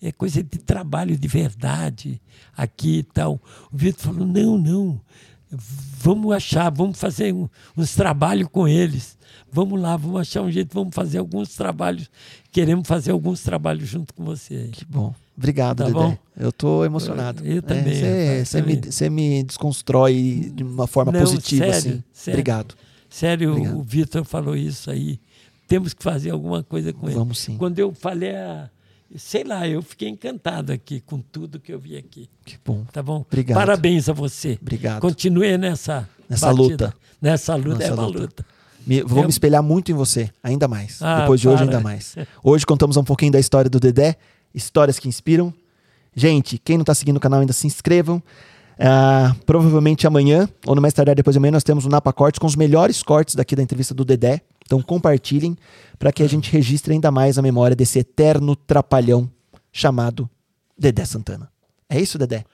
É 0.02 0.10
coisa 0.10 0.42
de 0.42 0.58
trabalho 0.58 1.16
de 1.16 1.28
verdade 1.28 2.20
aqui 2.56 2.98
e 2.98 3.02
tal. 3.04 3.40
O 3.72 3.76
Vitor 3.76 4.02
falou, 4.12 4.26
não, 4.26 4.58
não. 4.58 5.00
Vamos 5.48 6.34
achar, 6.34 6.70
vamos 6.70 6.98
fazer 6.98 7.32
um, 7.32 7.48
uns 7.76 7.94
trabalhos 7.94 8.48
com 8.50 8.66
eles. 8.66 9.16
Vamos 9.52 9.80
lá, 9.80 9.96
vamos 9.96 10.20
achar 10.20 10.42
um 10.42 10.50
jeito, 10.50 10.74
vamos 10.74 10.92
fazer 10.92 11.18
alguns 11.18 11.54
trabalhos. 11.54 12.10
Queremos 12.50 12.88
fazer 12.88 13.12
alguns 13.12 13.44
trabalhos 13.44 13.88
junto 13.88 14.12
com 14.12 14.24
você. 14.24 14.70
Que 14.72 14.84
bom. 14.84 15.14
Obrigado, 15.36 15.78
Tá 15.78 15.84
Dedé. 15.84 15.94
bom? 15.98 16.16
Eu 16.38 16.52
tô 16.52 16.84
emocionado. 16.84 17.44
Eu 17.46 17.62
também, 17.62 17.94
Você 17.94 18.30
rapaz, 18.30 18.48
você 18.48 18.62
me, 18.62 18.76
também. 18.76 18.90
você 18.92 19.10
me 19.10 19.42
desconstrói 19.44 20.52
de 20.54 20.62
uma 20.62 20.86
forma 20.86 21.12
Não, 21.12 21.20
positiva, 21.20 21.64
sério, 21.64 21.78
assim. 21.78 22.04
sério. 22.12 22.36
Obrigado. 22.38 22.74
Sério, 23.08 23.50
Obrigado. 23.52 23.78
o 23.78 23.82
Vitor 23.82 24.24
falou 24.24 24.56
isso 24.56 24.90
aí. 24.90 25.18
Temos 25.68 25.94
que 25.94 26.02
fazer 26.02 26.30
alguma 26.30 26.62
coisa 26.62 26.92
com 26.92 27.06
ele. 27.06 27.14
Vamos 27.16 27.38
sim. 27.38 27.56
Quando 27.56 27.78
eu 27.78 27.92
falei, 27.94 28.34
a- 28.34 28.68
sei 29.16 29.44
lá, 29.44 29.66
eu 29.66 29.80
fiquei 29.82 30.08
encantado 30.08 30.72
aqui 30.72 31.00
com 31.00 31.18
tudo 31.18 31.58
que 31.58 31.72
eu 31.72 31.78
vi 31.78 31.96
aqui. 31.96 32.28
Que 32.44 32.56
bom. 32.64 32.84
Tá 32.92 33.02
bom? 33.02 33.24
Obrigado. 33.26 33.56
Parabéns 33.56 34.08
a 34.08 34.12
você. 34.12 34.58
Obrigado. 34.60 35.00
Continue 35.00 35.56
nessa 35.58 36.08
Nessa 36.28 36.46
batida. 36.46 36.62
luta. 36.86 36.94
Nessa 37.20 37.54
luta. 37.54 37.84
É 37.84 37.92
uma 37.92 38.06
luta. 38.06 38.18
luta. 38.20 38.46
Me- 38.86 39.02
vou 39.02 39.18
Eu- 39.20 39.24
me 39.24 39.30
espelhar 39.30 39.62
muito 39.62 39.92
em 39.92 39.94
você, 39.94 40.28
ainda 40.42 40.66
mais. 40.66 41.00
Ah, 41.00 41.20
Depois 41.20 41.40
de 41.40 41.48
hoje, 41.48 41.58
para. 41.58 41.66
ainda 41.66 41.80
mais. 41.80 42.16
Hoje 42.42 42.66
contamos 42.66 42.96
um 42.96 43.04
pouquinho 43.04 43.30
da 43.32 43.38
história 43.38 43.70
do 43.70 43.78
Dedé, 43.78 44.16
histórias 44.54 44.98
que 44.98 45.08
inspiram. 45.08 45.52
Gente, 46.14 46.58
quem 46.58 46.76
não 46.76 46.82
está 46.82 46.94
seguindo 46.94 47.16
o 47.16 47.20
canal 47.20 47.40
ainda 47.40 47.52
se 47.52 47.66
inscrevam. 47.66 48.22
Ah, 48.78 49.34
provavelmente 49.46 50.06
amanhã, 50.06 50.48
ou 50.66 50.74
no 50.74 50.82
mais 50.82 50.94
tardar 50.94 51.14
depois 51.14 51.34
de 51.34 51.38
amanhã, 51.38 51.52
nós 51.52 51.62
temos 51.62 51.84
o 51.84 51.88
Napa 51.88 52.12
Cortes 52.12 52.38
com 52.38 52.46
os 52.46 52.56
melhores 52.56 53.02
cortes 53.02 53.34
daqui 53.34 53.54
da 53.54 53.62
entrevista 53.62 53.94
do 53.94 54.04
Dedé. 54.04 54.40
Então 54.64 54.80
compartilhem 54.82 55.56
para 55.98 56.12
que 56.12 56.22
a 56.22 56.28
gente 56.28 56.50
registre 56.50 56.92
ainda 56.92 57.10
mais 57.10 57.38
a 57.38 57.42
memória 57.42 57.76
desse 57.76 57.98
eterno 57.98 58.56
trapalhão 58.56 59.30
chamado 59.70 60.28
Dedé 60.78 61.04
Santana. 61.04 61.50
É 61.88 62.00
isso, 62.00 62.18
Dedé? 62.18 62.44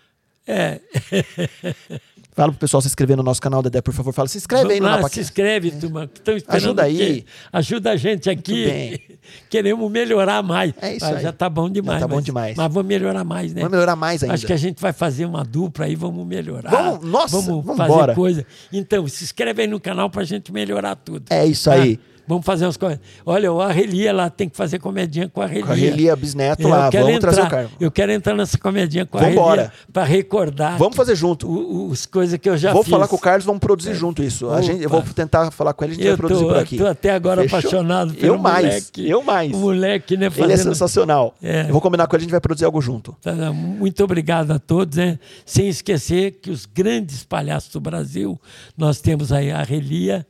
É. 0.47 0.81
Fala 2.39 2.53
pro 2.53 2.61
pessoal 2.61 2.81
se 2.81 2.87
inscrever 2.87 3.17
no 3.17 3.23
nosso 3.25 3.43
canal, 3.43 3.61
Dedé, 3.61 3.83
por 3.83 3.93
favor. 3.93 4.13
Fala, 4.15 4.29
se 4.29 4.39
inscreve 4.39 4.75
aí 4.75 4.79
Vamos 4.79 4.81
no 4.83 4.87
lá, 4.91 4.97
Napa 4.99 5.09
se 5.09 5.19
inscreve, 5.19 5.73
turma. 5.73 6.05
Estão 6.05 6.37
esperando 6.37 6.65
Ajuda 6.65 6.83
aí. 6.85 7.25
Ajuda 7.53 7.91
a 7.91 7.97
gente 7.97 8.31
aqui. 8.31 9.19
Queremos 9.51 9.91
melhorar 9.91 10.41
mais. 10.41 10.73
É 10.81 10.95
isso 10.95 11.05
aí. 11.05 11.21
Já 11.21 11.33
tá 11.33 11.51
bom 11.51 11.69
demais. 11.69 11.99
Já 11.99 12.07
tá 12.07 12.09
bom 12.09 12.15
mas- 12.15 12.25
demais. 12.25 12.57
Mas 12.57 12.73
vamos 12.73 12.87
melhorar 12.89 13.25
mais, 13.25 13.53
né? 13.53 13.63
Vamos 13.63 13.73
melhorar 13.73 13.97
mais 13.97 14.23
ainda. 14.23 14.35
Acho 14.35 14.47
que 14.47 14.53
a 14.53 14.57
gente 14.57 14.81
vai 14.81 14.93
fazer 14.93 15.25
uma 15.25 15.43
dupla 15.43 15.87
aí, 15.87 15.97
vamos 15.97 16.25
melhorar. 16.25 16.71
Vamos- 16.71 17.11
nossa, 17.11 17.41
vamos 17.41 17.65
vamos 17.65 17.77
fazer 17.77 17.93
embora. 17.93 18.15
coisa. 18.15 18.47
Então, 18.73 19.09
se 19.09 19.25
inscreve 19.25 19.63
aí 19.63 19.69
no 19.69 19.81
canal 19.81 20.09
pra 20.09 20.23
gente 20.23 20.53
melhorar 20.53 20.95
tudo. 20.95 21.25
É 21.31 21.45
isso 21.45 21.69
tá? 21.69 21.75
aí. 21.75 21.99
Vamos 22.29 22.45
fazer 22.45 22.67
umas 22.67 22.77
coisas. 22.77 23.01
Olha, 23.25 23.51
o 23.53 23.61
Arrelia 23.61 24.13
lá 24.13 24.29
tem 24.29 24.49
que 24.49 24.57
fazer 24.57 24.79
comedinha 24.79 25.29
com 25.29 25.41
a 25.41 25.45
Arrelia. 25.45 25.65
Com 25.67 25.73
a 25.73 25.75
Relia 25.75 26.15
Bisneto 26.15 26.63
Eu 26.63 26.69
lá, 26.69 26.91
vamos 26.91 27.19
trazer 27.19 27.41
o 27.41 27.45
entrar- 27.45 27.51
cara. 27.51 27.71
Eu 27.81 27.91
quero 27.91 28.13
entrar 28.13 28.35
nessa 28.35 28.59
comedinha 28.59 29.07
com 29.07 29.17
a 29.19 29.23
Vambora. 29.23 29.63
Arrelia 29.63 29.73
pra 29.93 30.05
recordar 30.05 30.77
Vamos 30.79 30.95
fazer 30.97 31.17
junto. 31.17 31.49
o- 31.49 31.89
os 31.89 32.05
coisas 32.07 32.39
que 32.39 32.49
eu 32.49 32.57
já 32.57 32.73
vou 32.73 32.83
fiz. 32.83 32.91
falar 32.91 33.09
com 33.09 33.17
o 33.17 33.19
Carlos, 33.19 33.45
vamos 33.47 33.61
produzir 33.61 33.95
junto 33.95 34.23
isso. 34.23 34.51
A 34.51 34.61
gente, 34.61 34.83
eu 34.83 34.91
vou 34.91 35.03
tentar 35.03 35.51
falar 35.51 35.73
com 35.73 35.85
ele, 35.85 35.93
a 35.93 35.97
gente 35.97 36.05
Eu 36.05 36.11
vai 36.13 36.17
produzir 36.19 36.43
tô, 36.43 36.49
por 36.49 36.57
aqui. 36.59 36.77
tô 36.77 36.87
até 36.87 37.11
agora 37.11 37.43
Fechou? 37.43 37.59
apaixonado 37.59 38.13
pelo 38.15 38.35
Eu 38.35 38.39
mais, 38.39 38.65
moleque. 38.67 39.09
eu 39.09 39.23
mais. 39.23 39.53
O 39.53 39.57
moleque, 39.57 40.17
né? 40.17 40.27
Ele 40.27 40.35
é 40.35 40.49
fazendo- 40.57 40.63
sensacional. 40.75 41.35
É. 41.43 41.63
Eu 41.63 41.73
vou 41.73 41.81
combinar 41.81 42.07
com 42.07 42.15
ele, 42.15 42.21
a 42.21 42.25
gente 42.25 42.31
vai 42.31 42.41
produzir 42.41 42.65
algo 42.67 42.81
junto. 42.83 43.17
Tá, 43.23 43.33
Muito 43.53 44.05
obrigado 44.05 44.51
a 44.51 44.59
todos, 44.59 44.99
né? 44.99 45.19
Sem 45.47 45.69
esquecer 45.69 46.33
que 46.43 46.51
os 46.51 46.67
grandes 46.67 47.25
palhaços 47.25 47.71
do 47.73 47.81
Brasil, 47.81 48.39
nós 48.77 49.01
temos 49.01 49.33
aí 49.33 49.51
a 49.51 49.63
Relia, 49.63 50.27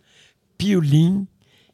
Piolim 0.57 1.27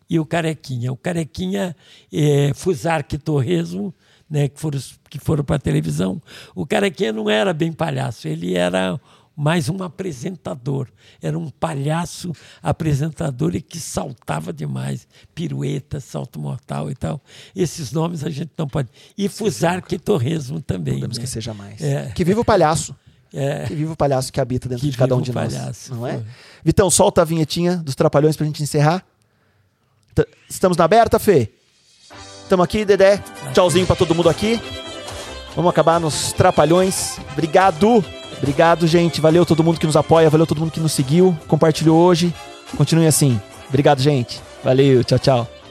e 0.08 0.18
o 0.18 0.26
Carequinha. 0.26 0.92
O 0.92 0.96
Carequinha 0.96 1.74
é 2.12 2.52
Fusarque 2.54 3.18
Torresmo, 3.18 3.94
né? 4.28 4.48
Que 4.48 4.60
foram, 4.60 4.80
que 5.10 5.18
foram 5.18 5.44
para 5.44 5.56
a 5.56 5.58
televisão. 5.58 6.20
O 6.54 6.66
Carequinha 6.66 7.12
não 7.12 7.28
era 7.30 7.52
bem 7.52 7.72
palhaço, 7.72 8.28
ele 8.28 8.54
era 8.54 9.00
mais 9.36 9.68
um 9.68 9.82
apresentador. 9.82 10.88
Era 11.20 11.36
um 11.38 11.50
palhaço 11.50 12.32
apresentador 12.62 13.54
e 13.56 13.60
que 13.60 13.80
saltava 13.80 14.52
demais. 14.52 15.08
Pirueta, 15.34 15.98
salto 16.00 16.38
mortal 16.38 16.90
e 16.90 16.94
tal. 16.94 17.20
Esses 17.54 17.90
nomes 17.92 18.24
a 18.24 18.30
gente 18.30 18.52
não 18.56 18.68
pode. 18.68 18.88
E 19.18 19.28
Fusarque 19.28 19.98
Torresmo 19.98 20.60
também. 20.60 20.94
Podemos 20.94 21.16
né? 21.18 21.24
esquecer 21.24 21.42
jamais. 21.42 21.80
É. 21.82 22.12
Que 22.14 22.24
viva 22.24 22.40
o 22.40 22.44
palhaço. 22.44 22.94
É. 23.32 23.64
Que 23.66 23.74
viva 23.74 23.92
o 23.92 23.96
palhaço 23.96 24.32
que 24.32 24.40
habita 24.40 24.68
dentro 24.68 24.84
Que 24.84 24.90
de 24.92 24.96
cada 24.96 25.16
um 25.16 25.20
de 25.20 25.32
nós. 25.32 25.52
palhaço, 25.52 25.92
Não 25.94 26.06
é? 26.06 26.12
foi. 26.14 26.24
Vitão, 26.64 26.88
solta 26.88 27.22
a 27.22 27.24
vinhetinha 27.24 27.76
dos 27.78 27.96
Trapalhões 27.96 28.36
pra 28.36 28.46
gente 28.46 28.62
encerrar. 28.62 29.04
T- 30.14 30.26
Estamos 30.48 30.76
na 30.76 30.84
aberta, 30.84 31.18
Fê? 31.18 31.50
Estamos 32.42 32.64
aqui, 32.64 32.84
Dedé. 32.84 33.22
Tchauzinho 33.52 33.86
pra 33.86 33.96
todo 33.96 34.14
mundo 34.14 34.28
aqui. 34.28 34.60
Vamos 35.56 35.70
acabar 35.70 35.98
nos 36.00 36.32
Trapalhões. 36.32 37.18
Obrigado. 37.32 38.04
Obrigado, 38.38 38.86
gente. 38.86 39.20
Valeu 39.20 39.46
todo 39.46 39.62
mundo 39.64 39.78
que 39.80 39.86
nos 39.86 39.96
apoia. 39.96 40.28
Valeu 40.28 40.46
todo 40.46 40.58
mundo 40.60 40.70
que 40.70 40.80
nos 40.80 40.92
seguiu. 40.92 41.36
Compartilhou 41.48 41.98
hoje. 41.98 42.34
Continue 42.76 43.06
assim. 43.06 43.40
Obrigado, 43.68 44.00
gente. 44.02 44.40
Valeu. 44.62 45.02
Tchau, 45.04 45.18
tchau. 45.18 45.54